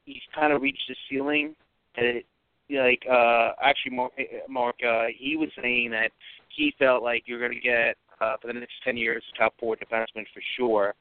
he's 0.06 0.22
kind 0.36 0.54
of 0.54 0.62
reached 0.62 0.84
the 0.88 0.96
ceiling. 1.10 1.56
And 1.96 2.06
it, 2.06 2.26
like 2.70 3.04
uh, 3.10 3.52
actually, 3.62 3.96
Mark, 3.96 4.14
Mark 4.48 4.76
uh, 4.88 5.08
he 5.18 5.36
was 5.36 5.50
saying 5.62 5.92
that 5.92 6.12
he 6.56 6.74
felt 6.80 7.04
like 7.04 7.24
you're 7.26 7.40
going 7.40 7.54
to 7.54 7.60
get 7.60 7.98
uh, 8.22 8.36
for 8.42 8.48
the 8.48 8.54
next 8.54 8.74
ten 8.84 8.96
years 8.96 9.24
top 9.38 9.54
four 9.60 9.76
defenseman 9.76 10.26
for 10.34 10.42
sure, 10.58 10.94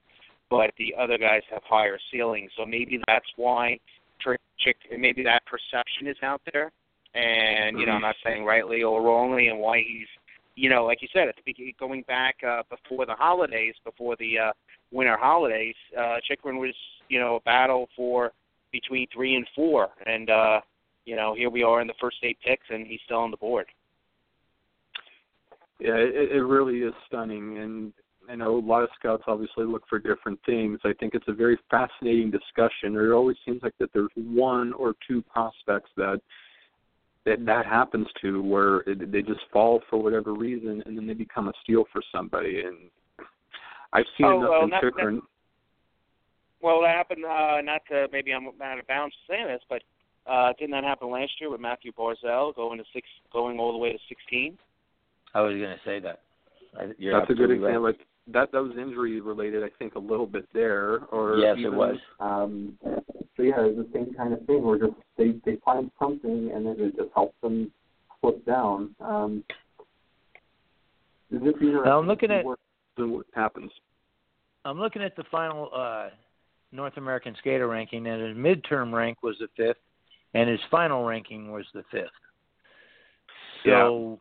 but 0.49 0.73
the 0.79 0.95
other 1.01 1.17
guys 1.17 1.43
have 1.51 1.63
higher 1.65 1.99
ceilings. 2.13 2.51
So 2.57 2.67
maybe 2.67 3.01
that's 3.07 3.27
why 3.37 3.79
Trick, 4.21 4.41
Chick, 4.59 4.77
maybe 4.99 5.23
that 5.23 5.43
perception 5.47 6.09
is 6.09 6.17
out 6.23 6.41
there. 6.53 6.73
And 7.15 7.79
you 7.79 7.87
know, 7.87 7.93
I'm 7.93 8.03
not 8.03 8.17
saying 8.25 8.45
rightly 8.45 8.83
or 8.83 9.03
wrongly, 9.03 9.49
and 9.49 9.59
why 9.59 9.79
he's 9.79 10.07
you 10.57 10.69
know, 10.69 10.85
like 10.85 11.03
you 11.03 11.09
said, 11.13 11.29
at 11.29 11.37
the 11.37 11.43
beginning, 11.45 11.75
going 11.79 12.03
back 12.03 12.37
uh, 12.47 12.63
before 12.69 13.07
the 13.07 13.15
holidays, 13.15 13.75
before 13.85 14.17
the 14.19 14.39
uh, 14.39 14.53
winter 14.91 15.17
holidays, 15.17 15.75
uh, 15.99 16.17
Chychrun 16.27 16.59
was, 16.59 16.75
you 17.09 17.19
know, 17.19 17.37
a 17.37 17.41
battle 17.41 17.89
for 17.97 18.33
between 18.73 19.07
three 19.13 19.35
and 19.35 19.47
four, 19.55 19.89
and 20.07 20.31
uh, 20.31 20.61
you 21.05 21.17
know, 21.17 21.35
here 21.35 21.51
we 21.51 21.63
are 21.63 21.81
in 21.81 21.87
the 21.87 21.95
first 22.01 22.19
eight 22.23 22.39
picks, 22.45 22.67
and 22.71 22.87
he's 22.87 23.01
still 23.05 23.19
on 23.19 23.31
the 23.31 23.37
board. 23.37 23.67
Yeah, 25.81 25.97
it, 25.97 26.33
it 26.33 26.43
really 26.43 26.81
is 26.81 26.93
stunning, 27.07 27.59
and 27.59 27.93
I 28.31 28.37
know 28.37 28.59
a 28.59 28.61
lot 28.61 28.83
of 28.83 28.91
scouts 28.99 29.25
obviously 29.27 29.65
look 29.65 29.83
for 29.89 29.99
different 29.99 30.39
things. 30.47 30.79
I 30.85 30.93
think 31.01 31.15
it's 31.15 31.27
a 31.27 31.33
very 31.33 31.59
fascinating 31.71 32.31
discussion. 32.31 32.93
There 32.93 33.15
always 33.15 33.37
seems 33.45 33.63
like 33.63 33.75
that 33.81 33.91
there's 33.93 34.11
one 34.15 34.73
or 34.75 34.95
two 35.07 35.23
prospects 35.23 35.91
that 35.97 36.21
that 37.27 37.45
that 37.45 37.67
happens 37.67 38.07
to 38.23 38.43
where 38.43 38.79
it, 38.81 39.11
they 39.13 39.23
just 39.23 39.41
fall 39.53 39.83
for 39.91 40.03
whatever 40.03 40.33
reason, 40.33 40.83
and 40.87 40.97
then 40.97 41.07
they 41.07 41.15
become 41.15 41.49
a 41.49 41.53
steal 41.63 41.85
for 41.93 42.03
somebody. 42.15 42.61
And 42.61 42.77
I've 43.93 44.05
seen 44.17 44.27
oh, 44.27 44.39
enough 44.39 44.51
well, 44.51 44.65
in 44.65 44.71
that, 44.71 44.83
Chychrun. 44.83 45.15
That, 45.17 45.23
well, 46.63 46.83
that 46.83 46.95
happened. 46.95 47.25
Uh, 47.25 47.61
not 47.63 47.83
to 47.91 48.07
maybe 48.13 48.33
I'm 48.33 48.47
out 48.63 48.79
of 48.79 48.87
bounds 48.87 49.15
saying 49.29 49.47
this, 49.47 49.63
but 49.69 49.83
Uh, 50.27 50.53
didn't 50.59 50.71
that 50.73 50.85
happen 50.85 51.11
last 51.11 51.33
year 51.41 51.51
with 51.51 51.61
Mathew 51.61 51.93
Barzal 51.93 52.55
going 52.55 52.79
to 52.79 52.85
six, 52.93 53.09
going 53.33 53.59
all 53.59 53.73
the 53.73 53.79
way 53.79 53.91
to 53.91 53.99
16? 54.09 54.57
I 55.35 55.41
was 55.41 55.57
going 55.57 55.71
to 55.71 55.81
say 55.85 55.99
that. 56.01 56.21
I, 56.79 56.93
you're 56.99 57.19
That's 57.19 57.31
a 57.31 57.35
good 57.35 57.51
absolutely 57.51 57.59
right. 57.59 57.71
example. 57.71 57.83
Like, 57.83 58.07
that 58.29 58.53
that 58.53 58.63
was 58.63 58.77
injury 58.79 59.21
related, 59.21 59.65
I 59.65 59.71
think, 59.79 59.95
a 59.95 59.99
little 59.99 60.27
bit 60.27 60.47
there. 60.53 61.05
Or 61.07 61.37
Yes, 61.39 61.57
it 61.59 61.73
was. 61.73 61.97
Um, 62.21 62.79
so 63.37 63.43
yeah, 63.43 63.55
it's 63.61 63.79
the 63.79 63.89
same 63.93 64.15
kind 64.15 64.35
of 64.35 64.45
thing 64.47 64.63
where 64.63 64.79
just 64.79 64.93
they 65.17 65.35
they 65.45 65.57
find 65.65 65.91
something 65.99 66.51
and 66.55 66.67
then 66.67 66.77
it 66.79 66.97
just 66.97 67.11
helps 67.15 67.35
them 67.43 67.73
slip 68.21 68.45
down. 68.45 68.95
Um, 69.01 69.43
it's 71.31 71.43
just 71.45 71.61
Now, 71.61 71.99
I'm 71.99 72.07
looking 72.07 72.31
at- 72.31 72.45
what, 72.45 72.59
see 72.97 73.03
what 73.05 73.27
happens. 73.35 73.71
I'm 74.65 74.79
looking 74.79 75.03
at 75.03 75.17
the 75.17 75.25
final 75.31 75.71
uh, 75.75 76.09
North 76.73 76.97
American 76.97 77.35
skater 77.39 77.67
ranking, 77.67 78.07
and 78.07 78.21
his 78.23 78.37
midterm 78.37 78.93
rank 78.93 79.23
was 79.23 79.37
the 79.41 79.49
fifth, 79.57 79.79
and 80.35 80.49
his 80.49 80.61
final 80.71 81.05
ranking 81.05 81.51
was 81.51 81.65
the 81.75 81.83
fifth. 81.91 82.09
So 83.65 84.19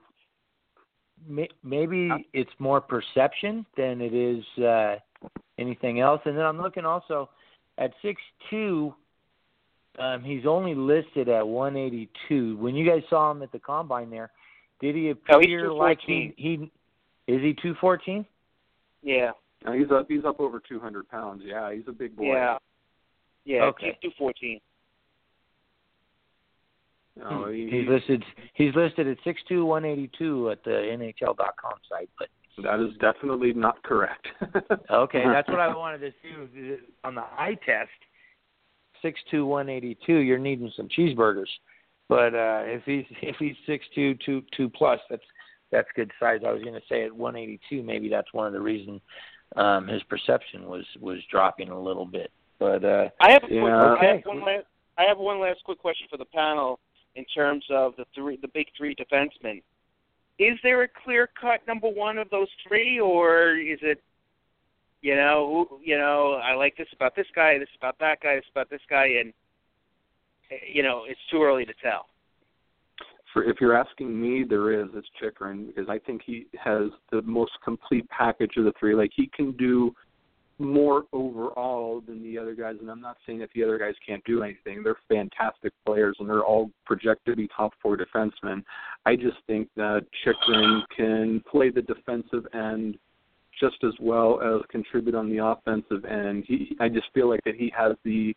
may, 1.28 1.48
maybe 1.64 2.10
it's 2.34 2.52
more 2.60 2.82
perception 2.82 3.66
than 3.78 4.02
it 4.02 4.14
is 4.14 4.64
uh, 4.64 4.96
anything 5.58 6.00
else. 6.00 6.22
And 6.26 6.38
then 6.38 6.46
I'm 6.46 6.62
looking 6.62 6.86
also 6.86 7.30
at 7.78 7.92
six 8.02 8.22
two. 8.50 8.94
Um, 9.98 10.24
he's 10.24 10.46
only 10.46 10.76
listed 10.76 11.28
at 11.28 11.46
182. 11.46 12.56
When 12.58 12.74
you 12.76 12.90
guys 12.90 13.02
saw 13.10 13.32
him 13.32 13.42
at 13.42 13.52
the 13.52 13.60
combine 13.60 14.10
there, 14.10 14.32
did 14.80 14.96
he 14.96 15.10
Oh, 15.30 15.38
appear 15.38 15.74
like 15.74 16.00
he, 16.06 16.34
he 16.38 16.72
is 17.28 17.42
he 17.42 17.54
214? 17.54 18.26
Yeah. 19.02 19.32
He's 19.74 19.92
up 19.92 20.06
he's 20.10 20.26
up 20.26 20.40
over 20.40 20.62
200 20.68 21.10
pounds. 21.10 21.42
Yeah, 21.46 21.74
he's 21.74 21.84
a 21.88 21.92
big 21.92 22.16
boy. 22.16 22.34
Yeah. 22.34 22.58
Yeah. 23.46 23.64
Okay. 23.64 23.98
He's 24.02 24.12
214. 24.18 24.60
No, 27.20 27.50
he, 27.50 27.70
He's 27.70 27.88
listed. 27.88 28.24
He's 28.54 28.74
listed 28.76 29.08
at 29.08 29.18
six 29.24 29.42
two 29.48 29.66
one 29.66 29.86
eighty 29.86 30.10
two 30.18 30.50
at 30.52 30.64
the 30.64 30.70
NHL.com 30.72 31.74
site. 31.90 32.10
But 32.18 32.30
that 32.64 32.80
is 32.80 32.96
definitely 33.00 33.54
not 33.54 33.82
correct. 33.84 34.28
okay, 34.92 35.24
that's 35.26 35.48
what 35.50 35.60
I 35.60 35.76
wanted 35.76 36.00
to 36.00 36.12
see 36.22 36.78
on 37.04 37.16
the 37.16 37.22
eye 37.22 37.58
test. 37.66 37.90
Six 39.02 39.20
two 39.30 39.46
one 39.46 39.70
eighty 39.70 39.98
two. 40.06 40.18
You're 40.18 40.38
needing 40.38 40.72
some 40.76 40.88
cheeseburgers. 40.88 41.50
But 42.08 42.34
uh, 42.34 42.64
if 42.66 42.84
he's 42.86 43.06
if 43.22 43.36
he's 43.38 43.56
six 43.66 43.86
two 43.94 44.16
two 44.26 44.42
two 44.56 44.70
plus, 44.70 45.00
that's 45.10 45.24
that's 45.72 45.88
good 45.96 46.12
size. 46.20 46.42
I 46.46 46.52
was 46.52 46.62
going 46.62 46.74
to 46.74 46.82
say 46.90 47.04
at 47.06 47.16
one 47.16 47.36
eighty 47.36 47.60
two, 47.70 47.84
maybe 47.84 48.10
that's 48.10 48.34
one 48.34 48.48
of 48.48 48.54
the 48.54 48.62
reasons 48.62 49.02
um, 49.56 49.88
his 49.88 50.04
perception 50.04 50.68
was 50.68 50.86
was 51.00 51.20
dropping 51.32 51.70
a 51.70 51.80
little 51.80 52.06
bit. 52.06 52.32
But 52.60 52.84
uh, 52.84 53.10
I 53.20 53.32
have 53.32 53.44
a 53.44 53.48
quick, 53.48 53.62
Yeah. 53.62 53.96
I 54.00 54.06
have 54.06 54.26
one 54.26 54.46
last 54.46 54.66
I 54.98 55.04
have 55.04 55.18
one 55.18 55.40
last 55.40 55.64
quick 55.64 55.80
question 55.80 56.08
for 56.10 56.18
the 56.18 56.26
panel 56.26 56.80
in 57.16 57.26
terms 57.26 57.66
of 57.70 57.96
the 57.98 58.06
three 58.14 58.38
the 58.42 58.48
big 58.50 58.68
three 58.78 58.96
defensemen. 58.96 59.62
Is 60.38 60.58
there 60.64 60.84
a 60.84 60.88
clear 60.88 61.30
cut 61.40 61.66
number 61.68 61.90
one 61.90 62.18
of 62.18 62.30
those 62.30 62.48
three 62.68 63.00
or 63.00 63.56
is 63.56 63.80
it 63.82 64.02
you 65.02 65.16
know, 65.16 65.66
who- 65.70 65.80
you 65.82 65.98
know, 65.98 66.34
I 66.34 66.56
like 66.56 66.76
this 66.76 66.92
about 66.92 67.16
this 67.16 67.28
guy, 67.34 67.58
this 67.58 67.70
about 67.78 67.98
that 68.00 68.20
guy, 68.20 68.36
this 68.36 68.50
about 68.52 68.70
this 68.70 68.82
guy 68.90 69.06
and 69.06 69.34
you 70.68 70.84
know, 70.84 71.06
it's 71.08 71.20
too 71.30 71.44
early 71.44 71.66
to 71.66 71.74
tell. 71.76 72.08
For 73.34 73.44
if 73.44 73.58
you're 73.62 73.78
asking 73.78 74.20
me, 74.20 74.44
there 74.48 74.72
is 74.72 74.88
it's 74.94 75.08
Chychrun 75.20 75.68
because 75.68 75.90
I 75.90 76.00
think 76.00 76.22
he 76.26 76.48
has 76.62 76.90
the 77.12 77.22
most 77.22 77.52
complete 77.64 78.10
package 78.10 78.54
of 78.58 78.66
the 78.66 78.74
three. 78.80 78.96
Like 78.96 79.12
he 79.16 79.30
can 79.36 79.52
do 79.54 79.94
more 80.60 81.04
overall 81.14 82.02
than 82.06 82.22
the 82.22 82.38
other 82.38 82.54
guys, 82.54 82.76
and 82.82 82.92
I'm 82.92 83.00
not 83.00 83.18
saying 83.26 83.40
that 83.40 83.50
the 83.56 83.64
other 83.64 83.78
guys 83.78 83.94
can't 84.06 84.24
do 84.26 84.44
anything. 84.44 84.84
They're 84.84 84.98
fantastic 85.08 85.74
players, 85.86 86.18
and 86.20 86.30
they're 86.30 86.44
all 86.44 86.70
projected 86.86 87.34
to 87.34 87.36
be 87.38 87.48
top 87.56 87.74
four 87.82 87.98
defensemen. 87.98 88.64
I 89.06 89.16
just 89.16 89.38
think 89.48 89.70
that 89.78 90.06
Chychrun 90.24 90.84
can 90.96 91.42
play 91.50 91.70
the 91.70 91.82
defensive 91.82 92.46
end 92.54 92.98
just 93.60 93.78
as 93.84 93.94
well 94.00 94.42
as 94.42 94.62
contribute 94.70 95.16
on 95.16 95.30
the 95.30 95.44
offensive 95.44 96.06
end. 96.06 96.46
He, 96.48 96.76
I 96.80 96.90
just 96.90 97.08
feel 97.14 97.30
like 97.30 97.44
that 97.46 97.56
he 97.56 97.72
has 97.78 97.96
the 98.04 98.36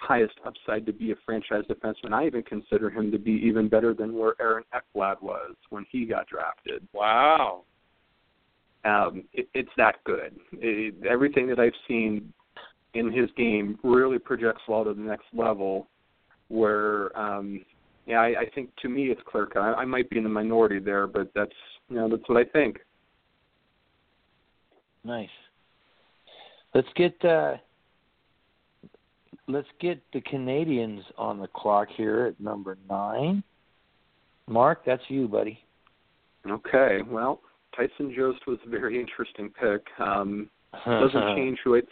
highest 0.00 0.34
upside 0.44 0.86
to 0.86 0.92
be 0.92 1.12
a 1.12 1.14
franchise 1.24 1.64
defenseman. 1.68 2.12
I 2.12 2.26
even 2.26 2.42
consider 2.42 2.90
him 2.90 3.10
to 3.12 3.18
be 3.18 3.32
even 3.32 3.68
better 3.68 3.94
than 3.94 4.16
where 4.16 4.34
Aaron 4.40 4.64
Ekblad 4.74 5.22
was 5.22 5.54
when 5.68 5.86
he 5.90 6.06
got 6.06 6.26
drafted. 6.26 6.86
Wow. 6.92 7.62
Um, 8.84 9.24
it, 9.32 9.48
it's 9.54 9.70
that 9.76 9.96
good. 10.04 10.36
It, 10.52 10.94
everything 11.06 11.46
that 11.48 11.58
I've 11.58 11.72
seen 11.86 12.32
in 12.94 13.12
his 13.12 13.28
game 13.36 13.78
really 13.84 14.18
projects 14.18 14.62
well 14.66 14.84
to 14.84 14.94
the 14.94 15.00
next 15.00 15.26
level. 15.32 15.86
Where, 16.48 17.16
um, 17.16 17.64
yeah, 18.06 18.20
I, 18.20 18.40
I 18.40 18.50
think 18.54 18.70
to 18.82 18.88
me 18.88 19.04
it's 19.04 19.20
clear 19.30 19.46
cut. 19.46 19.60
I, 19.60 19.72
I 19.74 19.84
might 19.84 20.10
be 20.10 20.16
in 20.16 20.24
the 20.24 20.30
minority 20.30 20.78
there, 20.80 21.06
but 21.06 21.30
that's 21.34 21.52
you 21.88 21.96
know 21.96 22.08
that's 22.08 22.28
what 22.28 22.38
I 22.38 22.44
think. 22.44 22.78
Nice. 25.04 25.28
Let's 26.74 26.88
get 26.96 27.24
uh 27.24 27.56
let's 29.52 29.68
get 29.80 30.00
the 30.12 30.20
Canadiens 30.20 31.02
on 31.18 31.38
the 31.38 31.48
clock 31.48 31.88
here 31.96 32.26
at 32.26 32.40
number 32.40 32.76
nine. 32.88 33.42
Mark, 34.46 34.84
that's 34.84 35.02
you, 35.08 35.28
buddy. 35.28 35.58
Okay, 36.48 36.98
well, 37.06 37.40
Tyson 37.76 38.12
Jost 38.16 38.46
was 38.46 38.58
a 38.66 38.68
very 38.68 38.98
interesting 39.00 39.50
pick. 39.50 39.86
Um, 39.98 40.48
doesn't 40.84 41.12
change 41.36 41.58
who 41.64 41.76
I 41.76 41.82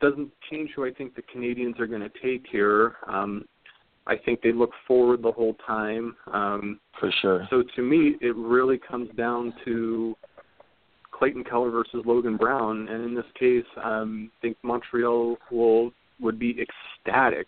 doesn't 0.00 0.30
change 0.50 0.70
who 0.76 0.84
I 0.84 0.92
think 0.92 1.16
the 1.16 1.22
Canadiens 1.22 1.80
are 1.80 1.86
going 1.86 2.02
to 2.02 2.10
take 2.22 2.46
here. 2.50 2.96
Um, 3.08 3.44
I 4.06 4.16
think 4.16 4.40
they 4.42 4.52
look 4.52 4.70
forward 4.86 5.22
the 5.22 5.32
whole 5.32 5.56
time. 5.66 6.16
Um, 6.32 6.80
for 6.98 7.12
sure. 7.20 7.46
so 7.50 7.62
to 7.76 7.82
me, 7.82 8.16
it 8.20 8.34
really 8.36 8.78
comes 8.78 9.10
down 9.16 9.52
to 9.64 10.16
Clayton 11.10 11.44
Keller 11.44 11.70
versus 11.70 12.02
Logan 12.06 12.36
Brown, 12.36 12.88
and 12.88 13.04
in 13.04 13.14
this 13.14 13.26
case, 13.38 13.64
um, 13.82 14.30
I 14.38 14.40
think 14.40 14.56
Montreal 14.62 15.36
will 15.50 15.92
would 16.20 16.38
be 16.38 16.56
ecstatic 16.60 17.46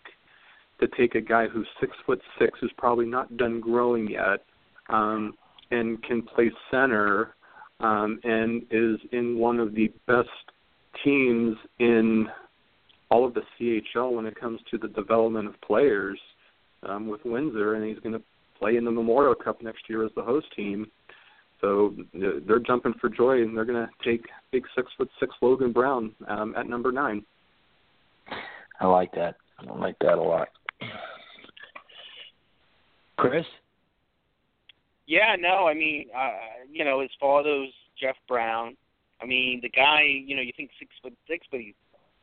to 0.79 0.87
take 0.97 1.15
a 1.15 1.21
guy 1.21 1.47
who's 1.47 1.67
six 1.79 1.93
foot 2.05 2.21
six, 2.39 2.57
who's 2.59 2.73
probably 2.77 3.05
not 3.05 3.37
done 3.37 3.59
growing 3.59 4.09
yet, 4.09 4.43
um, 4.89 5.33
and 5.69 6.01
can 6.03 6.21
play 6.21 6.51
center, 6.69 7.35
um, 7.79 8.19
and 8.23 8.63
is 8.71 8.99
in 9.11 9.37
one 9.37 9.59
of 9.59 9.73
the 9.73 9.91
best 10.07 10.29
teams 11.03 11.55
in 11.79 12.27
all 13.09 13.25
of 13.25 13.33
the 13.33 13.41
CHL 13.59 14.13
when 14.13 14.25
it 14.25 14.39
comes 14.39 14.59
to 14.71 14.77
the 14.77 14.87
development 14.87 15.47
of 15.47 15.59
players 15.61 16.19
um, 16.83 17.07
with 17.07 17.21
Windsor, 17.25 17.75
and 17.75 17.85
he's 17.85 17.99
going 17.99 18.13
to 18.13 18.21
play 18.57 18.77
in 18.77 18.85
the 18.85 18.91
Memorial 18.91 19.35
Cup 19.35 19.61
next 19.61 19.89
year 19.89 20.05
as 20.05 20.11
the 20.15 20.21
host 20.21 20.47
team. 20.55 20.87
So 21.59 21.93
they're 22.13 22.59
jumping 22.59 22.95
for 22.99 23.09
joy, 23.09 23.43
and 23.43 23.55
they're 23.55 23.65
going 23.65 23.85
to 23.85 24.09
take 24.09 24.25
big 24.51 24.63
six 24.75 24.87
foot 24.97 25.09
six 25.19 25.33
Logan 25.41 25.71
Brown 25.71 26.15
um, 26.27 26.55
at 26.57 26.67
number 26.67 26.91
nine. 26.91 27.23
I 28.81 28.87
like 28.87 29.11
that. 29.13 29.35
I 29.59 29.77
like 29.77 29.95
that 29.99 30.17
a 30.17 30.21
lot. 30.21 30.49
Chris? 33.15 33.45
Yeah, 35.05 35.35
no, 35.39 35.67
I 35.67 35.75
mean, 35.75 36.07
uh, 36.17 36.31
you 36.69 36.83
know, 36.83 37.01
his 37.01 37.11
father's 37.19 37.69
Jeff 37.99 38.15
Brown. 38.27 38.75
I 39.21 39.27
mean, 39.27 39.59
the 39.61 39.69
guy, 39.69 40.01
you 40.25 40.35
know, 40.35 40.41
you 40.41 40.51
think 40.57 40.71
six 40.79 40.91
foot 41.03 41.13
six, 41.27 41.45
but 41.51 41.59
he's 41.59 41.75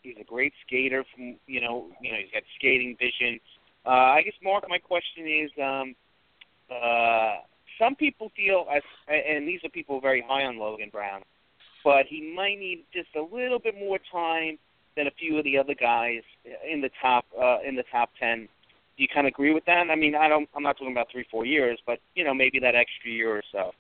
he's 0.03 0.17
a 0.21 0.25
great 0.25 0.53
skater. 0.67 1.05
From 1.15 1.37
you 1.47 1.61
know, 1.61 1.87
you 2.03 2.11
know, 2.11 2.19
he's 2.19 2.33
got 2.33 2.43
skating 2.59 2.97
vision. 2.99 3.39
Uh, 3.87 4.17
I 4.19 4.23
guess, 4.23 4.35
Mark, 4.43 4.65
my 4.69 4.79
question 4.79 5.29
is, 5.29 5.51
um, 5.63 5.95
uh, 6.71 7.37
some 7.79 7.95
people 7.95 8.33
feel, 8.37 8.67
as, 8.75 8.83
and 9.07 9.47
these 9.47 9.61
are 9.65 9.71
people 9.71 10.01
very 10.01 10.25
high 10.27 10.45
on 10.45 10.59
Logan 10.59 10.91
Brown, 10.91 11.23
but 11.85 12.07
he 12.09 12.35
might 12.37 12.59
need 12.59 12.85
just 12.93 13.09
a 13.17 13.23
little 13.23 13.61
bit 13.61 13.77
more 13.79 13.99
time 14.11 14.59
than 14.99 15.07
a 15.07 15.13
few 15.13 15.39
of 15.39 15.45
the 15.45 15.57
other 15.57 15.75
guys 15.75 16.23
in 16.71 16.81
the 16.81 16.91
top 17.01 17.25
uh, 17.41 17.59
in 17.67 17.77
the 17.77 17.85
top 17.91 18.11
ten. 18.21 18.49
Do 18.97 19.03
you 19.05 19.09
kind 19.15 19.29
of 19.29 19.31
agree 19.31 19.55
with 19.55 19.65
that? 19.67 19.87
I 19.91 19.95
mean, 19.95 20.15
I 20.17 20.29
don't. 20.29 20.49
I'm 20.55 20.65
not 20.65 20.77
talking 20.77 20.93
about 20.93 21.07
three, 21.11 21.25
four 21.31 21.47
years, 21.47 21.79
but 21.87 22.01
you 22.15 22.25
know, 22.25 22.35
maybe 22.35 22.59
that 22.59 22.75
extra 22.75 23.11
year 23.11 23.31
or 23.31 23.43
so. 23.53 23.71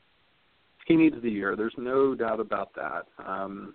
He 0.86 0.96
needs 0.96 1.16
the 1.20 1.30
year. 1.30 1.56
There's 1.56 1.74
no 1.76 2.14
doubt 2.14 2.40
about 2.40 2.70
that. 2.76 3.06
Um, 3.26 3.74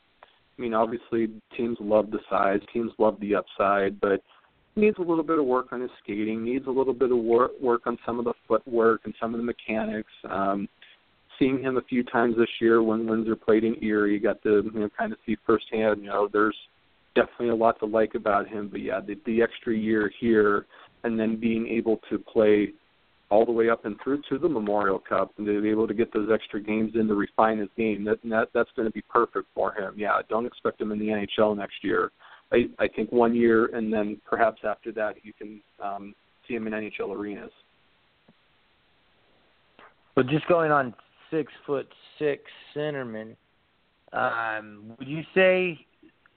I 0.57 0.61
mean, 0.61 0.73
obviously, 0.73 1.29
teams 1.55 1.77
love 1.79 2.09
the 2.11 2.19
size, 2.29 2.61
teams 2.71 2.91
love 2.97 3.19
the 3.19 3.35
upside, 3.35 3.99
but 3.99 4.23
he 4.73 4.81
needs 4.81 4.97
a 4.97 5.01
little 5.01 5.23
bit 5.23 5.37
of 5.37 5.45
work 5.45 5.67
on 5.71 5.81
his 5.81 5.91
skating. 6.01 6.43
Needs 6.43 6.65
a 6.67 6.71
little 6.71 6.93
bit 6.93 7.11
of 7.11 7.17
work 7.17 7.51
work 7.61 7.81
on 7.85 7.97
some 8.05 8.19
of 8.19 8.25
the 8.25 8.33
footwork 8.47 9.01
and 9.03 9.13
some 9.19 9.33
of 9.33 9.39
the 9.39 9.45
mechanics. 9.45 10.11
Um, 10.29 10.69
seeing 11.37 11.61
him 11.61 11.77
a 11.77 11.81
few 11.81 12.03
times 12.03 12.35
this 12.37 12.49
year 12.61 12.81
when 12.81 13.05
Windsor 13.05 13.35
played 13.35 13.65
in 13.65 13.83
Erie, 13.83 14.13
you 14.13 14.19
got 14.19 14.41
to 14.43 14.63
you 14.73 14.79
know 14.79 14.89
kind 14.97 15.11
of 15.11 15.19
see 15.25 15.35
firsthand. 15.45 16.01
You 16.01 16.07
know, 16.07 16.29
there's 16.31 16.55
definitely 17.15 17.49
a 17.49 17.55
lot 17.55 17.79
to 17.79 17.85
like 17.85 18.15
about 18.15 18.47
him. 18.47 18.69
But 18.69 18.81
yeah, 18.81 18.99
the, 18.99 19.15
the 19.25 19.41
extra 19.41 19.75
year 19.75 20.11
here, 20.19 20.65
and 21.03 21.19
then 21.19 21.39
being 21.39 21.67
able 21.67 21.99
to 22.09 22.17
play 22.17 22.73
all 23.29 23.45
the 23.45 23.51
way 23.51 23.69
up 23.69 23.85
and 23.85 23.95
through 24.03 24.21
to 24.29 24.37
the 24.37 24.47
Memorial 24.47 24.99
Cup, 24.99 25.31
and 25.37 25.47
to 25.47 25.61
be 25.61 25.69
able 25.69 25.87
to 25.87 25.93
get 25.93 26.13
those 26.13 26.29
extra 26.31 26.61
games 26.61 26.91
in 26.95 27.07
to 27.07 27.15
refine 27.15 27.57
his 27.57 27.69
game, 27.75 28.03
that, 28.05 28.19
that 28.23 28.49
that's 28.53 28.69
going 28.75 28.87
to 28.87 28.91
be 28.91 29.01
perfect 29.09 29.47
for 29.55 29.73
him. 29.73 29.93
Yeah, 29.97 30.19
don't 30.29 30.45
expect 30.45 30.79
him 30.79 30.91
in 30.91 30.99
the 30.99 31.07
NHL 31.07 31.57
next 31.57 31.83
year. 31.83 32.11
I, 32.51 32.65
I 32.77 32.87
think 32.87 33.11
one 33.11 33.35
year, 33.35 33.75
and 33.75 33.91
then 33.91 34.21
perhaps 34.29 34.61
after 34.63 34.91
that, 34.91 35.15
you 35.23 35.33
can 35.33 35.61
um, 35.83 36.13
see 36.47 36.53
him 36.53 36.67
in 36.67 36.73
NHL 36.73 37.15
arenas. 37.15 37.51
But 40.15 40.27
just 40.27 40.47
going 40.47 40.71
on 40.71 40.93
six 41.31 41.51
foot 41.65 41.87
six 42.19 42.43
centerman, 42.75 43.35
um, 44.11 44.93
would 44.99 45.07
you 45.07 45.23
say 45.33 45.83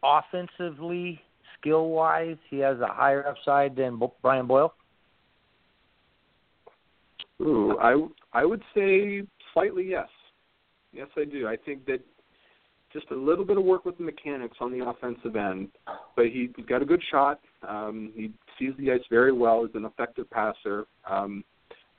offensively, 0.02 1.20
skill 1.58 1.88
wise, 1.88 2.36
he 2.50 2.58
has 2.58 2.78
a 2.80 2.86
higher 2.86 3.26
upside 3.26 3.76
than 3.76 4.00
Brian 4.22 4.46
Boyle? 4.46 4.74
Ooh, 7.40 7.76
I 7.78 7.94
I 8.32 8.44
would 8.44 8.62
say 8.74 9.22
slightly 9.52 9.86
yes. 9.88 10.08
Yes, 10.92 11.08
I 11.16 11.24
do. 11.24 11.46
I 11.46 11.56
think 11.56 11.84
that 11.86 12.00
just 12.92 13.10
a 13.10 13.14
little 13.14 13.44
bit 13.44 13.58
of 13.58 13.64
work 13.64 13.84
with 13.84 13.98
the 13.98 14.04
mechanics 14.04 14.56
on 14.60 14.72
the 14.72 14.86
offensive 14.86 15.36
end, 15.36 15.68
but 16.14 16.26
he, 16.26 16.48
he's 16.56 16.64
got 16.64 16.80
a 16.80 16.86
good 16.86 17.02
shot. 17.10 17.40
Um, 17.68 18.12
he 18.14 18.32
sees 18.58 18.72
the 18.78 18.90
ice 18.90 19.02
very 19.10 19.32
well. 19.32 19.66
He's 19.66 19.74
an 19.74 19.84
effective 19.84 20.30
passer. 20.30 20.86
Um, 21.08 21.44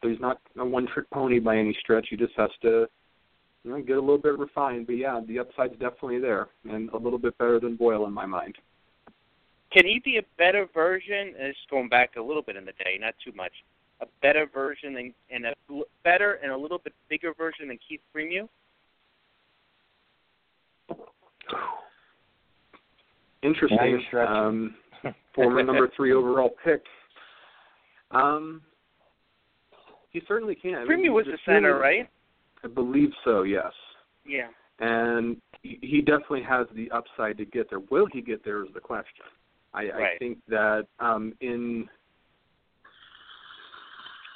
he's 0.02 0.20
not 0.20 0.40
a 0.58 0.66
one-trick 0.66 1.08
pony 1.12 1.40
by 1.40 1.58
any 1.58 1.78
stretch. 1.82 2.08
He 2.10 2.16
just 2.16 2.34
has 2.36 2.50
to 2.64 2.88
you 3.68 3.74
know, 3.74 3.82
get 3.82 3.98
a 3.98 4.00
little 4.00 4.18
bit 4.18 4.38
refined. 4.40 4.88
But 4.88 4.94
yeah, 4.94 5.20
the 5.28 5.40
upside's 5.40 5.74
definitely 5.74 6.20
there, 6.20 6.48
and 6.70 6.90
a 6.92 6.98
little 6.98 7.20
bit 7.20 7.38
better 7.38 7.60
than 7.60 7.76
Boyle 7.76 8.06
in 8.06 8.14
my 8.14 8.26
mind. 8.26 8.56
Can 9.74 9.86
he 9.86 10.02
be 10.04 10.18
a 10.18 10.24
better 10.38 10.68
version? 10.74 11.34
And 11.38 11.48
it's 11.48 11.60
going 11.70 11.90
back 11.90 12.16
a 12.16 12.22
little 12.22 12.42
bit 12.42 12.56
in 12.56 12.64
the 12.64 12.72
day, 12.72 12.98
not 13.00 13.16
too 13.24 13.34
much. 13.36 13.52
A 14.00 14.06
better 14.22 14.46
version 14.52 14.94
than, 14.94 15.14
and 15.30 15.46
a 15.48 15.54
better 16.04 16.40
and 16.44 16.52
a 16.52 16.58
little 16.58 16.78
bit 16.78 16.94
bigger 17.10 17.34
version 17.34 17.68
than 17.68 17.78
Keith 17.88 18.00
Primeau. 18.14 18.48
Interesting. 23.44 24.02
Um, 24.16 24.76
former 25.36 25.64
number 25.64 25.90
three 25.96 26.14
overall 26.14 26.56
pick. 26.64 26.84
Um, 28.12 28.62
he 30.12 30.22
certainly 30.28 30.56
can. 30.56 30.76
I 30.76 30.86
mean, 30.86 31.12
was 31.12 31.26
the 31.26 31.34
a 31.34 31.38
center, 31.46 31.72
shooter. 31.72 31.80
right? 31.80 32.10
I 32.68 32.74
believe 32.74 33.10
so. 33.24 33.44
Yes. 33.44 33.72
Yeah. 34.26 34.48
and 34.80 35.38
he 35.64 35.80
he 35.82 36.02
definitely 36.02 36.44
has 36.44 36.68
the 36.76 36.92
upside 36.92 37.38
to 37.38 37.46
get 37.46 37.70
there. 37.70 37.80
Will 37.80 38.08
he 38.12 38.22
get 38.22 38.44
there 38.44 38.64
is 38.64 38.70
the 38.74 38.80
question. 38.80 39.26
I, 39.74 39.82
I 39.82 40.18
think 40.20 40.40
that 40.48 40.86
um, 41.00 41.34
in 41.42 41.88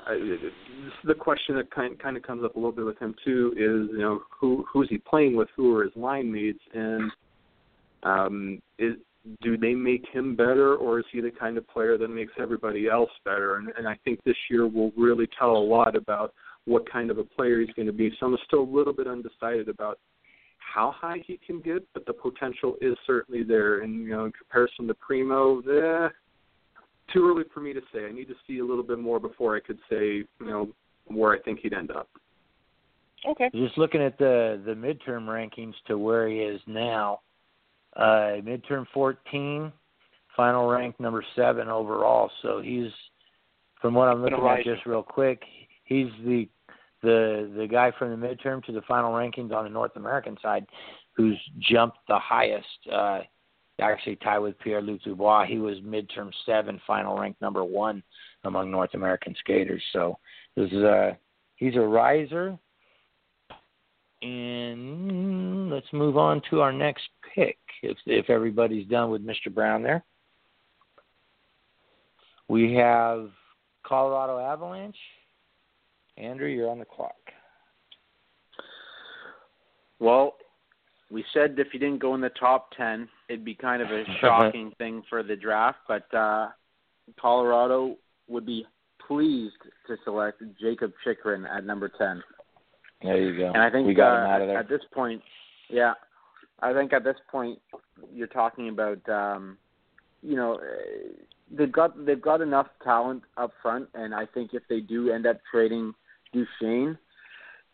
I, 0.07 0.15
this 0.15 0.39
is 0.41 0.93
the 1.05 1.13
question 1.13 1.55
that 1.55 1.71
kind 1.71 1.97
kind 1.99 2.17
of 2.17 2.23
comes 2.23 2.43
up 2.43 2.55
a 2.55 2.59
little 2.59 2.71
bit 2.71 2.85
with 2.85 2.99
him 2.99 3.15
too. 3.23 3.53
Is 3.53 3.89
you 3.91 3.99
know 3.99 4.21
who 4.39 4.65
who's 4.71 4.87
he 4.89 4.97
playing 4.97 5.35
with? 5.35 5.49
Who 5.55 5.75
are 5.75 5.83
his 5.83 5.95
line 5.95 6.31
mates? 6.31 6.63
And 6.73 7.11
um, 8.03 8.61
is 8.77 8.95
do 9.41 9.57
they 9.57 9.75
make 9.75 10.05
him 10.11 10.35
better, 10.35 10.75
or 10.75 10.99
is 10.99 11.05
he 11.11 11.21
the 11.21 11.31
kind 11.31 11.57
of 11.57 11.67
player 11.67 11.97
that 11.97 12.07
makes 12.07 12.33
everybody 12.39 12.89
else 12.89 13.11
better? 13.23 13.57
And, 13.57 13.69
and 13.77 13.87
I 13.87 13.97
think 14.03 14.19
this 14.23 14.35
year 14.49 14.67
will 14.67 14.91
really 14.97 15.27
tell 15.37 15.51
a 15.51 15.67
lot 15.75 15.95
about 15.95 16.33
what 16.65 16.89
kind 16.91 17.09
of 17.09 17.17
a 17.17 17.23
player 17.23 17.59
he's 17.59 17.73
going 17.75 17.87
to 17.87 17.93
be. 17.93 18.11
So 18.19 18.27
I'm 18.27 18.37
still 18.45 18.61
a 18.61 18.75
little 18.75 18.93
bit 18.93 19.07
undecided 19.07 19.67
about 19.67 19.99
how 20.57 20.93
high 20.95 21.23
he 21.25 21.39
can 21.45 21.59
get, 21.59 21.85
but 21.93 22.05
the 22.05 22.13
potential 22.13 22.75
is 22.81 22.95
certainly 23.05 23.43
there. 23.43 23.81
And 23.81 24.03
you 24.03 24.09
know, 24.09 24.25
in 24.25 24.31
comparison 24.31 24.87
to 24.87 24.93
Primeau, 24.93 25.59
eh, 25.61 26.09
too 27.13 27.27
early 27.27 27.43
for 27.53 27.59
me 27.59 27.73
to 27.73 27.81
say. 27.93 28.05
I 28.05 28.11
need 28.11 28.27
to 28.27 28.35
see 28.47 28.59
a 28.59 28.65
little 28.65 28.83
bit 28.83 28.99
more 28.99 29.19
before 29.19 29.55
I 29.55 29.59
could 29.59 29.79
say, 29.89 30.17
you 30.17 30.27
know, 30.39 30.69
where 31.05 31.33
I 31.33 31.39
think 31.39 31.59
he'd 31.59 31.73
end 31.73 31.91
up. 31.91 32.07
Okay. 33.27 33.49
Just 33.53 33.77
looking 33.77 34.01
at 34.01 34.17
the 34.17 34.61
the 34.65 34.71
midterm 34.71 35.25
rankings 35.25 35.73
to 35.87 35.97
where 35.97 36.27
he 36.27 36.37
is 36.37 36.59
now, 36.65 37.19
uh, 37.95 38.39
midterm 38.41 38.85
14, 38.93 39.71
final 40.35 40.67
rank 40.67 40.99
number 40.99 41.23
seven 41.35 41.67
overall. 41.67 42.31
So 42.41 42.61
he's, 42.61 42.89
from 43.79 43.93
what 43.93 44.07
I'm 44.07 44.23
looking 44.23 44.43
at 44.43 44.63
just 44.63 44.85
real 44.85 45.03
quick, 45.03 45.41
he's 45.91 46.11
the 46.25 46.47
the 47.03 47.51
the 47.57 47.67
guy 47.67 47.91
from 47.97 48.11
the 48.11 48.27
midterm 48.27 48.63
to 48.63 48.71
the 48.71 48.81
final 48.87 49.11
rankings 49.11 49.53
on 49.53 49.65
the 49.65 49.69
North 49.69 49.95
American 49.95 50.37
side, 50.41 50.65
who's 51.13 51.37
jumped 51.59 51.97
the 52.07 52.19
highest. 52.19 52.67
Uh, 52.91 53.19
actually 53.79 54.15
tied 54.17 54.37
with 54.37 54.59
Pierre 54.59 54.81
Luc 54.81 55.01
Dubois. 55.01 55.45
He 55.47 55.57
was 55.57 55.77
midterm 55.79 56.29
seven, 56.45 56.79
final 56.85 57.17
rank 57.17 57.35
number 57.41 57.63
one 57.63 58.03
among 58.43 58.69
North 58.69 58.93
American 58.93 59.35
skaters. 59.39 59.81
So 59.91 60.19
this 60.55 60.71
is 60.71 60.83
a 60.83 61.17
he's 61.55 61.75
a 61.75 61.81
riser. 61.81 62.57
And 64.21 65.71
let's 65.71 65.91
move 65.91 66.15
on 66.15 66.43
to 66.51 66.61
our 66.61 66.71
next 66.71 67.09
pick. 67.33 67.57
If 67.81 67.97
if 68.05 68.29
everybody's 68.29 68.87
done 68.87 69.09
with 69.09 69.25
Mr. 69.25 69.51
Brown 69.51 69.81
there. 69.81 70.03
We 72.47 72.75
have 72.75 73.31
Colorado 73.83 74.37
Avalanche. 74.37 74.97
Andrew, 76.21 76.47
you're 76.47 76.69
on 76.69 76.79
the 76.79 76.85
clock. 76.85 77.15
Well, 79.99 80.35
we 81.09 81.25
said 81.33 81.55
if 81.57 81.67
he 81.71 81.79
didn't 81.79 81.99
go 81.99 82.15
in 82.15 82.21
the 82.21 82.29
top 82.29 82.71
ten, 82.77 83.09
it'd 83.27 83.43
be 83.43 83.55
kind 83.55 83.81
of 83.81 83.89
a 83.89 84.03
shocking 84.21 84.71
thing 84.77 85.03
for 85.09 85.23
the 85.23 85.35
draft. 85.35 85.79
But 85.87 86.13
uh, 86.13 86.49
Colorado 87.19 87.97
would 88.27 88.45
be 88.45 88.65
pleased 89.05 89.55
to 89.87 89.97
select 90.03 90.41
Jakob 90.59 90.93
Chychrun 91.03 91.45
at 91.45 91.65
number 91.65 91.89
ten. 91.89 92.23
There 93.01 93.17
you 93.17 93.37
go. 93.37 93.47
And 93.47 93.61
I 93.61 93.69
think 93.69 93.87
we 93.87 93.93
got 93.93 94.13
uh, 94.13 94.25
him 94.25 94.31
out 94.31 94.41
of 94.41 94.47
there. 94.47 94.57
at 94.57 94.69
this 94.69 94.81
point, 94.93 95.21
yeah, 95.69 95.93
I 96.61 96.73
think 96.73 96.93
at 96.93 97.03
this 97.03 97.17
point 97.31 97.59
you're 98.13 98.27
talking 98.27 98.69
about, 98.69 99.07
um, 99.09 99.57
you 100.21 100.35
know, 100.35 100.59
they've 101.51 101.71
got 101.71 102.05
they've 102.05 102.21
got 102.21 102.41
enough 102.41 102.67
talent 102.83 103.23
up 103.37 103.51
front, 103.61 103.89
and 103.95 104.13
I 104.13 104.25
think 104.25 104.53
if 104.53 104.63
they 104.69 104.79
do 104.79 105.11
end 105.11 105.25
up 105.25 105.37
trading 105.51 105.93
Duchene, 106.33 106.97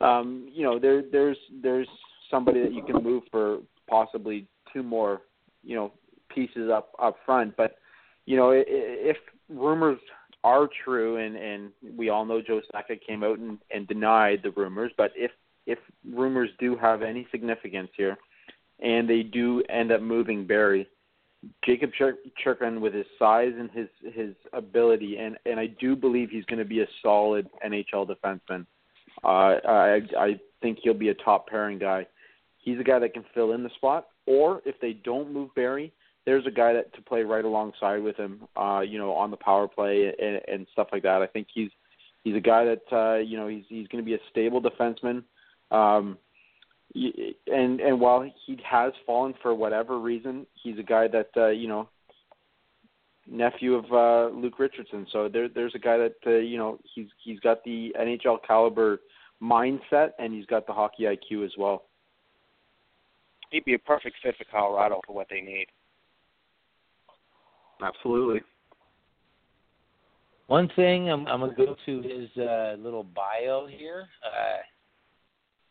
um, 0.01 0.49
you 0.53 0.63
know, 0.63 0.79
there 0.79 1.03
there's 1.11 1.37
there's 1.61 1.87
somebody 2.29 2.61
that 2.61 2.73
you 2.73 2.83
can 2.83 3.03
move 3.03 3.23
for 3.31 3.59
possibly 3.89 4.47
two 4.73 4.83
more, 4.83 5.21
you 5.63 5.75
know, 5.75 5.91
pieces 6.33 6.69
up 6.71 6.91
up 6.99 7.17
front. 7.25 7.55
But 7.57 7.77
you 8.25 8.35
know, 8.35 8.51
if 8.53 9.17
rumors 9.49 9.99
are 10.43 10.69
true, 10.85 11.17
and 11.17 11.35
and 11.35 11.71
we 11.97 12.09
all 12.09 12.25
know 12.25 12.41
Joe 12.41 12.61
Sakic 12.73 12.99
came 13.05 13.23
out 13.23 13.39
and, 13.39 13.57
and 13.71 13.87
denied 13.87 14.41
the 14.43 14.51
rumors, 14.51 14.91
but 14.97 15.11
if 15.15 15.31
if 15.65 15.79
rumors 16.09 16.49
do 16.59 16.75
have 16.77 17.01
any 17.01 17.27
significance 17.31 17.89
here, 17.97 18.17
and 18.79 19.09
they 19.09 19.23
do 19.23 19.63
end 19.69 19.91
up 19.91 20.01
moving 20.01 20.45
Barrie, 20.45 20.87
Jacob 21.65 21.91
Chir- 21.99 22.17
Chirkin 22.43 22.79
with 22.79 22.93
his 22.93 23.05
size 23.19 23.53
and 23.57 23.69
his 23.71 23.87
his 24.13 24.35
ability, 24.53 25.17
and 25.17 25.37
and 25.45 25.59
I 25.59 25.67
do 25.67 25.95
believe 25.95 26.29
he's 26.29 26.45
going 26.45 26.59
to 26.59 26.65
be 26.65 26.81
a 26.81 26.87
solid 27.01 27.47
NHL 27.65 28.07
defenseman. 28.07 28.65
Uh, 29.23 29.59
I 29.67 30.01
I 30.17 30.39
think 30.61 30.79
he'll 30.81 30.93
be 30.93 31.09
a 31.09 31.13
top 31.15 31.47
pairing 31.47 31.79
guy. 31.79 32.07
He's 32.57 32.79
a 32.79 32.83
guy 32.83 32.99
that 32.99 33.13
can 33.13 33.25
fill 33.33 33.53
in 33.53 33.63
the 33.63 33.69
spot, 33.75 34.07
or 34.25 34.61
if 34.65 34.79
they 34.81 34.93
don't 34.93 35.31
move 35.31 35.49
Barrie, 35.55 35.93
there's 36.25 36.45
a 36.45 36.51
guy 36.51 36.73
that 36.73 36.93
to 36.95 37.01
play 37.01 37.23
right 37.23 37.45
alongside 37.45 38.01
with 38.01 38.17
him. 38.17 38.47
Uh, 38.55 38.81
you 38.81 38.99
know, 38.99 39.13
on 39.13 39.31
the 39.31 39.37
power 39.37 39.67
play 39.67 40.13
and, 40.19 40.41
and 40.47 40.67
stuff 40.73 40.87
like 40.91 41.03
that. 41.03 41.21
I 41.21 41.27
think 41.27 41.47
he's 41.53 41.71
he's 42.23 42.35
a 42.35 42.41
guy 42.41 42.65
that 42.65 42.95
uh, 42.95 43.17
you 43.17 43.37
know 43.37 43.47
he's 43.47 43.63
he's 43.69 43.87
going 43.87 44.03
to 44.03 44.05
be 44.05 44.15
a 44.15 44.19
stable 44.29 44.61
defenseman. 44.61 45.23
Um, 45.71 46.17
and 47.47 47.79
and 47.79 47.99
while 47.99 48.29
he 48.45 48.57
has 48.69 48.93
fallen 49.05 49.33
for 49.41 49.53
whatever 49.53 49.99
reason, 49.99 50.45
he's 50.61 50.79
a 50.79 50.83
guy 50.83 51.07
that 51.07 51.29
uh, 51.35 51.47
you 51.47 51.67
know 51.67 51.89
nephew 53.29 53.75
of 53.75 53.85
uh, 53.91 54.35
Luke 54.35 54.59
Richardson. 54.59 55.05
So 55.11 55.29
there 55.31 55.47
there's 55.49 55.75
a 55.75 55.79
guy 55.79 55.97
that 55.97 56.15
uh, 56.25 56.37
you 56.37 56.57
know 56.57 56.79
he's 56.95 57.07
he's 57.23 57.39
got 57.39 57.63
the 57.63 57.93
NHL 57.99 58.37
caliber 58.45 58.99
mindset 59.41 60.11
and 60.19 60.33
he's 60.33 60.45
got 60.45 60.65
the 60.65 60.73
hockey 60.73 61.03
IQ 61.03 61.45
as 61.45 61.51
well. 61.57 61.83
He'd 63.51 63.65
be 63.65 63.75
a 63.75 63.79
perfect 63.79 64.17
fit 64.23 64.35
for 64.37 64.45
Colorado 64.51 64.99
for 65.05 65.13
what 65.13 65.27
they 65.29 65.41
need. 65.41 65.67
Absolutely. 67.81 68.41
One 70.47 70.69
thing 70.75 71.09
I'm, 71.09 71.27
I'm 71.27 71.41
gonna 71.41 71.53
go 71.55 71.75
to 71.85 72.01
his 72.01 72.29
uh, 72.37 72.75
little 72.79 73.03
bio 73.03 73.67
here. 73.67 74.07
Uh, 74.25 74.57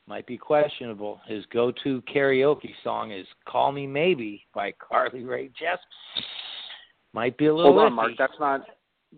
might 0.07 0.27
be 0.27 0.37
questionable. 0.37 1.21
His 1.27 1.47
go-to 1.53 2.03
karaoke 2.03 2.75
song 2.85 3.13
is 3.13 3.27
"Call 3.47 3.73
Me 3.73 3.87
Maybe" 3.87 4.45
by 4.55 4.73
Carly 4.73 5.25
Rae 5.25 5.49
Jepsen. 5.49 6.23
Might 7.13 7.37
be 7.37 7.47
a 7.47 7.55
little. 7.55 7.73
Hold 7.73 7.87
on, 7.87 7.93
iffy. 7.93 7.95
Mark. 7.95 8.13
That's 8.19 8.39
not 8.39 8.67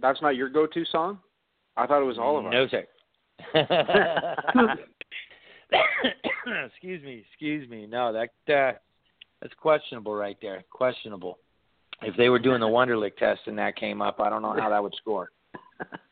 that's 0.01 0.23
not 0.23 0.37
your 0.37 0.49
go-to 0.49 0.85
song. 0.87 1.19
I 1.77 1.87
thought 1.87 2.03
it 2.03 2.07
was 2.07 2.19
all 2.19 2.39
of 2.39 2.47
ours. 2.47 2.53
No, 2.53 2.67
sir. 2.69 2.87
excuse 6.67 7.03
me, 7.05 7.25
excuse 7.29 7.69
me. 7.69 7.87
No, 7.87 8.13
that 8.13 8.31
uh, 8.53 8.73
that's 9.41 9.55
questionable 9.55 10.15
right 10.15 10.37
there. 10.41 10.65
Questionable. 10.71 11.39
If 12.03 12.17
they 12.17 12.29
were 12.29 12.39
doing 12.39 12.61
the 12.61 12.67
Wonderlic 12.67 13.17
test 13.17 13.41
and 13.47 13.59
that 13.59 13.77
came 13.77 14.01
up, 14.01 14.21
I 14.21 14.31
don't 14.31 14.43
know 14.43 14.55
how 14.59 14.71
that 14.71 14.83
would 14.83 14.95
score. 14.95 15.31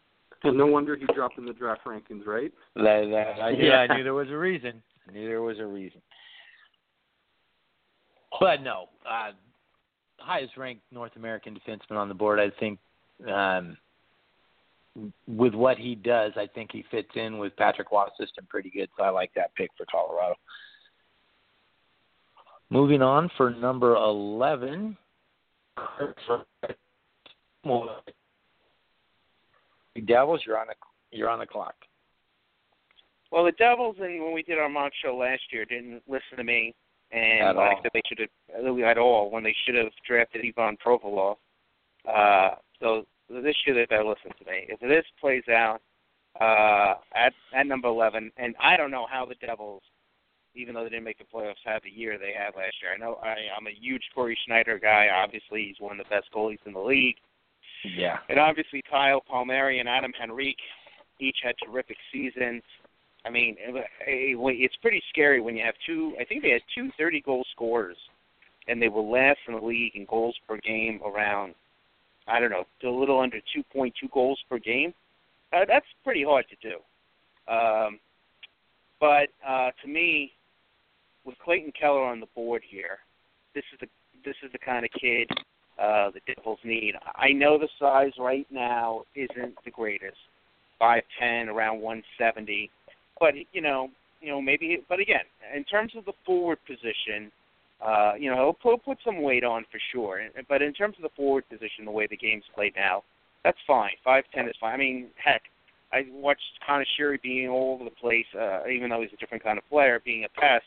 Well, 0.46 0.54
no 0.54 0.66
wonder 0.66 0.96
he 0.96 1.06
dropped 1.14 1.38
in 1.38 1.44
the 1.44 1.52
draft 1.52 1.84
rankings, 1.84 2.26
right? 2.26 2.52
That, 2.74 3.08
that, 3.10 3.42
I, 3.42 3.50
yeah, 3.50 3.86
I 3.88 3.96
knew 3.96 4.04
there 4.04 4.14
was 4.14 4.30
a 4.30 4.36
reason. 4.36 4.82
I 5.08 5.12
knew 5.12 5.26
there 5.26 5.42
was 5.42 5.58
a 5.58 5.66
reason. 5.66 6.00
But 8.40 8.62
no, 8.62 8.88
uh, 9.08 9.32
highest 10.18 10.56
ranked 10.56 10.82
North 10.92 11.12
American 11.16 11.58
defenseman 11.58 11.96
on 11.96 12.08
the 12.08 12.14
board. 12.14 12.38
I 12.38 12.50
think 12.58 12.78
um, 13.32 13.76
with 15.26 15.54
what 15.54 15.78
he 15.78 15.94
does, 15.94 16.32
I 16.36 16.46
think 16.54 16.70
he 16.72 16.84
fits 16.90 17.10
in 17.14 17.38
with 17.38 17.56
Patrick 17.56 17.90
Roy's 17.90 18.10
system 18.18 18.46
pretty 18.48 18.70
good. 18.70 18.88
So 18.96 19.04
I 19.04 19.10
like 19.10 19.32
that 19.34 19.54
pick 19.54 19.70
for 19.76 19.86
Colorado. 19.90 20.34
Moving 22.68 23.00
on 23.00 23.30
for 23.36 23.50
number 23.50 23.94
eleven. 23.94 24.96
Devils, 30.00 30.42
you're 30.46 30.58
on 30.58 30.66
the 30.68 30.74
you're 31.16 31.28
on 31.30 31.38
the 31.38 31.46
clock. 31.46 31.74
Well, 33.32 33.44
the 33.44 33.52
Devils, 33.52 33.96
and 34.00 34.22
when 34.22 34.32
we 34.32 34.42
did 34.42 34.58
our 34.58 34.68
mock 34.68 34.92
show 35.02 35.16
last 35.16 35.42
year, 35.50 35.64
didn't 35.64 36.02
listen 36.08 36.36
to 36.38 36.44
me, 36.44 36.74
and 37.10 37.48
At 37.48 37.56
all. 37.56 37.80
said 37.82 37.90
they 37.92 38.02
should 38.08 38.18
have 38.20 38.78
at 38.78 38.98
all 38.98 39.30
when 39.30 39.42
they 39.42 39.54
should 39.64 39.74
have 39.74 39.92
drafted 40.06 40.44
Ivan 40.44 40.76
Provorov. 40.84 41.36
Uh, 42.08 42.56
so 42.80 43.04
this 43.28 43.56
year 43.66 43.74
they 43.74 43.86
better 43.86 44.04
listen 44.04 44.30
to 44.38 44.50
me. 44.50 44.66
If 44.68 44.80
this 44.80 45.04
plays 45.20 45.42
out 45.48 45.80
uh, 46.40 46.94
at 47.14 47.32
at 47.54 47.66
number 47.66 47.88
eleven, 47.88 48.30
and 48.36 48.54
I 48.62 48.76
don't 48.76 48.90
know 48.90 49.06
how 49.10 49.26
the 49.26 49.34
Devils, 49.44 49.82
even 50.54 50.74
though 50.74 50.84
they 50.84 50.90
didn't 50.90 51.04
make 51.04 51.18
the 51.18 51.24
playoffs, 51.24 51.54
have 51.64 51.82
the 51.82 51.90
year 51.90 52.18
they 52.18 52.32
had 52.32 52.54
last 52.56 52.76
year. 52.82 52.92
I 52.94 52.98
know 52.98 53.18
I, 53.22 53.36
I'm 53.56 53.66
a 53.66 53.74
huge 53.78 54.02
Cory 54.14 54.38
Schneider 54.46 54.78
guy. 54.78 55.08
Obviously, 55.12 55.64
he's 55.66 55.80
one 55.80 55.98
of 55.98 56.06
the 56.06 56.14
best 56.14 56.28
goalies 56.34 56.58
in 56.66 56.72
the 56.72 56.80
league. 56.80 57.16
Yeah. 57.94 58.18
And 58.28 58.38
obviously, 58.38 58.82
Kyle 58.88 59.20
Palmieri 59.20 59.80
and 59.80 59.88
Adam 59.88 60.12
Henrique 60.20 60.58
each 61.20 61.38
had 61.42 61.54
terrific 61.64 61.96
seasons. 62.12 62.62
I 63.24 63.30
mean, 63.30 63.56
it- 63.58 63.74
it- 64.06 64.36
it's 64.64 64.76
pretty 64.76 65.02
scary 65.08 65.40
when 65.40 65.56
you 65.56 65.64
have 65.64 65.76
two. 65.84 66.16
I 66.18 66.24
think 66.24 66.42
they 66.42 66.50
had 66.50 66.62
two 66.74 66.90
30 66.92 67.20
goal 67.20 67.44
scorers, 67.52 67.96
and 68.68 68.80
they 68.80 68.88
were 68.88 69.02
last 69.02 69.40
in 69.46 69.54
the 69.54 69.60
league 69.60 69.96
in 69.96 70.04
goals 70.04 70.38
per 70.46 70.58
game, 70.58 71.00
around 71.04 71.54
I 72.28 72.40
don't 72.40 72.50
know, 72.50 72.66
a 72.82 72.88
little 72.88 73.20
under 73.20 73.40
2.2 73.54 73.92
goals 74.12 74.42
per 74.48 74.58
game. 74.58 74.92
Uh, 75.52 75.64
that's 75.64 75.86
pretty 76.02 76.24
hard 76.24 76.44
to 76.48 76.56
do. 76.56 77.52
Um, 77.52 78.00
but 78.98 79.28
uh, 79.46 79.70
to 79.82 79.88
me, 79.88 80.32
with 81.24 81.38
Clayton 81.38 81.72
Keller 81.78 82.02
on 82.04 82.20
the 82.20 82.26
board 82.34 82.62
here, 82.68 82.98
this 83.54 83.64
is 83.72 83.78
the 83.80 83.88
this 84.24 84.34
is 84.42 84.50
the 84.50 84.58
kind 84.58 84.84
of 84.84 84.90
kid 84.90 85.30
uh, 85.78 86.10
the 86.10 86.20
Devils 86.34 86.58
need. 86.64 86.94
I 87.14 87.32
know 87.32 87.58
the 87.58 87.68
size 87.78 88.12
right 88.18 88.46
now 88.50 89.02
isn't 89.14 89.54
the 89.64 89.70
greatest, 89.70 90.16
five 90.78 91.02
ten, 91.18 91.48
around 91.48 91.80
one 91.80 92.02
seventy, 92.18 92.70
but 93.20 93.34
you 93.52 93.60
know, 93.60 93.88
you 94.20 94.28
know 94.28 94.40
maybe. 94.40 94.82
But 94.88 95.00
again, 95.00 95.24
in 95.54 95.64
terms 95.64 95.92
of 95.96 96.04
the 96.04 96.14
forward 96.24 96.58
position, 96.66 97.30
uh, 97.84 98.12
you 98.18 98.30
know, 98.30 98.36
he'll 98.36 98.52
put, 98.74 98.84
put 98.84 98.98
some 99.04 99.22
weight 99.22 99.44
on 99.44 99.64
for 99.70 99.80
sure. 99.92 100.20
But 100.48 100.62
in 100.62 100.72
terms 100.72 100.96
of 100.96 101.02
the 101.02 101.14
forward 101.16 101.44
position, 101.48 101.84
the 101.84 101.90
way 101.90 102.06
the 102.08 102.16
game's 102.16 102.44
played 102.54 102.72
now, 102.74 103.02
that's 103.44 103.58
fine. 103.66 103.92
Five 104.02 104.24
ten 104.34 104.48
is 104.48 104.54
fine. 104.60 104.74
I 104.74 104.76
mean, 104.78 105.08
heck, 105.22 105.42
I 105.92 106.06
watched 106.10 106.40
Conor 106.66 106.86
Sheary 106.98 107.20
being 107.22 107.48
all 107.48 107.74
over 107.74 107.84
the 107.84 107.90
place, 107.90 108.26
uh, 108.38 108.66
even 108.66 108.90
though 108.90 109.02
he's 109.02 109.12
a 109.12 109.16
different 109.16 109.44
kind 109.44 109.58
of 109.58 109.68
player, 109.68 110.00
being 110.04 110.24
a 110.24 110.40
pest, 110.40 110.64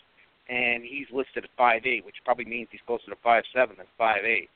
and 0.50 0.84
he's 0.84 1.08
listed 1.12 1.44
at 1.44 1.50
five 1.58 1.82
eight, 1.86 2.06
which 2.06 2.16
probably 2.24 2.46
means 2.46 2.68
he's 2.72 2.82
closer 2.86 3.10
to 3.10 3.18
five 3.24 3.44
seven 3.54 3.76
than 3.78 3.88
five 3.98 4.24
eight. 4.24 4.50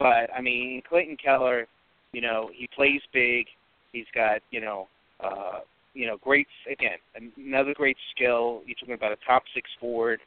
But 0.00 0.30
I 0.34 0.40
mean, 0.40 0.82
Clayton 0.88 1.18
Keller, 1.22 1.68
you 2.12 2.22
know, 2.22 2.50
he 2.52 2.68
plays 2.74 3.02
big. 3.12 3.46
He's 3.92 4.06
got, 4.14 4.40
you 4.50 4.60
know, 4.60 4.88
uh, 5.22 5.60
you 5.94 6.06
know, 6.06 6.16
great 6.16 6.48
again, 6.70 6.98
another 7.36 7.74
great 7.74 7.96
skill. 8.14 8.62
You're 8.66 8.76
talking 8.80 8.94
about 8.94 9.12
a 9.12 9.16
top 9.26 9.42
six 9.54 9.68
forward, 9.78 10.20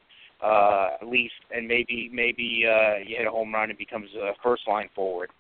uh, 0.43 0.89
at 1.01 1.07
least, 1.07 1.33
and 1.53 1.67
maybe 1.67 2.09
maybe 2.13 2.65
uh, 2.67 2.97
you 2.97 3.17
hit 3.17 3.27
a 3.27 3.31
home 3.31 3.53
run 3.53 3.69
and 3.69 3.77
becomes 3.77 4.09
a 4.15 4.33
first 4.43 4.67
line 4.67 4.89
forward. 4.93 5.31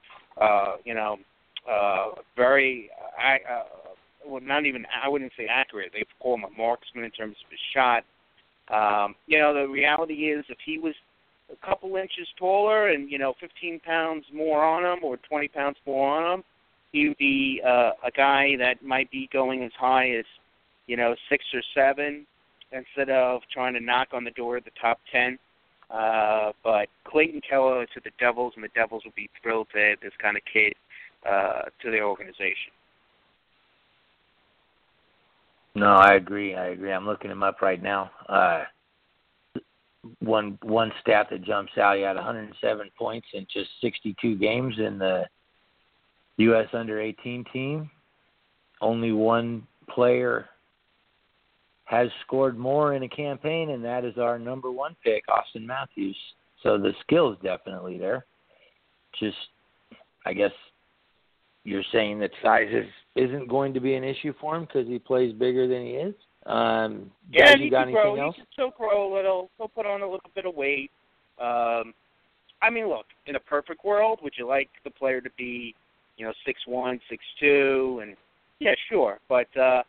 Uh, 0.41 0.77
you 0.83 0.95
know, 0.95 1.17
uh, 1.69 2.11
very, 2.35 2.89
uh, 3.21 3.53
uh, 3.53 3.63
well, 4.25 4.41
not 4.41 4.65
even 4.65 4.85
I 5.03 5.09
wouldn't 5.09 5.33
say 5.37 5.45
accurate. 5.45 5.91
They 5.93 6.05
call 6.19 6.35
him 6.35 6.45
a 6.45 6.57
marksman 6.57 7.03
in 7.03 7.11
terms 7.11 7.35
of 7.45 7.51
his 7.51 7.59
shot. 7.73 8.03
Um, 8.73 9.15
you 9.27 9.37
know, 9.37 9.53
the 9.53 9.67
reality 9.67 10.31
is 10.31 10.45
if 10.49 10.57
he 10.65 10.79
was 10.79 10.95
a 11.53 11.65
couple 11.65 11.95
inches 11.95 12.27
taller 12.37 12.89
and 12.89 13.09
you 13.09 13.17
know 13.17 13.33
15 13.39 13.79
pounds 13.79 14.25
more 14.33 14.63
on 14.63 14.83
him 14.83 15.03
or 15.03 15.17
20 15.17 15.47
pounds 15.49 15.77
more 15.85 16.21
on 16.21 16.39
him, 16.39 16.43
he 16.91 17.07
would 17.07 17.17
be 17.17 17.61
uh, 17.65 17.91
a 18.05 18.11
guy 18.15 18.55
that 18.57 18.83
might 18.83 19.09
be 19.11 19.29
going 19.31 19.63
as 19.63 19.71
high 19.77 20.09
as 20.11 20.25
you 20.87 20.97
know 20.97 21.15
six 21.29 21.43
or 21.53 21.61
seven 21.75 22.25
instead 22.71 23.09
of 23.09 23.41
trying 23.51 23.73
to 23.73 23.79
knock 23.79 24.09
on 24.13 24.23
the 24.23 24.31
door 24.31 24.57
of 24.57 24.63
the 24.63 24.71
top 24.81 24.99
10. 25.11 25.37
Uh, 25.89 26.51
but 26.63 26.87
Clayton 27.05 27.41
Keller 27.47 27.85
to 27.85 28.01
the 28.03 28.09
Devils, 28.19 28.53
and 28.55 28.63
the 28.63 28.69
Devils 28.73 29.03
will 29.05 29.13
be 29.15 29.29
thrilled 29.41 29.67
to 29.73 29.79
add 29.79 29.97
this 30.01 30.13
kind 30.19 30.35
of 30.35 30.43
kid 30.51 30.73
uh, 31.29 31.63
to 31.81 31.91
their 31.91 32.05
organization. 32.05 32.73
No, 35.75 35.87
I 35.87 36.15
agree. 36.15 36.55
I 36.55 36.67
agree. 36.69 36.91
I'm 36.91 37.05
looking 37.05 37.31
him 37.31 37.43
up 37.43 37.61
right 37.61 37.81
now. 37.81 38.11
Uh, 38.27 38.63
one 40.19 40.57
one 40.63 40.91
stat 41.01 41.27
that 41.31 41.43
jumps 41.43 41.77
out: 41.77 41.97
he 41.97 42.03
had 42.03 42.15
107 42.15 42.89
points 42.97 43.27
in 43.33 43.47
just 43.51 43.69
62 43.81 44.35
games 44.37 44.75
in 44.77 44.97
the 44.97 45.25
U.S. 46.37 46.67
Under 46.73 46.99
18 46.99 47.45
team. 47.51 47.89
Only 48.81 49.11
one 49.11 49.65
player 49.89 50.49
has 51.85 52.09
scored 52.25 52.57
more 52.57 52.95
in 52.95 53.03
a 53.03 53.09
campaign, 53.09 53.69
and 53.71 53.83
that 53.83 54.03
is 54.03 54.17
our 54.17 54.39
number 54.39 54.71
one 54.71 54.95
pick, 55.03 55.23
Auston 55.27 55.65
Matthews. 55.65 56.17
So 56.63 56.77
the 56.77 56.93
skill 57.01 57.31
is 57.31 57.37
definitely 57.43 57.97
there. 57.97 58.25
Just, 59.19 59.37
I 60.25 60.33
guess, 60.33 60.51
you're 61.65 61.83
saying 61.91 62.19
that 62.19 62.31
size 62.41 62.69
is, 62.71 62.87
isn't 63.15 63.47
going 63.47 63.73
to 63.73 63.79
be 63.79 63.95
an 63.95 64.03
issue 64.03 64.33
for 64.39 64.55
him 64.55 64.65
because 64.65 64.87
he 64.87 64.97
plays 64.97 65.33
bigger 65.33 65.67
than 65.67 65.85
he 65.85 65.91
is. 65.91 66.15
Um, 66.45 67.11
Yeah, 67.31 67.45
guys, 67.45 67.55
he 67.57 67.65
you 67.65 67.71
got 67.71 67.87
can 67.87 67.89
anything 67.89 68.15
grow. 68.15 68.25
else? 68.25 68.35
He 68.35 68.41
can 68.41 68.51
still 68.51 68.71
grow 68.71 69.11
a 69.11 69.15
little. 69.15 69.49
He'll 69.57 69.67
put 69.67 69.85
on 69.85 70.01
a 70.01 70.05
little 70.05 70.29
bit 70.35 70.45
of 70.45 70.55
weight. 70.55 70.91
Um, 71.39 71.93
I 72.61 72.69
mean, 72.69 72.87
look, 72.87 73.05
in 73.27 73.35
a 73.35 73.39
perfect 73.39 73.83
world, 73.83 74.19
would 74.23 74.33
you 74.37 74.47
like 74.47 74.69
the 74.83 74.89
player 74.89 75.21
to 75.21 75.29
be, 75.37 75.75
you 76.17 76.25
know, 76.25 76.33
six 76.45 76.61
one, 76.65 76.99
six 77.09 77.23
two, 77.39 77.99
and 78.01 78.15
yeah, 78.59 78.73
sure, 78.89 79.19
but 79.27 79.55
uh, 79.57 79.83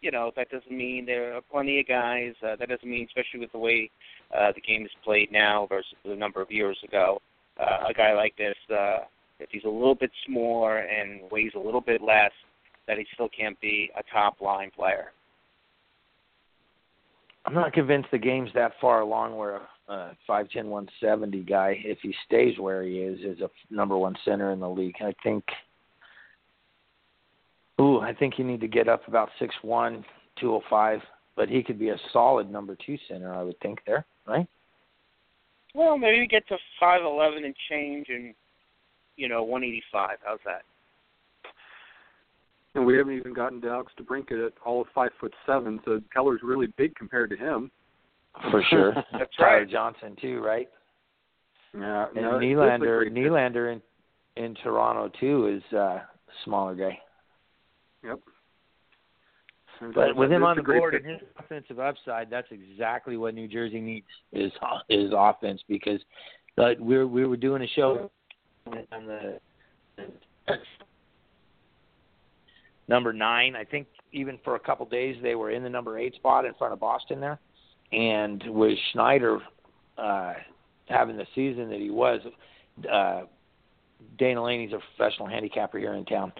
you 0.00 0.10
know 0.10 0.30
that 0.36 0.50
doesn't 0.50 0.70
mean 0.70 1.06
there 1.06 1.34
are 1.34 1.40
plenty 1.40 1.80
of 1.80 1.88
guys. 1.88 2.34
Uh, 2.42 2.54
that 2.56 2.68
doesn't 2.68 2.88
mean, 2.88 3.06
especially 3.06 3.40
with 3.40 3.52
the 3.52 3.58
way 3.58 3.90
uh, 4.36 4.52
the 4.52 4.60
game 4.60 4.84
is 4.84 4.90
played 5.02 5.32
now 5.32 5.66
versus 5.68 5.94
a 6.04 6.14
number 6.14 6.40
of 6.40 6.50
years 6.52 6.78
ago, 6.84 7.20
uh, 7.58 7.88
a 7.88 7.94
guy 7.94 8.12
like 8.14 8.36
this, 8.36 8.56
uh, 8.72 8.98
if 9.40 9.48
he's 9.50 9.64
a 9.64 9.68
little 9.68 9.94
bit 9.94 10.10
smaller 10.26 10.78
and 10.78 11.20
weighs 11.30 11.52
a 11.56 11.58
little 11.58 11.80
bit 11.80 12.00
less, 12.02 12.32
that 12.86 12.98
he 12.98 13.06
still 13.14 13.28
can't 13.28 13.60
be 13.60 13.90
a 13.98 14.02
top 14.12 14.40
line 14.40 14.70
player. 14.70 15.12
I'm 17.44 17.54
not 17.54 17.72
convinced 17.72 18.10
the 18.10 18.18
game's 18.18 18.50
that 18.54 18.72
far 18.80 19.00
along 19.00 19.36
where 19.36 19.56
a 19.56 19.68
uh, 19.88 20.12
5'10", 20.28 20.66
170 20.66 21.42
guy, 21.42 21.80
if 21.84 21.98
he 22.00 22.14
stays 22.24 22.58
where 22.58 22.84
he 22.84 22.98
is, 22.98 23.18
is 23.20 23.40
a 23.40 23.50
number 23.74 23.98
one 23.98 24.14
center 24.24 24.52
in 24.52 24.60
the 24.60 24.68
league. 24.68 24.94
I 25.00 25.12
think. 25.24 25.44
Ooh, 27.80 27.98
I 28.00 28.12
think 28.14 28.38
you 28.38 28.44
need 28.44 28.60
to 28.60 28.68
get 28.68 28.88
up 28.88 29.08
about 29.08 29.30
six 29.38 29.54
one, 29.62 30.04
two 30.38 30.52
oh 30.52 30.62
five, 30.70 31.00
but 31.34 31.48
he 31.48 31.62
could 31.62 31.78
be 31.78 31.88
a 31.88 31.96
solid 32.12 32.50
number 32.50 32.76
two 32.86 32.98
center. 33.08 33.34
I 33.34 33.42
would 33.42 33.58
think 33.60 33.80
there, 33.86 34.04
right? 34.26 34.46
Well, 35.74 35.98
maybe 35.98 36.26
get 36.26 36.46
to 36.48 36.58
five 36.78 37.02
eleven 37.02 37.44
and 37.44 37.54
change, 37.68 38.06
and 38.10 38.34
you 39.16 39.28
know 39.28 39.42
one 39.42 39.64
eighty 39.64 39.82
five. 39.90 40.18
How's 40.22 40.38
that? 40.44 40.62
And 42.74 42.86
we 42.86 42.96
haven't 42.96 43.14
even 43.16 43.32
gotten 43.34 43.60
to 43.62 43.68
Alex 43.68 43.92
DeBrincat 44.00 44.46
at 44.46 44.52
all 44.64 44.80
of 44.82 44.86
five 44.94 45.10
foot 45.20 45.34
seven, 45.44 45.80
so 45.84 46.00
Keller's 46.12 46.40
really 46.44 46.68
big 46.76 46.94
compared 46.94 47.30
to 47.30 47.36
him. 47.36 47.70
For 48.52 48.62
sure. 48.70 48.94
That's 49.12 49.34
Tyler 49.36 49.58
right. 49.58 49.68
Johnson 49.70 50.16
too, 50.20 50.40
right? 50.40 50.68
Yeah, 51.76 52.06
And 52.14 52.14
no, 52.16 52.36
it's- 52.36 52.42
it's 52.42 52.58
Nylander, 52.58 52.98
great. 53.10 53.14
Nylander 53.14 53.72
in 53.72 53.82
in 54.42 54.54
Toronto 54.62 55.10
too 55.18 55.48
is 55.48 55.62
uh, 55.76 55.78
a 55.78 56.08
smaller 56.44 56.74
guy. 56.76 56.98
Yep. 58.04 58.20
But 59.94 60.14
with 60.14 60.30
him 60.30 60.44
on 60.44 60.56
the 60.56 60.62
great 60.62 60.78
board 60.78 60.92
pick. 60.92 61.02
and 61.04 61.12
his 61.12 61.20
offensive 61.38 61.80
upside, 61.80 62.28
that's 62.30 62.48
exactly 62.50 63.16
what 63.16 63.34
New 63.34 63.48
Jersey 63.48 63.80
needs 63.80 64.06
is 64.32 64.52
is 64.88 65.10
offense 65.16 65.62
because 65.68 66.00
uh, 66.58 66.70
we 66.78 66.96
were 66.98 67.06
we 67.06 67.26
were 67.26 67.36
doing 67.36 67.62
a 67.62 67.66
show 67.68 68.10
on 68.66 69.06
the 69.06 69.40
number 72.90 73.12
nine. 73.14 73.56
I 73.56 73.64
think 73.64 73.86
even 74.12 74.38
for 74.44 74.56
a 74.56 74.60
couple 74.60 74.84
days 74.84 75.16
they 75.22 75.34
were 75.34 75.50
in 75.50 75.62
the 75.62 75.70
number 75.70 75.98
eight 75.98 76.14
spot 76.16 76.44
in 76.44 76.52
front 76.54 76.74
of 76.74 76.80
Boston 76.80 77.20
there, 77.20 77.38
and 77.92 78.42
with 78.48 78.76
Schneider 78.92 79.38
uh, 79.96 80.34
having 80.86 81.16
the 81.16 81.26
season 81.34 81.70
that 81.70 81.80
he 81.80 81.90
was, 81.90 82.20
uh, 82.92 83.22
Dana 84.18 84.42
Laney's 84.42 84.72
a 84.72 84.80
professional 84.96 85.28
handicapper 85.28 85.78
here 85.78 85.94
in 85.94 86.04
town 86.04 86.32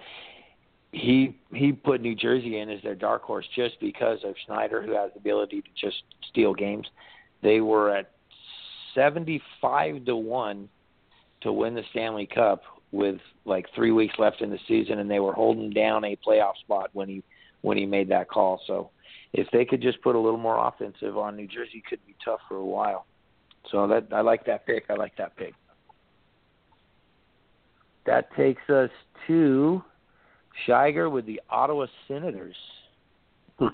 he 0.91 1.37
he 1.53 1.71
put 1.71 2.01
New 2.01 2.15
Jersey 2.15 2.59
in 2.59 2.69
as 2.69 2.81
their 2.83 2.95
dark 2.95 3.23
horse 3.23 3.45
just 3.55 3.79
because 3.79 4.19
of 4.23 4.35
Schneider, 4.45 4.81
who 4.81 4.93
has 4.93 5.11
the 5.13 5.19
ability 5.19 5.61
to 5.61 5.69
just 5.79 6.03
steal 6.29 6.53
games. 6.53 6.87
They 7.41 7.61
were 7.61 7.95
at 7.95 8.11
seventy 8.93 9.41
five 9.61 10.05
to 10.05 10.15
one 10.15 10.69
to 11.41 11.51
win 11.51 11.75
the 11.75 11.83
Stanley 11.91 12.27
Cup 12.27 12.61
with 12.91 13.19
like 13.45 13.65
three 13.75 13.91
weeks 13.91 14.15
left 14.17 14.41
in 14.41 14.49
the 14.49 14.59
season, 14.67 14.99
and 14.99 15.09
they 15.09 15.19
were 15.19 15.33
holding 15.33 15.69
down 15.69 16.03
a 16.03 16.17
playoff 16.27 16.57
spot 16.61 16.89
when 16.93 17.07
he 17.07 17.23
when 17.61 17.77
he 17.77 17.85
made 17.85 18.09
that 18.09 18.29
call. 18.29 18.61
So 18.67 18.89
if 19.33 19.47
they 19.51 19.65
could 19.65 19.81
just 19.81 20.01
put 20.01 20.15
a 20.15 20.19
little 20.19 20.39
more 20.39 20.67
offensive 20.67 21.17
on 21.17 21.35
New 21.35 21.47
Jersey, 21.47 21.83
could 21.87 22.05
be 22.05 22.15
tough 22.23 22.39
for 22.47 22.57
a 22.57 22.65
while. 22.65 23.05
So 23.71 23.87
that 23.87 24.07
I 24.11 24.21
like 24.21 24.45
that 24.45 24.65
pick. 24.65 24.85
I 24.89 24.95
like 24.95 25.15
that 25.17 25.35
pick. 25.37 25.53
That 28.05 28.33
takes 28.35 28.67
us 28.69 28.89
to 29.27 29.83
Scheig 30.67 31.11
with 31.11 31.25
the 31.25 31.39
Ottawa 31.49 31.85
Senators. 32.07 32.55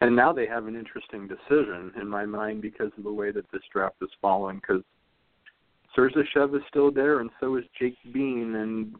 And 0.00 0.14
now 0.14 0.34
they 0.34 0.46
have 0.46 0.66
an 0.66 0.76
interesting 0.76 1.26
decision 1.26 1.92
in 1.98 2.06
my 2.06 2.26
mind 2.26 2.60
because 2.60 2.90
of 2.98 3.04
the 3.04 3.12
way 3.12 3.30
that 3.30 3.50
this 3.52 3.62
draft 3.72 3.96
is 4.02 4.10
falling. 4.20 4.56
Because 4.56 4.82
Sergachev 5.96 6.54
is 6.54 6.62
still 6.68 6.90
there, 6.90 7.20
and 7.20 7.30
so 7.40 7.56
is 7.56 7.64
Jake 7.78 7.96
Bean, 8.12 8.56
and 8.56 8.94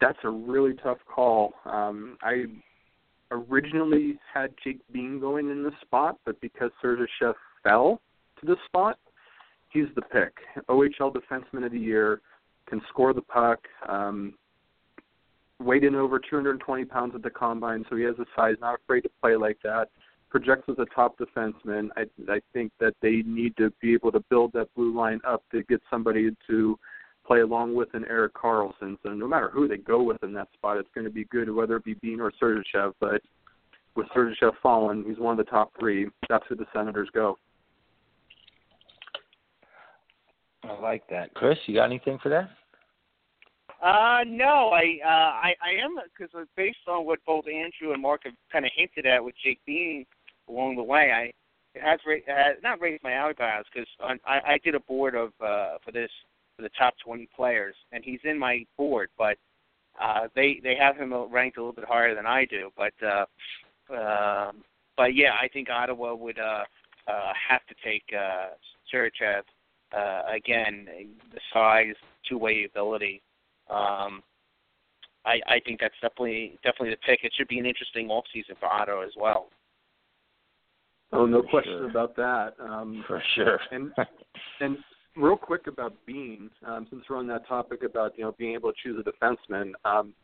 that's 0.00 0.18
a 0.24 0.28
really 0.28 0.74
tough 0.74 0.98
call. 1.12 1.54
Um, 1.64 2.16
I 2.22 2.44
originally 3.30 4.18
had 4.32 4.52
Jake 4.62 4.80
Bean 4.92 5.20
going 5.20 5.50
in 5.50 5.62
this 5.62 5.74
spot, 5.82 6.18
but 6.24 6.40
because 6.40 6.70
Sergachev 6.82 7.34
fell 7.62 8.00
to 8.40 8.46
this 8.46 8.58
spot, 8.66 8.98
he's 9.70 9.86
the 9.94 10.02
pick. 10.02 10.34
OHL 10.68 11.14
Defenseman 11.14 11.64
of 11.64 11.72
the 11.72 11.78
Year, 11.78 12.20
can 12.66 12.80
score 12.88 13.12
the 13.12 13.22
puck. 13.22 13.58
Um, 13.88 14.34
weighed 15.58 15.84
in 15.84 15.94
over 15.94 16.18
220 16.18 16.84
pounds 16.86 17.14
at 17.14 17.22
the 17.22 17.30
combine, 17.30 17.84
so 17.90 17.96
he 17.96 18.04
has 18.04 18.16
the 18.16 18.24
size, 18.34 18.54
not 18.60 18.80
afraid 18.82 19.02
to 19.02 19.10
play 19.20 19.36
like 19.36 19.58
that. 19.62 19.90
Projects 20.30 20.68
as 20.68 20.76
a 20.78 20.86
top 20.94 21.18
defenseman. 21.18 21.88
I, 21.96 22.02
I 22.30 22.40
think 22.52 22.72
that 22.78 22.94
they 23.02 23.22
need 23.26 23.56
to 23.56 23.72
be 23.80 23.94
able 23.94 24.12
to 24.12 24.20
build 24.30 24.52
that 24.52 24.72
blue 24.76 24.96
line 24.96 25.20
up 25.26 25.42
to 25.50 25.64
get 25.64 25.80
somebody 25.90 26.30
to 26.48 26.78
play 27.26 27.40
along 27.40 27.74
with 27.74 27.88
an 27.94 28.04
Erik 28.08 28.34
Karlsson. 28.34 28.96
So 29.02 29.10
no 29.10 29.26
matter 29.26 29.50
who 29.50 29.66
they 29.66 29.76
go 29.76 30.02
with 30.02 30.22
in 30.22 30.32
that 30.34 30.48
spot, 30.52 30.78
it's 30.78 30.88
going 30.94 31.04
to 31.04 31.12
be 31.12 31.24
good, 31.24 31.50
whether 31.50 31.76
it 31.76 31.84
be 31.84 31.94
Bean 31.94 32.20
or 32.20 32.32
Sergachev. 32.40 32.94
But 33.00 33.22
with 33.96 34.06
Sergachev 34.08 34.52
fallen, 34.62 35.04
he's 35.06 35.18
one 35.18 35.38
of 35.38 35.44
the 35.44 35.50
top 35.50 35.72
three. 35.78 36.08
That's 36.28 36.44
who 36.48 36.56
the 36.56 36.66
Senators 36.72 37.08
go. 37.12 37.36
I 40.64 40.78
like 40.80 41.02
that. 41.10 41.34
Chris, 41.34 41.58
you 41.66 41.74
got 41.74 41.84
anything 41.84 42.18
for 42.22 42.28
that? 42.28 42.50
Uh, 43.82 44.24
no, 44.26 44.68
I 44.74 44.98
uh, 45.02 45.08
I, 45.08 45.54
I 45.62 45.82
am 45.82 45.96
because 46.18 46.46
based 46.54 46.86
on 46.86 47.06
what 47.06 47.18
both 47.26 47.46
Andrew 47.46 47.94
and 47.94 48.02
Mark 48.02 48.22
have 48.24 48.34
kind 48.52 48.66
of 48.66 48.70
hinted 48.76 49.06
at 49.06 49.24
with 49.24 49.34
Jake 49.42 49.58
Bean 49.64 50.04
along 50.48 50.76
the 50.76 50.82
way, 50.82 51.10
I 51.12 51.32
it 51.78 51.82
has, 51.82 52.00
ra- 52.04 52.14
it 52.14 52.62
not 52.62 52.80
raised 52.80 53.02
my 53.04 53.24
eyebrows 53.24 53.64
because 53.72 53.88
I, 54.26 54.54
I 54.54 54.58
did 54.64 54.74
a 54.74 54.80
board 54.80 55.14
of 55.14 55.28
uh, 55.40 55.78
for 55.84 55.92
this 55.92 56.10
for 56.56 56.62
the 56.62 56.70
top 56.76 56.94
20 57.04 57.28
players, 57.34 57.74
and 57.92 58.02
he's 58.04 58.20
in 58.24 58.38
my 58.38 58.64
board, 58.76 59.08
but 59.16 59.36
uh, 60.00 60.28
they 60.34 60.60
they 60.62 60.74
have 60.74 60.96
him 60.96 61.14
ranked 61.30 61.56
a 61.56 61.60
little 61.60 61.72
bit 61.72 61.84
higher 61.84 62.14
than 62.14 62.26
I 62.26 62.44
do, 62.44 62.70
but 62.76 62.92
uh, 63.02 63.26
uh, 63.94 64.52
but 64.96 65.14
yeah, 65.14 65.32
I 65.40 65.48
think 65.48 65.68
Ottawa 65.70 66.14
would 66.14 66.38
uh, 66.38 66.64
uh, 67.08 67.32
have 67.48 67.64
to 67.68 67.74
take 67.84 68.04
uh, 68.12 68.48
Sergachev 68.92 69.42
uh, 69.96 70.22
again, 70.32 70.86
the 71.32 71.40
size, 71.52 71.94
two-way 72.28 72.64
ability 72.64 73.22
um, 73.70 74.22
I, 75.24 75.40
I 75.46 75.60
think 75.64 75.80
that's 75.80 75.94
definitely 76.00 76.58
definitely 76.64 76.90
the 76.90 77.06
pick. 77.06 77.20
It 77.22 77.32
should 77.36 77.48
be 77.48 77.58
an 77.58 77.66
interesting 77.66 78.08
off 78.08 78.24
season 78.32 78.56
for 78.58 78.66
Otto 78.66 79.02
as 79.02 79.12
well. 79.16 79.48
Oh, 81.12 81.26
no 81.26 81.42
For 81.42 81.48
question 81.48 81.78
sure. 81.78 81.90
about 81.90 82.16
that. 82.16 82.54
Um, 82.60 83.04
For 83.06 83.22
sure. 83.34 83.60
and 83.72 83.92
and 84.60 84.78
real 85.16 85.36
quick 85.36 85.66
about 85.66 85.94
Bean, 86.06 86.50
um, 86.66 86.86
since 86.90 87.02
we're 87.08 87.16
on 87.18 87.26
that 87.28 87.46
topic 87.48 87.82
about 87.82 88.16
you 88.16 88.24
know 88.24 88.32
being 88.38 88.54
able 88.54 88.72
to 88.72 88.78
choose 88.82 89.04
a 89.04 89.10
defenseman, 89.10 89.72
um, 89.84 90.14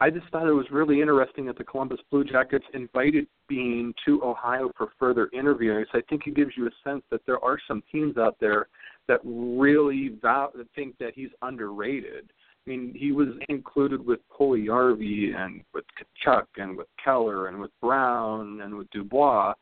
I 0.00 0.10
just 0.10 0.26
thought 0.30 0.46
it 0.46 0.52
was 0.52 0.66
really 0.70 1.00
interesting 1.00 1.46
that 1.46 1.56
the 1.56 1.64
Columbus 1.64 2.00
Blue 2.10 2.24
Jackets 2.24 2.64
invited 2.74 3.26
Bean 3.48 3.94
to 4.04 4.22
Ohio 4.22 4.70
for 4.76 4.88
further 4.98 5.30
interviewing. 5.32 5.84
So 5.92 5.98
I 5.98 6.02
think 6.08 6.26
it 6.26 6.34
gives 6.34 6.52
you 6.56 6.66
a 6.66 6.70
sense 6.88 7.02
that 7.10 7.20
there 7.26 7.42
are 7.44 7.58
some 7.66 7.82
teams 7.92 8.16
out 8.18 8.36
there 8.40 8.66
that 9.08 9.20
really 9.24 10.16
vow, 10.20 10.50
think 10.74 10.98
that 10.98 11.12
he's 11.14 11.30
underrated. 11.42 12.32
I 12.66 12.70
mean, 12.70 12.94
he 12.96 13.12
was 13.12 13.28
included 13.48 14.04
with 14.04 14.20
Puljujärvi 14.36 15.36
and 15.36 15.62
with 15.74 15.84
Tkachuk 16.26 16.46
and 16.56 16.76
with 16.76 16.86
Keller 17.02 17.48
and 17.48 17.60
with 17.60 17.70
Brown 17.80 18.62
and 18.62 18.74
with 18.74 18.90
Dubois. 18.90 19.52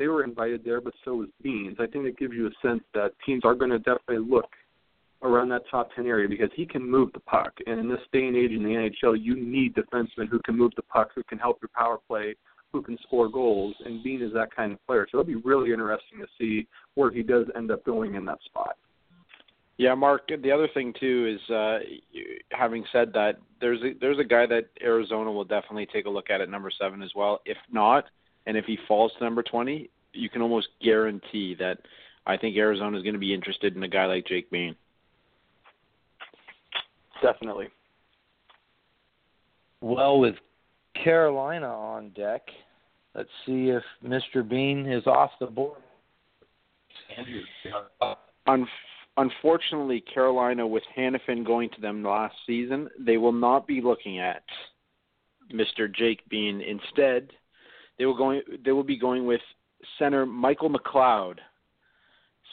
They 0.00 0.08
were 0.08 0.24
invited 0.24 0.64
there, 0.64 0.80
but 0.80 0.94
so 1.04 1.16
was 1.16 1.28
Beans. 1.42 1.76
I 1.78 1.86
think 1.86 2.06
it 2.06 2.18
gives 2.18 2.32
you 2.32 2.46
a 2.46 2.66
sense 2.66 2.82
that 2.94 3.12
teams 3.26 3.42
are 3.44 3.54
going 3.54 3.70
to 3.70 3.78
definitely 3.78 4.26
look 4.26 4.48
around 5.22 5.50
that 5.50 5.60
top 5.70 5.90
10 5.94 6.06
area 6.06 6.26
because 6.26 6.48
he 6.56 6.64
can 6.64 6.82
move 6.82 7.12
the 7.12 7.20
puck. 7.20 7.52
And 7.66 7.78
in 7.78 7.86
this 7.86 8.00
day 8.10 8.26
and 8.26 8.34
age 8.34 8.52
in 8.52 8.62
the 8.62 8.70
NHL, 8.70 9.22
you 9.22 9.36
need 9.36 9.74
defensemen 9.74 10.30
who 10.30 10.38
can 10.38 10.56
move 10.56 10.72
the 10.74 10.82
puck, 10.84 11.10
who 11.14 11.22
can 11.24 11.36
help 11.36 11.58
your 11.60 11.68
power 11.76 11.98
play, 12.08 12.34
who 12.72 12.80
can 12.80 12.96
score 13.02 13.28
goals. 13.28 13.74
And 13.84 14.02
Bean 14.02 14.22
is 14.22 14.32
that 14.32 14.56
kind 14.56 14.72
of 14.72 14.78
player. 14.86 15.06
So 15.12 15.20
it'll 15.20 15.26
be 15.26 15.34
really 15.34 15.70
interesting 15.70 16.20
to 16.20 16.26
see 16.38 16.66
where 16.94 17.10
he 17.10 17.22
does 17.22 17.44
end 17.54 17.70
up 17.70 17.84
going 17.84 18.14
in 18.14 18.24
that 18.24 18.38
spot. 18.46 18.78
Yeah, 19.76 19.94
Mark. 19.94 20.28
The 20.28 20.50
other 20.50 20.68
thing 20.72 20.94
too 20.98 21.38
is, 21.38 21.54
uh, 21.54 21.78
having 22.52 22.86
said 22.90 23.12
that, 23.12 23.38
there's 23.60 23.82
a, 23.82 23.92
there's 24.00 24.18
a 24.18 24.24
guy 24.24 24.46
that 24.46 24.68
Arizona 24.82 25.30
will 25.30 25.44
definitely 25.44 25.88
take 25.92 26.06
a 26.06 26.10
look 26.10 26.30
at 26.30 26.40
at 26.40 26.48
number 26.48 26.70
seven 26.80 27.02
as 27.02 27.10
well. 27.14 27.40
If 27.44 27.58
not, 27.70 28.04
and 28.46 28.56
if 28.56 28.64
he 28.64 28.78
falls 28.88 29.12
to 29.18 29.24
number 29.24 29.42
twenty, 29.42 29.90
you 30.12 30.28
can 30.28 30.42
almost 30.42 30.68
guarantee 30.82 31.54
that 31.58 31.78
I 32.26 32.36
think 32.36 32.56
Arizona 32.56 32.96
is 32.96 33.02
going 33.02 33.14
to 33.14 33.20
be 33.20 33.34
interested 33.34 33.76
in 33.76 33.82
a 33.82 33.88
guy 33.88 34.06
like 34.06 34.26
Jake 34.26 34.50
Bean. 34.50 34.74
Definitely. 37.22 37.68
Well, 39.80 40.18
with 40.18 40.34
Carolina 41.02 41.68
on 41.68 42.10
deck, 42.10 42.42
let's 43.14 43.30
see 43.46 43.70
if 43.70 43.82
Mr. 44.04 44.46
Bean 44.46 44.86
is 44.86 45.06
off 45.06 45.30
the 45.40 45.46
board. 45.46 45.78
Andrew. 47.16 47.40
Unf- 48.46 48.66
unfortunately, 49.16 50.02
Carolina, 50.12 50.66
with 50.66 50.82
Hanifin 50.96 51.44
going 51.44 51.70
to 51.70 51.80
them 51.80 52.02
last 52.02 52.34
season, 52.46 52.88
they 52.98 53.16
will 53.16 53.32
not 53.32 53.66
be 53.66 53.80
looking 53.80 54.18
at 54.18 54.42
Mr. 55.52 55.92
Jake 55.92 56.28
Bean. 56.28 56.60
Instead, 56.60 57.30
they 58.00 58.06
will 58.06 58.16
going 58.16 58.40
they 58.64 58.72
will 58.72 58.82
be 58.82 58.98
going 58.98 59.26
with 59.26 59.42
center 59.98 60.24
Michael 60.24 60.70
McLeod, 60.70 61.36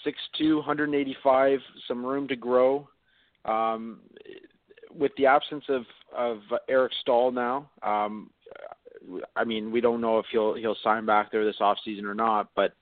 6'2", 0.05 0.57
185, 0.57 1.59
some 1.87 2.05
room 2.05 2.27
to 2.27 2.35
grow. 2.35 2.87
Um, 3.45 4.01
with 4.93 5.13
the 5.17 5.25
absence 5.25 5.63
of 5.69 5.83
of 6.15 6.39
Eric 6.67 6.91
Staal 7.01 7.31
now, 7.31 7.69
um, 7.81 8.29
I 9.37 9.45
mean, 9.45 9.71
we 9.71 9.79
don't 9.79 10.01
know 10.01 10.19
if 10.19 10.25
he'll 10.33 10.53
he'll 10.55 10.75
sign 10.83 11.05
back 11.05 11.31
there 11.31 11.45
this 11.45 11.61
off 11.61 11.77
season 11.85 12.05
or 12.05 12.13
not, 12.13 12.49
but 12.53 12.73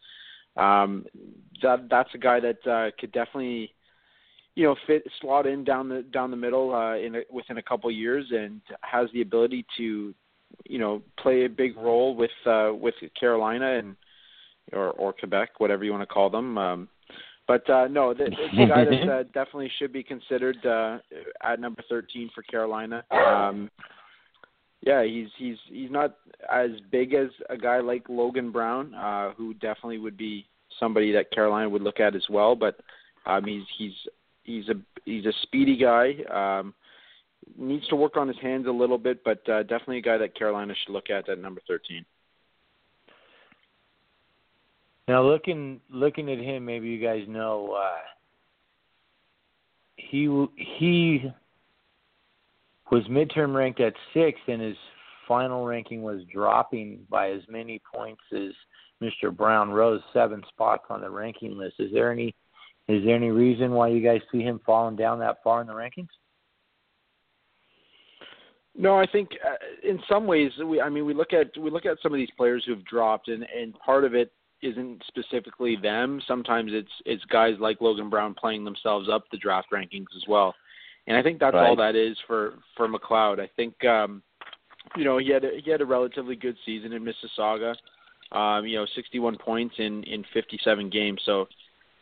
um, 0.57 1.05
that 1.61 1.87
that's 1.87 2.15
a 2.15 2.17
guy 2.17 2.39
that 2.39 2.67
uh, 2.67 2.89
could 2.99 3.11
definitely 3.11 3.75
you 4.55 4.63
know 4.63 4.75
fit 4.87 5.03
slot 5.21 5.45
in 5.45 5.63
down 5.63 5.87
the 5.87 6.01
down 6.01 6.31
the 6.31 6.37
middle 6.37 6.73
uh, 6.73 6.95
in 6.95 7.17
a, 7.17 7.21
within 7.29 7.59
a 7.59 7.63
couple 7.63 7.91
years 7.91 8.25
and 8.31 8.59
has 8.81 9.07
the 9.13 9.21
ability 9.21 9.67
to 9.77 10.15
you 10.65 10.79
know 10.79 11.01
play 11.19 11.45
a 11.45 11.49
big 11.49 11.77
role 11.77 12.15
with 12.15 12.31
uh, 12.45 12.71
with 12.73 12.95
Carolina 13.19 13.77
and 13.77 13.95
or 14.73 14.91
or 14.91 15.13
Quebec 15.13 15.59
whatever 15.59 15.83
you 15.83 15.91
want 15.91 16.01
to 16.07 16.13
call 16.13 16.29
them 16.29 16.57
um, 16.57 16.89
but 17.47 17.69
uh, 17.69 17.87
no 17.87 18.13
the, 18.13 18.25
a 18.25 18.67
guy 18.67 18.85
that 18.85 19.09
uh, 19.09 19.23
definitely 19.33 19.71
should 19.77 19.93
be 19.93 20.03
considered 20.03 20.57
uh, 20.65 20.97
at 21.43 21.59
number 21.59 21.83
13 21.89 22.29
for 22.33 22.41
Carolina 22.43 23.03
um, 23.11 23.69
yeah, 24.85 25.03
he's 25.03 25.29
he's 25.37 25.57
he's 25.67 25.91
not 25.91 26.15
as 26.51 26.69
big 26.91 27.15
as 27.15 27.29
a 27.49 27.57
guy 27.57 27.79
like 27.79 28.03
Logan 28.07 28.51
Brown, 28.51 28.93
uh, 28.93 29.31
who 29.33 29.55
definitely 29.55 29.97
would 29.97 30.15
be 30.15 30.45
somebody 30.79 31.11
that 31.11 31.31
Carolina 31.31 31.67
would 31.67 31.81
look 31.81 31.99
at 31.99 32.15
as 32.15 32.25
well. 32.29 32.55
But 32.55 32.79
um, 33.25 33.43
he's 33.45 33.63
he's 33.77 33.93
he's 34.43 34.69
a 34.69 34.75
he's 35.03 35.25
a 35.25 35.33
speedy 35.41 35.75
guy. 35.75 36.13
Um, 36.31 36.75
needs 37.57 37.87
to 37.87 37.95
work 37.95 38.17
on 38.17 38.27
his 38.27 38.37
hands 38.41 38.67
a 38.67 38.71
little 38.71 38.97
bit, 38.97 39.23
but 39.23 39.47
uh, 39.49 39.63
definitely 39.63 39.99
a 39.99 40.01
guy 40.01 40.17
that 40.17 40.37
Carolina 40.37 40.73
should 40.83 40.93
look 40.93 41.09
at 41.09 41.29
at 41.29 41.39
number 41.39 41.61
thirteen. 41.67 42.05
Now 45.07 45.23
looking 45.23 45.79
looking 45.89 46.31
at 46.31 46.39
him, 46.39 46.65
maybe 46.65 46.87
you 46.87 47.05
guys 47.05 47.23
know 47.27 47.77
uh, 47.79 48.01
he 49.97 50.45
he 50.55 51.31
was 52.91 53.03
midterm 53.05 53.53
ranked 53.55 53.79
at 53.79 53.93
sixth, 54.13 54.43
and 54.47 54.61
his 54.61 54.77
final 55.27 55.65
ranking 55.65 56.01
was 56.01 56.21
dropping 56.31 56.99
by 57.09 57.31
as 57.31 57.41
many 57.49 57.81
points 57.93 58.21
as 58.33 58.51
Mr. 59.01 59.35
Brown 59.35 59.71
rose 59.71 60.01
seven 60.13 60.41
spots 60.49 60.85
on 60.89 61.01
the 61.01 61.09
ranking 61.09 61.57
list. 61.57 61.75
Is 61.79 61.91
there 61.93 62.11
any 62.11 62.35
is 62.87 63.03
there 63.03 63.15
any 63.15 63.31
reason 63.31 63.71
why 63.71 63.87
you 63.89 64.01
guys 64.01 64.21
see 64.31 64.41
him 64.41 64.59
falling 64.65 64.95
down 64.95 65.19
that 65.19 65.37
far 65.43 65.61
in 65.61 65.67
the 65.67 65.73
rankings? 65.73 66.07
No, 68.77 68.97
I 68.99 69.05
think 69.05 69.29
uh, 69.45 69.55
in 69.89 69.99
some 70.09 70.27
ways 70.27 70.51
we 70.63 70.81
I 70.81 70.89
mean 70.89 71.05
we 71.05 71.13
look 71.13 71.33
at 71.33 71.57
we 71.57 71.69
look 71.69 71.85
at 71.85 71.97
some 72.03 72.13
of 72.13 72.17
these 72.17 72.31
players 72.37 72.63
who've 72.65 72.83
dropped 72.85 73.27
and 73.29 73.43
and 73.43 73.73
part 73.79 74.03
of 74.03 74.13
it 74.15 74.31
isn't 74.61 75.01
specifically 75.07 75.75
them. 75.81 76.21
Sometimes 76.27 76.71
it's 76.73 76.91
it's 77.05 77.23
guys 77.25 77.53
like 77.59 77.81
Logan 77.81 78.09
Brown 78.09 78.33
playing 78.33 78.65
themselves 78.65 79.07
up 79.11 79.23
the 79.31 79.37
draft 79.37 79.67
rankings 79.71 80.07
as 80.15 80.23
well. 80.27 80.53
and 81.07 81.15
I 81.15 81.21
think 81.21 81.39
that's 81.39 81.53
Right. 81.53 81.67
all 81.69 81.75
that 81.77 81.95
is 81.95 82.17
for 82.27 82.55
for 82.75 82.87
McLeod. 82.87 83.39
I 83.39 83.47
think 83.55 83.83
um, 83.85 84.21
you 84.97 85.03
know 85.03 85.17
he 85.19 85.29
had 85.29 85.43
a, 85.45 85.51
he 85.63 85.69
had 85.71 85.81
a 85.81 85.85
relatively 85.85 86.35
good 86.35 86.57
season 86.65 86.93
in 86.93 87.03
Mississauga. 87.05 87.75
Um, 88.31 88.65
you 88.65 88.75
know, 88.75 88.87
61 88.95 89.37
points 89.37 89.75
in 89.77 90.03
in 90.03 90.25
57 90.33 90.89
games, 90.89 91.21
so 91.25 91.47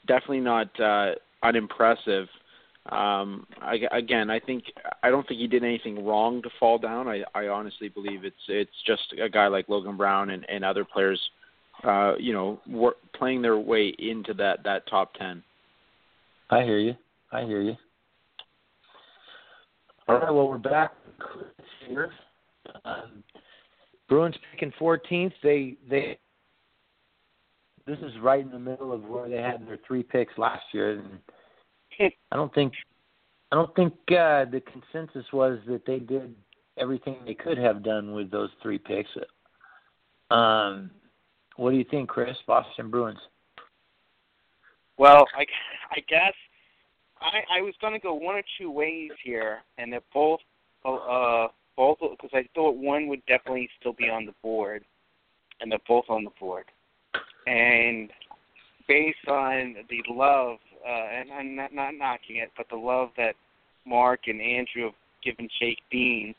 definitely 0.08 0.40
not 0.40 0.80
uh, 0.80 1.12
unimpressive. 1.44 2.28
Um, 2.90 3.48
I, 3.62 3.80
again, 3.92 4.30
I 4.30 4.40
think 4.40 4.66
I 5.04 5.10
don't 5.10 5.26
think 5.26 5.40
he 5.40 5.48
did 5.48 5.64
anything 5.64 6.06
wrong 6.06 6.42
to 6.42 6.50
fall 6.60 6.78
down. 6.78 7.08
I, 7.08 7.24
I 7.34 7.48
honestly 7.48 7.88
believe 7.88 8.26
it's 8.26 8.36
it's 8.50 8.72
just 8.86 9.14
a 9.24 9.30
guy 9.30 9.48
like 9.48 9.70
Logan 9.70 9.96
Brown 9.96 10.32
and, 10.32 10.46
and 10.50 10.66
other 10.66 10.84
players, 10.84 11.20
uh, 11.86 12.16
you 12.20 12.34
know, 12.34 12.60
wor- 12.68 12.98
playing 13.16 13.42
their 13.42 13.58
way 13.58 13.94
into 14.00 14.34
that 14.34 14.64
that 14.66 14.86
top 14.88 15.14
ten. 15.14 15.42
I 16.50 16.64
hear 16.64 16.80
you. 16.80 16.96
I 17.32 17.46
hear 17.46 17.62
you. 17.62 17.76
All 20.10 20.20
right, 20.20 20.34
well, 20.34 20.50
we're 20.50 20.58
back 20.58 20.92
here. 21.88 22.12
Um, 22.84 23.24
Bruins 24.10 24.36
picking 24.52 24.74
14th. 24.80 25.32
They 25.42 25.76
they. 25.90 26.18
This 27.88 28.00
is 28.00 28.12
right 28.22 28.42
in 28.42 28.52
the 28.52 28.60
middle 28.60 28.92
of 28.92 29.06
where 29.06 29.30
they 29.30 29.38
had 29.38 29.66
their 29.66 29.80
three 29.88 30.04
picks 30.04 30.38
last 30.38 30.64
year, 30.74 31.00
and 31.00 31.20
I 32.00 32.36
don't 32.36 32.54
think 32.54 32.74
I 33.52 33.56
don't 33.56 33.76
think 33.76 33.94
uh, 34.10 34.46
the 34.46 34.62
consensus 34.62 35.32
was 35.32 35.60
that 35.68 35.86
they 35.86 36.00
did 36.00 36.34
everything 36.78 37.18
they 37.26 37.36
could 37.36 37.58
have 37.58 37.84
done 37.84 38.14
with 38.14 38.32
those 38.32 38.50
three 38.62 38.80
picks. 38.80 39.10
Um, 40.32 40.90
what 41.58 41.70
do 41.70 41.78
you 41.78 41.84
think, 41.84 42.10
Chris? 42.10 42.36
Boston 42.48 42.90
Bruins. 42.90 43.20
Well, 44.98 45.28
I, 45.38 45.46
I 45.92 46.00
guess 46.08 46.34
I, 47.22 47.60
I 47.60 47.62
was 47.62 47.74
going 47.80 47.94
to 47.94 48.00
go 48.00 48.14
one 48.14 48.36
or 48.36 48.44
two 48.60 48.72
ways 48.72 49.12
here, 49.24 49.60
and 49.78 49.94
they're 49.94 50.02
both, 50.14 50.40
uh, 50.84 51.48
both 51.78 52.00
because 52.00 52.32
I 52.34 52.48
thought 52.56 52.76
one 52.76 53.08
would 53.08 53.26
definitely 53.28 53.70
still 53.80 53.94
be 53.94 54.10
on 54.10 54.26
the 54.26 54.34
board, 54.42 54.84
and 55.62 55.72
they're 55.72 55.80
both 55.88 56.06
on 56.10 56.24
the 56.24 56.32
board. 56.40 56.66
And 57.46 58.10
based 58.88 59.28
on 59.28 59.76
the 59.90 60.04
love, 60.10 60.58
uh, 60.88 61.08
and 61.20 61.32
I'm 61.32 61.56
not 61.56 61.74
not 61.74 61.96
knocking 61.96 62.38
it, 62.38 62.52
but 62.58 62.68
the 62.70 62.76
love 62.76 63.10
that 63.18 63.36
Mark 63.86 64.22
and 64.28 64.42
Andrew 64.42 64.86
have 64.86 64.94
given 65.24 65.50
Jake 65.60 65.80
Bean, 65.92 66.36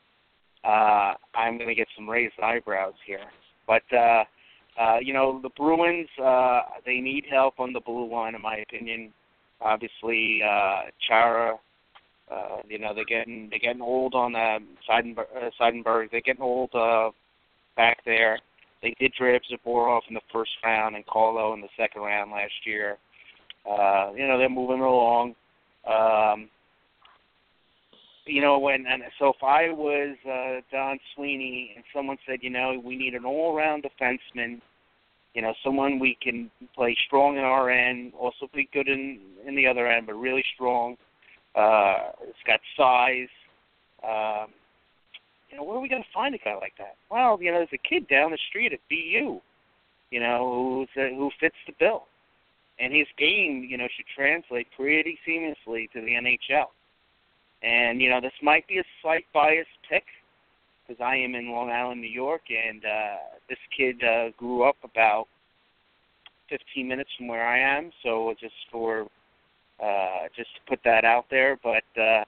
uh, 0.65 1.15
I'm 1.35 1.57
going 1.57 1.69
to 1.69 1.75
get 1.75 1.89
some 1.97 2.09
raised 2.09 2.39
eyebrows 2.43 2.95
here. 3.07 3.25
But 3.67 3.83
uh, 3.93 4.25
uh, 4.81 4.99
you 5.01 5.13
know, 5.13 5.41
the 5.43 5.51
Bruins, 5.51 6.09
uh, 6.23 6.63
they 6.85 6.99
need 7.01 7.25
help 7.31 7.61
on 7.61 7.73
the 7.73 7.81
blue 7.81 8.11
line, 8.11 8.35
in 8.35 8.43
my 8.43 8.57
opinion. 8.57 9.13
Obviously, 9.61 10.41
uh, 10.43 10.91
Chara, 11.07 11.57
uh, 12.31 12.59
you 12.69 12.79
know, 12.79 12.93
they're 12.95 13.05
getting 13.05 13.49
they're 13.51 13.59
getting 13.59 13.83
old 13.83 14.15
on 14.15 14.35
uh, 14.35 14.59
Seidenberg. 14.89 15.27
Uh, 15.37 15.51
Seidenberg. 15.61 16.11
They're 16.11 16.21
getting 16.21 16.43
old 16.43 16.75
uh, 16.75 17.11
back 17.77 17.99
there. 18.05 18.39
They 18.83 18.95
did 18.99 19.13
draft 19.19 19.47
Zboril 19.51 20.01
in 20.09 20.15
the 20.15 20.21
first 20.33 20.51
round 20.63 20.97
and 20.97 21.07
Carlo 21.07 21.55
in 21.55 21.61
the 21.61 21.69
second 21.77 22.03
round 22.03 22.33
last 22.33 22.53
year. 22.67 22.99
Uh, 23.69 24.13
you 24.15 24.27
know, 24.27 24.39
they're 24.39 24.49
moving 24.49 24.81
along. 24.81 25.35
Um, 25.87 26.49
you 28.27 28.41
know, 28.41 28.59
when 28.59 28.87
and 28.87 29.03
so 29.19 29.29
if 29.29 29.43
I 29.43 29.71
was 29.71 30.17
uh, 30.27 30.61
Don 30.73 30.99
Sweeney 31.15 31.73
and 31.77 31.85
someone 31.95 32.17
said, 32.27 32.39
you 32.43 32.51
know, 32.51 32.81
we 32.83 32.97
need 32.97 33.15
an 33.15 33.25
all-around 33.25 33.85
defenseman, 33.85 34.61
you 35.35 35.43
know, 35.43 35.53
someone 35.63 35.99
we 35.99 36.17
can 36.23 36.51
play 36.75 36.97
strong 37.07 37.37
in 37.37 37.45
our 37.45 37.71
end, 37.71 38.13
also 38.19 38.49
be 38.55 38.69
good 38.73 38.89
in 38.89 39.21
in 39.47 39.55
the 39.55 39.67
other 39.67 39.87
end, 39.87 40.07
but 40.07 40.15
really 40.15 40.45
strong. 40.55 40.97
Uh, 41.55 42.11
it's 42.23 42.39
got 42.47 42.61
size. 42.77 43.29
Um, 44.03 44.51
you 45.51 45.59
know, 45.59 45.65
where 45.65 45.77
are 45.77 45.81
we 45.81 45.89
going 45.89 46.03
to 46.03 46.09
find 46.13 46.35
a 46.35 46.39
guy 46.39 46.55
like 46.55 46.75
that? 46.79 46.97
Well, 47.11 47.39
you 47.41 47.53
know, 47.53 47.59
there's 47.59 47.69
a 47.73 47.89
kid 47.89 48.09
down 48.09 48.33
the 48.33 48.39
street 48.49 48.73
at 48.73 48.81
BU, 48.89 49.41
you 50.11 50.21
know, 50.21 50.87
who's 50.97 51.03
uh, 51.03 51.15
who 51.15 51.31
fits 51.39 51.55
the 51.67 51.75
bill, 51.79 52.05
and 52.79 52.93
his 52.93 53.07
game, 53.19 53.67
you 53.69 53.77
know, 53.79 53.87
should 53.97 54.07
translate 54.15 54.67
pretty 54.77 55.19
seamlessly 55.27 55.91
to 55.93 56.01
the 56.01 56.15
NHL. 56.15 56.67
And 57.63 58.01
you 58.01 58.11
know, 58.11 58.21
this 58.21 58.33
might 58.43 58.67
be 58.69 58.79
a 58.79 58.85
slight 59.01 59.25
biased 59.33 59.69
pick 59.89 60.05
because 60.87 61.01
I 61.01 61.17
am 61.17 61.35
in 61.35 61.51
Long 61.51 61.71
Island, 61.71 62.01
New 62.01 62.11
York, 62.11 62.43
and 62.51 62.85
uh, 62.85 63.17
this 63.49 63.59
kid 63.77 64.03
uh, 64.05 64.31
grew 64.37 64.65
up 64.65 64.77
about 64.85 65.27
15 66.51 66.87
minutes 66.87 67.11
from 67.17 67.29
where 67.29 67.47
I 67.47 67.59
am. 67.59 67.91
So 68.03 68.35
just 68.39 68.55
for 68.71 69.07
uh, 69.83 70.29
just 70.37 70.51
to 70.55 70.61
put 70.69 70.81
that 70.85 71.05
out 71.05 71.25
there, 71.31 71.59
but 71.63 71.85
uh, 72.01 72.25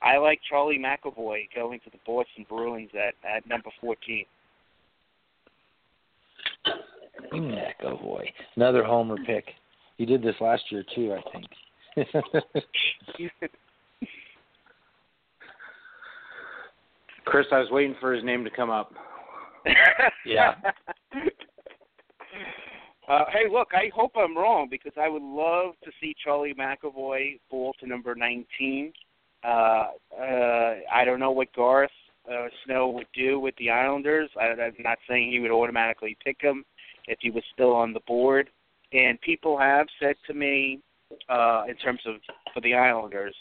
I 0.00 0.16
like 0.18 0.40
Charlie 0.48 0.78
McAvoy 0.78 1.48
going 1.54 1.80
to 1.80 1.90
the 1.90 1.98
Boston 2.06 2.46
Bruins 2.48 2.90
at 2.94 3.14
at 3.28 3.46
number 3.46 3.70
14. 3.80 4.24
McAvoy, 7.32 8.26
another 8.56 8.84
homer 8.84 9.16
pick. 9.26 9.44
He 9.96 10.06
did 10.06 10.22
this 10.22 10.34
last 10.40 10.62
year 10.70 10.84
too, 10.94 11.14
I 11.14 11.20
think. 11.30 11.46
Chris, 17.24 17.46
I 17.52 17.58
was 17.58 17.70
waiting 17.70 17.94
for 18.00 18.12
his 18.12 18.24
name 18.24 18.44
to 18.44 18.50
come 18.50 18.70
up. 18.70 18.92
Yeah. 20.24 20.54
Uh, 23.08 23.24
hey, 23.32 23.50
look, 23.50 23.68
I 23.74 23.90
hope 23.94 24.12
I'm 24.16 24.36
wrong 24.36 24.68
because 24.70 24.92
I 25.00 25.08
would 25.08 25.22
love 25.22 25.74
to 25.84 25.90
see 26.00 26.14
Charlie 26.22 26.54
McAvoy 26.54 27.40
fall 27.50 27.74
to 27.80 27.86
number 27.86 28.14
19. 28.14 28.92
Uh, 29.44 29.48
uh, 29.48 29.88
I 30.20 31.04
don't 31.04 31.18
know 31.18 31.32
what 31.32 31.52
Garth 31.52 31.90
uh, 32.32 32.46
Snow 32.64 32.88
would 32.90 33.08
do 33.12 33.40
with 33.40 33.54
the 33.58 33.70
Islanders. 33.70 34.30
I, 34.40 34.44
I'm 34.44 34.74
not 34.78 34.98
saying 35.08 35.32
he 35.32 35.40
would 35.40 35.50
automatically 35.50 36.16
pick 36.24 36.36
him 36.40 36.64
if 37.08 37.18
he 37.20 37.30
was 37.30 37.42
still 37.52 37.72
on 37.72 37.92
the 37.92 38.00
board. 38.06 38.50
And 38.92 39.20
people 39.20 39.58
have 39.58 39.86
said 40.00 40.16
to 40.26 40.34
me, 40.34 40.80
uh, 41.28 41.64
in 41.68 41.76
terms 41.76 42.00
of 42.06 42.16
for 42.54 42.60
the 42.60 42.74
Islanders, 42.74 43.34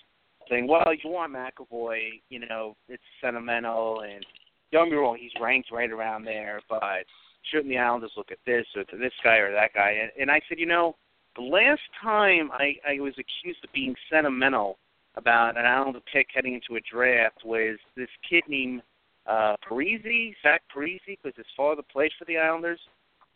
saying, 0.49 0.68
"Well, 0.68 0.94
you 0.94 1.10
want 1.10 1.34
McAvoy, 1.34 2.22
you 2.30 2.40
know, 2.40 2.76
it's 2.88 3.03
sentimental, 3.22 4.02
and 4.02 4.26
don't 4.72 4.86
get 4.86 4.91
me 4.91 4.98
wrong, 4.98 5.18
he's 5.18 5.32
ranked 5.40 5.72
right 5.72 5.91
around 5.91 6.26
there, 6.26 6.61
but 6.69 7.06
shouldn't 7.44 7.69
the 7.69 7.78
Islanders 7.78 8.11
look 8.18 8.32
at 8.32 8.40
this 8.45 8.65
or 8.76 8.84
to 8.86 8.98
this 8.98 9.14
guy 9.23 9.38
or 9.38 9.52
that 9.52 9.73
guy?" 9.73 9.91
And, 9.91 10.11
and 10.19 10.32
I 10.32 10.41
said, 10.48 10.60
you 10.60 10.65
know, 10.65 10.95
the 11.36 11.44
last 11.44 11.82
time 12.02 12.52
I, 12.52 12.76
I 12.88 12.99
was 12.99 13.14
accused 13.14 13.64
of 13.64 13.72
being 13.72 13.95
sentimental 14.10 14.78
about 15.15 15.57
an 15.57 15.65
Islander 15.65 16.02
pick 16.11 16.28
heading 16.34 16.53
into 16.53 16.76
a 16.76 16.82
draft 16.82 17.44
was 17.45 17.78
this 17.95 18.10
kid 18.30 18.44
named 18.48 18.82
uh, 19.28 19.56
Parise, 19.68 20.36
Zach 20.41 20.61
Parise, 20.73 20.99
because 21.06 21.36
his 21.36 21.45
father 21.56 21.82
played 21.91 22.11
for 22.18 22.26
the 22.26 22.38
Islanders, 22.38 22.80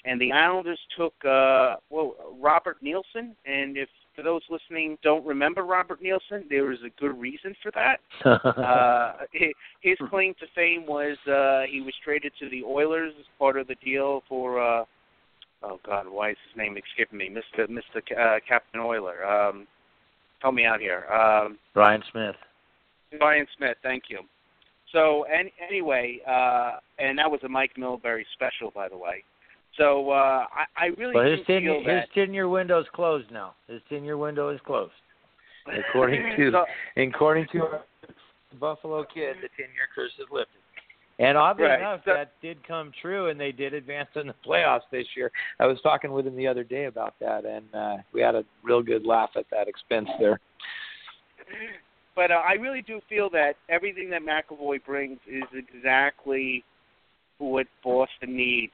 and 0.05 0.19
the 0.19 0.31
Islanders 0.31 0.79
took 0.97 1.13
uh, 1.25 1.75
well 1.89 2.15
Robert 2.39 2.77
Nilsson, 2.81 3.35
and 3.45 3.77
if 3.77 3.89
for 4.15 4.21
those 4.21 4.41
listening 4.49 4.97
don't 5.03 5.25
remember 5.25 5.63
Robert 5.63 6.01
Nilsson, 6.01 6.45
there 6.49 6.65
was 6.65 6.77
a 6.85 7.01
good 7.01 7.19
reason 7.19 7.55
for 7.61 7.71
that. 7.71 7.99
uh, 8.25 9.25
his 9.81 9.97
claim 10.09 10.33
to 10.39 10.45
fame 10.55 10.85
was 10.85 11.17
uh, 11.27 11.69
he 11.69 11.81
was 11.81 11.93
traded 12.03 12.31
to 12.39 12.49
the 12.49 12.63
Oilers 12.63 13.13
as 13.19 13.25
part 13.37 13.57
of 13.57 13.67
the 13.67 13.75
deal 13.83 14.23
for. 14.29 14.61
Uh, 14.61 14.85
oh 15.63 15.79
God, 15.85 16.07
why 16.09 16.31
is 16.31 16.37
his 16.49 16.57
name 16.57 16.77
escaping 16.77 17.17
me? 17.17 17.29
Mister 17.29 17.71
Mister 17.71 18.01
uh, 18.19 18.39
Captain 18.47 18.81
Oiler. 18.81 19.25
Um, 19.25 19.67
help 20.39 20.55
me 20.55 20.65
out 20.65 20.79
here. 20.79 21.05
Um, 21.11 21.57
Ryan 21.73 22.03
Smyth. 22.11 22.35
Ryan 23.19 23.47
Smyth, 23.57 23.77
thank 23.81 24.03
you. 24.09 24.19
So, 24.91 25.25
and, 25.25 25.49
anyway, 25.67 26.19
uh, 26.27 26.79
and 26.99 27.17
that 27.17 27.29
was 27.29 27.41
a 27.43 27.49
Mike 27.49 27.71
Milbury 27.77 28.23
special, 28.33 28.71
by 28.71 28.87
the 28.87 28.97
way. 28.97 29.23
So 29.77 30.09
uh, 30.11 30.45
I, 30.53 30.65
I 30.77 30.85
really 30.97 31.13
But 31.13 31.23
do 31.25 31.31
his 31.31 31.45
tenure, 31.45 31.73
feel 31.73 31.79
his 31.79 32.03
that. 32.07 32.13
tenure 32.13 32.47
window 32.47 32.79
is 32.79 32.87
closed 32.93 33.29
now. 33.31 33.55
His 33.67 33.81
tenure 33.89 34.17
window 34.17 34.49
is 34.49 34.59
closed. 34.65 34.93
According 35.67 36.21
to 36.37 36.51
So- 36.51 36.65
according 37.01 37.47
to 37.53 37.79
Buffalo 38.59 39.03
kid, 39.03 39.35
the 39.41 39.49
tenure 39.57 39.89
curse 39.93 40.11
is 40.19 40.25
lifted. 40.31 40.59
And 41.19 41.37
oddly 41.37 41.63
Right. 41.65 41.79
enough, 41.79 42.01
So- 42.05 42.13
that 42.13 42.31
did 42.41 42.65
come 42.67 42.91
true, 43.01 43.27
and 43.29 43.39
they 43.39 43.51
did 43.51 43.73
advance 43.73 44.09
in 44.15 44.27
the 44.27 44.35
playoffs 44.45 44.81
this 44.91 45.07
year. 45.15 45.31
I 45.59 45.65
was 45.65 45.79
talking 45.81 46.11
with 46.11 46.25
him 46.27 46.35
the 46.35 46.47
other 46.47 46.63
day 46.63 46.85
about 46.85 47.15
that, 47.19 47.45
and 47.45 47.65
uh, 47.73 47.97
we 48.13 48.21
had 48.21 48.35
a 48.35 48.43
real 48.63 48.81
good 48.81 49.05
laugh 49.05 49.31
at 49.35 49.45
that 49.51 49.67
expense 49.67 50.09
there. 50.19 50.39
but 52.15 52.31
uh, 52.31 52.41
I 52.47 52.53
really 52.53 52.81
do 52.81 53.01
feel 53.09 53.29
that 53.31 53.55
everything 53.69 54.09
that 54.11 54.21
McAvoy 54.23 54.83
brings 54.85 55.19
is 55.29 55.43
exactly 55.53 56.63
what 57.39 57.67
Boston 57.83 58.35
needs. 58.37 58.73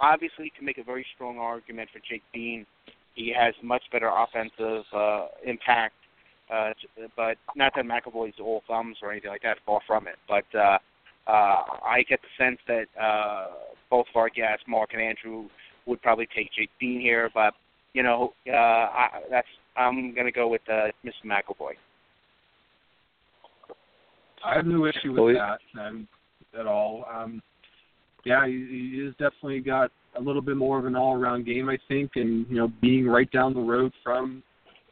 Obviously, 0.00 0.46
you 0.46 0.50
can 0.56 0.64
make 0.64 0.78
a 0.78 0.84
very 0.84 1.04
strong 1.14 1.38
argument 1.38 1.90
for 1.92 2.00
Jake 2.08 2.22
Bean. 2.32 2.66
He 3.14 3.32
has 3.36 3.54
much 3.62 3.82
better 3.92 4.08
offensive 4.08 4.84
uh, 4.94 5.26
impact, 5.44 5.94
uh, 6.52 6.70
but 7.16 7.36
not 7.54 7.72
that 7.76 7.84
McAvoy's 7.84 8.40
all 8.40 8.62
thumbs 8.66 8.96
or 9.02 9.12
anything 9.12 9.30
like 9.30 9.42
that. 9.42 9.58
Far 9.66 9.80
from 9.86 10.06
it. 10.06 10.16
But 10.26 10.44
uh, 10.58 10.78
uh, 11.26 11.62
I 11.84 12.02
get 12.08 12.20
the 12.22 12.44
sense 12.44 12.58
that 12.66 12.86
uh, 13.00 13.48
both 13.90 14.06
of 14.14 14.16
our 14.16 14.30
guests, 14.30 14.64
Mark 14.66 14.90
and 14.94 15.02
Andrew, 15.02 15.48
would 15.86 16.00
probably 16.00 16.28
take 16.34 16.50
Jake 16.56 16.70
Bean 16.80 17.00
here. 17.00 17.28
But 17.34 17.52
you 17.92 18.02
know, 18.02 18.32
uh, 18.48 18.56
I, 18.56 19.08
that's 19.30 19.48
I'm 19.76 20.14
going 20.14 20.26
to 20.26 20.32
go 20.32 20.48
with 20.48 20.62
uh, 20.68 20.88
Mr. 21.04 21.26
McAvoy. 21.26 21.72
I 24.44 24.54
have 24.56 24.66
no 24.66 24.86
issue 24.86 25.12
with 25.12 25.36
that 25.36 25.58
um, 25.78 26.08
at 26.58 26.66
all. 26.66 27.04
Um, 27.12 27.42
yeah, 28.24 28.46
he, 28.46 28.92
he 28.94 29.04
has 29.04 29.12
definitely 29.12 29.60
got 29.60 29.90
a 30.16 30.20
little 30.20 30.42
bit 30.42 30.56
more 30.56 30.78
of 30.78 30.86
an 30.86 30.96
all-around 30.96 31.46
game, 31.46 31.68
I 31.68 31.78
think, 31.88 32.12
and 32.16 32.46
you 32.48 32.56
know, 32.56 32.72
being 32.80 33.06
right 33.06 33.30
down 33.30 33.54
the 33.54 33.60
road 33.60 33.92
from 34.02 34.42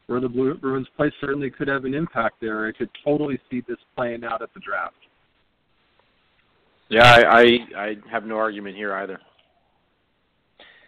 where 0.07 0.19
the 0.19 0.29
Blue 0.29 0.53
Bruins 0.55 0.87
play 0.97 1.11
certainly 1.21 1.49
could 1.49 1.67
have 1.67 1.85
an 1.85 1.93
impact 1.93 2.37
there. 2.41 2.67
I 2.67 2.71
could 2.71 2.89
totally 3.05 3.39
see 3.49 3.61
this 3.67 3.77
playing 3.95 4.23
out 4.23 4.41
at 4.41 4.53
the 4.53 4.59
draft. 4.59 4.95
Yeah, 6.89 7.03
I, 7.03 7.41
I 7.41 7.43
I 7.77 7.95
have 8.11 8.25
no 8.25 8.37
argument 8.37 8.75
here 8.75 8.95
either. 8.95 9.19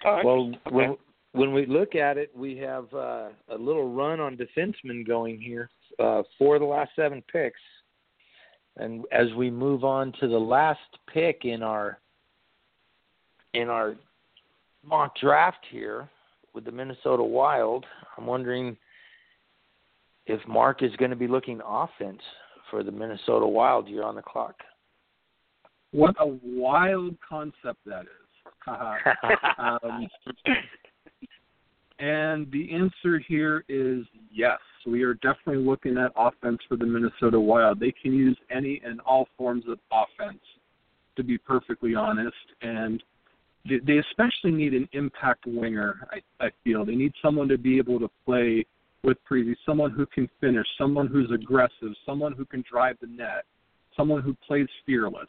All 0.03 0.13
right. 0.13 0.26
Well, 0.26 0.51
Okay. 0.68 0.76
when 0.76 0.97
when 1.34 1.53
we 1.53 1.65
look 1.68 1.95
at 1.95 2.18
it, 2.18 2.31
we 2.35 2.57
have 2.57 2.91
uh, 2.93 3.30
a 3.49 3.57
little 3.57 3.93
run 3.93 4.19
on 4.19 4.35
defensemen 4.35 5.07
going 5.07 5.39
here 5.39 5.69
uh, 5.99 6.23
for 6.38 6.57
the 6.57 6.65
last 6.65 6.91
seven 6.95 7.23
picks, 7.31 7.59
and 8.77 9.05
as 9.11 9.27
we 9.38 9.51
move 9.51 9.84
on 9.84 10.11
to 10.19 10.27
the 10.27 10.39
last 10.39 10.80
pick 11.13 11.45
in 11.45 11.61
our 11.61 11.99
in 13.53 13.69
our 13.69 13.95
mock 14.84 15.15
draft 15.19 15.65
here 15.69 16.10
with 16.53 16.65
the 16.65 16.72
Minnesota 16.72 17.23
Wild, 17.23 17.86
I'm 18.18 18.26
wondering 18.26 18.78
if 20.26 20.40
Mark 20.48 20.84
is 20.84 20.95
going 20.98 21.11
to 21.11 21.18
be 21.18 21.28
looking 21.28 21.61
offense 21.65 22.22
for 22.69 22.84
the 22.84 22.91
Minnesota 22.91 23.45
Wild. 23.45 23.88
You're 23.88 24.06
on 24.06 24.15
the 24.15 24.22
clock. 24.22 24.56
What 25.91 26.15
a 26.19 26.38
wild 26.44 27.15
concept 27.28 27.80
that 27.86 28.03
is. 28.03 28.07
Um, 29.57 30.07
and 31.99 32.52
the 32.52 32.73
answer 32.73 33.19
here 33.28 33.64
is 33.69 34.06
yes. 34.32 34.60
We 34.86 35.03
are 35.03 35.14
definitely 35.15 35.64
looking 35.64 35.98
at 35.98 36.11
offense 36.15 36.60
for 36.68 36.76
the 36.76 36.86
Minnesota 36.86 37.40
Wild. 37.40 37.80
They 37.80 37.91
can 37.91 38.14
use 38.14 38.38
any 38.49 38.82
and 38.84 38.99
all 39.02 39.28
forms 39.38 39.65
of 39.68 39.80
offense, 39.91 40.41
to 41.15 41.23
be 41.23 41.38
perfectly 41.38 41.94
honest. 41.95 42.36
And 42.61 43.03
they, 43.65 43.97
especially 43.97 44.51
need 44.51 44.73
an 44.73 44.88
impact 44.93 45.45
winger, 45.45 46.07
I, 46.11 46.45
I 46.45 46.49
feel. 46.63 46.85
They 46.85 46.95
need 46.95 47.13
someone 47.21 47.47
to 47.49 47.57
be 47.57 47.77
able 47.77 47.99
to 47.99 48.09
play 48.25 48.65
with 49.03 49.17
preview, 49.29 49.55
someone 49.65 49.91
who 49.91 50.05
can 50.05 50.29
finish, 50.39 50.65
someone 50.77 51.07
who's 51.07 51.31
aggressive, 51.31 51.93
someone 52.05 52.33
who 52.33 52.45
can 52.45 52.63
drive 52.69 52.97
the 53.01 53.07
net, 53.07 53.45
someone 53.95 54.21
who 54.21 54.35
plays 54.47 54.67
fearless 54.85 55.27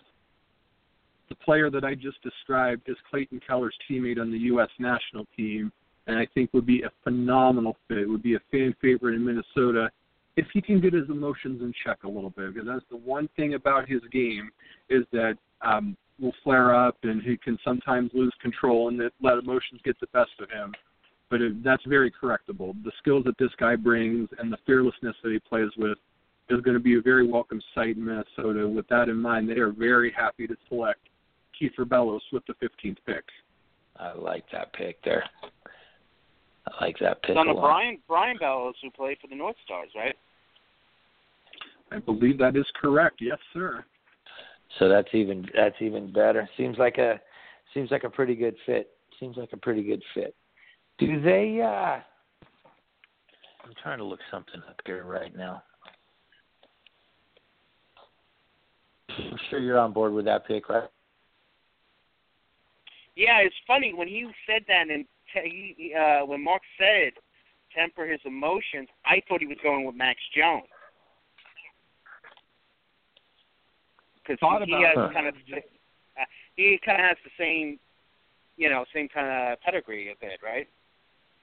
the 1.33 1.45
player 1.45 1.71
that 1.71 1.83
I 1.83 1.95
just 1.95 2.21
described 2.23 2.83
is 2.89 2.97
Clayton 3.09 3.41
Keller's 3.47 3.75
teammate 3.91 4.21
on 4.21 4.31
the 4.31 4.39
U.S. 4.39 4.69
national 4.79 5.27
team, 5.35 5.73
and 6.07 6.19
I 6.19 6.27
think 6.35 6.53
would 6.53 6.67
be 6.67 6.83
a 6.83 6.91
phenomenal 7.03 7.77
fit. 7.89 8.07
Would 8.07 8.23
be 8.23 8.35
a 8.35 8.41
fan 8.51 8.75
favorite 8.83 9.15
in 9.15 9.25
Minnesota 9.25 9.91
if 10.37 10.47
he 10.53 10.61
can 10.61 10.79
get 10.79 10.93
his 10.93 11.09
emotions 11.09 11.63
in 11.63 11.73
check 11.85 12.05
a 12.05 12.09
little 12.09 12.29
bit. 12.29 12.53
Because 12.53 12.69
that's 12.69 12.85
the 12.91 12.99
one 12.99 13.31
thing 13.35 13.55
about 13.55 13.89
his 13.89 14.03
game 14.13 14.51
is 14.91 15.05
that 15.13 15.39
um, 15.63 15.97
will 16.21 16.35
flare 16.45 16.75
up 16.75 16.97
and 17.03 17.23
he 17.23 17.37
can 17.37 17.59
sometimes 17.65 18.11
lose 18.15 18.33
control 18.41 18.89
and 18.89 18.99
that 19.01 19.13
let 19.21 19.39
emotions 19.39 19.81
get 19.85 19.99
the 20.01 20.07
best 20.09 20.31
of 20.41 20.51
him. 20.51 20.73
But 21.31 21.41
it, 21.41 21.65
that's 21.65 21.83
very 21.87 22.11
correctable. 22.11 22.75
The 22.85 22.93
skills 22.99 23.25
that 23.25 23.39
this 23.39 23.51
guy 23.59 23.77
brings 23.77 24.29
and 24.39 24.53
the 24.53 24.59
fearlessness 24.67 25.17
that 25.23 25.33
he 25.33 25.39
plays 25.39 25.71
with 25.77 25.99
is 26.51 26.61
going 26.61 26.77
to 26.77 26.83
be 26.83 26.99
a 26.99 27.01
very 27.01 27.27
welcome 27.27 27.61
sight 27.75 27.97
in 27.97 28.05
Minnesota. 28.05 28.69
With 28.69 28.87
that 28.89 29.09
in 29.09 29.17
mind, 29.17 29.49
they 29.49 29.59
are 29.59 29.73
very 29.73 30.13
happy 30.13 30.47
to 30.47 30.55
select 30.69 31.01
Kieffer 31.61 31.89
Bellows 31.89 32.23
with 32.33 32.43
the 32.47 32.55
15th 32.55 32.99
pick. 33.07 33.25
I 33.97 34.13
like 34.15 34.45
that 34.53 34.73
pick 34.73 35.03
there. 35.05 35.25
I 36.67 36.85
like 36.85 36.97
that 37.01 37.23
pick 37.23 37.37
Son 37.37 37.49
a 37.49 37.51
of 37.51 37.57
lot. 37.57 37.63
Brian 37.63 37.99
Brian 38.07 38.37
Bellows, 38.39 38.75
who 38.83 38.91
played 38.91 39.19
for 39.21 39.27
the 39.29 39.35
North 39.35 39.57
Stars, 39.65 39.91
right? 39.95 40.15
I 41.91 41.99
believe 41.99 42.39
that 42.39 42.57
is 42.57 42.67
correct. 42.81 43.17
Yes, 43.21 43.39
sir. 43.53 43.85
So 44.79 44.89
that's 44.89 45.09
even 45.13 45.47
that's 45.55 45.77
even 45.81 46.13
better. 46.13 46.49
Seems 46.57 46.79
like 46.79 46.99
a 46.99 47.21
seems 47.75 47.91
like 47.91 48.05
a 48.05 48.11
pretty 48.11 48.35
good 48.35 48.57
fit. 48.67 48.91
Seems 49.21 49.37
like 49.37 49.51
a 49.53 49.57
pretty 49.57 49.83
good 49.83 50.03
fit. 50.15 50.35
Do 50.99 51.21
they 51.21 51.61
uh 51.63 52.01
I'm 53.65 53.75
trying 53.83 53.99
to 53.99 54.05
look 54.05 54.21
something 54.31 54.61
up 54.69 54.81
here 54.85 55.05
right 55.05 55.35
now. 55.37 55.63
I'm 59.11 59.39
sure 59.51 59.61
you're 59.61 59.79
on 59.79 59.93
board 59.93 60.13
with 60.13 60.25
that 60.25 60.47
pick, 60.47 60.69
right? 60.69 60.89
Yeah, 63.15 63.39
it's 63.39 63.55
funny 63.67 63.93
when 63.95 64.09
he 64.09 64.27
said 64.47 64.63
that, 64.69 64.89
and 64.91 65.05
te- 65.35 65.95
uh, 65.95 66.25
when 66.25 66.43
Mark 66.43 66.63
said 66.79 67.13
temper 67.77 68.07
his 68.07 68.21
emotions, 68.25 68.89
I 69.05 69.23
thought 69.29 69.41
he 69.41 69.47
was 69.47 69.59
going 69.63 69.85
with 69.85 69.95
Max 69.95 70.19
Jones 70.35 70.65
because 74.23 74.39
he, 74.41 74.73
he 74.77 74.83
has 74.83 74.95
that. 74.97 75.13
kind 75.13 75.27
of 75.27 75.35
uh, 75.35 76.25
he 76.57 76.79
kind 76.85 77.01
of 77.01 77.07
has 77.07 77.17
the 77.25 77.31
same, 77.39 77.79
you 78.57 78.69
know, 78.69 78.85
same 78.95 79.09
kind 79.09 79.53
of 79.53 79.61
pedigree 79.61 80.11
a 80.11 80.15
bit, 80.21 80.41
right? 80.43 80.69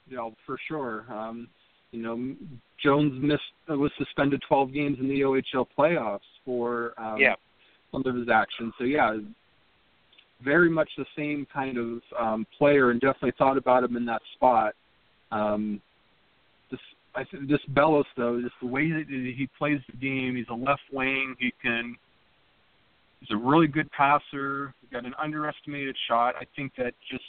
Know, 0.10 0.36
for 0.46 0.58
sure. 0.68 1.06
Um, 1.10 1.48
you 1.92 2.02
know, 2.02 2.36
Jones 2.84 3.14
missed 3.22 3.42
uh, 3.70 3.78
was 3.78 3.92
suspended 3.98 4.42
12 4.48 4.74
games 4.74 4.98
in 5.00 5.08
the 5.08 5.22
OHL 5.22 5.66
playoffs 5.78 6.20
for 6.46 6.94
um, 6.98 7.18
Yeah. 7.20 7.36
some 7.92 8.04
of 8.06 8.16
his 8.16 8.30
actions. 8.30 8.74
So 8.78 8.86
yeah, 8.86 9.18
very 10.44 10.70
much 10.70 10.90
the 10.98 11.06
same 11.18 11.46
kind 11.54 11.78
of 11.78 12.02
um, 12.20 12.48
player, 12.58 12.92
and 12.92 13.02
definitely 13.02 13.34
thought 13.38 13.58
about 13.58 13.84
him 13.84 13.98
in 13.98 14.06
that 14.06 14.22
spot. 14.36 14.74
Um, 15.32 15.82
this, 16.72 16.80
I 17.16 17.24
think 17.26 17.50
this 17.50 17.60
Bellows 17.70 18.06
though, 18.16 18.42
just 18.42 18.56
the 18.62 18.68
way 18.68 18.90
that 18.92 19.06
he 19.10 19.48
plays 19.58 19.80
the 19.92 19.98
game, 19.98 20.36
he's 20.36 20.46
a 20.50 20.54
left 20.54 20.82
wing. 20.92 21.36
He 21.40 21.54
can. 21.62 21.96
He's 23.20 23.32
a 23.32 23.38
really 23.38 23.68
good 23.68 23.92
passer. 23.92 24.74
He's 24.82 24.90
got 24.92 25.06
an 25.06 25.14
underestimated 25.22 25.96
shot. 26.08 26.36
I 26.40 26.46
think 26.56 26.72
that 26.78 26.94
just 27.12 27.24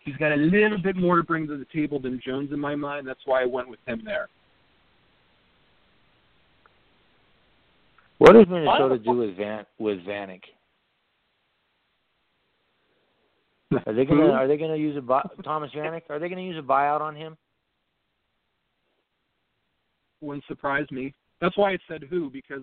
he's 0.00 0.16
got 0.16 0.32
a 0.32 0.36
little 0.36 0.78
bit 0.78 0.96
more 0.96 1.16
to 1.16 1.22
bring 1.22 1.46
to 1.46 1.56
the 1.56 1.66
table 1.72 1.98
than 1.98 2.20
Jones 2.24 2.52
in 2.52 2.60
my 2.60 2.74
mind. 2.74 3.06
That's 3.06 3.20
why 3.24 3.42
I 3.42 3.46
went 3.46 3.68
with 3.68 3.80
him 3.86 4.02
there. 4.04 4.28
What 8.18 8.32
does 8.32 8.46
Minnesota 8.48 8.98
do 8.98 9.12
with 9.12 9.36
Van 9.36 9.64
with 9.78 9.98
Vanek? 10.04 10.42
Are 13.86 13.92
they 13.92 14.04
gonna 14.04 14.30
are 14.30 14.48
they 14.48 14.56
gonna 14.56 14.76
use 14.76 14.96
a 14.96 15.00
buy, 15.00 15.22
Thomas 15.44 15.70
Vanek? 15.74 16.02
Are 16.08 16.18
they 16.18 16.28
gonna 16.28 16.42
use 16.42 16.58
a 16.58 16.66
buyout 16.66 17.00
on 17.00 17.14
him? 17.14 17.36
Wouldn't 20.20 20.44
surprise 20.46 20.86
me. 20.90 21.14
That's 21.40 21.56
why 21.56 21.72
I 21.72 21.78
said 21.86 22.04
who 22.08 22.30
because 22.30 22.62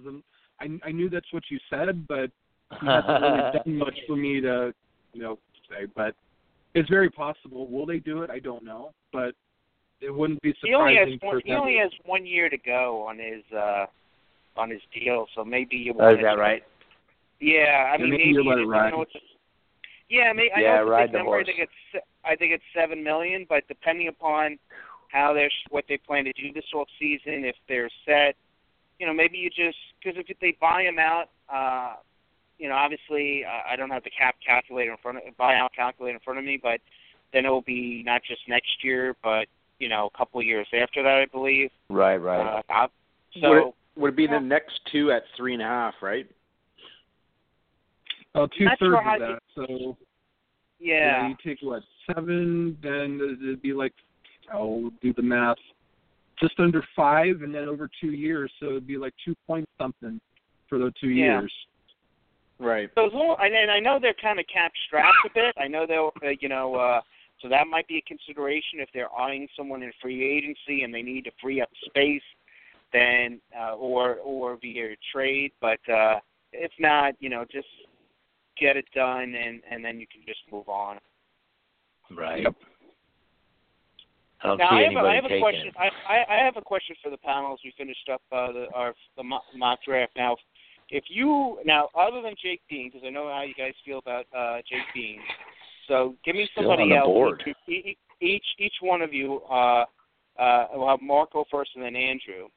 I 0.60 0.70
I 0.86 0.92
knew 0.92 1.10
that's 1.10 1.32
what 1.32 1.44
you 1.50 1.60
said, 1.70 2.08
but 2.08 2.32
he 2.82 2.88
hasn't 2.88 3.22
really 3.22 3.42
done 3.52 3.78
much 3.78 3.98
for 4.08 4.16
me 4.16 4.42
to 4.42 4.74
you 5.14 5.22
know 5.22 5.40
say. 5.70 5.86
But 5.96 6.16
it's 6.74 6.90
very 6.90 7.10
possible. 7.10 7.68
Will 7.68 7.86
they 7.86 8.00
do 8.00 8.24
it? 8.24 8.30
I 8.30 8.40
don't 8.40 8.64
know, 8.64 8.92
but 9.14 9.34
it 10.02 10.14
wouldn't 10.14 10.42
be 10.42 10.54
He 10.62 10.74
only 10.74 10.96
has 10.96 11.08
surprising 11.08 11.20
one, 11.22 11.36
for 11.36 11.42
he 11.46 11.54
only 11.54 11.78
has 11.78 11.92
one 12.06 12.26
year 12.26 12.50
to 12.50 12.58
go 12.58 13.02
on 13.08 13.18
his 13.18 13.44
uh 13.56 13.86
on 14.58 14.70
his 14.70 14.82
deal, 14.94 15.28
so 15.36 15.44
maybe 15.44 15.76
you 15.76 15.94
Oh, 15.94 16.06
want 16.06 16.20
is 16.20 16.24
that 16.24 16.38
right? 16.38 16.64
Yeah, 17.40 17.92
I 17.94 17.98
mean 17.98 18.12
maybe 18.12 18.24
maybe 18.26 18.34
you 18.38 18.44
let 18.44 18.58
I 18.58 18.62
it 18.62 18.62
don't 18.62 18.70
ride. 18.70 18.92
know 18.92 18.98
what 19.00 19.08
the, 19.14 19.20
yeah, 20.10 20.32
may, 20.34 20.50
I 20.56 20.62
Yeah, 20.62 20.76
know 20.76 20.82
it's 20.82 20.88
a 20.88 20.92
ride 20.92 21.10
the 21.10 21.18
number. 21.18 21.32
horse. 21.32 21.44
I 21.44 21.46
think 21.52 21.60
it's 21.60 21.72
se- 21.92 22.08
I 22.24 22.36
think 22.36 22.54
it's 22.54 22.64
seven 22.74 23.04
million, 23.04 23.46
but 23.48 23.68
depending 23.68 24.08
upon 24.08 24.58
how 25.12 25.34
they're 25.34 25.52
what 25.70 25.86
they 25.90 25.98
plan 25.98 26.26
to 26.26 26.34
do 26.34 26.54
this 26.54 26.66
off 26.74 26.88
season, 27.00 27.44
if 27.46 27.56
they're 27.68 27.90
set, 28.06 28.36
you 29.00 29.06
know, 29.06 29.14
maybe 29.14 29.38
you 29.38 29.50
just 29.50 29.78
because 30.04 30.22
if 30.28 30.40
they 30.40 30.58
buy 30.60 30.84
him 30.84 30.98
out, 31.00 31.26
uh, 31.54 31.96
you 32.58 32.70
know, 32.70 32.76
obviously 32.76 33.44
uh, 33.46 33.72
I 33.72 33.76
don't 33.76 33.90
have 33.90 34.04
the 34.04 34.12
cap 34.12 34.36
calculator 34.46 34.92
in 34.92 34.98
front 34.98 35.18
of 35.18 35.24
buyout 35.40 35.70
calculator 35.76 36.16
in 36.16 36.22
front 36.22 36.40
of 36.40 36.46
me, 36.46 36.60
but 36.62 36.80
then 37.34 37.46
it 37.46 37.50
will 37.50 37.62
be 37.62 38.04
not 38.06 38.22
just 38.24 38.42
next 38.48 38.84
year, 38.84 39.16
but 39.24 39.48
you 39.80 39.90
know, 39.90 40.10
a 40.14 40.18
couple 40.18 40.40
of 40.40 40.46
years 40.46 40.68
after 40.74 41.04
that, 41.04 41.16
I 41.16 41.26
believe. 41.26 41.70
Right, 41.90 42.18
right. 42.18 42.40
Uh, 42.40 42.62
I'll- 42.70 42.92
would, 43.36 43.42
so 43.42 43.54
it, 43.54 43.74
would 43.98 44.14
it 44.14 44.16
be 44.16 44.28
the 44.28 44.40
next 44.40 44.80
two 44.90 45.12
at 45.12 45.24
three 45.36 45.54
and 45.54 45.62
a 45.62 45.66
half, 45.66 45.96
right? 46.02 46.26
Oh, 48.34 48.48
two 48.48 48.64
Not 48.64 48.80
thirds 48.80 48.90
sure 48.90 48.98
of 48.98 49.04
how 49.04 49.20
that. 49.20 49.40
So 49.56 49.98
yeah, 50.80 51.28
you 51.28 51.36
take 51.44 51.58
what 51.62 51.84
seven, 52.08 52.78
then 52.82 53.20
it'd 53.42 53.62
be 53.62 53.74
like 53.74 53.94
I'll 54.54 54.92
do 55.02 55.14
the 55.14 55.22
math, 55.22 55.58
just 56.40 56.60
under 56.60 56.84
five, 56.96 57.42
and 57.42 57.54
then 57.54 57.68
over 57.68 57.90
two 58.02 58.12
years, 58.12 58.52
so 58.60 58.68
it'd 58.68 58.88
be 58.88 58.98
like 58.98 59.14
two 59.24 59.36
point 59.48 59.68
something 59.78 60.20
for 60.68 60.80
those 60.80 60.94
two 61.00 61.10
Yeah. 61.10 61.40
years. 61.40 61.54
Right. 62.58 62.90
So 62.96 63.08
as 63.08 63.14
long, 63.14 63.38
and 63.40 63.54
and 63.54 63.70
I 63.70 63.80
know 63.80 64.00
they're 64.00 64.14
kind 64.14 64.40
of 64.40 64.46
cap 64.48 64.72
strapped 64.88 65.18
a 65.26 65.30
bit. 65.34 65.54
I 65.58 65.68
know 65.68 65.86
they'll, 65.86 66.14
uh, 66.24 66.30
you 66.40 66.48
know, 66.48 66.76
uh, 66.76 67.02
so 67.42 67.50
that 67.50 67.68
might 67.68 67.88
be 67.88 67.98
a 67.98 68.02
consideration 68.02 68.80
if 68.80 68.90
they're 68.94 69.14
eyeing 69.14 69.48
someone 69.58 69.84
in 69.84 69.92
free 70.02 70.24
agency 70.24 70.84
and 70.84 70.94
they 70.94 71.02
need 71.02 71.26
to 71.26 71.32
free 71.42 71.62
up 71.62 71.70
space, 71.86 72.24
then 72.94 73.42
uh, 73.58 73.74
or 73.76 74.16
or 74.16 74.58
via 74.62 74.96
trade. 75.12 75.52
But 75.60 75.80
uh, 75.90 76.20
if 76.54 76.72
not, 76.80 77.16
you 77.20 77.30
know, 77.30 77.44
just 77.52 77.68
get 78.58 78.78
it 78.78 78.86
done 78.96 79.36
and 79.36 79.62
and 79.70 79.84
then 79.84 80.00
you 80.00 80.08
can 80.08 80.22
just 80.26 80.40
move 80.50 80.70
on. 80.70 80.98
Right. 82.16 82.44
Yep. 82.44 82.56
I 84.46 84.56
Now 84.56 84.70
I 84.70 84.82
have, 84.84 85.06
a, 85.06 85.16
have 85.16 85.26
a 85.26 85.40
question. 85.40 85.72
I, 85.78 85.90
I 86.08 86.36
I 86.36 86.46
have 86.46 86.58
a 86.58 86.62
question 86.62 86.96
for 87.04 87.10
the 87.10 87.18
panel 87.18 87.54
as 87.54 87.60
we 87.64 87.74
finished 87.78 88.10
up 88.12 88.22
uh, 88.32 88.52
the, 88.52 88.66
our 88.74 88.94
the 89.18 89.24
mock 89.24 89.80
draft. 89.86 90.14
Now, 90.16 90.38
if 90.90 91.06
you 91.10 91.60
now 91.66 91.90
other 91.98 92.22
than 92.22 92.34
Jake 92.42 92.62
Bean, 92.70 92.90
because 92.92 93.06
I 93.06 93.10
know 93.10 93.28
how 93.28 93.44
you 93.44 93.54
guys 93.54 93.74
feel 93.86 94.00
about 94.00 94.26
uh, 94.36 94.58
Jake 94.70 94.88
Bean. 94.94 95.20
So 95.88 96.16
give 96.26 96.36
me 96.36 96.50
somebody 96.56 96.94
else. 96.96 97.06
board. 97.06 97.44
Each, 97.68 97.98
each 98.22 98.46
each 98.60 98.76
one 98.82 99.02
of 99.02 99.14
you. 99.14 99.42
Uh, 99.50 99.86
uh, 100.40 100.68
we'll 100.74 100.90
have 100.90 101.02
Marco 101.02 101.46
first, 101.50 101.72
and 101.76 101.84
then 101.84 101.96
Andrew. 101.96 102.48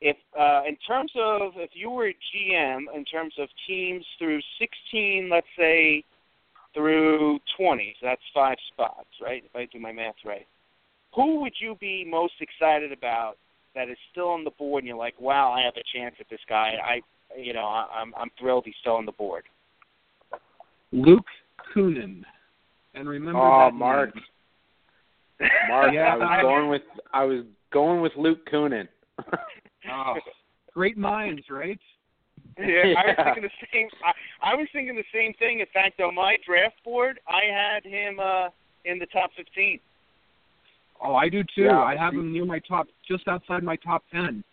If 0.00 0.16
uh, 0.38 0.62
in 0.66 0.76
terms 0.86 1.12
of 1.16 1.52
if 1.56 1.70
you 1.74 1.90
were 1.90 2.08
GM 2.08 2.84
in 2.94 3.04
terms 3.04 3.34
of 3.38 3.48
teams 3.66 4.04
through 4.18 4.40
16, 4.58 5.28
let's 5.30 5.46
say 5.58 6.04
through 6.74 7.38
20, 7.58 7.96
so 8.00 8.06
that's 8.06 8.22
five 8.32 8.56
spots, 8.72 9.08
right? 9.20 9.42
If 9.44 9.54
I 9.56 9.66
do 9.72 9.80
my 9.80 9.92
math 9.92 10.14
right, 10.24 10.46
who 11.14 11.40
would 11.40 11.54
you 11.60 11.76
be 11.80 12.04
most 12.08 12.34
excited 12.40 12.92
about 12.92 13.36
that 13.74 13.88
is 13.88 13.96
still 14.10 14.28
on 14.28 14.44
the 14.44 14.50
board, 14.52 14.82
and 14.82 14.88
you're 14.88 14.96
like, 14.96 15.20
wow, 15.20 15.52
I 15.52 15.62
have 15.62 15.74
a 15.76 15.96
chance 15.96 16.14
at 16.20 16.28
this 16.30 16.40
guy. 16.48 16.74
I, 16.84 17.00
you 17.38 17.52
know, 17.52 17.64
I, 17.66 17.86
I'm 17.94 18.12
I'm 18.16 18.30
thrilled 18.38 18.64
he's 18.66 18.74
still 18.80 18.94
on 18.96 19.06
the 19.06 19.12
board. 19.12 19.44
Luke 20.92 21.26
Kunin, 21.74 22.22
And 22.94 23.08
remember 23.08 23.38
Oh, 23.40 23.66
that 23.70 23.74
Mark. 23.74 24.14
name. 24.14 24.24
Mark, 25.68 25.92
Yeah, 25.94 26.14
I 26.14 26.16
was 26.16 26.28
I- 26.30 26.42
going 26.42 26.68
with 26.68 26.82
I 27.12 27.24
was 27.24 27.44
going 27.72 28.00
with 28.00 28.12
Luke 28.16 28.40
Kunin. 28.52 28.88
Oh, 29.90 30.14
great 30.74 30.98
minds, 30.98 31.42
right? 31.48 31.78
Yeah, 32.58 32.92
I 32.98 33.06
was 33.06 33.16
thinking 33.24 33.42
the 33.44 33.66
same. 33.72 33.88
I, 34.04 34.52
I 34.52 34.54
was 34.54 34.68
thinking 34.74 34.94
the 34.94 35.04
same 35.12 35.32
thing. 35.38 35.60
In 35.60 35.66
fact, 35.72 35.98
on 36.00 36.14
my 36.14 36.36
draft 36.46 36.74
board, 36.84 37.18
I 37.26 37.40
had 37.50 37.90
him 37.90 38.20
uh, 38.20 38.48
in 38.84 38.98
the 38.98 39.06
top 39.06 39.30
15. 39.38 39.80
Oh, 41.02 41.14
I 41.14 41.28
do 41.28 41.42
too. 41.42 41.62
Yeah, 41.62 41.80
I 41.80 41.96
have 41.96 42.12
see- 42.12 42.18
him 42.18 42.32
near 42.32 42.44
my 42.44 42.58
top, 42.60 42.86
just 43.08 43.26
outside 43.28 43.62
my 43.62 43.76
top 43.76 44.04
ten. 44.12 44.44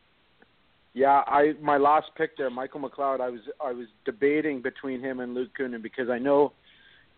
Yeah, 0.94 1.24
I 1.28 1.54
my 1.62 1.78
last 1.78 2.08
pick 2.18 2.36
there, 2.38 2.50
Michael 2.50 2.80
McLeod. 2.82 3.22
I 3.22 3.30
was 3.30 3.42
I 3.64 3.72
was 3.72 3.88
debating 4.06 4.62
between 4.62 5.00
him 5.02 5.20
and 5.20 5.34
Luke 5.36 5.50
Kunin 5.60 5.82
because 5.84 6.10
I 6.10 6.18
know 6.18 6.54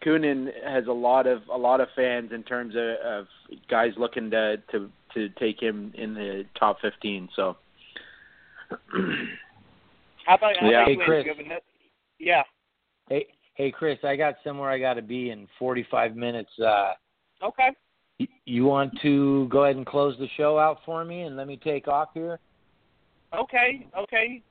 Kunin 0.05 0.49
has 0.65 0.87
a 0.87 0.91
lot 0.91 1.27
of 1.27 1.43
a 1.51 1.57
lot 1.57 1.79
of 1.79 1.87
fans 1.95 2.31
in 2.33 2.43
terms 2.43 2.75
of, 2.75 3.05
of 3.05 3.27
guys 3.69 3.91
looking 3.97 4.29
to 4.31 4.57
to 4.71 4.89
to 5.13 5.29
take 5.39 5.61
him 5.61 5.93
in 5.97 6.13
the 6.13 6.45
top 6.59 6.81
fifteen. 6.81 7.29
So 7.35 7.55
How 10.25 10.35
about, 10.35 10.57
how 10.59 10.69
Yeah. 10.69 10.81
about 10.81 10.87
Hey, 10.87 10.93
you, 10.93 10.97
Chris. 11.05 11.17
Andrew? 11.19 11.23
You 11.23 11.29
have 11.37 11.39
a 11.45 11.49
net- 11.49 11.63
Yeah. 12.19 12.43
Hey, 13.09 13.27
hey, 13.55 13.71
Chris, 13.71 13.97
I 14.03 14.15
got 14.15 14.35
somewhere 14.43 14.69
I 14.69 14.77
got 14.79 14.93
to 14.95 15.01
be 15.01 15.31
in 15.31 15.47
45 15.57 16.15
minutes. 16.15 16.51
Uh, 16.59 16.93
Okay. 17.41 17.69
You 18.45 18.65
want 18.65 18.93
to 19.01 19.47
go 19.49 19.63
ahead 19.63 19.75
and 19.75 19.85
close 19.85 20.15
the 20.19 20.27
show 20.35 20.57
out 20.57 20.79
for 20.85 21.05
me 21.05 21.21
and 21.21 21.37
let 21.37 21.47
me 21.47 21.57
take 21.57 21.87
off 21.87 22.09
here? 22.13 22.39
Okay. 23.33 23.87
Okay. 23.97 24.41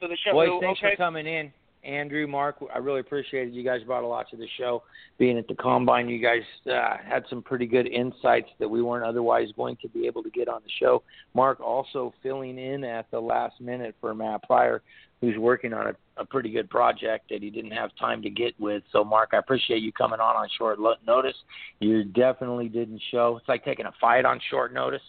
So 0.00 0.08
the 0.08 0.16
show. 0.24 0.32
Boys, 0.32 0.48
okay. 0.48 0.66
thanks 0.66 0.80
for 0.80 0.96
coming 0.96 1.26
in. 1.26 1.52
Andrew, 1.84 2.26
Mark, 2.26 2.56
I 2.74 2.78
really 2.78 3.00
appreciate 3.00 3.48
it. 3.48 3.54
You 3.54 3.62
guys 3.62 3.82
brought 3.84 4.02
a 4.02 4.06
lot 4.06 4.28
to 4.30 4.36
the 4.36 4.48
show. 4.58 4.82
Being 5.16 5.38
at 5.38 5.46
the 5.48 5.54
combine, 5.54 6.08
you 6.08 6.20
guys 6.20 6.42
uh, 6.70 6.96
had 7.04 7.24
some 7.30 7.42
pretty 7.42 7.66
good 7.66 7.86
insights 7.86 8.48
that 8.58 8.68
we 8.68 8.82
weren't 8.82 9.04
otherwise 9.04 9.48
going 9.56 9.76
to 9.82 9.88
be 9.88 10.06
able 10.06 10.22
to 10.22 10.30
get 10.30 10.48
on 10.48 10.60
the 10.64 10.70
show. 10.80 11.02
Mark 11.34 11.60
also 11.60 12.12
filling 12.22 12.58
in 12.58 12.84
at 12.84 13.10
the 13.10 13.20
last 13.20 13.60
minute 13.60 13.94
for 14.00 14.14
Matt 14.14 14.42
Pryor, 14.42 14.82
who's 15.20 15.36
working 15.38 15.72
on 15.72 15.88
a, 15.88 16.22
a 16.22 16.24
pretty 16.24 16.50
good 16.50 16.68
project 16.68 17.30
that 17.30 17.42
he 17.42 17.50
didn't 17.50 17.72
have 17.72 17.90
time 17.98 18.22
to 18.22 18.30
get 18.30 18.58
with. 18.60 18.82
So, 18.92 19.04
Mark, 19.04 19.30
I 19.32 19.38
appreciate 19.38 19.82
you 19.82 19.92
coming 19.92 20.20
on 20.20 20.36
on 20.36 20.48
short 20.58 20.78
lo- 20.78 20.94
notice. 21.06 21.36
You 21.80 22.04
definitely 22.04 22.68
didn't 22.68 23.00
show. 23.10 23.36
It's 23.38 23.48
like 23.48 23.64
taking 23.64 23.86
a 23.86 23.92
fight 24.00 24.24
on 24.24 24.40
short 24.50 24.74
notice 24.74 25.02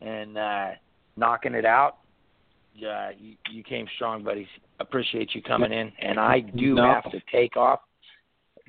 and 0.00 0.36
uh, 0.36 0.70
knocking 1.16 1.54
it 1.54 1.64
out. 1.64 1.98
Yeah, 2.78 3.10
you, 3.18 3.34
you 3.50 3.64
came 3.64 3.86
strong, 3.96 4.22
buddy. 4.22 4.46
Appreciate 4.78 5.34
you 5.34 5.42
coming 5.42 5.72
in, 5.72 5.90
and 6.00 6.18
I 6.20 6.40
do 6.40 6.74
No. 6.74 6.84
have 6.94 7.10
to 7.10 7.20
take 7.32 7.56
off. 7.56 7.80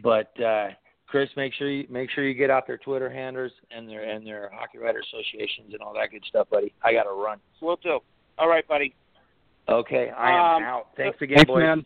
But 0.02 0.31
uh, 0.41 0.69
Chris, 1.07 1.30
make 1.38 1.53
sure 1.53 1.69
you 1.69 1.86
make 1.90 2.10
sure 2.10 2.27
you 2.27 2.34
get 2.34 2.49
out 2.49 2.65
their 2.65 2.77
Twitter 2.80 3.10
handlers 3.10 3.52
and 3.69 3.88
their 3.88 4.03
and 4.10 4.26
their 4.26 4.49
hockey 4.53 4.80
writer 4.80 4.99
associations 4.99 5.73
and 5.73 5.81
all 5.81 5.94
that 5.94 6.10
good 6.11 6.23
stuff, 6.27 6.49
buddy. 6.49 6.73
I 6.84 6.94
got 6.94 7.03
to 7.03 7.11
run. 7.11 7.40
We'll 7.61 7.76
do. 7.77 7.99
All 8.40 8.48
right, 8.49 8.68
buddy. 8.68 8.95
Okay, 9.68 10.10
I 10.18 10.31
am 10.31 10.56
Um, 10.56 10.64
out. 10.64 10.88
Thanks 10.98 11.22
again, 11.22 11.38
Thanks, 11.38 11.48
boys. 11.49 11.61
man. 11.61 11.86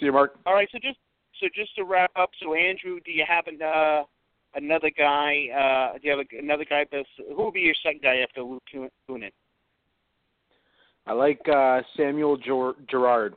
see 0.00 0.06
you, 0.06 0.12
Mark. 0.12 0.38
All 0.44 0.54
right. 0.54 0.68
So 0.72 0.78
just 0.82 0.98
so 1.40 1.46
just 1.54 1.76
to 1.76 1.84
wrap 1.84 2.10
up. 2.16 2.30
So 2.42 2.54
Andrew, 2.54 2.98
do 3.04 3.12
you 3.12 3.24
have 3.28 3.46
an, 3.46 3.60
uh, 3.62 4.02
another 4.54 4.90
guy? 4.90 5.46
Uh, 5.54 5.98
do 5.98 6.08
you 6.08 6.10
have 6.16 6.20
a, 6.32 6.38
another 6.38 6.64
guy? 6.64 6.84
That's, 6.90 7.06
who 7.28 7.36
will 7.36 7.52
be 7.52 7.60
your 7.60 7.74
second 7.84 8.02
guy 8.02 8.16
after 8.18 8.42
Luke 8.42 8.62
Kunin? 9.08 9.30
I 11.06 11.12
like 11.12 11.40
uh, 11.48 11.82
Samuel 11.96 12.36
Ger- 12.36 12.74
Girard. 12.90 13.34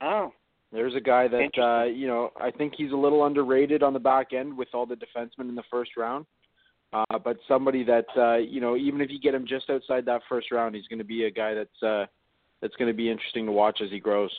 Oh. 0.00 0.32
There's 0.72 0.94
a 0.94 1.00
guy 1.00 1.28
that 1.28 1.62
uh, 1.62 1.84
you 1.84 2.06
know 2.06 2.30
I 2.40 2.50
think 2.50 2.72
he's 2.76 2.92
a 2.92 2.96
little 2.96 3.26
underrated 3.26 3.82
on 3.82 3.92
the 3.92 4.00
back 4.00 4.32
end 4.32 4.56
with 4.56 4.68
all 4.72 4.86
the 4.86 4.96
defensemen 4.96 5.48
in 5.48 5.54
the 5.54 5.62
first 5.70 5.96
round. 5.96 6.24
Uh, 6.94 7.18
but 7.22 7.36
somebody 7.46 7.84
that 7.84 8.06
uh, 8.16 8.36
you 8.36 8.60
know 8.60 8.76
even 8.76 9.00
if 9.00 9.10
you 9.10 9.20
get 9.20 9.34
him 9.34 9.46
just 9.46 9.68
outside 9.68 10.06
that 10.06 10.22
first 10.28 10.50
round, 10.50 10.74
he's 10.74 10.86
going 10.88 10.98
to 10.98 11.04
be 11.04 11.24
a 11.24 11.30
guy 11.30 11.52
that's 11.52 11.82
uh, 11.82 12.06
that's 12.62 12.74
going 12.76 12.88
to 12.88 12.96
be 12.96 13.10
interesting 13.10 13.44
to 13.46 13.52
watch 13.52 13.80
as 13.82 13.90
he 13.90 14.00
grows. 14.00 14.30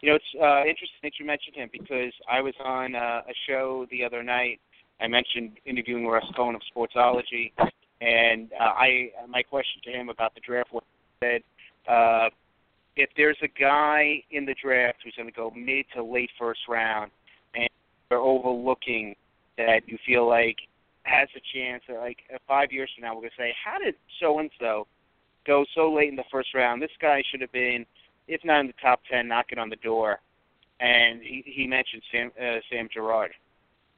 You 0.00 0.10
know, 0.10 0.16
it's 0.16 0.24
uh, 0.40 0.60
interesting 0.60 1.00
that 1.02 1.12
you 1.18 1.26
mentioned 1.26 1.56
him 1.56 1.70
because 1.72 2.12
I 2.30 2.40
was 2.40 2.54
on 2.64 2.94
uh, 2.94 3.22
a 3.26 3.34
show 3.48 3.86
the 3.90 4.04
other 4.04 4.22
night. 4.22 4.60
I 5.00 5.08
mentioned 5.08 5.52
interviewing 5.64 6.06
Russ 6.06 6.24
Cohen 6.36 6.54
of 6.54 6.62
Sportsology, 6.74 7.52
and 8.00 8.50
uh, 8.58 8.64
I 8.64 9.10
my 9.28 9.42
question 9.42 9.80
to 9.84 9.90
him 9.90 10.08
about 10.08 10.34
the 10.34 10.40
draft 10.40 10.72
was 10.72 10.84
said, 11.20 11.42
uh, 11.88 12.28
if 12.96 13.10
there's 13.16 13.38
a 13.42 13.48
guy 13.48 14.22
in 14.30 14.44
the 14.44 14.54
draft 14.62 14.98
who's 15.04 15.14
going 15.16 15.28
to 15.28 15.34
go 15.34 15.52
mid 15.56 15.86
to 15.94 16.02
late 16.02 16.30
first 16.38 16.60
round, 16.68 17.10
and 17.54 17.68
they're 18.08 18.18
overlooking 18.18 19.14
that 19.56 19.80
you 19.86 19.98
feel 20.06 20.28
like 20.28 20.56
has 21.02 21.28
a 21.36 21.40
chance, 21.56 21.82
uh, 21.88 21.94
like 22.00 22.18
uh, 22.32 22.38
five 22.46 22.70
years 22.70 22.90
from 22.94 23.02
now, 23.02 23.14
we're 23.14 23.22
going 23.22 23.30
to 23.30 23.36
say, 23.36 23.54
how 23.64 23.78
did 23.78 23.94
so 24.20 24.38
and 24.38 24.50
so 24.60 24.86
go 25.46 25.64
so 25.74 25.92
late 25.92 26.08
in 26.08 26.16
the 26.16 26.24
first 26.30 26.54
round? 26.54 26.82
This 26.82 26.90
guy 27.00 27.22
should 27.30 27.40
have 27.40 27.52
been 27.52 27.84
if 28.28 28.44
not 28.44 28.60
in 28.60 28.66
the 28.66 28.74
top 28.80 29.00
ten, 29.10 29.26
knocking 29.26 29.58
on 29.58 29.70
the 29.70 29.76
door. 29.76 30.20
And 30.80 31.20
he, 31.22 31.42
he 31.44 31.66
mentioned 31.66 32.02
Sam 32.12 32.30
uh, 32.40 32.60
Sam 32.70 32.88
Girard, 32.92 33.32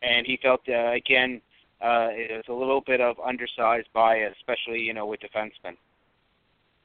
and 0.02 0.26
he 0.26 0.38
felt 0.42 0.62
uh, 0.68 0.92
again 0.92 1.42
uh, 1.82 2.08
it 2.10 2.30
was 2.30 2.44
a 2.48 2.52
little 2.52 2.82
bit 2.86 3.00
of 3.00 3.16
undersized 3.24 3.88
bias, 3.94 4.34
especially 4.38 4.80
you 4.80 4.94
know 4.94 5.06
with 5.06 5.20
defensemen. 5.20 5.76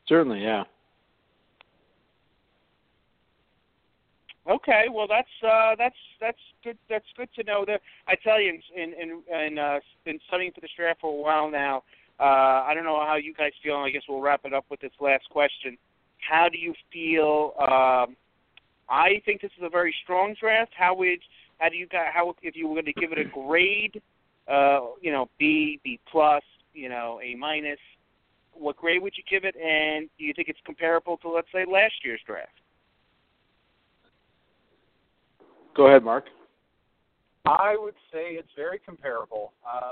Certainly, 0.08 0.42
yeah. 0.44 0.64
Okay, 4.48 4.86
well 4.92 5.08
that's 5.08 5.28
uh, 5.44 5.76
that's 5.78 5.96
that's 6.22 6.38
good. 6.64 6.78
That's 6.90 7.06
good 7.18 7.30
to 7.36 7.44
know. 7.44 7.66
That 7.66 7.82
I 8.08 8.16
tell 8.16 8.40
you, 8.40 8.60
in 8.76 8.94
in 8.94 9.22
in 9.34 9.58
uh, 9.58 9.80
been 10.06 10.20
studying 10.28 10.52
for 10.54 10.62
this 10.62 10.70
draft 10.78 11.02
for 11.02 11.12
a 11.12 11.22
while 11.22 11.50
now. 11.50 11.84
Uh, 12.20 12.64
I 12.64 12.72
don't 12.74 12.86
know 12.86 13.04
how 13.06 13.16
you 13.16 13.34
guys 13.34 13.52
feel. 13.62 13.76
I 13.76 13.90
guess 13.90 14.04
we'll 14.08 14.22
wrap 14.22 14.42
it 14.46 14.54
up 14.54 14.66
with 14.70 14.80
this 14.80 14.92
last 15.02 15.30
question. 15.30 15.78
How 16.20 16.48
do 16.50 16.58
you 16.58 16.74
feel? 16.94 17.54
Um, 17.60 18.16
I 18.88 19.22
think 19.26 19.42
this 19.42 19.52
is 19.58 19.64
a 19.64 19.70
very 19.70 19.94
strong 20.04 20.36
draft. 20.40 20.72
How 20.78 20.96
would 20.96 21.20
how 21.58 21.70
do 21.70 21.76
you 21.76 21.88
guys 21.88 22.08
how 22.14 22.34
if 22.42 22.56
you 22.56 22.68
were 22.68 22.76
going 22.76 22.86
to 22.86 22.94
give 22.94 23.12
it 23.12 23.20
a 23.20 23.26
grade? 23.26 24.02
Uh, 24.48 24.80
you 25.02 25.12
know, 25.12 25.30
B, 25.40 25.80
B 25.84 26.00
plus, 26.10 26.44
you 26.74 26.90
know, 26.90 27.20
A 27.24 27.36
minus. 27.36 27.80
What 28.54 28.78
grade 28.78 29.02
would 29.02 29.14
you 29.18 29.24
give 29.30 29.44
it? 29.44 29.56
And 29.56 30.10
do 30.18 30.24
you 30.24 30.34
think 30.34 30.50
it's 30.50 30.60
comparable 30.66 31.18
to 31.18 31.30
let's 31.30 31.48
say 31.52 31.66
last 31.66 31.94
year's 32.04 32.22
draft? 32.26 32.52
Go 35.76 35.88
ahead, 35.88 36.04
Mark. 36.04 36.26
I 37.46 37.76
would 37.78 37.96
say 38.12 38.34
it's 38.34 38.50
very 38.56 38.80
comparable. 38.80 39.54
Uh, 39.68 39.92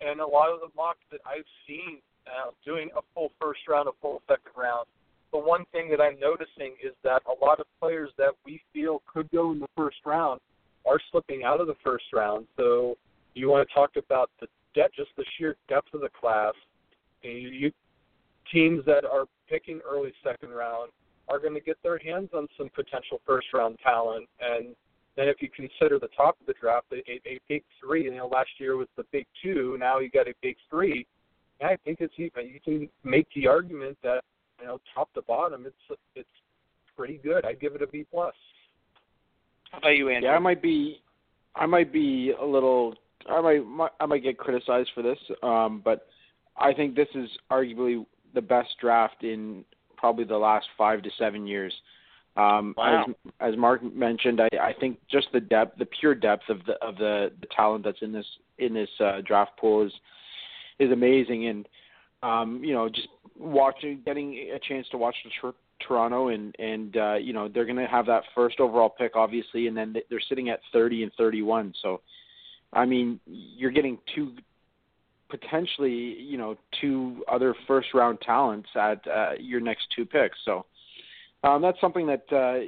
and 0.00 0.20
a 0.20 0.26
lot 0.26 0.50
of 0.50 0.60
the 0.60 0.68
mocks 0.76 1.00
that 1.10 1.20
I've 1.26 1.44
seen 1.66 1.98
uh, 2.26 2.50
doing 2.64 2.90
a 2.96 3.00
full 3.14 3.32
first 3.40 3.60
round, 3.68 3.88
a 3.88 3.92
full 4.00 4.22
second 4.28 4.52
round, 4.56 4.86
the 5.32 5.38
one 5.38 5.64
thing 5.72 5.90
that 5.90 6.00
I'm 6.00 6.18
noticing 6.18 6.74
is 6.82 6.92
that 7.04 7.22
a 7.26 7.44
lot 7.44 7.60
of 7.60 7.66
players 7.80 8.10
that 8.18 8.30
we 8.44 8.60
feel 8.72 9.02
could 9.12 9.30
go 9.30 9.52
in 9.52 9.60
the 9.60 9.68
first 9.76 9.98
round 10.04 10.40
are 10.86 10.98
slipping 11.10 11.44
out 11.44 11.60
of 11.60 11.66
the 11.66 11.76
first 11.84 12.04
round. 12.12 12.46
So 12.56 12.96
you 13.40 13.48
want 13.48 13.66
to 13.66 13.74
talk 13.74 13.90
about 13.96 14.30
the 14.40 14.46
depth, 14.74 14.94
just 14.94 15.10
the 15.16 15.24
sheer 15.36 15.56
depth 15.68 15.92
of 15.94 16.00
the 16.00 16.08
class. 16.08 16.54
You, 17.22 17.30
you 17.30 17.72
teams 18.52 18.84
that 18.86 19.04
are 19.04 19.24
picking 19.48 19.80
early 19.88 20.12
second 20.24 20.50
round 20.50 20.90
are 21.28 21.38
going 21.38 21.54
to 21.54 21.60
get 21.60 21.76
their 21.82 21.98
hands 21.98 22.30
on 22.34 22.48
some 22.58 22.68
potential 22.74 23.20
first 23.26 23.46
round 23.52 23.78
talent 23.84 24.28
and 24.40 24.74
then 25.16 25.28
if 25.28 25.42
you 25.42 25.48
consider 25.50 25.98
the 25.98 26.08
top 26.16 26.36
of 26.40 26.46
the 26.46 26.54
draft, 26.60 26.86
a, 26.92 26.96
a 27.28 27.38
big 27.48 27.62
three, 27.80 28.04
you 28.04 28.14
know, 28.14 28.28
last 28.28 28.50
year 28.58 28.76
was 28.76 28.88
the 28.96 29.04
big 29.12 29.26
two, 29.42 29.76
now 29.78 29.98
you 29.98 30.10
got 30.10 30.28
a 30.28 30.34
big 30.40 30.56
three. 30.70 31.06
I 31.62 31.76
think 31.84 31.98
it's 32.00 32.14
even 32.16 32.48
you 32.48 32.60
can 32.64 32.88
make 33.04 33.26
the 33.34 33.46
argument 33.46 33.98
that 34.02 34.22
you 34.58 34.66
know 34.66 34.80
top 34.94 35.12
to 35.12 35.22
bottom, 35.22 35.66
it's 35.66 36.00
it's 36.14 36.28
pretty 36.96 37.18
good. 37.22 37.44
I'd 37.44 37.60
give 37.60 37.74
it 37.74 37.82
a 37.82 37.86
B 37.86 38.06
plus. 38.10 38.34
How 39.70 39.78
about 39.78 39.90
you, 39.90 40.08
Andrew? 40.08 40.30
Yeah, 40.30 40.36
I 40.36 40.38
might 40.38 40.62
be, 40.62 41.02
I 41.54 41.66
might 41.66 41.92
be 41.92 42.32
a 42.40 42.44
little, 42.44 42.94
I 43.28 43.40
might, 43.40 43.90
I 44.00 44.06
might 44.06 44.22
get 44.22 44.38
criticized 44.38 44.90
for 44.94 45.02
this, 45.02 45.18
um, 45.42 45.82
but 45.84 46.06
I 46.56 46.72
think 46.72 46.94
this 46.94 47.08
is 47.14 47.28
arguably 47.50 48.04
the 48.34 48.40
best 48.40 48.68
draft 48.80 49.22
in 49.22 49.64
probably 49.96 50.24
the 50.24 50.36
last 50.38 50.66
five 50.78 51.02
to 51.02 51.10
seven 51.18 51.46
years. 51.46 51.72
Um, 52.36 52.74
Wow. 52.76 53.06
As 53.08 53.52
as 53.52 53.58
Mark 53.58 53.82
mentioned, 53.82 54.40
I, 54.40 54.48
I 54.60 54.72
think 54.78 54.98
just 55.10 55.28
the 55.32 55.40
depth, 55.40 55.78
the 55.78 55.86
pure 55.86 56.14
depth 56.14 56.48
of 56.48 56.64
the 56.64 56.74
of 56.80 56.96
the, 56.96 57.32
the 57.40 57.46
talent 57.54 57.84
that's 57.84 58.00
in 58.02 58.12
this 58.12 58.26
in 58.58 58.72
this 58.72 58.88
uh, 59.00 59.20
draft 59.26 59.52
pool 59.58 59.84
is 59.84 59.92
is 60.78 60.92
amazing, 60.92 61.48
and 61.48 61.68
um, 62.22 62.62
you 62.64 62.72
know 62.72 62.88
just 62.88 63.08
watching, 63.36 64.00
getting 64.04 64.50
a 64.54 64.58
chance 64.58 64.86
to 64.90 64.98
watch 64.98 65.16
the 65.24 65.30
Tor- 65.40 65.54
Toronto, 65.86 66.28
and 66.28 66.54
and 66.58 66.96
uh, 66.96 67.14
you 67.14 67.32
know 67.32 67.48
they're 67.48 67.66
going 67.66 67.76
to 67.76 67.86
have 67.86 68.06
that 68.06 68.22
first 68.34 68.60
overall 68.60 68.88
pick, 68.90 69.16
obviously, 69.16 69.66
and 69.66 69.76
then 69.76 69.94
they're 70.08 70.20
sitting 70.28 70.50
at 70.50 70.60
30 70.72 71.02
and 71.04 71.12
31. 71.18 71.74
So, 71.82 72.00
I 72.72 72.84
mean, 72.84 73.20
you're 73.26 73.70
getting 73.70 73.98
two 74.14 74.32
potentially, 75.28 75.92
you 75.92 76.36
know, 76.36 76.56
two 76.80 77.22
other 77.30 77.54
first 77.66 77.88
round 77.94 78.20
talents 78.20 78.68
at 78.74 79.06
uh, 79.06 79.32
your 79.38 79.60
next 79.60 79.86
two 79.94 80.04
picks. 80.04 80.38
So, 80.44 80.66
um, 81.44 81.62
that's 81.62 81.80
something 81.80 82.06
that 82.06 82.24
uh, 82.32 82.60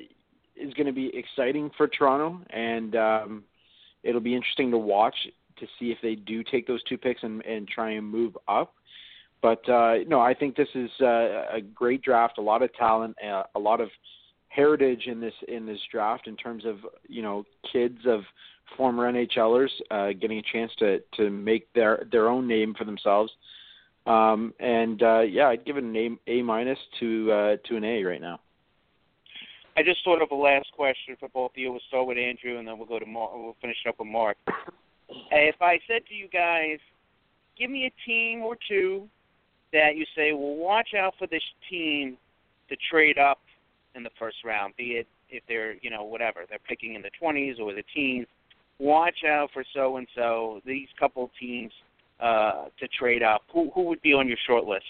is 0.56 0.72
going 0.74 0.86
to 0.86 0.92
be 0.92 1.10
exciting 1.14 1.70
for 1.76 1.88
Toronto, 1.88 2.40
and 2.50 2.96
um, 2.96 3.44
it'll 4.02 4.20
be 4.20 4.34
interesting 4.34 4.70
to 4.70 4.78
watch 4.78 5.14
to 5.58 5.66
see 5.78 5.90
if 5.90 5.98
they 6.02 6.14
do 6.14 6.42
take 6.42 6.66
those 6.66 6.82
two 6.84 6.96
picks 6.96 7.22
and, 7.22 7.44
and 7.44 7.68
try 7.68 7.90
and 7.90 8.06
move 8.06 8.36
up. 8.48 8.74
But 9.42 9.68
uh, 9.68 9.96
no, 10.06 10.20
I 10.20 10.34
think 10.34 10.56
this 10.56 10.68
is 10.74 10.90
uh, 11.00 11.46
a 11.52 11.60
great 11.74 12.02
draft. 12.02 12.38
A 12.38 12.42
lot 12.42 12.62
of 12.62 12.72
talent, 12.74 13.16
uh, 13.22 13.42
a 13.54 13.58
lot 13.58 13.80
of 13.80 13.88
heritage 14.48 15.06
in 15.06 15.20
this 15.20 15.34
in 15.48 15.66
this 15.66 15.80
draft 15.90 16.28
in 16.28 16.36
terms 16.36 16.64
of 16.64 16.78
you 17.08 17.22
know 17.22 17.44
kids 17.70 17.98
of 18.06 18.20
former 18.76 19.10
NHLers 19.12 19.70
uh, 19.90 20.12
getting 20.12 20.38
a 20.38 20.42
chance 20.52 20.72
to 20.78 21.00
to 21.16 21.30
make 21.30 21.72
their 21.72 22.06
their 22.10 22.28
own 22.28 22.46
name 22.46 22.74
for 22.74 22.84
themselves. 22.84 23.32
Um, 24.06 24.52
and 24.58 25.02
uh, 25.02 25.20
yeah, 25.20 25.48
I'd 25.48 25.64
give 25.64 25.76
it 25.76 25.84
an 25.84 25.96
A 25.96 26.30
A 26.30 26.42
minus 26.42 26.78
to 27.00 27.32
uh, 27.32 27.56
to 27.68 27.76
an 27.76 27.84
A 27.84 28.04
right 28.04 28.20
now. 28.20 28.40
I 29.76 29.82
just 29.82 30.04
thought 30.04 30.20
of 30.20 30.30
a 30.30 30.34
last 30.34 30.70
question 30.72 31.16
for 31.18 31.28
both 31.30 31.52
of 31.52 31.56
you. 31.56 31.70
We'll 31.70 31.80
start 31.88 32.06
with 32.06 32.18
Andrew, 32.18 32.58
and 32.58 32.68
then 32.68 32.76
we'll 32.78 32.88
go 32.88 32.98
to 32.98 33.06
Mark. 33.06 33.30
We'll 33.34 33.56
finish 33.60 33.78
up 33.88 33.98
with 33.98 34.08
Mark. 34.08 34.36
If 35.30 35.62
I 35.62 35.78
said 35.88 36.02
to 36.08 36.14
you 36.14 36.28
guys, 36.28 36.78
give 37.58 37.70
me 37.70 37.86
a 37.86 38.08
team 38.08 38.42
or 38.42 38.56
two 38.68 39.08
that 39.72 39.96
you 39.96 40.04
say, 40.14 40.32
well, 40.32 40.56
watch 40.56 40.90
out 40.98 41.14
for 41.18 41.26
this 41.26 41.42
team 41.70 42.18
to 42.68 42.76
trade 42.90 43.18
up 43.18 43.40
in 43.94 44.02
the 44.02 44.10
first 44.18 44.36
round, 44.44 44.74
be 44.76 44.92
it 44.92 45.06
if 45.30 45.42
they're, 45.48 45.74
you 45.80 45.90
know, 45.90 46.04
whatever, 46.04 46.40
they're 46.48 46.58
picking 46.68 46.94
in 46.94 47.02
the 47.02 47.10
20s 47.20 47.58
or 47.58 47.72
the 47.72 47.82
teens. 47.94 48.26
Watch 48.82 49.18
out 49.24 49.48
for 49.54 49.62
so 49.72 49.98
and 49.98 50.09
so, 50.12 50.60
these 50.66 50.88
couple 50.98 51.30
teams 51.38 51.70
uh, 52.18 52.64
to 52.80 52.88
trade 52.88 53.22
up. 53.22 53.42
Who 53.52 53.70
who 53.72 53.84
would 53.84 54.02
be 54.02 54.12
on 54.12 54.26
your 54.26 54.36
short 54.44 54.64
list? 54.64 54.84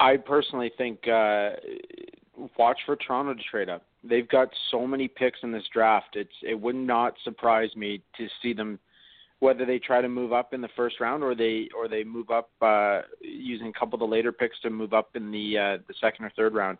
I 0.00 0.16
personally 0.16 0.72
think 0.76 1.06
uh, 1.06 1.50
watch 2.58 2.80
for 2.84 2.96
Toronto 2.96 3.34
to 3.34 3.42
trade 3.48 3.68
up. 3.68 3.84
They've 4.02 4.28
got 4.28 4.48
so 4.72 4.88
many 4.88 5.06
picks 5.06 5.38
in 5.44 5.52
this 5.52 5.62
draft. 5.72 6.16
It's 6.16 6.34
it 6.42 6.60
would 6.60 6.74
not 6.74 7.14
surprise 7.22 7.70
me 7.76 8.02
to 8.16 8.26
see 8.42 8.52
them 8.52 8.80
whether 9.38 9.64
they 9.64 9.78
try 9.78 10.00
to 10.00 10.08
move 10.08 10.32
up 10.32 10.52
in 10.52 10.60
the 10.60 10.68
first 10.74 10.98
round 10.98 11.22
or 11.22 11.36
they 11.36 11.68
or 11.76 11.86
they 11.86 12.02
move 12.02 12.30
up 12.30 12.50
uh, 12.60 13.02
using 13.20 13.68
a 13.68 13.78
couple 13.78 13.94
of 13.94 14.00
the 14.00 14.12
later 14.12 14.32
picks 14.32 14.58
to 14.62 14.70
move 14.70 14.92
up 14.92 15.10
in 15.14 15.30
the 15.30 15.56
uh, 15.56 15.76
the 15.86 15.94
second 16.00 16.24
or 16.24 16.32
third 16.34 16.54
round. 16.54 16.76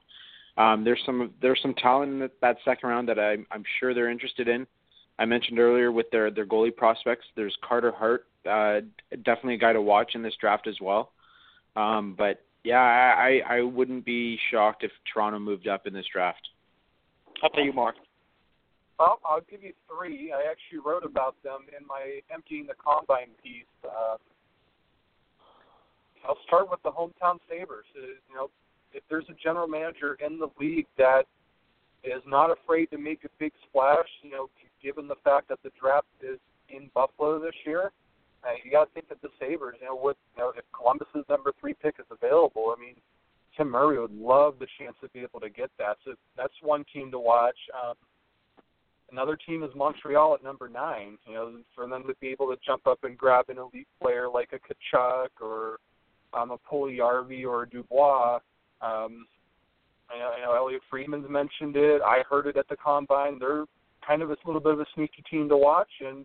Um, 0.59 0.83
there's 0.83 1.01
some 1.07 1.31
there's 1.41 1.61
some 1.63 1.73
talent 1.75 2.13
in 2.13 2.19
that, 2.19 2.33
that 2.41 2.57
second 2.65 2.89
round 2.89 3.09
that 3.09 3.19
I'm 3.19 3.47
I'm 3.51 3.63
sure 3.79 3.95
they're 3.95 4.11
interested 4.11 4.49
in. 4.49 4.67
I 5.19 5.25
mentioned 5.25 5.59
earlier 5.59 5.93
with 5.93 6.11
their 6.11 6.31
their 6.31 6.47
goalie 6.47 6.75
prospects. 6.75 7.25
There's 7.37 7.57
Carter 7.67 7.93
Hart, 7.93 8.27
uh, 8.45 8.81
definitely 9.25 9.55
a 9.55 9.59
guy 9.59 9.73
to 9.73 9.81
watch 9.81 10.13
in 10.15 10.23
this 10.23 10.35
draft 10.41 10.67
as 10.67 10.77
well. 10.81 11.13
Um, 11.77 12.17
but 12.19 12.43
yeah, 12.65 12.81
I 12.81 13.41
I 13.49 13.61
wouldn't 13.63 14.05
be 14.05 14.37
shocked 14.51 14.83
if 14.83 14.91
Toronto 15.13 15.39
moved 15.39 15.69
up 15.69 15.87
in 15.87 15.93
this 15.93 16.07
draft. 16.13 16.49
Up 17.45 17.53
to 17.53 17.63
you, 17.63 17.73
Mark. 17.73 17.95
Well, 18.99 19.21
I'll 19.25 19.43
give 19.49 19.63
you 19.63 19.73
three. 19.87 20.33
I 20.33 20.51
actually 20.51 20.81
wrote 20.85 21.05
about 21.05 21.37
them 21.45 21.67
in 21.79 21.87
my 21.87 22.19
emptying 22.35 22.67
the 22.67 22.75
combine 22.75 23.31
piece. 23.41 23.63
Uh, 23.85 24.17
I'll 26.27 26.39
start 26.49 26.69
with 26.69 26.83
the 26.83 26.91
hometown 26.91 27.39
Sabres. 27.49 27.87
Uh, 27.97 28.07
you 28.29 28.35
know, 28.35 28.51
if 28.93 29.03
there's 29.09 29.27
a 29.29 29.35
general 29.43 29.67
manager 29.67 30.17
in 30.25 30.39
the 30.39 30.49
league 30.59 30.87
that 30.97 31.25
is 32.05 32.23
not 32.27 32.51
afraid 32.51 32.87
to 32.91 32.99
make 32.99 33.25
a 33.25 33.29
big 33.39 33.53
splash, 33.69 34.09
you 34.23 34.31
know, 34.31 34.49
given 34.83 35.09
the 35.09 35.17
fact 35.25 35.49
that 35.49 35.59
the 35.63 35.71
draft 35.81 36.07
is 36.23 36.39
in 36.69 36.91
Buffalo 36.95 37.39
this 37.39 37.55
year, 37.67 37.93
uh, 38.45 38.51
you 38.65 38.71
got 38.71 38.85
to 38.85 38.91
think 38.93 39.09
that 39.09 39.21
the 39.21 39.29
Sabres, 39.41 39.77
you 39.81 39.87
know, 39.87 39.99
with 40.01 40.17
you 40.37 40.43
know, 40.43 40.53
if 40.57 40.65
Columbus's 40.73 41.25
number 41.29 41.53
three 41.61 41.75
pick 41.75 41.97
is 41.99 42.07
available, 42.11 42.75
I 42.77 42.81
mean, 42.81 42.95
Tim 43.57 43.71
Murray 43.71 43.99
would 44.01 44.15
love 44.15 44.55
the 44.61 44.67
chance 44.79 44.95
to 45.03 45.09
be 45.09 45.21
able 45.21 45.41
to 45.41 45.51
get 45.51 45.71
that. 45.79 45.97
So 46.05 46.15
that's 46.37 46.53
one 46.63 46.85
team 46.93 47.11
to 47.11 47.19
watch. 47.19 47.57
Um, 47.75 47.95
another 49.11 49.37
team 49.37 49.65
is 49.65 49.71
Montreal 49.75 50.35
at 50.35 50.45
number 50.45 50.69
nine. 50.69 51.19
You 51.27 51.35
know, 51.35 51.53
for 51.75 51.89
them 51.89 52.05
to 52.07 52.15
be 52.21 52.29
able 52.29 52.47
to 52.49 52.57
jump 52.65 52.87
up 52.87 53.03
and 53.03 53.19
grab 53.19 53.47
an 53.49 53.59
elite 53.59 53.89
player 54.01 54.29
like 54.29 54.51
a 54.53 54.59
Tkachuk 54.59 55.29
or 55.41 55.79
um, 56.33 56.53
a 56.53 56.59
Puljujärvi 56.59 57.45
or 57.45 57.65
a 57.65 57.69
Dubois. 57.69 58.39
Um, 58.81 59.27
I 60.11 60.19
know, 60.19 60.31
I 60.37 60.41
know 60.41 60.55
Elliotte 60.55 60.83
Friedman's 60.91 61.29
mentioned 61.29 61.77
it. 61.77 62.01
I 62.03 62.23
heard 62.29 62.47
it 62.47 62.57
at 62.57 62.69
the 62.69 62.77
combine. 62.77 63.39
They're 63.39 63.65
kind 64.07 64.23
of 64.23 64.31
a 64.31 64.37
little 64.47 64.61
bit 64.61 64.73
of 64.73 64.81
a 64.81 64.87
sneaky 64.95 65.23
team 65.31 65.49
to 65.49 65.57
watch, 65.57 65.91
and 66.01 66.25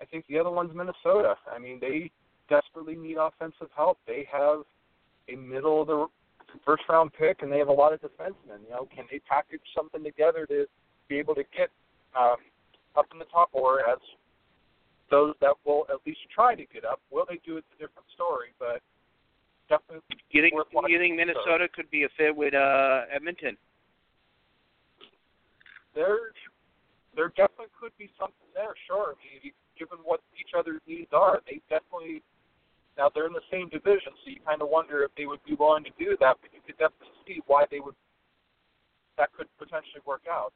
I 0.00 0.04
think 0.04 0.24
the 0.28 0.38
other 0.38 0.50
one's 0.50 0.74
Minnesota. 0.74 1.34
I 1.50 1.58
mean, 1.58 1.78
they 1.80 2.10
desperately 2.48 2.96
need 2.96 3.16
offensive 3.16 3.68
help. 3.76 3.98
They 4.06 4.26
have 4.32 4.60
a 5.28 5.36
middle 5.36 5.82
of 5.82 5.88
the 5.88 6.06
first 6.64 6.84
round 6.88 7.12
pick, 7.12 7.42
and 7.42 7.52
they 7.52 7.58
have 7.58 7.68
a 7.68 7.72
lot 7.72 7.92
of 7.92 8.00
defensemen. 8.00 8.64
You 8.64 8.70
know, 8.70 8.88
can 8.94 9.04
they 9.10 9.18
package 9.20 9.60
something 9.76 10.02
together 10.02 10.46
to 10.46 10.66
be 11.08 11.18
able 11.18 11.34
to 11.34 11.44
get 11.56 11.68
um, 12.18 12.36
up 12.96 13.06
in 13.12 13.18
the 13.18 13.26
top 13.26 13.50
order 13.52 13.84
as 13.86 13.98
those 15.10 15.34
that 15.40 15.54
will 15.64 15.86
at 15.90 15.96
least 16.06 16.20
try 16.34 16.54
to 16.54 16.64
get 16.72 16.84
up? 16.84 17.00
Will 17.10 17.24
they 17.28 17.40
do 17.44 17.56
it? 17.56 17.64
It's 17.70 17.80
a 17.80 17.86
different 17.86 18.08
story, 18.14 18.48
but 18.58 18.80
definitely. 19.68 20.02
You 20.30 20.42
think 20.42 20.54
you 20.88 20.98
think 20.98 21.16
Minnesota 21.16 21.68
could 21.72 21.90
be 21.90 22.04
a 22.04 22.08
fit 22.16 22.34
with 22.34 22.54
uh, 22.54 23.02
Edmonton? 23.14 23.56
There, 25.94 26.32
there 27.16 27.28
definitely 27.30 27.72
could 27.78 27.92
be 27.98 28.10
something 28.18 28.48
there. 28.54 28.74
Sure, 28.86 29.14
I 29.14 29.42
mean, 29.42 29.52
given 29.78 29.98
what 30.04 30.20
each 30.38 30.52
other's 30.56 30.80
needs 30.86 31.10
are, 31.12 31.40
they 31.46 31.60
definitely. 31.68 32.22
Now 32.96 33.10
they're 33.14 33.26
in 33.26 33.32
the 33.32 33.46
same 33.50 33.68
division, 33.68 34.10
so 34.24 34.30
you 34.30 34.40
kind 34.44 34.60
of 34.60 34.68
wonder 34.70 35.04
if 35.04 35.12
they 35.16 35.26
would 35.26 35.42
be 35.44 35.54
willing 35.54 35.84
to 35.84 35.90
do 35.98 36.16
that. 36.20 36.36
But 36.42 36.50
you 36.52 36.60
could 36.66 36.78
definitely 36.78 37.14
see 37.26 37.40
why 37.46 37.64
they 37.70 37.80
would. 37.80 37.94
That 39.16 39.32
could 39.36 39.46
potentially 39.58 40.02
work 40.06 40.22
out. 40.30 40.52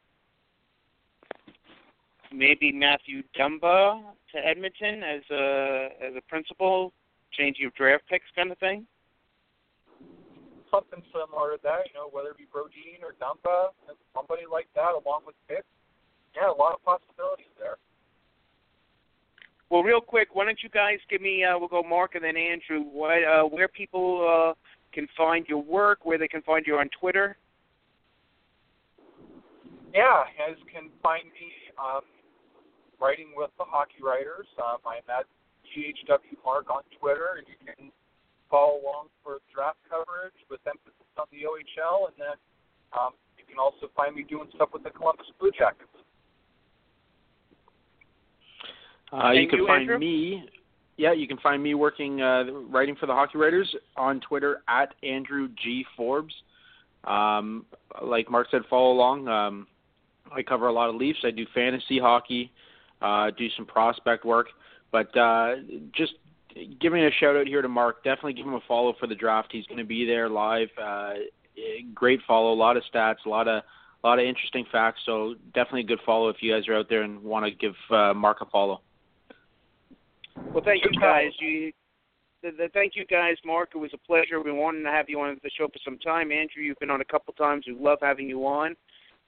Maybe 2.33 2.73
Mathew 2.73 3.23
Dumba 3.39 4.03
to 4.33 4.39
Edmonton 4.39 5.03
as 5.03 5.23
a 5.31 5.89
as 6.03 6.13
a 6.17 6.23
principal, 6.29 6.93
changing 7.33 7.67
of 7.67 7.75
draft 7.75 8.05
picks 8.09 8.27
kind 8.35 8.51
of 8.51 8.59
thing. 8.59 8.87
Something 10.73 11.05
similar 11.13 11.53
to 11.53 11.61
that, 11.63 11.85
you 11.87 11.95
know, 11.95 12.09
whether 12.11 12.31
it 12.33 12.39
be 12.39 12.49
Brodin 12.49 13.05
or 13.05 13.13
Dumba, 13.21 13.77
somebody 14.17 14.49
like 14.51 14.67
that, 14.75 14.97
along 14.97 15.23
with 15.27 15.37
picks. 15.47 15.69
Yeah, 16.35 16.49
a 16.49 16.57
lot 16.57 16.73
of 16.73 16.83
possibilities 16.83 17.53
there. 17.61 17.77
Well, 19.69 19.83
real 19.83 20.01
quick, 20.01 20.29
why 20.33 20.45
don't 20.45 20.63
you 20.63 20.69
guys 20.69 20.99
give 21.09 21.21
me? 21.21 21.45
Uh, 21.45 21.59
we'll 21.59 21.69
go 21.69 21.83
Mark 21.83 22.15
and 22.15 22.25
then 22.25 22.37
Andrew. 22.37 22.89
What, 22.89 23.25
uh, 23.25 23.45
where 23.45 23.69
people 23.69 24.25
uh, 24.25 24.53
can 24.93 25.07
find 25.17 25.47
your 25.49 25.63
work, 25.63 26.05
where 26.05 26.19
they 26.19 26.29
can 26.29 26.43
find 26.43 26.67
you 26.67 26.77
on 26.77 26.89
Twitter. 26.99 27.37
Yeah, 29.95 30.25
you 30.33 30.55
guys 30.55 30.61
can 30.73 30.89
find 31.03 31.25
me 31.25 31.53
um, 31.77 32.01
writing 33.01 33.29
with 33.37 33.51
the 33.59 33.65
Hockey 33.65 34.01
Writers. 34.03 34.47
Um, 34.57 34.79
I'm 34.87 35.05
at 35.09 35.27
GHW 35.73 36.41
Mark 36.45 36.71
on 36.71 36.83
Twitter, 37.01 37.37
and 37.39 37.47
you 37.49 37.57
can 37.61 37.93
follow 38.53 38.85
along 38.85 39.09
for 39.25 39.41
draft 39.49 39.79
coverage 39.89 40.37
with 40.51 40.61
emphasis 40.69 41.09
on 41.17 41.25
the 41.33 41.49
OHL, 41.49 42.13
and 42.13 42.17
then 42.21 42.37
um, 42.93 43.17
you 43.39 43.45
can 43.49 43.59
also 43.59 43.89
find 43.97 44.15
me 44.15 44.25
doing 44.29 44.49
stuff 44.55 44.69
with 44.75 44.85
the 44.85 44.91
Columbus 44.91 45.27
Blue 45.41 45.51
Jackets. 45.59 45.89
Uh, 49.11 49.31
you 49.31 49.49
can 49.49 49.61
you, 49.61 49.67
find 49.67 49.83
Andrew? 49.83 49.99
me. 49.99 50.45
Yeah, 50.99 51.13
you 51.13 51.27
can 51.27 51.39
find 51.39 51.63
me 51.63 51.75
working 51.75 52.21
uh, 52.21 52.45
writing 52.69 52.95
for 52.97 53.07
the 53.07 53.15
Hockey 53.15 53.39
Writers 53.39 53.75
on 53.97 54.21
Twitter 54.21 54.63
at 54.69 54.95
Andrew 55.03 55.49
G 55.63 55.85
Forbes. 55.97 56.35
Um, 57.05 57.65
like 58.03 58.31
Mark 58.31 58.49
said, 58.51 58.63
follow 58.69 58.93
along. 58.93 59.29
Um, 59.29 59.67
I 60.31 60.43
cover 60.43 60.69
a 60.69 60.73
lot 60.73 60.89
of 60.91 60.95
Leafs. 60.95 61.19
I 61.25 61.31
do 61.31 61.47
fantasy 61.55 61.99
hockey, 61.99 62.53
uh, 63.01 63.31
do 63.37 63.49
some 63.57 63.67
prospect 63.67 64.25
work, 64.25 64.47
but 64.93 65.15
uh, 65.17 65.57
just 65.95 66.13
giving 66.81 67.05
a 67.05 67.11
shout 67.13 67.37
out 67.37 67.47
here 67.47 67.63
to 67.63 67.69
Mark. 67.69 68.05
Definitely 68.05 68.35
give 68.35 68.47
him 68.47 68.55
a 68.55 68.61
follow 68.67 68.95
for 68.99 69.07
the 69.07 69.15
draft. 69.15 69.49
He's 69.53 69.67
going 69.67 69.79
to 69.79 69.85
be 69.85 70.05
there 70.07 70.29
live. 70.29 70.69
Uh, 70.81 71.15
great 71.95 72.21
follow, 72.27 72.53
a 72.53 72.55
lot 72.55 72.77
of 72.77 72.83
stats, 72.93 73.25
a 73.27 73.29
lot 73.29 73.49
of 73.49 73.63
a 74.05 74.07
lot 74.07 74.19
of 74.19 74.25
interesting 74.25 74.65
facts. 74.73 75.01
So 75.07 75.35
definitely 75.55 75.83
a 75.83 75.85
good 75.85 76.01
follow 76.05 76.29
if 76.29 76.37
you 76.41 76.53
guys 76.53 76.67
are 76.69 76.77
out 76.77 76.89
there 76.89 77.03
and 77.03 77.23
want 77.23 77.47
to 77.47 77.53
give 77.53 77.75
uh, 77.91 78.13
Mark 78.13 78.39
a 78.41 78.47
follow. 78.47 78.81
Well, 80.53 80.65
thank 80.65 80.85
you 80.85 81.01
guys. 81.01 81.31
You 81.39 81.73
th- 82.43 82.57
th- 82.57 82.73
thank 82.73 82.97
you 82.97 83.05
guys, 83.07 83.37
Mark. 83.45 83.71
It 83.75 83.79
was 83.79 83.93
a 83.95 83.99
pleasure. 83.99 84.41
Been 84.43 84.57
wanting 84.57 84.83
to 84.85 84.91
have 84.91 85.09
you 85.09 85.21
on 85.21 85.39
the 85.43 85.51
show 85.57 85.69
for 85.69 85.79
some 85.85 85.99
time. 85.99 86.33
Andrew, 86.33 86.63
you've 86.63 86.79
been 86.79 86.91
on 86.91 87.01
a 87.01 87.05
couple 87.05 87.33
times. 87.35 87.65
We 87.67 87.75
love 87.75 87.99
having 88.03 88.29
you 88.29 88.45
on. 88.47 88.75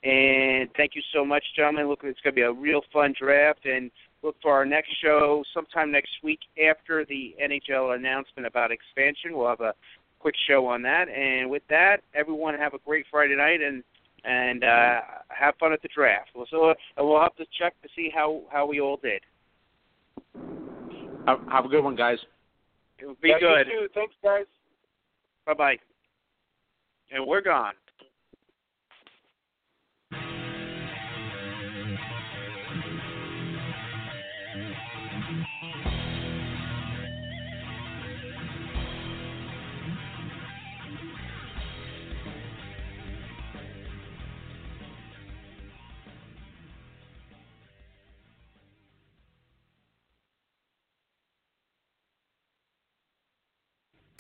And 0.03 0.69
thank 0.77 0.95
you 0.95 1.03
so 1.15 1.25
much, 1.25 1.45
gentlemen. 1.57 1.89
Look, 1.89 2.01
it's 2.03 2.21
going 2.21 2.35
to 2.35 2.39
be 2.39 2.43
a 2.43 2.53
real 2.53 2.83
fun 2.93 3.15
draft. 3.19 3.65
And 3.65 3.91
look 4.25 4.37
for 4.43 4.53
our 4.53 4.65
next 4.65 4.91
show 5.03 5.45
sometime 5.53 5.93
next 5.93 6.11
week 6.23 6.41
after 6.69 7.05
the 7.05 7.37
NHL 7.41 7.95
announcement 7.95 8.47
about 8.47 8.73
expansion. 8.73 9.37
We'll 9.37 9.49
have 9.49 9.61
a 9.61 9.75
quick 10.19 10.35
show 10.49 10.67
on 10.67 10.83
that. 10.83 11.09
And 11.09 11.51
with 11.51 11.63
that, 11.69 11.99
everyone 12.15 12.55
have 12.55 12.73
a 12.75 12.79
great 12.85 13.05
Friday 13.11 13.37
night 13.37 13.61
and 13.61 13.85
and 14.27 14.65
uh, 14.65 15.01
have 15.29 15.55
fun 15.61 15.75
at 15.75 15.83
the 15.83 15.89
draft. 15.95 16.31
We'll 16.35 16.47
so 16.51 16.71
uh, 16.71 16.75
we'll 16.97 17.21
have 17.21 17.37
to 17.37 17.45
check 17.59 17.75
to 17.83 17.89
see 17.95 18.11
how 18.13 18.41
how 18.51 18.67
we 18.67 18.81
all 18.81 18.97
did. 18.97 19.21
Have, 21.27 21.41
have 21.51 21.65
a 21.67 21.69
good 21.69 21.85
one, 21.85 21.95
guys. 21.95 22.19
It 22.99 23.07
would 23.07 23.21
be 23.21 23.29
Yeah, 23.29 23.35
you 23.41 23.41
good. 23.41 23.65
too. 23.67 23.89
Thanks, 23.95 24.15
guys. 24.23 24.47
Bye 25.47 25.55
bye. 25.55 25.77
And 27.11 27.27
we're 27.27 27.43
gone. 27.43 27.75